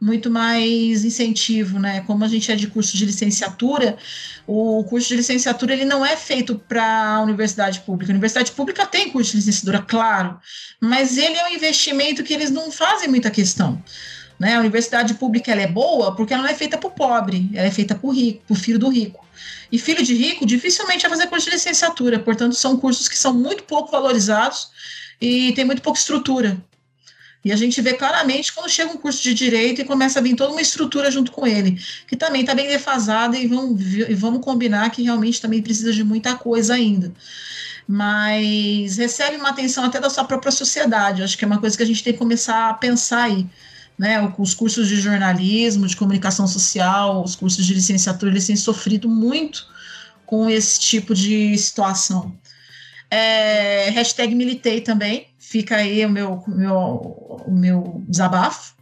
muito 0.00 0.30
mais 0.30 1.04
incentivo, 1.04 1.78
né? 1.78 2.02
Como 2.06 2.24
a 2.24 2.28
gente 2.28 2.50
é 2.50 2.56
de 2.56 2.66
curso 2.66 2.96
de 2.96 3.04
licenciatura, 3.04 3.96
o 4.46 4.84
curso 4.84 5.08
de 5.08 5.16
licenciatura 5.16 5.72
ele 5.72 5.84
não 5.84 6.04
é 6.04 6.16
feito 6.16 6.54
para 6.68 7.14
a 7.16 7.22
universidade 7.22 7.80
pública. 7.80 8.12
A 8.12 8.14
universidade 8.14 8.52
pública 8.52 8.86
tem 8.86 9.10
curso 9.10 9.32
de 9.32 9.38
licenciatura, 9.38 9.80
claro, 9.80 10.38
mas 10.80 11.16
ele 11.16 11.36
é 11.36 11.46
um 11.46 11.54
investimento 11.54 12.22
que 12.22 12.32
eles 12.32 12.50
não 12.50 12.70
fazem 12.70 13.08
muita 13.08 13.30
questão. 13.30 13.82
Né? 14.38 14.56
A 14.56 14.60
universidade 14.60 15.14
pública 15.14 15.52
ela 15.52 15.60
é 15.60 15.66
boa 15.66 16.14
porque 16.16 16.32
ela 16.32 16.42
não 16.42 16.50
é 16.50 16.54
feita 16.54 16.78
para 16.78 16.88
o 16.88 16.92
pobre, 16.92 17.50
ela 17.52 17.66
é 17.66 17.70
feita 17.70 17.94
para 17.94 18.08
o 18.08 18.10
rico, 18.10 18.42
para 18.46 18.54
o 18.54 18.56
filho 18.56 18.78
do 18.78 18.88
rico. 18.88 19.24
E 19.70 19.78
filho 19.78 20.02
de 20.02 20.14
rico 20.14 20.44
dificilmente 20.44 21.02
vai 21.02 21.10
fazer 21.10 21.28
curso 21.28 21.46
de 21.46 21.54
licenciatura, 21.54 22.18
portanto, 22.18 22.54
são 22.54 22.76
cursos 22.76 23.08
que 23.08 23.16
são 23.16 23.32
muito 23.32 23.62
pouco 23.64 23.90
valorizados 23.90 24.68
e 25.20 25.52
tem 25.52 25.64
muito 25.64 25.82
pouca 25.82 25.98
estrutura. 25.98 26.60
E 27.44 27.52
a 27.52 27.56
gente 27.56 27.80
vê 27.80 27.94
claramente 27.94 28.52
quando 28.52 28.68
chega 28.68 28.90
um 28.90 28.98
curso 28.98 29.22
de 29.22 29.32
direito 29.32 29.80
e 29.80 29.84
começa 29.84 30.18
a 30.18 30.22
vir 30.22 30.34
toda 30.34 30.52
uma 30.52 30.60
estrutura 30.60 31.10
junto 31.10 31.32
com 31.32 31.46
ele, 31.46 31.80
que 32.06 32.16
também 32.16 32.42
está 32.42 32.54
bem 32.54 32.68
defasada 32.68 33.36
e 33.38 33.46
vamos, 33.46 33.80
e 33.80 34.14
vamos 34.14 34.44
combinar 34.44 34.90
que 34.90 35.02
realmente 35.02 35.40
também 35.40 35.62
precisa 35.62 35.92
de 35.92 36.04
muita 36.04 36.36
coisa 36.36 36.74
ainda. 36.74 37.12
Mas 37.88 38.98
recebe 38.98 39.36
uma 39.36 39.48
atenção 39.48 39.84
até 39.84 39.98
da 39.98 40.10
sua 40.10 40.24
própria 40.24 40.52
sociedade. 40.52 41.22
Acho 41.22 41.36
que 41.36 41.44
é 41.44 41.46
uma 41.46 41.58
coisa 41.58 41.76
que 41.76 41.82
a 41.82 41.86
gente 41.86 42.04
tem 42.04 42.12
que 42.12 42.18
começar 42.18 42.68
a 42.68 42.74
pensar 42.74 43.24
aí 43.24 43.46
né, 44.00 44.32
os 44.38 44.54
cursos 44.54 44.88
de 44.88 44.98
jornalismo, 44.98 45.86
de 45.86 45.94
comunicação 45.94 46.46
social, 46.46 47.22
os 47.22 47.36
cursos 47.36 47.66
de 47.66 47.74
licenciatura, 47.74 48.32
eles 48.32 48.46
têm 48.46 48.56
sofrido 48.56 49.10
muito 49.10 49.66
com 50.24 50.48
esse 50.48 50.80
tipo 50.80 51.14
de 51.14 51.54
situação. 51.58 52.34
É, 53.10 53.90
hashtag 53.90 54.34
militei 54.34 54.80
também, 54.80 55.26
fica 55.38 55.76
aí 55.76 56.02
o 56.06 56.08
meu, 56.08 56.42
meu, 56.48 56.76
o 57.46 57.52
meu 57.52 58.02
desabafo, 58.08 58.74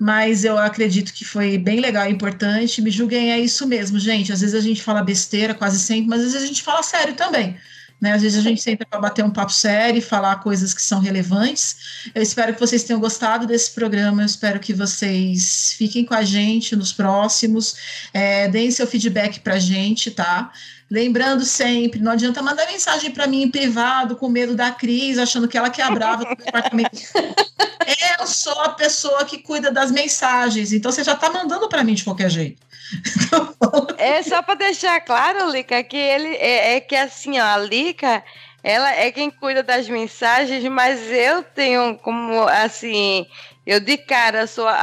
mas 0.00 0.44
eu 0.44 0.58
acredito 0.58 1.14
que 1.14 1.24
foi 1.24 1.56
bem 1.58 1.78
legal 1.78 2.08
e 2.08 2.12
importante. 2.12 2.82
Me 2.82 2.90
julguem, 2.90 3.30
é 3.30 3.38
isso 3.38 3.68
mesmo, 3.68 4.00
gente. 4.00 4.32
Às 4.32 4.40
vezes 4.40 4.56
a 4.56 4.60
gente 4.60 4.82
fala 4.82 5.00
besteira, 5.00 5.54
quase 5.54 5.78
sempre, 5.78 6.08
mas 6.08 6.22
às 6.22 6.32
vezes 6.32 6.42
a 6.42 6.48
gente 6.48 6.64
fala 6.64 6.82
sério 6.82 7.14
também. 7.14 7.56
Né? 8.00 8.12
Às 8.12 8.22
vezes 8.22 8.38
a 8.38 8.42
gente 8.42 8.60
senta 8.60 8.84
para 8.84 9.00
bater 9.00 9.24
um 9.24 9.30
papo 9.30 9.52
sério 9.52 9.98
e 9.98 10.02
falar 10.02 10.36
coisas 10.36 10.74
que 10.74 10.82
são 10.82 11.00
relevantes. 11.00 12.10
Eu 12.14 12.22
espero 12.22 12.52
que 12.52 12.60
vocês 12.60 12.84
tenham 12.84 13.00
gostado 13.00 13.46
desse 13.46 13.70
programa. 13.72 14.22
Eu 14.22 14.26
espero 14.26 14.60
que 14.60 14.74
vocês 14.74 15.74
fiquem 15.78 16.04
com 16.04 16.14
a 16.14 16.22
gente 16.22 16.76
nos 16.76 16.92
próximos. 16.92 17.76
É, 18.12 18.48
deem 18.48 18.70
seu 18.70 18.86
feedback 18.86 19.40
para 19.40 19.54
a 19.54 19.58
gente, 19.58 20.10
tá? 20.10 20.52
Lembrando 20.88 21.44
sempre, 21.44 22.00
não 22.00 22.12
adianta 22.12 22.40
mandar 22.40 22.66
mensagem 22.66 23.10
para 23.10 23.26
mim 23.26 23.42
em 23.42 23.50
privado, 23.50 24.14
com 24.14 24.28
medo 24.28 24.54
da 24.54 24.70
Cris, 24.70 25.18
achando 25.18 25.48
que 25.48 25.58
ela 25.58 25.68
que 25.68 25.82
é 25.82 25.84
a 25.84 25.90
brava 25.90 26.24
do 26.24 26.36
departamento. 26.36 26.90
Eu 28.18 28.26
sou 28.26 28.60
a 28.60 28.70
pessoa 28.70 29.24
que 29.24 29.38
cuida 29.38 29.70
das 29.70 29.90
mensagens, 29.90 30.72
então 30.72 30.92
você 30.92 31.02
já 31.02 31.14
está 31.14 31.30
mandando 31.30 31.68
para 31.68 31.82
mim 31.82 31.94
de 31.94 32.04
qualquer 32.04 32.30
jeito. 32.30 32.65
É 33.98 34.22
só 34.22 34.42
para 34.42 34.54
deixar 34.54 35.00
claro, 35.00 35.50
Lica, 35.50 35.82
que 35.82 35.96
ele 35.96 36.34
é, 36.36 36.76
é 36.76 36.80
que 36.80 36.94
assim, 36.94 37.38
ó, 37.38 37.44
a 37.44 37.58
Lica, 37.58 38.22
ela 38.62 38.90
é 38.90 39.10
quem 39.10 39.30
cuida 39.30 39.62
das 39.62 39.88
mensagens, 39.88 40.62
mas 40.64 41.10
eu 41.10 41.42
tenho 41.42 41.96
como 41.98 42.42
assim, 42.48 43.26
eu 43.66 43.80
de 43.80 43.96
cara 43.96 44.46
sou 44.46 44.68
a, 44.68 44.74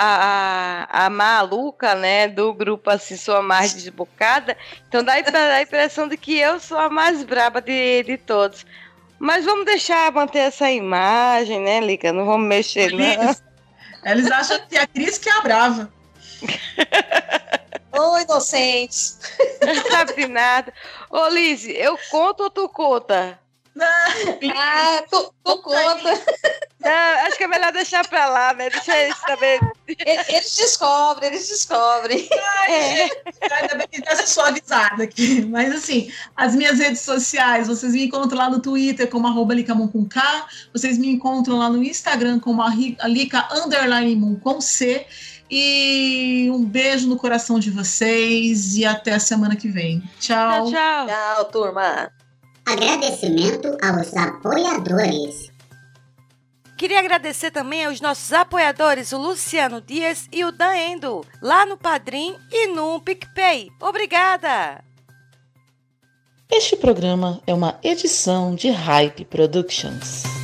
a, 0.89 1.05
a 1.05 1.09
maluca, 1.09 1.95
né, 1.95 2.27
do 2.27 2.53
grupo 2.53 2.89
assim, 2.89 3.15
sou 3.15 3.35
a 3.35 3.41
mais 3.41 3.73
desbocada, 3.73 4.57
então 4.87 5.03
dá, 5.03 5.13
a 5.13 5.61
impressão 5.61 6.07
de 6.07 6.17
que 6.17 6.37
eu 6.37 6.59
sou 6.59 6.77
a 6.77 6.89
mais 6.89 7.23
braba 7.23 7.61
de, 7.61 8.03
de 8.03 8.17
todos. 8.17 8.65
Mas 9.19 9.45
vamos 9.45 9.65
deixar 9.65 10.11
manter 10.11 10.39
essa 10.39 10.69
imagem, 10.69 11.61
né, 11.61 11.79
Lica? 11.79 12.11
Não 12.11 12.25
vamos 12.25 12.45
mexer, 12.45 12.91
não. 12.91 12.99
Eles, 12.99 13.43
eles 14.03 14.31
acham 14.31 14.59
que 14.67 14.77
a 14.77 14.85
Cris 14.85 15.17
que 15.17 15.29
é 15.29 15.31
a 15.31 15.41
brava. 15.41 15.93
Ô, 17.97 18.17
inocentes. 18.17 19.19
Não 19.65 19.91
sabe 19.91 20.13
de 20.13 20.27
nada. 20.27 20.73
Ô, 21.09 21.27
Liz, 21.29 21.65
eu 21.67 21.97
conto 22.09 22.43
ou 22.43 22.49
tu 22.49 22.67
conta? 22.69 23.39
Ah, 23.79 25.03
tu, 25.09 25.33
tu 25.43 25.57
conta. 25.57 26.21
Não, 26.79 27.25
acho 27.25 27.37
que 27.37 27.43
é 27.43 27.47
melhor 27.47 27.71
deixar 27.71 28.07
pra 28.07 28.27
lá, 28.27 28.53
né? 28.53 28.69
Deixa 28.69 28.95
eles 28.95 29.19
também. 29.21 29.59
Eles 29.87 30.55
descobrem, 30.55 31.29
eles 31.29 31.47
descobrem. 31.47 32.29
É. 32.69 33.03
Ainda 33.03 33.75
bem 33.77 33.87
que 33.89 34.01
tá 34.01 34.15
suavizada 34.15 35.03
aqui. 35.03 35.41
Mas 35.45 35.73
assim, 35.73 36.11
as 36.35 36.55
minhas 36.55 36.77
redes 36.77 37.01
sociais, 37.01 37.67
vocês 37.67 37.93
me 37.93 38.05
encontram 38.05 38.37
lá 38.37 38.49
no 38.49 38.59
Twitter 38.59 39.09
como 39.09 39.27
arroba 39.27 39.53
Licamon 39.53 39.87
com 39.87 40.05
K, 40.05 40.47
vocês 40.71 40.97
me 40.97 41.09
encontram 41.09 41.57
lá 41.57 41.69
no 41.69 41.83
Instagram 41.83 42.39
como 42.39 42.63
Lica 43.05 43.47
Underline 43.51 44.15
Moon 44.15 44.35
com 44.39 44.61
C. 44.61 45.05
E 45.49 46.49
um 46.51 46.65
beijo 46.65 47.07
no 47.07 47.17
coração 47.17 47.59
de 47.59 47.69
vocês 47.69 48.75
e 48.75 48.85
até 48.85 49.13
a 49.13 49.19
semana 49.19 49.55
que 49.55 49.67
vem. 49.67 50.01
Tchau. 50.19 50.65
Tchau, 50.65 50.71
tchau. 50.71 51.07
Tchau, 51.07 51.45
turma. 51.45 52.11
Agradecimento 52.65 53.77
aos 53.81 54.15
apoiadores. 54.15 55.51
Queria 56.77 56.99
agradecer 56.99 57.51
também 57.51 57.85
aos 57.85 58.01
nossos 58.01 58.33
apoiadores, 58.33 59.11
o 59.13 59.17
Luciano 59.17 59.79
Dias 59.79 60.27
e 60.31 60.43
o 60.43 60.51
Dan 60.51 60.75
Endo, 60.75 61.25
lá 61.41 61.65
no 61.65 61.77
Padrim 61.77 62.35
e 62.51 62.67
no 62.67 62.99
PicPay. 62.99 63.69
Obrigada! 63.79 64.83
Este 66.51 66.75
programa 66.75 67.41
é 67.47 67.53
uma 67.53 67.79
edição 67.83 68.53
de 68.53 68.69
Hype 68.69 69.25
Productions. 69.25 70.42